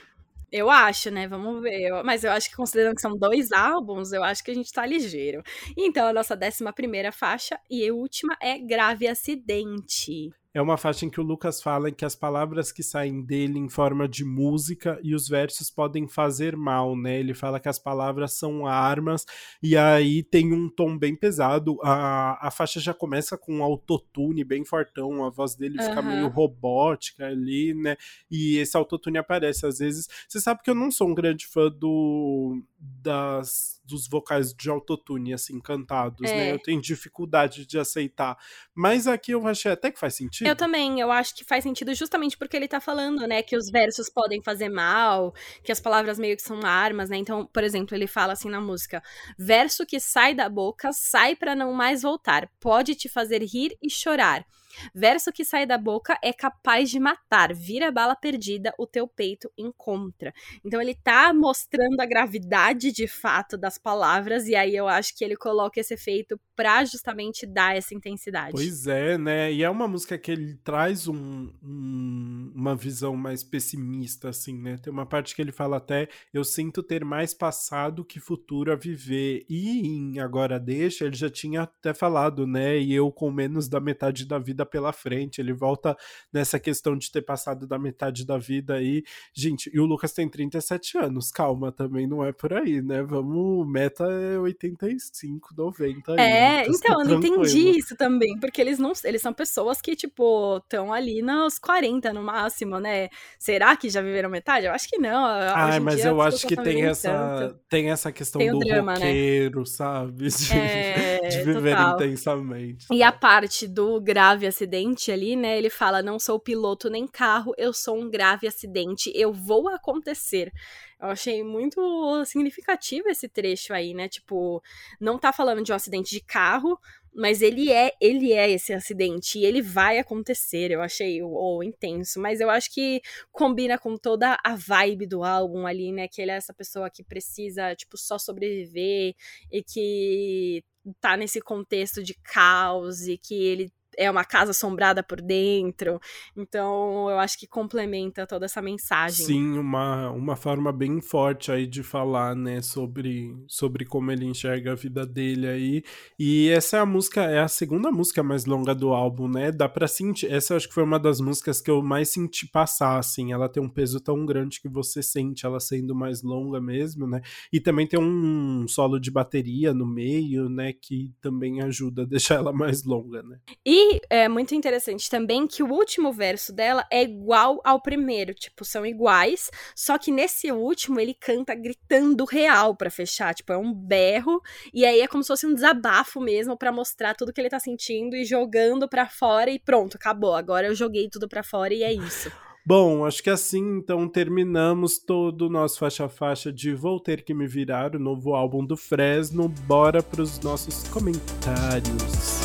Eu 0.52 0.70
acho, 0.70 1.12
né? 1.12 1.28
Vamos 1.28 1.62
ver. 1.62 2.04
Mas 2.04 2.24
eu 2.24 2.32
acho 2.32 2.50
que, 2.50 2.56
considerando 2.56 2.96
que 2.96 3.02
são 3.02 3.18
dois 3.18 3.52
álbuns, 3.52 4.14
eu 4.14 4.24
acho 4.24 4.44
que 4.44 4.52
a 4.52 4.54
gente 4.54 4.72
tá 4.72 4.86
ligeiro. 4.86 5.44
Então, 5.76 6.08
a 6.08 6.14
nossa 6.14 6.36
décima 6.36 6.72
primeira 6.72 7.12
faixa 7.12 7.60
e 7.70 7.88
a 7.88 7.94
última 7.94 8.38
é 8.42 8.58
Grave 8.58 9.08
Acidente. 9.08 10.32
É 10.56 10.62
uma 10.62 10.78
faixa 10.78 11.06
em 11.06 11.10
que 11.10 11.20
o 11.20 11.24
Lucas 11.24 11.62
fala 11.62 11.92
que 11.92 12.06
as 12.06 12.16
palavras 12.16 12.72
que 12.72 12.82
saem 12.82 13.22
dele 13.22 13.60
em 13.60 13.68
forma 13.68 14.08
de 14.08 14.24
música 14.24 14.98
e 15.04 15.14
os 15.14 15.28
versos 15.28 15.70
podem 15.70 16.08
fazer 16.08 16.56
mal, 16.56 16.96
né? 16.96 17.20
Ele 17.20 17.34
fala 17.34 17.60
que 17.60 17.68
as 17.68 17.78
palavras 17.78 18.32
são 18.32 18.66
armas 18.66 19.26
e 19.62 19.76
aí 19.76 20.24
tem 20.24 20.54
um 20.54 20.70
tom 20.70 20.98
bem 20.98 21.14
pesado. 21.14 21.78
A, 21.84 22.48
a 22.48 22.50
faixa 22.52 22.80
já 22.80 22.94
começa 22.94 23.38
com 23.38 23.56
um 23.56 23.64
autotune 23.64 24.46
bem 24.46 24.64
fortão, 24.64 25.26
a 25.26 25.30
voz 25.30 25.56
dele 25.56 25.78
fica 25.78 26.00
uhum. 26.00 26.08
meio 26.08 26.28
robótica 26.30 27.28
ali, 27.28 27.74
né? 27.74 27.98
E 28.32 28.56
esse 28.58 28.78
autotune 28.78 29.18
aparece 29.18 29.66
às 29.66 29.80
vezes. 29.80 30.08
Você 30.26 30.40
sabe 30.40 30.62
que 30.64 30.70
eu 30.70 30.76
não 30.76 30.90
sou 30.90 31.10
um 31.10 31.14
grande 31.14 31.46
fã 31.48 31.70
do 31.70 32.64
das 32.80 33.82
dos 33.86 34.08
vocais 34.08 34.54
de 34.54 34.70
autotune, 34.70 35.34
assim, 35.34 35.60
cantados, 35.60 36.22
né? 36.22 36.32
é. 36.32 36.36
né? 36.38 36.52
Eu 36.54 36.60
tenho 36.60 36.82
dificuldade 36.82 37.66
de 37.66 37.78
aceitar. 37.78 38.38
Mas 38.74 39.08
aqui 39.08 39.32
eu 39.32 39.46
achei 39.48 39.72
até 39.72 39.92
que 39.92 40.00
faz 40.00 40.16
sentido. 40.16 40.48
Eu 40.48 40.56
também, 40.56 41.00
eu 41.00 41.12
acho 41.12 41.36
que 41.36 41.44
faz 41.44 41.64
sentido 41.64 41.94
justamente 41.94 42.38
porque 42.38 42.58
ele 42.58 42.68
tá 42.68 42.82
falando, 42.82 43.28
né, 43.28 43.42
que 43.42 43.56
os 43.56 43.70
versos 43.70 44.10
podem 44.10 44.42
fazer 44.42 44.70
mal, 44.70 45.34
que 45.64 45.72
as 45.72 45.80
palavras 45.80 46.18
meio 46.18 46.36
que 46.36 46.42
são 46.42 46.60
armas, 46.66 47.10
né? 47.10 47.18
Então, 47.18 47.46
por 47.46 47.64
exemplo, 47.64 47.96
ele 47.96 48.08
fala 48.08 48.34
assim 48.34 48.50
na 48.50 48.60
música: 48.60 49.02
verso 49.38 49.86
que 49.86 50.00
sai 50.00 50.34
da 50.34 50.50
boca, 50.50 50.92
sai 50.92 51.36
para 51.36 51.56
não 51.56 51.74
mais 51.74 52.02
voltar, 52.02 52.50
pode 52.60 52.96
te 52.96 53.08
fazer 53.08 53.42
rir 53.44 53.78
e 53.82 53.90
chorar. 53.90 54.46
Verso 54.94 55.32
que 55.32 55.46
sai 55.46 55.66
da 55.66 55.78
boca 55.78 56.18
é 56.24 56.34
capaz 56.34 56.90
de 56.90 57.00
matar, 57.00 57.54
vira 57.54 57.92
bala 57.92 58.16
perdida, 58.16 58.74
o 58.78 58.88
teu 58.88 59.08
peito 59.08 59.52
encontra. 59.58 60.34
Então 60.64 60.82
ele 60.82 60.96
tá 60.96 61.34
mostrando 61.34 62.00
a 62.00 62.06
gravidade 62.06 62.92
de 62.92 63.08
fato 63.08 63.58
das 63.58 63.78
palavras, 63.78 64.48
e 64.48 64.56
aí 64.56 64.76
eu 64.76 64.88
acho 64.88 65.16
que 65.16 65.24
ele 65.24 65.36
coloca 65.36 65.80
esse 65.80 65.94
efeito 65.94 66.40
pra 66.56 66.84
justamente 66.86 67.46
dar 67.46 67.76
essa 67.76 67.94
intensidade. 67.94 68.52
Pois 68.52 68.88
é, 68.88 69.18
né? 69.18 69.52
E 69.52 69.64
é 69.64 69.70
uma 69.70 69.88
música 69.88 70.18
que 70.18 70.32
ele 70.32 70.56
traz 70.64 71.08
um, 71.08 71.52
um, 71.62 72.52
uma 72.56 72.76
visão 72.76 73.16
mais 73.16 73.44
pessimista, 73.44 74.30
assim, 74.30 74.58
né? 74.58 74.78
Tem 74.78 74.92
uma 74.92 75.06
parte 75.06 75.36
que 75.36 75.42
ele 75.42 75.52
fala 75.52 75.78
até: 75.78 76.08
Eu 76.34 76.44
sinto 76.44 76.82
ter 76.82 77.04
mais 77.04 77.34
passado 77.34 78.06
que 78.06 78.20
futuro 78.20 78.72
a 78.72 78.76
viver. 78.76 79.46
E 79.50 79.88
em 79.88 80.20
Agora 80.20 80.60
Deixa, 80.60 81.06
ele 81.06 81.16
já 81.16 81.30
tinha 81.30 81.64
até 81.64 81.94
falado, 81.94 82.48
né? 82.48 82.78
E 82.78 82.94
eu 82.94 83.12
com 83.12 83.32
menos 83.32 83.68
da 83.68 83.80
metade 83.80 84.26
da 84.26 84.40
vida 84.40 84.65
pela 84.66 84.92
frente. 84.92 85.40
Ele 85.40 85.54
volta 85.54 85.96
nessa 86.32 86.60
questão 86.60 86.98
de 86.98 87.12
ter 87.12 87.22
passado 87.22 87.68
da 87.68 87.78
metade 87.78 88.26
da 88.26 88.38
vida 88.38 88.76
aí. 88.76 89.04
Gente, 89.34 89.70
e 89.74 89.80
o 89.80 89.86
Lucas 89.86 90.14
tem 90.14 90.28
37 90.28 90.98
anos, 90.98 91.32
calma, 91.32 91.72
também 91.72 92.08
não 92.08 92.24
é 92.24 92.32
por 92.32 92.54
aí, 92.54 92.82
né? 92.82 93.04
Vamos, 93.04 93.68
meta 93.68 94.06
é 94.06 94.40
85, 94.40 95.50
90 95.56 96.14
aí. 96.14 96.20
É, 96.20 96.68
então, 96.68 96.80
tá 96.80 97.04
eu 97.04 97.06
não 97.06 97.18
entendi 97.20 97.78
isso 97.78 97.96
também, 97.96 98.38
porque 98.40 98.62
eles 98.62 98.80
não, 98.80 98.94
eles 99.04 99.22
são 99.22 99.34
pessoas 99.34 99.82
que, 99.82 99.96
tipo, 99.96 100.58
estão 100.58 100.92
ali 100.92 101.22
nos 101.22 101.60
40 101.60 102.14
no 102.14 102.24
máximo, 102.24 102.80
né? 102.80 103.10
Será 103.38 103.76
que 103.76 103.90
já 103.90 104.02
viveram 104.02 104.30
metade? 104.30 104.66
Eu 104.66 104.74
acho 104.74 104.88
que 104.90 104.98
não. 104.98 105.26
Ah, 105.26 105.80
mas 105.82 106.04
eu 106.04 106.22
acho 106.22 106.48
que 106.48 106.56
tem 106.56 106.84
essa, 106.86 107.60
tem 107.70 107.92
essa 107.92 108.12
questão 108.12 108.40
tem 108.40 108.52
do 108.52 108.60
drama, 108.60 108.94
né? 108.94 109.06
roqueiro, 109.06 109.60
né? 109.60 109.66
sabe? 109.66 110.26
De, 110.46 110.54
é, 110.54 111.20
de 111.28 111.44
viver 111.44 111.76
total. 111.76 111.96
intensamente. 111.96 112.86
E 112.92 113.02
a 113.02 113.12
parte 113.12 113.68
do 113.68 114.00
grave 114.00 114.46
acidente 114.56 115.12
ali, 115.12 115.36
né? 115.36 115.58
Ele 115.58 115.70
fala: 115.70 116.02
não 116.02 116.18
sou 116.18 116.40
piloto 116.40 116.90
nem 116.90 117.06
carro, 117.06 117.54
eu 117.58 117.74
sou 117.74 118.00
um 118.00 118.10
grave 118.10 118.48
acidente, 118.48 119.12
eu 119.14 119.34
vou 119.34 119.68
acontecer. 119.68 120.52
Eu 121.00 121.10
achei 121.10 121.44
muito 121.44 122.24
significativo 122.26 123.10
esse 123.10 123.28
trecho 123.28 123.74
aí, 123.74 123.94
né? 123.94 124.08
Tipo, 124.08 124.64
não 125.00 125.20
tá 125.20 125.34
falando 125.34 125.62
de 125.64 125.72
um 125.72 125.76
acidente 125.76 126.10
de 126.10 126.22
carro, 126.22 126.80
mas 127.14 127.42
ele 127.42 127.72
é, 127.72 127.94
ele 128.00 128.34
é 128.34 128.50
esse 128.50 128.74
acidente 128.74 129.40
e 129.40 129.46
ele 129.46 129.62
vai 129.62 130.00
acontecer. 130.00 130.72
Eu 130.72 130.82
achei 130.82 131.22
o, 131.22 131.28
o, 131.30 131.64
intenso, 131.64 132.20
mas 132.20 132.40
eu 132.40 132.50
acho 132.50 132.74
que 132.74 133.02
combina 133.32 133.78
com 133.78 133.98
toda 133.98 134.40
a 134.44 134.56
vibe 134.56 135.06
do 135.06 135.24
álbum 135.24 135.68
ali, 135.68 135.92
né? 135.92 136.08
Que 136.08 136.22
ele 136.22 136.32
é 136.32 136.36
essa 136.36 136.54
pessoa 136.54 136.90
que 136.90 137.04
precisa, 137.04 137.76
tipo, 137.76 137.98
só 137.98 138.18
sobreviver 138.18 139.16
e 139.52 139.64
que 139.64 140.64
tá 141.02 141.18
nesse 141.18 141.42
contexto 141.42 142.04
de 142.04 142.14
caos 142.14 143.08
e 143.08 143.18
que 143.18 143.34
ele 143.44 143.72
é 143.98 144.10
uma 144.10 144.24
casa 144.24 144.52
assombrada 144.52 145.04
por 145.04 145.22
dentro. 145.22 146.00
Então, 146.36 147.10
eu 147.10 147.20
acho 147.20 147.38
que 147.38 147.48
complementa 147.48 148.26
toda 148.28 148.46
essa 148.46 148.62
mensagem. 148.62 149.26
Sim, 149.26 149.58
uma, 149.58 150.10
uma 150.12 150.36
forma 150.36 150.72
bem 150.72 151.02
forte 151.02 151.52
aí 151.52 151.68
de 151.68 151.84
falar, 151.84 152.36
né, 152.36 152.62
sobre, 152.62 153.36
sobre 153.48 153.86
como 153.86 154.12
ele 154.12 154.26
enxerga 154.26 154.72
a 154.72 154.76
vida 154.76 155.06
dele 155.06 155.48
aí. 155.48 155.84
E 156.20 156.50
essa 156.50 156.78
é 156.78 156.80
a 156.80 156.86
música, 156.86 157.24
é 157.24 157.40
a 157.40 157.48
segunda 157.48 157.92
música 157.92 158.24
mais 158.24 158.46
longa 158.46 158.74
do 158.74 158.94
álbum, 158.94 159.28
né? 159.28 159.52
Dá 159.52 159.68
pra 159.70 159.88
sentir. 159.88 160.32
Essa 160.32 160.54
eu 160.54 160.58
acho 160.58 160.68
que 160.68 160.74
foi 160.74 160.84
uma 160.84 161.00
das 161.00 161.20
músicas 161.20 161.62
que 161.62 161.70
eu 161.70 161.82
mais 161.82 162.10
senti 162.10 162.48
passar, 162.48 162.98
assim. 162.98 163.32
Ela 163.32 163.50
tem 163.50 163.62
um 163.62 163.70
peso 163.70 164.00
tão 164.00 164.26
grande 164.26 164.62
que 164.62 164.70
você 164.70 165.02
sente 165.02 165.46
ela 165.46 165.60
sendo 165.60 165.96
mais 165.96 166.22
longa 166.22 166.60
mesmo, 166.60 167.08
né? 167.08 167.22
E 167.52 167.60
também 167.60 167.88
tem 167.88 168.00
um 168.00 168.68
solo 168.68 169.00
de 169.00 169.12
bateria 169.12 169.74
no 169.74 169.86
meio, 169.86 170.50
né? 170.50 170.74
Que 170.74 171.12
também 171.22 171.62
ajuda 171.62 172.04
a 172.04 172.06
deixar 172.06 172.36
ela 172.36 172.54
mais 172.54 172.84
longa, 172.84 173.22
né? 173.24 173.40
E 173.66 173.85
é 174.10 174.28
muito 174.28 174.54
interessante 174.54 175.10
também 175.10 175.48
que 175.48 175.64
o 175.64 175.72
último 175.72 176.12
verso 176.12 176.54
dela 176.54 176.86
é 176.92 177.04
igual 177.04 177.60
ao 177.64 177.82
primeiro, 177.82 178.34
tipo, 178.34 178.64
são 178.64 178.86
iguais, 178.86 179.50
só 179.76 179.98
que 179.98 180.12
nesse 180.12 180.52
último 180.52 181.00
ele 181.00 181.14
canta 181.14 181.56
gritando 181.56 182.26
real 182.26 182.76
para 182.76 182.90
fechar, 182.90 183.34
tipo, 183.34 183.52
é 183.54 183.58
um 183.58 183.74
berro, 183.74 184.42
e 184.74 184.86
aí 184.86 185.02
é 185.02 185.08
como 185.08 185.24
se 185.24 185.28
fosse 185.28 185.46
um 185.46 185.54
desabafo 185.54 186.20
mesmo 186.20 186.58
para 186.58 186.72
mostrar 186.72 187.16
tudo 187.16 187.34
que 187.34 187.42
ele 187.42 187.50
tá 187.50 187.60
sentindo 187.60 188.16
e 188.16 188.26
jogando 188.26 188.88
para 188.88 189.08
fora 189.08 189.50
e 189.50 189.60
pronto, 189.60 189.96
acabou. 189.96 190.36
Agora 190.36 190.68
eu 190.68 190.76
joguei 190.76 191.10
tudo 191.10 191.28
para 191.28 191.44
fora 191.44 191.74
e 191.74 191.84
é 191.84 191.94
isso. 191.94 192.32
Bom, 192.68 193.06
acho 193.06 193.22
que 193.22 193.30
assim 193.30 193.78
então 193.78 194.10
terminamos 194.10 194.98
todo 194.98 195.44
o 195.44 195.50
nosso 195.50 195.78
faixa-faixa 195.78 196.52
de 196.52 196.74
Vou 196.74 197.00
Ter 197.00 197.24
Que 197.24 197.32
Me 197.32 197.48
Virar, 197.48 197.96
o 197.96 198.00
novo 198.00 198.34
álbum 198.34 198.66
do 198.66 198.76
Fresno. 198.76 199.48
Bora 199.48 200.02
para 200.02 200.24
os 200.24 200.40
nossos 200.40 200.84
comentários. 200.88 202.45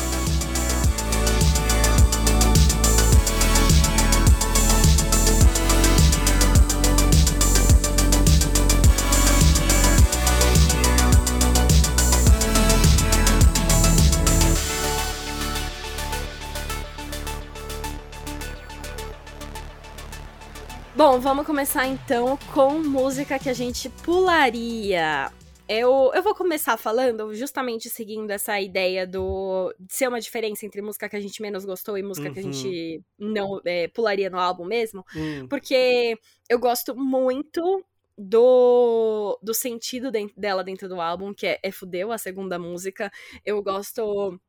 Bom, 21.03 21.19
vamos 21.19 21.47
começar 21.47 21.87
então 21.87 22.37
com 22.53 22.77
música 22.77 23.39
que 23.39 23.49
a 23.49 23.53
gente 23.53 23.89
pularia. 23.89 25.31
Eu, 25.67 26.11
eu 26.13 26.21
vou 26.21 26.35
começar 26.35 26.77
falando, 26.77 27.33
justamente 27.33 27.89
seguindo 27.89 28.29
essa 28.29 28.61
ideia 28.61 29.07
do 29.07 29.73
de 29.79 29.95
ser 29.95 30.07
uma 30.07 30.21
diferença 30.21 30.63
entre 30.63 30.79
música 30.79 31.09
que 31.09 31.15
a 31.15 31.19
gente 31.19 31.41
menos 31.41 31.65
gostou 31.65 31.97
e 31.97 32.03
música 32.03 32.27
uhum. 32.27 32.33
que 32.35 32.39
a 32.39 32.43
gente 32.43 33.03
uhum. 33.19 33.33
não 33.33 33.61
é, 33.65 33.87
pularia 33.87 34.29
no 34.29 34.37
álbum 34.37 34.63
mesmo. 34.63 35.03
Uhum. 35.15 35.47
Porque 35.47 36.19
eu 36.47 36.59
gosto 36.59 36.95
muito 36.95 37.83
do, 38.15 39.39
do 39.41 39.55
sentido 39.55 40.11
de, 40.11 40.31
dela 40.37 40.63
dentro 40.63 40.87
do 40.87 41.01
álbum, 41.01 41.33
que 41.33 41.47
é, 41.47 41.59
é 41.63 41.71
Fudeu, 41.71 42.11
a 42.11 42.19
segunda 42.19 42.59
música. 42.59 43.11
Eu 43.43 43.63
gosto 43.63 44.39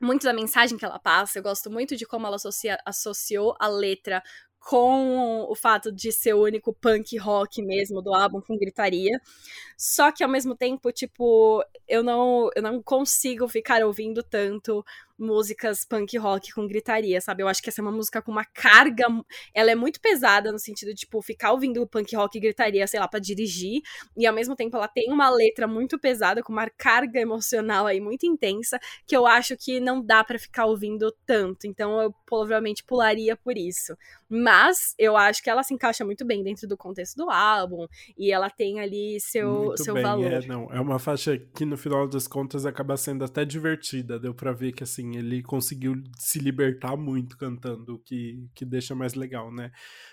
muito 0.00 0.24
da 0.24 0.32
mensagem 0.32 0.76
que 0.76 0.84
ela 0.84 0.98
passa, 0.98 1.38
eu 1.38 1.42
gosto 1.42 1.70
muito 1.70 1.94
de 1.94 2.06
como 2.06 2.26
ela 2.26 2.36
associa, 2.36 2.78
associou 2.84 3.54
a 3.60 3.68
letra 3.68 4.22
com 4.60 5.46
o 5.48 5.54
fato 5.54 5.90
de 5.90 6.12
ser 6.12 6.34
o 6.34 6.42
único 6.42 6.72
punk 6.72 7.16
rock 7.16 7.62
mesmo 7.62 8.02
do 8.02 8.14
álbum 8.14 8.40
com 8.40 8.56
gritaria. 8.58 9.18
Só 9.76 10.12
que 10.12 10.22
ao 10.22 10.28
mesmo 10.28 10.54
tempo, 10.54 10.92
tipo, 10.92 11.64
eu 11.88 12.02
não, 12.02 12.50
eu 12.54 12.62
não 12.62 12.82
consigo 12.82 13.48
ficar 13.48 13.82
ouvindo 13.82 14.22
tanto 14.22 14.84
músicas 15.20 15.84
punk 15.84 16.16
rock 16.16 16.52
com 16.52 16.66
gritaria, 16.66 17.20
sabe? 17.20 17.42
Eu 17.42 17.48
acho 17.48 17.62
que 17.62 17.68
essa 17.68 17.80
é 17.80 17.82
uma 17.82 17.92
música 17.92 18.22
com 18.22 18.32
uma 18.32 18.44
carga. 18.44 19.04
Ela 19.54 19.70
é 19.70 19.74
muito 19.74 20.00
pesada 20.00 20.50
no 20.50 20.58
sentido 20.58 20.88
de, 20.88 21.00
tipo, 21.00 21.20
ficar 21.20 21.52
ouvindo 21.52 21.86
punk 21.86 22.16
rock 22.16 22.38
e 22.38 22.40
gritaria, 22.40 22.86
sei 22.86 22.98
lá, 22.98 23.06
pra 23.06 23.20
dirigir. 23.20 23.82
E 24.16 24.26
ao 24.26 24.34
mesmo 24.34 24.56
tempo 24.56 24.76
ela 24.76 24.88
tem 24.88 25.12
uma 25.12 25.28
letra 25.28 25.66
muito 25.66 25.98
pesada, 25.98 26.42
com 26.42 26.52
uma 26.52 26.68
carga 26.70 27.20
emocional 27.20 27.86
aí 27.86 28.00
muito 28.00 28.24
intensa, 28.24 28.78
que 29.06 29.16
eu 29.16 29.26
acho 29.26 29.56
que 29.56 29.78
não 29.78 30.02
dá 30.02 30.24
para 30.24 30.38
ficar 30.38 30.66
ouvindo 30.66 31.14
tanto. 31.26 31.66
Então 31.66 32.00
eu 32.00 32.14
provavelmente 32.24 32.82
pularia 32.84 33.36
por 33.36 33.58
isso. 33.58 33.94
Mas 34.28 34.94
eu 34.98 35.16
acho 35.16 35.42
que 35.42 35.50
ela 35.50 35.62
se 35.62 35.74
encaixa 35.74 36.04
muito 36.04 36.24
bem 36.24 36.42
dentro 36.42 36.66
do 36.66 36.76
contexto 36.76 37.16
do 37.16 37.28
álbum. 37.28 37.86
E 38.16 38.32
ela 38.32 38.48
tem 38.48 38.80
ali 38.80 39.18
seu, 39.20 39.76
seu 39.76 39.94
bem, 39.94 40.02
valor. 40.02 40.32
É, 40.32 40.46
não, 40.46 40.72
é 40.72 40.80
uma 40.80 40.98
faixa 40.98 41.36
que 41.36 41.64
no 41.64 41.76
final 41.76 42.08
das 42.08 42.26
contas 42.26 42.64
acaba 42.64 42.96
sendo 42.96 43.24
até 43.24 43.44
divertida. 43.44 44.18
Deu 44.18 44.32
pra 44.32 44.52
ver 44.52 44.72
que 44.72 44.84
assim 44.84 45.09
ele 45.16 45.42
conseguiu 45.42 45.94
se 46.16 46.38
libertar 46.38 46.96
muito 46.96 47.36
cantando, 47.36 47.94
o 47.94 47.98
que, 47.98 48.48
que 48.54 48.64
deixa 48.64 48.94
mais 48.94 49.14
legal, 49.14 49.52
né? 49.52 49.70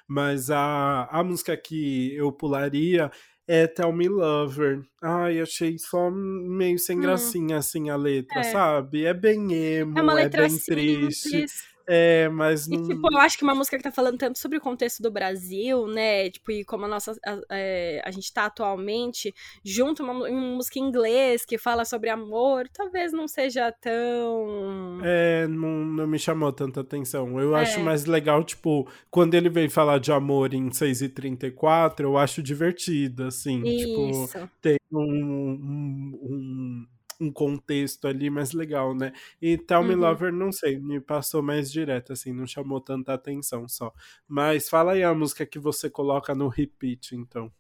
Mas 0.07 0.49
a, 0.49 1.07
a 1.11 1.24
música 1.24 1.56
que 1.56 2.14
eu 2.15 2.32
pularia 2.32 3.11
é 3.48 3.65
Tell 3.65 3.94
Me 3.94 4.10
Lover. 4.10 4.82
Ai, 5.02 5.40
achei 5.40 5.78
só 5.78 6.11
meio 6.11 6.78
sem 6.78 6.98
hum. 6.98 7.02
gracinha, 7.02 7.56
hum. 7.56 7.60
assim, 7.60 7.90
a 7.90 7.95
letra, 7.95 8.40
é. 8.40 8.44
sabe? 8.44 9.06
É 9.06 9.14
bem 9.14 9.53
emo, 9.53 9.98
é, 9.98 10.02
uma 10.02 10.14
letra 10.14 10.45
é 10.45 10.49
bem 10.49 10.57
simples. 10.57 11.22
triste. 11.22 11.77
É, 11.89 12.27
mas 12.27 12.68
não... 12.68 12.84
E, 12.84 12.88
tipo, 12.88 13.07
eu 13.09 13.18
acho 13.19 13.38
que 13.38 13.43
uma 13.43 13.55
música 13.55 13.77
que 13.77 13.84
tá 13.84 13.91
falando 13.91 14.18
tanto 14.18 14.38
sobre 14.38 14.57
o 14.57 14.61
contexto 14.61 15.01
do 15.01 15.09
Brasil, 15.09 15.88
né? 15.88 16.30
Tipo, 16.30 16.51
e 16.51 16.65
como 16.65 16.84
a 16.84 16.88
nossa. 16.88 17.18
A, 17.26 17.39
é, 17.49 18.01
a 18.03 18.11
gente 18.11 18.31
tá 18.34 18.45
atualmente, 18.45 19.34
junto 19.64 20.03
uma, 20.03 20.14
uma 20.14 20.55
música 20.55 20.80
em 20.80 20.84
inglês 20.84 21.45
que 21.45 21.57
fala 21.57 21.85
sobre 21.85 22.09
amor, 22.09 22.68
talvez 22.73 23.14
não 23.14 23.26
seja 23.26 23.72
tão. 23.72 24.99
É, 25.01 25.47
não, 25.47 25.69
não 25.85 26.07
me 26.07 26.19
chamou 26.19 26.51
tanta 26.51 26.81
atenção. 26.81 27.39
Eu 27.39 27.55
é. 27.55 27.61
acho 27.61 27.80
mais 27.80 28.05
legal, 28.05 28.43
tipo, 28.43 28.85
quando 29.09 29.35
ele 29.35 29.49
veio 29.49 29.69
falar 29.69 29.99
de 29.99 30.11
amor 30.11 30.53
em 30.53 30.69
6h34, 30.69 32.01
eu 32.01 32.18
acho 32.18 32.43
divertido, 32.43 33.23
assim. 33.23 33.64
Tipo, 33.64 34.09
Isso. 34.09 34.27
Tipo, 34.27 34.49
tem 34.61 34.77
um, 34.91 34.99
um, 34.99 36.19
um 36.22 36.88
um 37.19 37.31
contexto 37.31 38.07
ali 38.07 38.30
mais 38.30 38.53
legal, 38.53 38.94
né? 38.95 39.11
E 39.41 39.57
Tell 39.57 39.84
Me 39.84 39.94
uhum. 39.94 40.02
Lover, 40.02 40.31
não 40.31 40.52
sei, 40.52 40.77
me 40.80 40.99
passou 40.99 41.41
mais 41.41 41.72
direto, 41.72 42.14
assim, 42.14 42.31
não 42.34 42.45
chamou 42.45 42.80
tanta 42.80 43.14
atenção 43.14 43.68
só. 43.68 43.94
Mas 44.27 44.69
fala 44.69 44.94
aí 44.94 45.03
a 45.03 45.14
música 45.14 45.45
que 45.45 45.60
você 45.60 45.89
coloca 45.89 46.35
no 46.35 46.48
repeat, 46.48 47.15
então. 47.15 47.52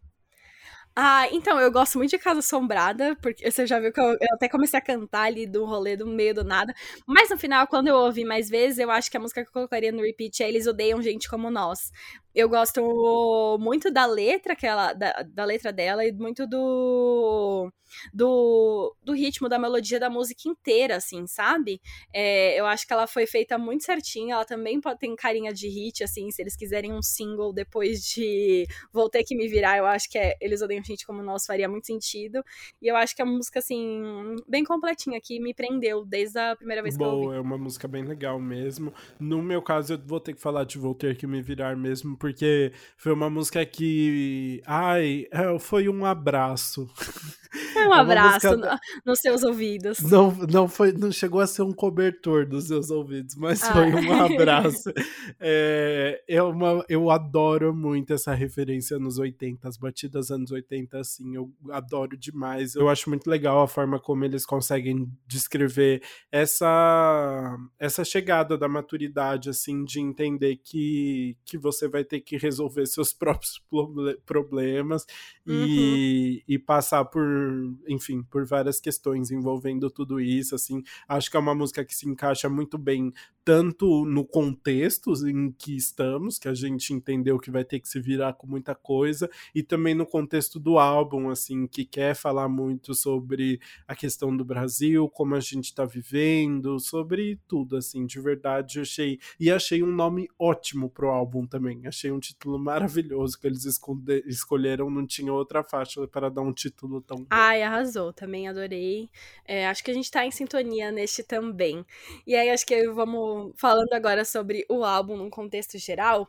Ah, 0.99 1.27
então, 1.31 1.59
eu 1.59 1.71
gosto 1.71 1.99
muito 1.99 2.09
de 2.09 2.17
Casa 2.17 2.39
Assombrada, 2.39 3.15
porque 3.21 3.51
você 3.51 3.67
já 3.67 3.79
viu 3.79 3.93
que 3.93 3.99
eu, 3.99 4.13
eu, 4.13 4.33
até 4.33 4.49
comecei 4.49 4.79
a 4.79 4.81
cantar 4.81 5.25
ali 5.25 5.45
do 5.45 5.63
rolê 5.63 5.95
do 5.95 6.07
meio 6.07 6.33
do 6.33 6.43
nada. 6.43 6.73
Mas 7.05 7.29
no 7.29 7.37
final, 7.37 7.67
quando 7.67 7.87
eu 7.87 7.95
ouvi 7.95 8.25
mais 8.25 8.49
vezes, 8.49 8.79
eu 8.79 8.89
acho 8.89 9.11
que 9.11 9.15
a 9.15 9.19
música 9.19 9.43
que 9.43 9.49
eu 9.49 9.53
colocaria 9.53 9.91
no 9.91 10.01
repeat 10.01 10.41
é 10.41 10.49
Eles 10.49 10.65
Odeiam 10.65 10.99
Gente 10.99 11.29
Como 11.29 11.51
Nós. 11.51 11.91
Eu 12.33 12.49
gosto 12.49 13.57
muito 13.59 13.91
da 13.91 14.05
letra, 14.05 14.55
que 14.55 14.65
ela, 14.65 14.93
da, 14.93 15.23
da 15.23 15.45
letra 15.45 15.71
dela 15.73 16.05
e 16.05 16.11
muito 16.11 16.45
do, 16.47 17.71
do, 18.13 18.95
do 19.03 19.13
ritmo, 19.13 19.49
da 19.49 19.57
melodia 19.57 19.99
da 19.99 20.09
música 20.09 20.47
inteira, 20.47 20.97
assim, 20.97 21.25
sabe? 21.25 21.81
É, 22.13 22.59
eu 22.59 22.65
acho 22.67 22.85
que 22.85 22.93
ela 22.93 23.07
foi 23.07 23.25
feita 23.25 23.57
muito 23.57 23.83
certinha. 23.83 24.35
Ela 24.35 24.45
também 24.45 24.79
pode 24.79 24.99
ter 24.99 25.15
carinha 25.15 25.53
de 25.53 25.67
hit, 25.67 26.03
assim, 26.03 26.29
se 26.31 26.41
eles 26.41 26.55
quiserem 26.55 26.93
um 26.93 27.01
single 27.01 27.51
depois 27.51 28.01
de 28.03 28.67
Vou 28.93 29.09
Ter 29.09 29.23
Que 29.23 29.35
Me 29.35 29.47
Virar, 29.47 29.77
eu 29.77 29.85
acho 29.85 30.09
que 30.09 30.17
é 30.17 30.35
Eles 30.39 30.61
Odeiam 30.61 30.83
Gente 30.87 31.05
Como 31.05 31.21
Nós 31.21 31.45
faria 31.45 31.67
muito 31.67 31.87
sentido. 31.87 32.43
E 32.81 32.87
eu 32.87 32.95
acho 32.95 33.15
que 33.15 33.21
é 33.21 33.25
uma 33.25 33.35
música, 33.35 33.59
assim, 33.59 34.35
bem 34.47 34.63
completinha, 34.63 35.19
que 35.21 35.39
me 35.39 35.53
prendeu 35.53 36.05
desde 36.05 36.39
a 36.39 36.55
primeira 36.55 36.81
vez 36.81 36.97
Boa, 36.97 37.09
que 37.09 37.15
eu 37.15 37.19
ouvi. 37.19 37.37
é 37.37 37.41
uma 37.41 37.57
música 37.57 37.87
bem 37.87 38.03
legal 38.03 38.39
mesmo. 38.39 38.93
No 39.19 39.41
meu 39.41 39.61
caso, 39.61 39.93
eu 39.93 39.99
vou 40.05 40.19
ter 40.19 40.33
que 40.33 40.41
falar 40.41 40.63
de 40.63 40.77
Vou 40.77 40.95
Ter 40.95 41.17
Que 41.17 41.27
Me 41.27 41.41
Virar 41.41 41.75
mesmo, 41.75 42.17
porque 42.17 42.71
foi 42.97 43.13
uma 43.13 43.29
música 43.29 43.65
que. 43.65 44.61
Ai, 44.65 45.25
é, 45.31 45.59
foi 45.59 45.89
um 45.89 46.05
abraço. 46.05 46.89
Foi 47.73 47.87
um 47.87 47.93
é 47.93 47.99
abraço 47.99 48.47
música... 48.49 48.79
no, 49.05 49.11
nos 49.11 49.19
seus 49.19 49.43
ouvidos. 49.43 49.99
Não, 49.99 50.31
não, 50.49 50.67
foi, 50.67 50.91
não 50.91 51.11
chegou 51.11 51.39
a 51.39 51.47
ser 51.47 51.63
um 51.63 51.71
cobertor 51.71 52.45
dos 52.45 52.67
seus 52.67 52.89
ouvidos, 52.89 53.35
mas 53.35 53.63
ah. 53.63 53.73
foi 53.73 53.93
um 53.93 54.13
abraço. 54.23 54.91
é, 55.39 56.23
é 56.27 56.41
uma, 56.41 56.85
eu 56.87 57.09
adoro 57.09 57.73
muito 57.73 58.13
essa 58.13 58.33
referência 58.33 58.99
nos 58.99 59.17
80, 59.17 59.67
as 59.67 59.77
batidas 59.77 60.31
anos 60.31 60.51
80, 60.51 60.76
assim, 60.93 61.35
eu 61.35 61.51
adoro 61.69 62.17
demais. 62.17 62.75
Eu 62.75 62.89
acho 62.89 63.09
muito 63.09 63.29
legal 63.29 63.61
a 63.61 63.67
forma 63.67 63.99
como 63.99 64.25
eles 64.25 64.45
conseguem 64.45 65.11
descrever 65.25 66.01
essa, 66.31 67.57
essa 67.79 68.03
chegada 68.03 68.57
da 68.57 68.67
maturidade, 68.67 69.49
assim, 69.49 69.83
de 69.83 69.99
entender 69.99 70.57
que, 70.57 71.37
que 71.45 71.57
você 71.57 71.87
vai 71.87 72.03
ter 72.03 72.21
que 72.21 72.37
resolver 72.37 72.85
seus 72.87 73.13
próprios 73.13 73.61
problemas 74.25 75.05
uhum. 75.45 75.65
e, 75.67 76.43
e 76.47 76.59
passar 76.59 77.05
por 77.05 77.25
enfim, 77.87 78.23
por 78.23 78.45
várias 78.45 78.79
questões 78.79 79.31
envolvendo 79.31 79.89
tudo 79.89 80.19
isso, 80.19 80.55
assim, 80.55 80.83
acho 81.07 81.29
que 81.29 81.37
é 81.37 81.39
uma 81.39 81.55
música 81.55 81.83
que 81.85 81.95
se 81.95 82.07
encaixa 82.07 82.49
muito 82.49 82.77
bem 82.77 83.13
tanto 83.43 84.03
no 84.03 84.25
contexto 84.25 85.13
em 85.25 85.53
que 85.53 85.73
estamos, 85.75 86.37
que 86.37 86.49
a 86.49 86.53
gente 86.53 86.93
entendeu 86.93 87.39
que 87.39 87.49
vai 87.49 87.63
ter 87.63 87.79
que 87.79 87.87
se 87.87 87.97
virar 87.97 88.33
com 88.33 88.45
muita 88.45 88.75
coisa, 88.75 89.29
e 89.55 89.63
também 89.63 89.95
no 89.95 90.05
contexto 90.05 90.59
do 90.59 90.66
álbum, 90.75 91.29
assim, 91.29 91.67
que 91.67 91.85
quer 91.85 92.15
falar 92.15 92.49
muito 92.49 92.95
sobre 92.95 93.61
a 93.87 93.95
questão 93.95 94.35
do 94.35 94.43
Brasil, 94.43 95.07
como 95.07 95.35
a 95.35 95.39
gente 95.39 95.65
está 95.65 95.85
vivendo, 95.85 96.79
sobre 96.79 97.39
tudo, 97.47 97.77
assim, 97.77 98.05
de 98.07 98.19
verdade, 98.19 98.79
eu 98.79 98.81
achei, 98.81 99.19
e 99.39 99.51
achei 99.51 99.83
um 99.83 99.91
nome 99.91 100.27
ótimo 100.39 100.89
pro 100.89 101.09
álbum 101.09 101.45
também, 101.45 101.85
achei 101.85 102.11
um 102.11 102.19
título 102.19 102.57
maravilhoso 102.57 103.39
que 103.39 103.45
eles 103.45 103.65
escolheram, 104.25 104.89
não 104.89 105.05
tinha 105.05 105.31
outra 105.31 105.63
faixa 105.63 106.07
para 106.07 106.29
dar 106.29 106.41
um 106.41 106.53
título 106.53 107.01
tão. 107.01 107.25
Ai, 107.29 107.61
arrasou, 107.61 108.11
também 108.11 108.47
adorei, 108.47 109.09
é, 109.45 109.67
acho 109.67 109.83
que 109.83 109.91
a 109.91 109.93
gente 109.93 110.09
tá 110.09 110.25
em 110.25 110.31
sintonia 110.31 110.91
neste 110.91 111.21
também, 111.21 111.85
e 112.25 112.35
aí 112.35 112.49
acho 112.49 112.65
que 112.65 112.89
vamos 112.89 113.53
falando 113.57 113.93
agora 113.93 114.25
sobre 114.25 114.65
o 114.69 114.83
álbum 114.83 115.15
num 115.15 115.29
contexto 115.29 115.77
geral, 115.77 116.27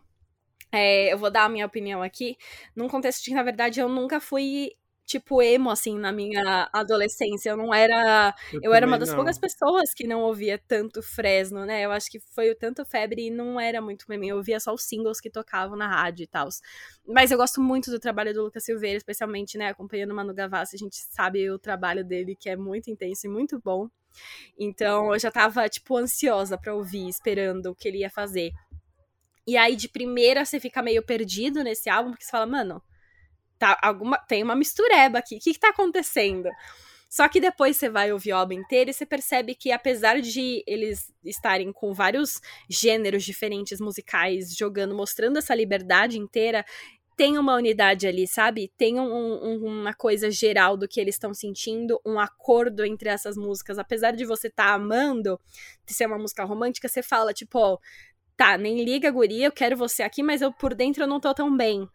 é, 0.72 1.12
eu 1.12 1.18
vou 1.18 1.30
dar 1.30 1.44
a 1.44 1.48
minha 1.48 1.66
opinião 1.66 2.02
aqui, 2.02 2.36
num 2.74 2.88
contexto 2.88 3.22
de 3.22 3.30
que, 3.30 3.34
na 3.34 3.42
verdade, 3.42 3.80
eu 3.80 3.88
nunca 3.88 4.20
fui 4.20 4.72
tipo 5.08 5.40
emo 5.40 5.70
assim 5.70 5.98
na 5.98 6.12
minha 6.12 6.68
adolescência. 6.70 7.50
Eu 7.50 7.56
não 7.56 7.72
era, 7.72 8.34
eu, 8.52 8.60
eu 8.64 8.74
era 8.74 8.86
uma 8.86 8.98
das 8.98 9.08
não. 9.08 9.16
poucas 9.16 9.38
pessoas 9.38 9.94
que 9.94 10.06
não 10.06 10.20
ouvia 10.20 10.60
tanto 10.68 11.02
Fresno, 11.02 11.64
né? 11.64 11.80
Eu 11.80 11.90
acho 11.90 12.10
que 12.10 12.20
foi 12.20 12.50
o 12.50 12.54
tanto 12.54 12.84
febre 12.84 13.28
e 13.28 13.30
não 13.30 13.58
era 13.58 13.80
muito 13.80 14.06
pra 14.06 14.18
mim. 14.18 14.28
Eu 14.28 14.36
ouvia 14.36 14.60
só 14.60 14.72
os 14.74 14.82
singles 14.82 15.18
que 15.18 15.30
tocavam 15.30 15.76
na 15.76 15.88
rádio 15.88 16.24
e 16.24 16.26
tal. 16.26 16.48
Mas 17.06 17.30
eu 17.30 17.38
gosto 17.38 17.60
muito 17.60 17.90
do 17.90 17.98
trabalho 17.98 18.34
do 18.34 18.42
Lucas 18.44 18.64
Silveira, 18.64 18.98
especialmente, 18.98 19.56
né, 19.56 19.68
acompanhando 19.68 20.10
o 20.10 20.14
Manu 20.14 20.34
Gavassi, 20.34 20.76
a 20.76 20.78
gente 20.78 20.96
sabe 21.10 21.50
o 21.50 21.58
trabalho 21.58 22.04
dele 22.04 22.36
que 22.38 22.50
é 22.50 22.56
muito 22.56 22.90
intenso 22.90 23.26
e 23.26 23.30
muito 23.30 23.58
bom. 23.58 23.88
Então 24.58 25.12
eu 25.14 25.18
já 25.18 25.30
tava, 25.30 25.68
tipo, 25.68 25.96
ansiosa 25.96 26.58
pra 26.58 26.74
ouvir, 26.74 27.08
esperando 27.08 27.66
o 27.66 27.74
que 27.74 27.88
ele 27.88 27.98
ia 27.98 28.10
fazer. 28.10 28.50
E 29.48 29.56
aí, 29.56 29.76
de 29.76 29.88
primeira, 29.88 30.44
você 30.44 30.60
fica 30.60 30.82
meio 30.82 31.02
perdido 31.02 31.64
nesse 31.64 31.88
álbum, 31.88 32.10
porque 32.10 32.22
você 32.22 32.30
fala, 32.30 32.44
mano, 32.44 32.82
tá, 33.58 33.78
alguma, 33.80 34.18
tem 34.18 34.42
uma 34.42 34.54
mistureba 34.54 35.20
aqui, 35.20 35.36
o 35.36 35.40
que, 35.40 35.54
que 35.54 35.58
tá 35.58 35.70
acontecendo? 35.70 36.50
Só 37.08 37.26
que 37.30 37.40
depois 37.40 37.78
você 37.78 37.88
vai 37.88 38.12
ouvir 38.12 38.34
o 38.34 38.36
álbum 38.36 38.52
inteiro 38.52 38.90
e 38.90 38.92
você 38.92 39.06
percebe 39.06 39.54
que, 39.54 39.72
apesar 39.72 40.20
de 40.20 40.62
eles 40.66 41.10
estarem 41.24 41.72
com 41.72 41.94
vários 41.94 42.42
gêneros 42.68 43.24
diferentes 43.24 43.80
musicais 43.80 44.54
jogando, 44.54 44.94
mostrando 44.94 45.38
essa 45.38 45.54
liberdade 45.54 46.18
inteira, 46.18 46.62
tem 47.16 47.38
uma 47.38 47.54
unidade 47.54 48.06
ali, 48.06 48.28
sabe? 48.28 48.70
Tem 48.76 49.00
um, 49.00 49.10
um, 49.10 49.64
uma 49.64 49.94
coisa 49.94 50.30
geral 50.30 50.76
do 50.76 50.86
que 50.86 51.00
eles 51.00 51.14
estão 51.14 51.32
sentindo, 51.32 51.98
um 52.04 52.20
acordo 52.20 52.84
entre 52.84 53.08
essas 53.08 53.34
músicas. 53.38 53.78
Apesar 53.78 54.10
de 54.10 54.26
você 54.26 54.48
estar 54.48 54.66
tá 54.66 54.74
amando, 54.74 55.40
de 55.86 55.94
ser 55.94 56.06
uma 56.06 56.18
música 56.18 56.44
romântica, 56.44 56.86
você 56.86 57.02
fala, 57.02 57.32
tipo, 57.32 57.80
tá, 58.38 58.56
nem 58.56 58.84
liga, 58.84 59.10
guria, 59.10 59.48
eu 59.48 59.52
quero 59.52 59.76
você 59.76 60.02
aqui, 60.04 60.22
mas 60.22 60.40
eu 60.40 60.52
por 60.52 60.72
dentro 60.72 61.02
eu 61.02 61.08
não 61.08 61.20
tô 61.20 61.34
tão 61.34 61.54
bem. 61.54 61.86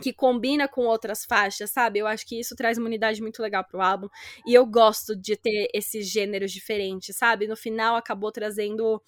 Que 0.00 0.12
combina 0.12 0.66
com 0.66 0.82
outras 0.82 1.24
faixas, 1.24 1.70
sabe? 1.70 2.00
Eu 2.00 2.06
acho 2.06 2.26
que 2.26 2.38
isso 2.38 2.56
traz 2.56 2.78
uma 2.78 2.86
unidade 2.86 3.22
muito 3.22 3.40
legal 3.40 3.64
pro 3.64 3.80
álbum. 3.80 4.08
E 4.46 4.52
eu 4.52 4.66
gosto 4.66 5.14
de 5.14 5.36
ter 5.36 5.68
esses 5.72 6.10
gêneros 6.10 6.50
diferentes, 6.50 7.16
sabe? 7.16 7.46
No 7.46 7.56
final 7.56 7.96
acabou 7.96 8.32
trazendo 8.32 9.00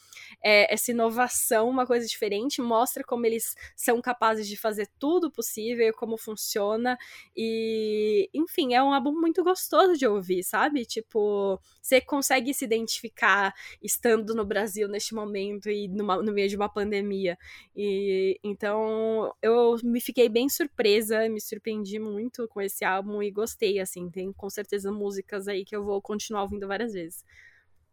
é, 0.43 0.73
essa 0.73 0.93
inovação, 0.93 1.69
uma 1.69 1.87
coisa 1.87 2.07
diferente, 2.07 2.63
mostra 2.63 3.03
como 3.03 3.27
eles 3.27 3.55
são 3.75 4.01
capazes 4.01 4.47
de 4.47 4.57
fazer 4.57 4.89
tudo 4.99 5.31
possível, 5.31 5.93
como 5.95 6.17
funciona. 6.17 6.97
E, 7.37 8.31
enfim, 8.33 8.75
é 8.75 8.83
um 8.83 8.93
álbum 8.93 9.13
muito 9.13 9.43
gostoso 9.43 9.95
de 9.95 10.07
ouvir, 10.07 10.45
sabe? 10.45 10.85
Tipo, 10.85 11.61
você 11.83 12.01
consegue 12.01 12.55
se 12.55 12.65
identificar 12.65 13.53
estando 13.83 14.35
no 14.35 14.45
Brasil 14.45 14.89
neste 14.89 15.15
momento 15.15 15.69
e 15.69 15.89
numa, 15.89 16.23
no 16.23 16.33
meio 16.33 16.49
de 16.49 16.57
uma 16.57 16.69
pandemia. 16.69 17.37
E 17.75 18.39
então 18.43 19.35
eu 19.43 19.77
me 19.83 20.01
fiquei 20.01 20.29
bem 20.29 20.49
surpresa 20.49 20.76
surpresa, 20.77 21.29
me 21.29 21.41
surpreendi 21.41 21.99
muito 21.99 22.47
com 22.49 22.61
esse 22.61 22.85
álbum 22.85 23.23
e 23.23 23.31
gostei, 23.31 23.81
assim, 23.81 24.11
tem 24.11 24.33
com 24.33 24.51
certeza 24.51 24.93
músicas 24.93 25.49
aí 25.49 25.65
que 25.65 25.75
eu 25.75 25.83
vou 25.85 26.01
continuar 26.03 26.43
ouvindo 26.43 26.69
várias 26.69 26.93
vezes. 26.93 27.25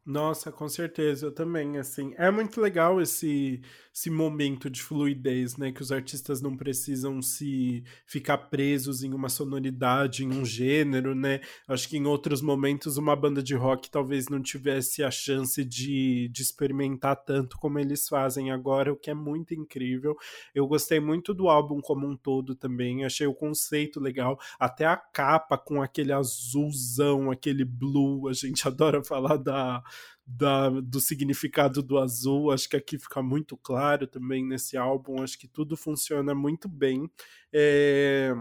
Nossa, 0.06 0.52
com 0.52 0.68
certeza, 0.68 1.28
eu 1.28 1.32
também, 1.32 1.78
assim. 1.78 2.14
É 2.18 2.30
muito 2.30 2.60
legal 2.60 3.00
esse, 3.00 3.62
esse 3.94 4.10
momento 4.10 4.70
de 4.70 4.84
fluidez, 4.84 5.56
né? 5.56 5.72
Que 5.72 5.82
os 5.82 5.94
artistas 5.94 6.42
não 6.42 6.58
precisam 6.58 7.22
se 7.22 7.86
ficar 8.06 8.38
presos 8.38 9.02
em 9.02 9.14
uma 9.14 9.30
sonoridade, 9.30 10.26
em 10.26 10.34
um 10.34 10.44
gênero, 10.44 11.16
né? 11.16 11.40
Acho 11.66 11.88
que 11.88 11.96
em 11.96 12.06
outros 12.06 12.42
momentos 12.42 12.98
uma 12.98 13.16
banda 13.16 13.42
de 13.42 13.56
rock 13.56 13.90
talvez 13.90 14.28
não 14.28 14.42
tivesse 14.42 15.02
a 15.04 15.10
chance 15.10 15.64
de, 15.64 16.28
de 16.28 16.42
experimentar 16.42 17.16
tanto 17.24 17.58
como 17.58 17.80
eles 17.80 18.10
fazem 18.10 18.52
agora, 18.52 18.92
o 18.92 18.98
que 18.98 19.10
é 19.10 19.14
muito 19.14 19.54
incrível. 19.54 20.18
Eu 20.54 20.68
gostei 20.68 21.00
muito 21.00 21.34
do 21.34 21.48
álbum 21.48 21.80
como 21.80 22.06
um 22.06 22.18
todo 22.18 22.56
também, 22.56 23.06
achei 23.06 23.26
o 23.26 23.34
conceito 23.34 24.02
legal, 24.02 24.38
até 24.60 24.86
a 24.86 24.98
capa 24.98 25.58
com 25.58 25.82
aquele 25.82 26.12
azulzão, 26.12 27.32
aquele 27.32 27.64
blue, 27.64 28.28
a 28.28 28.34
gente 28.34 28.68
adora 28.68 29.02
falar 29.02 29.38
da 29.38 29.82
da, 30.26 30.70
do 30.70 31.00
significado 31.00 31.82
do 31.82 31.98
azul. 31.98 32.52
Acho 32.52 32.70
que 32.70 32.76
aqui 32.76 32.98
fica 32.98 33.22
muito 33.22 33.58
claro 33.58 34.08
também 34.08 34.46
nesse 34.46 34.78
álbum. 34.78 35.22
Acho 35.22 35.38
que 35.38 35.48
tudo 35.48 35.76
funciona 35.76 36.34
muito 36.34 36.68
bem. 36.68 37.10
É... 37.52 38.34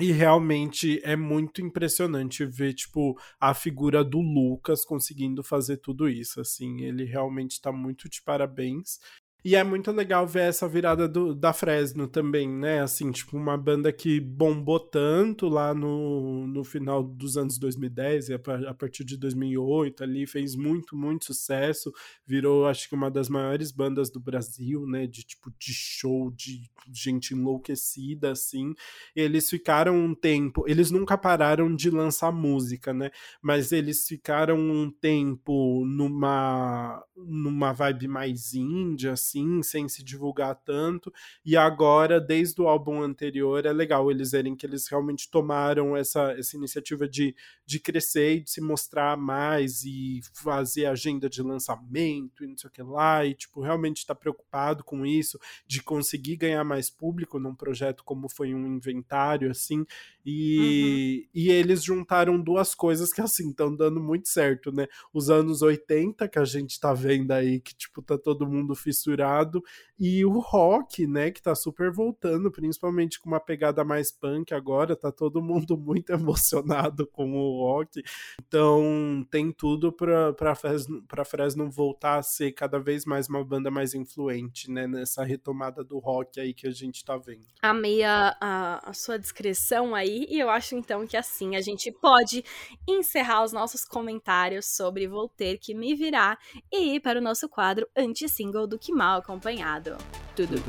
E 0.00 0.12
realmente 0.12 1.00
é 1.02 1.16
muito 1.16 1.60
impressionante 1.60 2.44
ver, 2.44 2.72
tipo, 2.72 3.18
a 3.40 3.52
figura 3.52 4.04
do 4.04 4.20
Lucas 4.20 4.84
conseguindo 4.84 5.42
fazer 5.42 5.78
tudo 5.78 6.08
isso, 6.08 6.40
assim, 6.40 6.82
ele 6.82 7.02
realmente 7.02 7.52
está 7.52 7.72
muito 7.72 8.08
de 8.08 8.22
parabéns. 8.22 9.00
E 9.44 9.54
é 9.54 9.62
muito 9.62 9.92
legal 9.92 10.26
ver 10.26 10.48
essa 10.48 10.68
virada 10.68 11.08
do, 11.08 11.32
da 11.32 11.52
Fresno 11.52 12.08
também, 12.08 12.48
né? 12.48 12.80
Assim, 12.82 13.12
tipo, 13.12 13.36
uma 13.36 13.56
banda 13.56 13.92
que 13.92 14.18
bombou 14.18 14.80
tanto 14.80 15.48
lá 15.48 15.72
no, 15.72 16.44
no 16.48 16.64
final 16.64 17.04
dos 17.04 17.36
anos 17.36 17.56
2010 17.56 18.30
e 18.30 18.34
a, 18.34 18.40
a 18.68 18.74
partir 18.74 19.04
de 19.04 19.16
2008 19.16 20.02
ali 20.02 20.26
fez 20.26 20.56
muito, 20.56 20.96
muito 20.96 21.26
sucesso. 21.26 21.92
Virou, 22.26 22.66
acho 22.66 22.88
que, 22.88 22.96
uma 22.96 23.08
das 23.08 23.28
maiores 23.28 23.70
bandas 23.70 24.10
do 24.10 24.18
Brasil, 24.18 24.84
né? 24.86 25.06
De 25.06 25.22
tipo, 25.22 25.52
de 25.56 25.72
show, 25.72 26.32
de 26.32 26.68
gente 26.92 27.32
enlouquecida, 27.32 28.32
assim. 28.32 28.74
Eles 29.14 29.48
ficaram 29.48 29.96
um 29.96 30.16
tempo, 30.16 30.64
eles 30.66 30.90
nunca 30.90 31.16
pararam 31.16 31.74
de 31.74 31.90
lançar 31.90 32.32
música, 32.32 32.92
né? 32.92 33.10
Mas 33.40 33.70
eles 33.70 34.04
ficaram 34.08 34.58
um 34.58 34.90
tempo 34.90 35.84
numa, 35.86 37.04
numa 37.26 37.72
vibe 37.72 38.06
mais 38.06 38.54
índia, 38.54 39.12
assim 39.12 39.62
sem 39.62 39.88
se 39.88 40.02
divulgar 40.02 40.54
tanto. 40.54 41.12
E 41.44 41.56
agora, 41.56 42.20
desde 42.20 42.60
o 42.60 42.68
álbum 42.68 43.02
anterior, 43.02 43.66
é 43.66 43.72
legal 43.72 44.10
eles 44.10 44.30
verem 44.30 44.54
que 44.54 44.64
eles 44.64 44.86
realmente 44.88 45.30
tomaram 45.30 45.96
essa, 45.96 46.32
essa 46.32 46.56
iniciativa 46.56 47.08
de, 47.08 47.34
de 47.66 47.80
crescer 47.80 48.36
e 48.36 48.40
de 48.40 48.50
se 48.50 48.60
mostrar 48.60 49.16
mais 49.16 49.82
e 49.84 50.20
fazer 50.32 50.86
agenda 50.86 51.28
de 51.28 51.42
lançamento 51.42 52.44
e 52.44 52.46
não 52.46 52.56
sei 52.56 52.68
o 52.68 52.72
que 52.72 52.82
lá. 52.82 53.24
E, 53.24 53.34
tipo, 53.34 53.60
realmente 53.60 53.98
está 53.98 54.14
preocupado 54.14 54.84
com 54.84 55.04
isso, 55.04 55.38
de 55.66 55.82
conseguir 55.82 56.36
ganhar 56.36 56.64
mais 56.64 56.88
público 56.88 57.38
num 57.38 57.54
projeto 57.54 58.04
como 58.04 58.28
foi 58.28 58.54
um 58.54 58.66
inventário, 58.66 59.50
assim. 59.50 59.84
E, 60.24 61.24
uhum. 61.34 61.40
e 61.42 61.50
eles 61.50 61.82
juntaram 61.82 62.40
duas 62.40 62.74
coisas 62.74 63.12
que, 63.12 63.20
assim, 63.20 63.50
estão 63.50 63.74
dando 63.74 64.00
muito 64.00 64.28
certo, 64.28 64.70
né? 64.70 64.86
Os 65.12 65.30
anos 65.30 65.62
80, 65.62 66.28
que 66.28 66.38
a 66.38 66.44
gente 66.44 66.78
tá 66.78 66.92
vendo 66.92 67.07
aí, 67.10 67.60
que, 67.60 67.74
tipo, 67.74 68.02
tá 68.02 68.18
todo 68.18 68.46
mundo 68.46 68.74
fissurado, 68.74 69.62
e 69.98 70.24
o 70.24 70.38
rock, 70.38 71.06
né, 71.06 71.30
que 71.30 71.42
tá 71.42 71.54
super 71.54 71.90
voltando, 71.90 72.50
principalmente 72.50 73.20
com 73.20 73.28
uma 73.28 73.40
pegada 73.40 73.84
mais 73.84 74.12
punk 74.12 74.54
agora, 74.54 74.94
tá 74.94 75.10
todo 75.10 75.42
mundo 75.42 75.76
muito 75.78 76.10
emocionado 76.10 77.06
com 77.06 77.32
o 77.32 77.64
rock. 77.64 78.02
Então, 78.46 79.26
tem 79.30 79.50
tudo 79.50 79.92
pra, 79.92 80.32
pra, 80.32 80.54
Fresno, 80.54 81.02
pra 81.02 81.24
Fresno 81.24 81.68
voltar 81.70 82.18
a 82.18 82.22
ser 82.22 82.52
cada 82.52 82.78
vez 82.78 83.04
mais 83.04 83.28
uma 83.28 83.44
banda 83.44 83.70
mais 83.70 83.94
influente, 83.94 84.70
né, 84.70 84.86
nessa 84.86 85.24
retomada 85.24 85.82
do 85.82 85.98
rock 85.98 86.40
aí 86.40 86.54
que 86.54 86.66
a 86.66 86.70
gente 86.70 87.04
tá 87.04 87.16
vendo. 87.16 87.46
Amei 87.60 88.02
a, 88.04 88.36
a, 88.40 88.90
a 88.90 88.92
sua 88.92 89.18
descrição 89.18 89.94
aí 89.94 90.26
e 90.28 90.38
eu 90.38 90.48
acho 90.48 90.74
então 90.74 91.06
que 91.06 91.16
assim 91.16 91.56
a 91.56 91.60
gente 91.60 91.90
pode 91.90 92.44
encerrar 92.86 93.44
os 93.44 93.52
nossos 93.52 93.84
comentários 93.84 94.66
sobre 94.66 95.06
Vou 95.06 95.28
Ter 95.28 95.58
Que 95.58 95.74
Me 95.74 95.94
Virar 95.94 96.38
e 96.72 96.97
para 97.00 97.18
o 97.18 97.22
nosso 97.22 97.48
quadro 97.48 97.88
anti-single 97.96 98.66
do 98.66 98.78
Que 98.78 98.92
Mal 98.92 99.18
Acompanhado. 99.18 99.96
Tudo. 100.34 100.62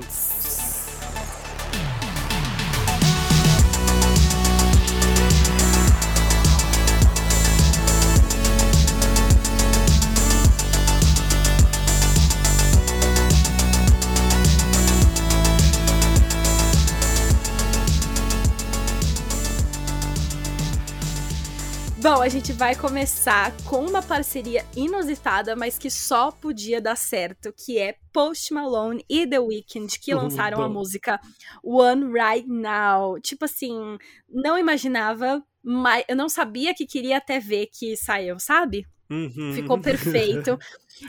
Bom, 22.02 22.22
a 22.22 22.30
gente 22.30 22.54
vai 22.54 22.76
começar 22.76 23.52
com 23.66 23.86
uma 23.86 24.02
parceria 24.02 24.66
inusitada, 24.74 25.54
mas 25.54 25.78
que 25.78 25.92
só 25.92 26.32
podia 26.32 26.80
dar 26.80 26.96
certo, 26.96 27.52
que 27.52 27.78
é 27.78 27.98
Post 28.14 28.54
Malone 28.54 29.04
e 29.10 29.28
The 29.28 29.38
Weeknd, 29.38 30.00
que 30.00 30.16
lançaram 30.16 30.64
a 30.64 30.70
música 30.70 31.20
One 31.62 32.06
Right 32.14 32.48
Now. 32.48 33.20
Tipo 33.20 33.44
assim, 33.44 33.98
não 34.30 34.58
imaginava, 34.58 35.44
mas 35.62 36.06
eu 36.08 36.16
não 36.16 36.30
sabia 36.30 36.74
que 36.74 36.88
queria 36.88 37.18
até 37.18 37.38
ver 37.38 37.68
que 37.68 37.98
saiu, 37.98 38.40
sabe? 38.40 38.86
Uhum. 39.10 39.54
Ficou 39.54 39.80
perfeito. 39.80 40.58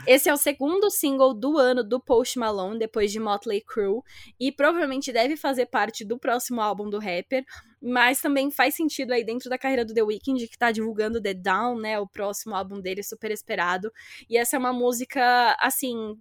Esse 0.07 0.29
é 0.29 0.33
o 0.33 0.37
segundo 0.37 0.89
single 0.89 1.33
do 1.33 1.57
ano 1.57 1.83
do 1.83 1.99
Post 1.99 2.39
Malone, 2.39 2.79
depois 2.79 3.11
de 3.11 3.19
Motley 3.19 3.61
Crue, 3.61 4.01
e 4.39 4.51
provavelmente 4.51 5.11
deve 5.11 5.37
fazer 5.37 5.67
parte 5.67 6.03
do 6.03 6.17
próximo 6.17 6.61
álbum 6.61 6.89
do 6.89 6.97
rapper, 6.97 7.45
mas 7.81 8.21
também 8.21 8.49
faz 8.49 8.75
sentido 8.75 9.11
aí 9.11 9.23
dentro 9.23 9.49
da 9.49 9.57
carreira 9.57 9.85
do 9.85 9.93
The 9.93 10.01
Weeknd, 10.01 10.47
que 10.47 10.57
tá 10.57 10.71
divulgando 10.71 11.21
The 11.21 11.33
Down, 11.33 11.79
né, 11.79 11.99
o 11.99 12.07
próximo 12.07 12.55
álbum 12.55 12.79
dele, 12.79 13.03
super 13.03 13.31
esperado. 13.31 13.91
E 14.29 14.37
essa 14.37 14.55
é 14.55 14.59
uma 14.59 14.73
música, 14.73 15.55
assim, 15.59 16.17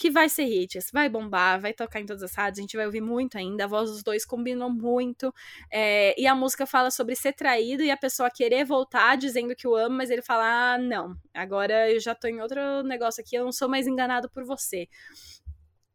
que 0.00 0.10
vai 0.10 0.30
ser 0.30 0.44
hits, 0.44 0.90
vai 0.90 1.10
bombar, 1.10 1.60
vai 1.60 1.74
tocar 1.74 2.00
em 2.00 2.06
todas 2.06 2.22
as 2.22 2.34
rádios, 2.34 2.58
a 2.58 2.62
gente 2.62 2.74
vai 2.74 2.86
ouvir 2.86 3.02
muito 3.02 3.36
ainda, 3.36 3.64
a 3.64 3.66
voz 3.66 3.90
dos 3.90 4.02
dois 4.02 4.24
combinam 4.24 4.70
muito, 4.70 5.30
é, 5.70 6.18
e 6.18 6.26
a 6.26 6.34
música 6.34 6.64
fala 6.64 6.90
sobre 6.90 7.14
ser 7.14 7.34
traído 7.34 7.82
e 7.82 7.90
a 7.90 7.98
pessoa 7.98 8.30
querer 8.30 8.64
voltar 8.64 9.18
dizendo 9.18 9.54
que 9.54 9.68
o 9.68 9.76
ama, 9.76 9.96
mas 9.96 10.08
ele 10.08 10.22
fala, 10.22 10.72
ah, 10.72 10.78
não, 10.78 11.14
agora 11.34 11.92
eu 11.92 12.00
já 12.00 12.14
tô 12.14 12.28
em 12.28 12.40
outro 12.40 12.82
negócio 12.82 13.20
aqui, 13.20 13.36
eu 13.36 13.44
não 13.44 13.52
sou 13.52 13.68
mais 13.68 13.86
enganado 13.86 14.30
por 14.30 14.42
você. 14.42 14.88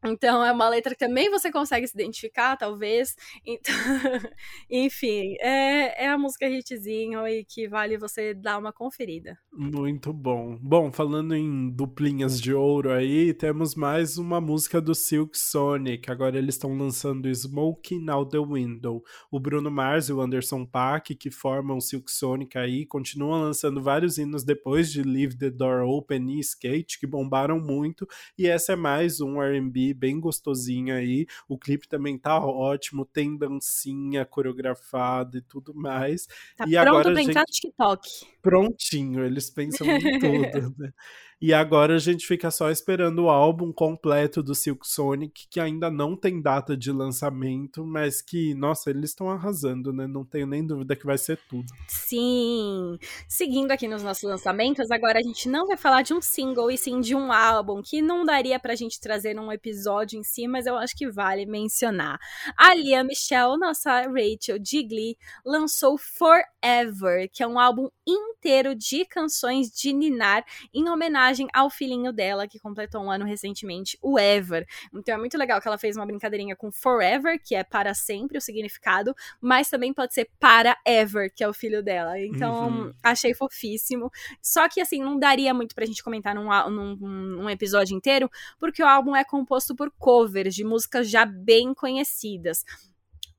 Então 0.05 0.45
é 0.45 0.51
uma 0.51 0.69
letra 0.69 0.93
que 0.93 0.99
também 0.99 1.29
você 1.29 1.51
consegue 1.51 1.87
se 1.87 1.95
identificar, 1.95 2.55
talvez. 2.55 3.15
Então, 3.45 3.73
enfim, 4.69 5.35
é, 5.39 6.05
é 6.05 6.09
a 6.09 6.17
música 6.17 6.47
hitzinho 6.47 7.27
e 7.27 7.43
que 7.43 7.67
vale 7.67 7.97
você 7.97 8.33
dar 8.33 8.57
uma 8.57 8.71
conferida. 8.71 9.37
Muito 9.51 10.13
bom. 10.13 10.57
Bom, 10.61 10.91
falando 10.91 11.33
em 11.33 11.69
duplinhas 11.71 12.39
de 12.39 12.53
ouro 12.53 12.91
aí, 12.91 13.33
temos 13.33 13.73
mais 13.73 14.17
uma 14.17 14.39
música 14.39 14.79
do 14.79 14.93
Silk 14.93 15.37
Sonic. 15.37 16.11
Agora 16.11 16.37
eles 16.37 16.55
estão 16.55 16.77
lançando 16.77 17.29
Smoking 17.29 18.09
Out 18.09 18.31
the 18.31 18.39
Window. 18.39 19.03
O 19.31 19.39
Bruno 19.39 19.71
Mars 19.71 20.09
e 20.09 20.13
o 20.13 20.21
Anderson 20.21 20.65
Paak, 20.65 21.15
que 21.15 21.31
formam 21.31 21.81
Silk 21.81 22.11
Sonic 22.11 22.57
aí, 22.57 22.85
continuam 22.85 23.41
lançando 23.41 23.81
vários 23.81 24.17
hinos 24.17 24.43
depois 24.43 24.91
de 24.91 25.01
Leave 25.01 25.37
the 25.37 25.49
Door 25.49 25.87
Open 25.87 26.37
e 26.37 26.39
Skate, 26.41 26.99
que 26.99 27.07
bombaram 27.07 27.59
muito. 27.59 28.07
E 28.37 28.47
essa 28.47 28.73
é 28.73 28.75
mais 28.75 29.19
um 29.21 29.39
RB 29.39 29.94
bem 29.95 30.19
gostosinha 30.19 30.95
aí. 30.95 31.25
O 31.47 31.57
clipe 31.57 31.87
também 31.87 32.17
tá 32.17 32.39
ótimo, 32.39 33.05
tem 33.05 33.37
dancinha 33.37 34.25
coreografada 34.25 35.37
e 35.37 35.41
tudo 35.41 35.73
mais. 35.73 36.27
Tá 36.55 36.65
e 36.67 36.71
pronto 36.71 36.87
agora 36.87 37.11
pra 37.11 37.15
gente... 37.15 37.29
entrar 37.29 37.41
no 37.41 37.45
TikTok. 37.51 38.09
Prontinho, 38.41 39.25
eles 39.25 39.49
pensam 39.49 39.87
em 39.87 39.99
tudo, 40.19 40.75
né? 40.77 40.91
E 41.41 41.53
agora 41.53 41.95
a 41.95 41.99
gente 41.99 42.25
fica 42.25 42.49
só 42.49 42.71
esperando 42.71 43.23
o 43.23 43.29
álbum 43.29 43.71
completo 43.73 44.41
do 44.41 44.55
Silk 44.55 44.87
Sonic, 44.87 45.47
que 45.49 45.59
ainda 45.59 45.91
não 45.91 46.15
tem 46.15 46.41
data 46.41 46.77
de 46.77 46.93
lançamento, 46.93 47.85
mas 47.85 48.21
que, 48.21 48.53
nossa, 48.53 48.89
eles 48.89 49.09
estão 49.09 49.29
arrasando, 49.29 49.91
né? 49.91 50.07
Não 50.07 50.23
tenho 50.23 50.47
nem 50.47 50.65
dúvida 50.65 50.95
que 50.95 51.05
vai 51.05 51.17
ser 51.17 51.37
tudo. 51.49 51.65
Sim! 51.89 52.97
Seguindo 53.27 53.71
aqui 53.71 53.85
nos 53.85 54.01
nossos 54.01 54.23
lançamentos, 54.23 54.89
agora 54.89 55.19
a 55.19 55.21
gente 55.21 55.49
não 55.49 55.67
vai 55.67 55.75
falar 55.75 56.03
de 56.03 56.13
um 56.13 56.21
single 56.21 56.71
e 56.71 56.77
sim 56.77 57.01
de 57.01 57.13
um 57.13 57.31
álbum, 57.31 57.81
que 57.83 58.01
não 58.01 58.23
daria 58.23 58.57
pra 58.57 58.73
gente 58.73 58.99
trazer 59.01 59.33
num 59.33 59.51
episódio 59.51 60.17
em 60.17 60.23
si, 60.23 60.47
mas 60.47 60.65
eu 60.65 60.77
acho 60.77 60.95
que 60.95 61.11
vale 61.11 61.45
mencionar. 61.45 62.17
A 62.57 62.73
Lia 62.73 63.03
Michelle, 63.03 63.59
nossa 63.59 64.03
Rachel 64.03 64.57
Digley, 64.57 65.17
lançou 65.45 65.97
Forever, 65.97 67.29
que 67.31 67.43
é 67.43 67.47
um 67.47 67.59
álbum 67.59 67.89
inteiro 68.07 68.73
de 68.73 69.03
canções 69.05 69.69
de 69.69 69.91
Ninar 69.91 70.45
em 70.73 70.87
homenagem 70.87 71.24
ao 71.53 71.69
filhinho 71.69 72.11
dela, 72.11 72.47
que 72.47 72.59
completou 72.59 73.01
um 73.03 73.11
ano 73.11 73.25
recentemente, 73.25 73.97
o 74.01 74.19
Ever. 74.19 74.65
Então 74.93 75.15
é 75.15 75.17
muito 75.17 75.37
legal 75.37 75.61
que 75.61 75.67
ela 75.67 75.77
fez 75.77 75.95
uma 75.95 76.05
brincadeirinha 76.05 76.55
com 76.55 76.71
Forever, 76.71 77.39
que 77.41 77.55
é 77.55 77.63
para 77.63 77.93
sempre 77.93 78.37
o 78.37 78.41
significado, 78.41 79.15
mas 79.39 79.69
também 79.69 79.93
pode 79.93 80.13
ser 80.13 80.29
para 80.39 80.77
Ever, 80.85 81.31
que 81.33 81.43
é 81.43 81.47
o 81.47 81.53
filho 81.53 81.83
dela. 81.83 82.19
Então 82.19 82.69
uhum. 82.69 82.93
achei 83.03 83.33
fofíssimo. 83.33 84.11
Só 84.41 84.67
que 84.67 84.81
assim, 84.81 85.01
não 85.01 85.17
daria 85.17 85.53
muito 85.53 85.75
pra 85.75 85.85
gente 85.85 86.03
comentar 86.03 86.35
num, 86.35 86.49
num, 86.69 86.95
num 86.95 87.49
episódio 87.49 87.95
inteiro, 87.95 88.29
porque 88.59 88.83
o 88.83 88.87
álbum 88.87 89.15
é 89.15 89.23
composto 89.23 89.75
por 89.75 89.91
covers 89.97 90.53
de 90.53 90.63
músicas 90.63 91.09
já 91.09 91.25
bem 91.25 91.73
conhecidas 91.73 92.63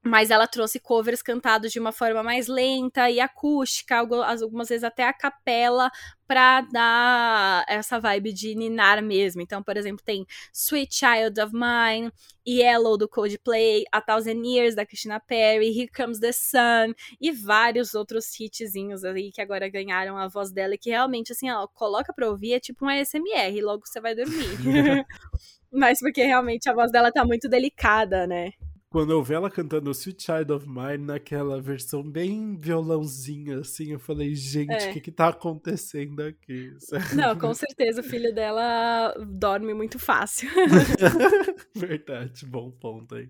mas 0.07 0.31
ela 0.31 0.47
trouxe 0.47 0.79
covers 0.81 1.23
cantados 1.23 1.73
de 1.73 1.79
uma 1.79 1.93
forma 1.93 2.23
mais 2.23 2.47
lenta 2.47 3.11
e 3.11 3.21
acústica, 3.21 3.97
algumas 3.99 4.69
vezes 4.69 4.85
até 4.85 5.05
a 5.05 5.13
capela, 5.13 5.91
pra 6.27 6.61
dar 6.61 7.65
essa 7.69 7.99
vibe 8.01 8.33
de 8.33 8.55
ninar 8.55 9.03
mesmo. 9.03 9.41
Então, 9.43 9.63
por 9.63 9.77
exemplo, 9.77 10.05
tem 10.05 10.27
Sweet 10.53 10.95
Child 10.95 11.41
of 11.41 11.53
Mine, 11.53 12.13
Yellow 12.47 12.97
do 12.97 13.09
Coldplay, 13.09 13.85
A 13.93 14.01
Thousand 14.01 14.43
Years 14.45 14.75
da 14.75 14.87
Christina 14.87 15.21
Perry, 15.21 15.69
Here 15.69 15.91
Comes 15.91 16.19
the 16.21 16.33
Sun 16.33 16.95
e 17.21 17.31
vários 17.33 17.95
outros 17.95 18.27
hitzinhos 18.39 19.05
aí 19.05 19.31
que 19.33 19.41
agora 19.41 19.69
ganharam 19.69 20.17
a 20.17 20.29
voz 20.29 20.53
dela 20.53 20.75
e 20.75 20.79
que 20.79 20.91
realmente, 20.91 21.33
assim, 21.33 21.49
ela 21.49 21.67
coloca 21.69 22.13
pra 22.13 22.29
ouvir, 22.29 22.55
é 22.55 22.61
tipo 22.61 22.85
um 22.85 22.89
ASMR, 22.89 23.61
logo 23.63 23.87
você 23.87 24.01
vai 24.01 24.15
dormir. 24.15 24.37
Mas 25.73 26.01
porque 26.01 26.25
realmente 26.25 26.69
a 26.69 26.75
voz 26.75 26.91
dela 26.91 27.13
tá 27.13 27.25
muito 27.25 27.49
delicada, 27.49 28.27
né? 28.27 28.53
Quando 28.97 29.11
eu 29.11 29.23
vi 29.23 29.35
ela 29.35 29.51
cantando 29.51 29.91
Sweet 29.91 30.23
Child 30.23 30.53
of 30.55 30.67
Mine 30.67 31.05
naquela 31.05 31.61
versão 31.61 32.03
bem 32.03 32.57
violãozinha, 32.57 33.59
assim, 33.59 33.93
eu 33.93 33.99
falei, 33.99 34.35
gente, 34.35 34.71
o 34.71 34.73
é. 34.73 34.93
que 34.95 35.03
que 35.03 35.13
tá 35.13 35.29
acontecendo 35.29 36.23
aqui? 36.23 36.73
Não, 37.15 37.37
com 37.39 37.53
certeza 37.53 38.01
o 38.01 38.03
filho 38.05 38.35
dela 38.35 39.15
dorme 39.29 39.75
muito 39.75 39.99
fácil. 39.99 40.49
Verdade, 41.77 42.47
bom 42.47 42.71
ponto 42.71 43.17
aí. 43.17 43.29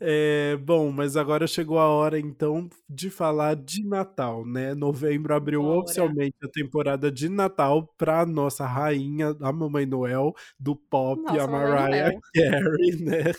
É, 0.00 0.56
bom, 0.56 0.90
mas 0.90 1.16
agora 1.16 1.46
chegou 1.46 1.78
a 1.78 1.86
hora, 1.86 2.18
então, 2.18 2.68
de 2.90 3.08
falar 3.08 3.54
de 3.54 3.86
Natal, 3.86 4.44
né? 4.44 4.74
Novembro 4.74 5.36
abriu 5.36 5.62
Bora. 5.62 5.82
oficialmente 5.82 6.34
a 6.42 6.48
temporada 6.48 7.12
de 7.12 7.28
Natal 7.28 7.86
pra 7.96 8.26
nossa 8.26 8.66
rainha, 8.66 9.36
a 9.40 9.52
Mamãe 9.52 9.86
Noel, 9.86 10.34
do 10.58 10.74
pop, 10.74 11.22
nossa, 11.22 11.44
a 11.44 11.46
Mariah 11.46 12.12
Carey, 12.34 12.96
né? 12.98 13.32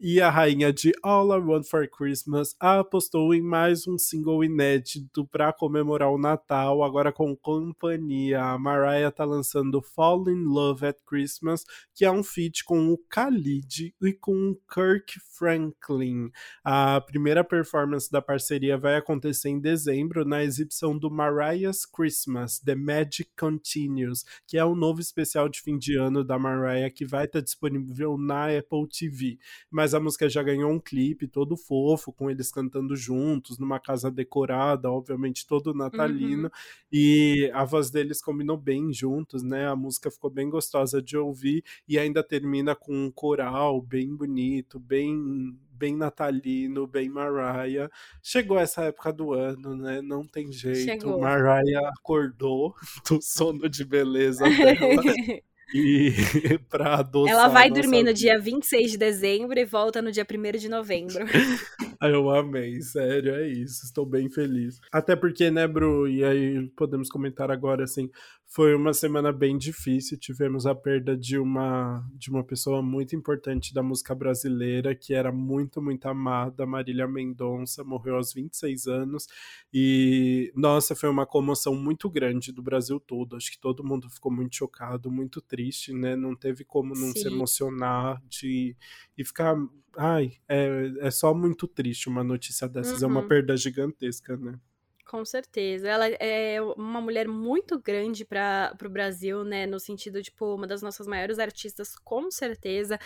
E 0.00 0.18
a 0.18 0.30
rainha 0.30 0.72
de 0.72 0.93
All 1.02 1.32
I 1.32 1.38
Want 1.38 1.64
for 1.66 1.88
Christmas 1.88 2.54
apostou 2.60 3.34
em 3.34 3.42
mais 3.42 3.86
um 3.86 3.98
single 3.98 4.44
inédito 4.44 5.26
para 5.26 5.52
comemorar 5.52 6.10
o 6.10 6.18
Natal, 6.18 6.82
agora 6.82 7.12
com 7.12 7.34
companhia. 7.36 8.42
A 8.42 8.58
Mariah 8.58 9.10
tá 9.10 9.24
lançando 9.24 9.82
Fall 9.82 10.28
in 10.28 10.44
Love 10.44 10.86
at 10.86 10.98
Christmas, 11.06 11.64
que 11.94 12.04
é 12.04 12.10
um 12.10 12.22
feat 12.22 12.64
com 12.64 12.92
o 12.92 12.98
Khalid 13.08 13.94
e 14.02 14.12
com 14.12 14.50
o 14.50 14.56
Kirk 14.72 15.18
Franklin. 15.20 16.30
A 16.62 17.00
primeira 17.00 17.42
performance 17.42 18.10
da 18.10 18.22
parceria 18.22 18.76
vai 18.76 18.96
acontecer 18.96 19.48
em 19.48 19.60
dezembro 19.60 20.24
na 20.24 20.42
exibição 20.42 20.96
do 20.98 21.10
Mariah's 21.10 21.86
Christmas, 21.86 22.58
The 22.58 22.74
Magic 22.74 23.30
Continues, 23.38 24.24
que 24.46 24.58
é 24.58 24.64
o 24.64 24.74
novo 24.74 25.00
especial 25.00 25.48
de 25.48 25.60
fim 25.60 25.78
de 25.78 25.96
ano 25.96 26.22
da 26.24 26.38
Mariah 26.38 26.90
que 26.90 27.04
vai 27.04 27.24
estar 27.24 27.40
tá 27.40 27.44
disponível 27.44 28.16
na 28.18 28.46
Apple 28.46 28.88
TV. 28.88 29.38
Mas 29.70 29.94
a 29.94 30.00
música 30.00 30.28
já 30.28 30.42
ganhou 30.42 30.70
um 30.70 30.80
clipe 30.84 31.26
todo 31.26 31.56
fofo, 31.56 32.12
com 32.12 32.30
eles 32.30 32.52
cantando 32.52 32.94
juntos, 32.94 33.58
numa 33.58 33.80
casa 33.80 34.10
decorada, 34.10 34.90
obviamente 34.90 35.46
todo 35.46 35.74
natalino, 35.74 36.44
uhum. 36.44 36.50
e 36.92 37.50
a 37.54 37.64
voz 37.64 37.90
deles 37.90 38.20
combinou 38.20 38.56
bem 38.56 38.92
juntos, 38.92 39.42
né? 39.42 39.66
A 39.68 39.76
música 39.76 40.10
ficou 40.10 40.30
bem 40.30 40.48
gostosa 40.50 41.00
de 41.00 41.16
ouvir 41.16 41.64
e 41.88 41.98
ainda 41.98 42.22
termina 42.22 42.74
com 42.74 42.94
um 42.94 43.10
coral 43.10 43.80
bem 43.80 44.14
bonito, 44.14 44.78
bem 44.78 45.56
bem 45.76 45.96
natalino, 45.96 46.86
bem 46.86 47.08
Mariah. 47.08 47.90
Chegou 48.22 48.58
essa 48.58 48.84
época 48.84 49.12
do 49.12 49.32
ano, 49.32 49.76
né? 49.76 50.00
Não 50.00 50.24
tem 50.24 50.50
jeito. 50.52 50.84
Chegou. 50.84 51.20
Mariah 51.20 51.88
acordou 51.88 52.74
do 53.08 53.20
sono 53.20 53.68
de 53.68 53.84
beleza 53.84 54.44
dela. 54.44 55.02
E 55.72 56.12
pra 56.68 56.96
adoçar. 56.96 57.32
Ela 57.32 57.48
vai 57.48 57.70
dormir 57.70 58.02
no 58.02 58.12
dia 58.12 58.38
26 58.38 58.92
de 58.92 58.98
dezembro 58.98 59.58
e 59.58 59.64
volta 59.64 60.02
no 60.02 60.12
dia 60.12 60.26
1 60.28 60.58
de 60.58 60.68
novembro. 60.68 61.24
Eu 62.02 62.30
amei, 62.30 62.82
sério, 62.82 63.34
é 63.34 63.48
isso. 63.48 63.86
Estou 63.86 64.04
bem 64.04 64.28
feliz. 64.28 64.78
Até 64.92 65.16
porque, 65.16 65.50
né, 65.50 65.66
Bru? 65.66 66.06
E 66.06 66.22
aí 66.22 66.68
podemos 66.76 67.08
comentar 67.08 67.50
agora, 67.50 67.84
assim, 67.84 68.10
foi 68.54 68.72
uma 68.72 68.94
semana 68.94 69.32
bem 69.32 69.58
difícil. 69.58 70.16
Tivemos 70.16 70.64
a 70.64 70.76
perda 70.76 71.16
de 71.16 71.36
uma 71.36 72.08
de 72.14 72.30
uma 72.30 72.44
pessoa 72.44 72.80
muito 72.80 73.16
importante 73.16 73.74
da 73.74 73.82
música 73.82 74.14
brasileira, 74.14 74.94
que 74.94 75.12
era 75.12 75.32
muito, 75.32 75.82
muito 75.82 76.06
amada, 76.06 76.64
Marília 76.64 77.08
Mendonça, 77.08 77.82
morreu 77.82 78.14
aos 78.14 78.32
26 78.32 78.86
anos. 78.86 79.26
E 79.72 80.52
nossa, 80.54 80.94
foi 80.94 81.08
uma 81.08 81.26
comoção 81.26 81.74
muito 81.74 82.08
grande 82.08 82.52
do 82.52 82.62
Brasil 82.62 83.00
todo. 83.00 83.34
Acho 83.34 83.50
que 83.50 83.58
todo 83.58 83.82
mundo 83.82 84.08
ficou 84.08 84.30
muito 84.30 84.54
chocado, 84.54 85.10
muito 85.10 85.40
triste, 85.40 85.92
né? 85.92 86.14
Não 86.14 86.36
teve 86.36 86.64
como 86.64 86.94
não 86.94 87.08
Sim. 87.08 87.22
se 87.22 87.26
emocionar 87.26 88.22
de 88.28 88.76
e 89.18 89.24
ficar 89.24 89.56
ai, 89.96 90.34
é, 90.48 90.92
é 91.00 91.10
só 91.10 91.34
muito 91.34 91.66
triste 91.66 92.08
uma 92.08 92.22
notícia 92.22 92.68
dessas, 92.68 93.02
uhum. 93.02 93.08
é 93.08 93.10
uma 93.10 93.20
uhum. 93.22 93.28
perda 93.28 93.56
gigantesca, 93.56 94.36
né? 94.36 94.60
Com 95.06 95.22
certeza. 95.22 95.86
Ela 95.86 96.08
é 96.08 96.60
uma 96.76 97.00
mulher 97.00 97.28
muito 97.28 97.78
grande 97.78 98.24
para 98.24 98.74
o 98.84 98.88
Brasil, 98.88 99.44
né? 99.44 99.66
No 99.66 99.78
sentido, 99.78 100.22
tipo, 100.22 100.54
uma 100.54 100.66
das 100.66 100.80
nossas 100.80 101.06
maiores 101.06 101.38
artistas, 101.38 101.94
com 101.94 102.30
certeza. 102.30 102.98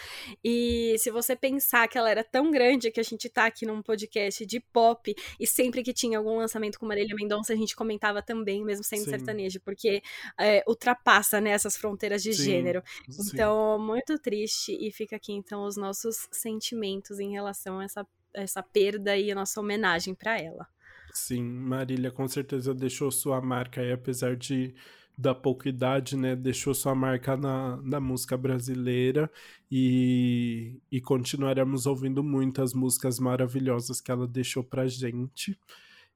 E 0.42 0.94
se 0.98 1.10
você 1.10 1.34
pensar 1.34 1.88
que 1.88 1.98
ela 1.98 2.08
era 2.08 2.22
tão 2.22 2.52
grande 2.52 2.90
que 2.92 3.00
a 3.00 3.02
gente 3.02 3.28
tá 3.28 3.46
aqui 3.46 3.66
num 3.66 3.82
podcast 3.82 4.46
de 4.46 4.60
pop 4.60 5.12
e 5.40 5.46
sempre 5.46 5.82
que 5.82 5.92
tinha 5.92 6.18
algum 6.18 6.38
lançamento 6.38 6.78
com 6.78 6.86
Marília 6.86 7.16
Mendonça, 7.16 7.52
a 7.52 7.56
gente 7.56 7.74
comentava 7.74 8.22
também, 8.22 8.64
mesmo 8.64 8.84
sendo 8.84 9.04
sim. 9.04 9.10
sertanejo, 9.10 9.60
porque 9.60 10.00
é, 10.38 10.62
ultrapassa, 10.68 11.40
né, 11.40 11.50
essas 11.50 11.76
fronteiras 11.76 12.22
de 12.22 12.32
sim, 12.32 12.44
gênero. 12.44 12.80
Sim. 13.10 13.30
Então, 13.32 13.76
muito 13.78 14.16
triste. 14.20 14.72
E 14.80 14.92
fica 14.92 15.16
aqui, 15.16 15.32
então, 15.32 15.64
os 15.64 15.76
nossos 15.76 16.28
sentimentos 16.30 17.18
em 17.18 17.32
relação 17.32 17.80
a 17.80 17.84
essa, 17.84 18.06
essa 18.32 18.62
perda 18.62 19.16
e 19.16 19.32
a 19.32 19.34
nossa 19.34 19.60
homenagem 19.60 20.14
para 20.14 20.40
ela. 20.40 20.77
Sim, 21.12 21.42
Marília 21.42 22.10
com 22.10 22.26
certeza 22.28 22.74
deixou 22.74 23.10
sua 23.10 23.40
marca 23.40 23.80
aí, 23.80 23.92
apesar 23.92 24.36
de 24.36 24.74
da 25.16 25.34
pouca 25.34 25.68
idade, 25.68 26.16
né? 26.16 26.36
Deixou 26.36 26.72
sua 26.72 26.94
marca 26.94 27.36
na, 27.36 27.76
na 27.82 27.98
música 27.98 28.36
brasileira 28.36 29.28
e, 29.70 30.80
e 30.92 31.00
continuaremos 31.00 31.86
ouvindo 31.86 32.22
muitas 32.22 32.72
músicas 32.72 33.18
maravilhosas 33.18 34.00
que 34.00 34.12
ela 34.12 34.28
deixou 34.28 34.62
pra 34.62 34.86
gente. 34.86 35.58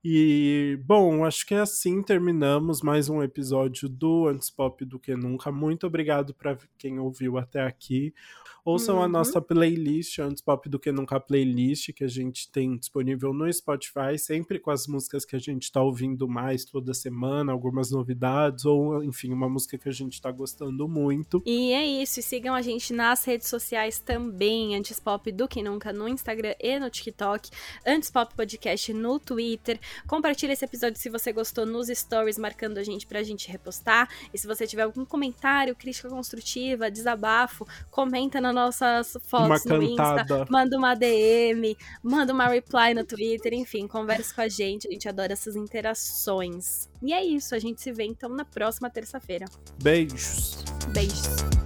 E, 0.05 0.79
bom, 0.85 1.25
acho 1.25 1.47
que 1.47 1.55
é 1.55 1.61
assim 1.61 2.03
terminamos 2.03 2.83
mais 2.83 3.09
um 3.09 3.23
episódio 3.23 3.89
do 3.89 4.29
Antes 4.29 4.51
Pop 4.51 4.85
do 4.85 4.99
que 4.99 5.17
Nunca. 5.17 5.51
Muito 5.53 5.87
obrigado 5.87 6.35
para 6.35 6.59
quem 6.79 6.99
ouviu 7.01 7.39
até 7.39 7.63
aqui. 7.63 8.15
Ouçam 8.65 8.99
uhum. 8.99 9.03
a 9.03 9.09
nossa 9.09 9.41
playlist, 9.41 10.21
Antes 10.21 10.41
Pop 10.41 10.69
do 10.69 10.79
que 10.79 10.93
Nunca 10.93 11.19
playlist, 11.19 11.93
que 11.93 12.05
a 12.05 12.09
gente 12.09 12.49
tem 12.49 12.77
disponível 12.77 13.35
no 13.35 13.53
Spotify, 13.53 14.17
sempre 14.17 14.61
com 14.61 14.71
as 14.71 14.87
músicas 14.87 15.25
que 15.25 15.35
a 15.35 15.39
gente 15.41 15.65
está 15.65 15.83
ouvindo 15.83 16.29
mais 16.29 16.65
toda 16.65 16.95
semana, 16.95 17.51
algumas 17.51 17.91
novidades, 17.91 18.65
ou 18.65 19.03
enfim, 19.03 19.33
uma 19.33 19.49
música 19.49 19.77
que 19.77 19.89
a 19.89 19.93
gente 19.93 20.13
está 20.13 20.31
gostando 20.31 20.87
muito. 20.87 21.43
E 21.45 21.73
é 21.73 21.85
isso, 21.85 22.21
e 22.21 22.23
sigam 22.23 22.55
a 22.55 22.63
gente 22.63 22.93
nas 22.93 23.25
redes 23.25 23.49
sociais 23.49 23.99
também, 23.99 24.77
Antes 24.77 25.01
Pop 25.01 25.33
do 25.33 25.49
que 25.49 25.61
Nunca, 25.61 25.93
no 25.93 26.07
Instagram 26.07 26.55
e 26.61 26.79
no 26.79 26.89
TikTok, 26.89 27.51
Antes 27.85 28.13
Pop 28.13 28.33
Podcast 28.33 28.93
no 28.93 29.19
Twitter. 29.19 29.81
Compartilhe 30.07 30.53
esse 30.53 30.65
episódio 30.65 31.01
se 31.01 31.11
você 31.11 31.33
gostou 31.33 31.67
nos 31.67 31.89
stories, 31.89 32.39
marcando 32.39 32.79
a 32.79 32.85
gente 32.85 33.09
pra 33.09 33.25
gente 33.25 33.51
repostar. 33.51 34.09
E 34.33 34.39
se 34.39 34.47
você 34.47 34.69
tiver 34.69 34.83
algum 34.83 35.05
comentário, 35.05 35.75
crítica 35.75 36.09
construtiva, 36.09 36.89
desabafo, 36.89 37.67
comenta 37.91 38.41
na 38.41 38.52
nossas 38.53 39.17
fotos 39.27 39.65
no 39.65 39.83
Insta, 39.83 40.47
manda 40.51 40.77
uma 40.77 40.95
DM, 40.95 41.77
manda 42.03 42.33
uma 42.33 42.49
reply 42.49 42.95
no 42.95 43.05
Twitter, 43.05 43.55
enfim, 43.55 43.87
converse 43.87 44.35
com 44.35 44.41
a 44.41 44.49
gente. 44.49 44.89
A 44.89 44.91
gente 44.91 45.09
adora 45.09 45.33
essas 45.33 45.57
interações. 45.57 46.89
E 47.03 47.13
é 47.13 47.25
isso, 47.25 47.55
a 47.55 47.59
gente 47.59 47.81
se 47.81 47.93
vê 47.93 48.05
então 48.05 48.31
na 48.31 48.45
próxima 48.45 48.91
terça-feira. 48.91 49.47
Beijos. 49.83 50.65
Beijos! 50.93 51.62